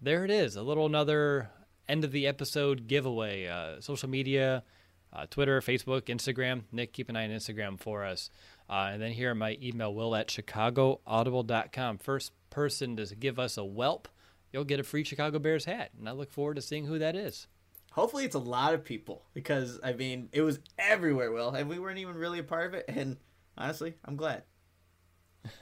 there 0.00 0.24
it 0.24 0.30
is. 0.30 0.56
A 0.56 0.62
little 0.62 0.86
another 0.86 1.50
end 1.88 2.04
of 2.04 2.12
the 2.12 2.26
episode 2.26 2.88
giveaway. 2.88 3.46
Uh, 3.46 3.80
social 3.80 4.08
media. 4.08 4.64
Uh, 5.12 5.26
Twitter, 5.28 5.60
Facebook, 5.60 6.02
Instagram. 6.02 6.62
Nick, 6.70 6.92
keep 6.92 7.08
an 7.08 7.16
eye 7.16 7.24
on 7.24 7.30
Instagram 7.30 7.78
for 7.78 8.04
us. 8.04 8.30
Uh, 8.68 8.90
and 8.92 9.02
then 9.02 9.12
here, 9.12 9.34
my 9.34 9.58
email, 9.60 9.92
will 9.92 10.14
at 10.14 10.28
chicagoaudible.com. 10.28 11.98
First 11.98 12.32
person 12.48 12.96
to 12.96 13.14
give 13.16 13.38
us 13.38 13.56
a 13.56 13.64
whelp 13.64 14.08
you'll 14.52 14.64
get 14.64 14.80
a 14.80 14.84
free 14.84 15.04
Chicago 15.04 15.38
Bears 15.38 15.64
hat. 15.64 15.90
And 15.98 16.08
I 16.08 16.12
look 16.12 16.30
forward 16.30 16.54
to 16.56 16.62
seeing 16.62 16.86
who 16.86 16.98
that 16.98 17.16
is. 17.16 17.46
Hopefully, 17.92 18.24
it's 18.24 18.36
a 18.36 18.40
lot 18.40 18.74
of 18.74 18.84
people 18.84 19.22
because, 19.34 19.80
I 19.82 19.92
mean, 19.94 20.28
it 20.32 20.42
was 20.42 20.60
everywhere, 20.78 21.32
Will, 21.32 21.50
and 21.50 21.68
we 21.68 21.78
weren't 21.78 21.98
even 21.98 22.14
really 22.14 22.38
a 22.38 22.44
part 22.44 22.66
of 22.66 22.74
it. 22.74 22.84
And 22.88 23.16
honestly, 23.58 23.94
I'm 24.04 24.16
glad. 24.16 24.44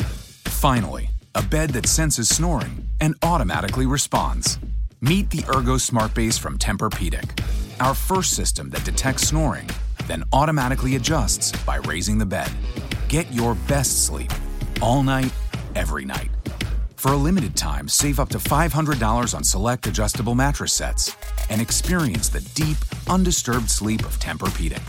Finally, 0.00 1.10
a 1.34 1.42
bed 1.42 1.70
that 1.70 1.86
senses 1.86 2.28
snoring 2.28 2.88
and 3.00 3.14
automatically 3.22 3.86
responds. 3.86 4.58
Meet 5.00 5.30
the 5.30 5.44
Ergo 5.54 5.78
Smart 5.78 6.12
Base 6.14 6.36
from 6.36 6.58
Tempur-Pedic, 6.58 7.40
our 7.80 7.94
first 7.94 8.34
system 8.34 8.68
that 8.70 8.84
detects 8.84 9.28
snoring, 9.28 9.70
then 10.06 10.24
automatically 10.32 10.96
adjusts 10.96 11.52
by 11.64 11.76
raising 11.76 12.18
the 12.18 12.26
bed. 12.26 12.50
Get 13.08 13.32
your 13.32 13.54
best 13.68 14.04
sleep 14.04 14.32
all 14.82 15.02
night, 15.02 15.32
every 15.76 16.04
night. 16.04 16.30
For 16.98 17.12
a 17.12 17.16
limited 17.16 17.54
time, 17.54 17.86
save 17.86 18.18
up 18.18 18.28
to 18.30 18.38
$500 18.38 19.32
on 19.32 19.44
select 19.44 19.86
adjustable 19.86 20.34
mattress 20.34 20.72
sets 20.72 21.14
and 21.48 21.62
experience 21.62 22.28
the 22.28 22.40
deep, 22.56 22.76
undisturbed 23.08 23.70
sleep 23.70 24.00
of 24.00 24.18
Tempur-Pedic. 24.18 24.82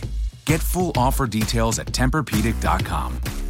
Get 0.45 0.59
full 0.59 0.91
offer 0.97 1.27
details 1.27 1.77
at 1.77 1.85
TempurPedic.com. 1.85 3.48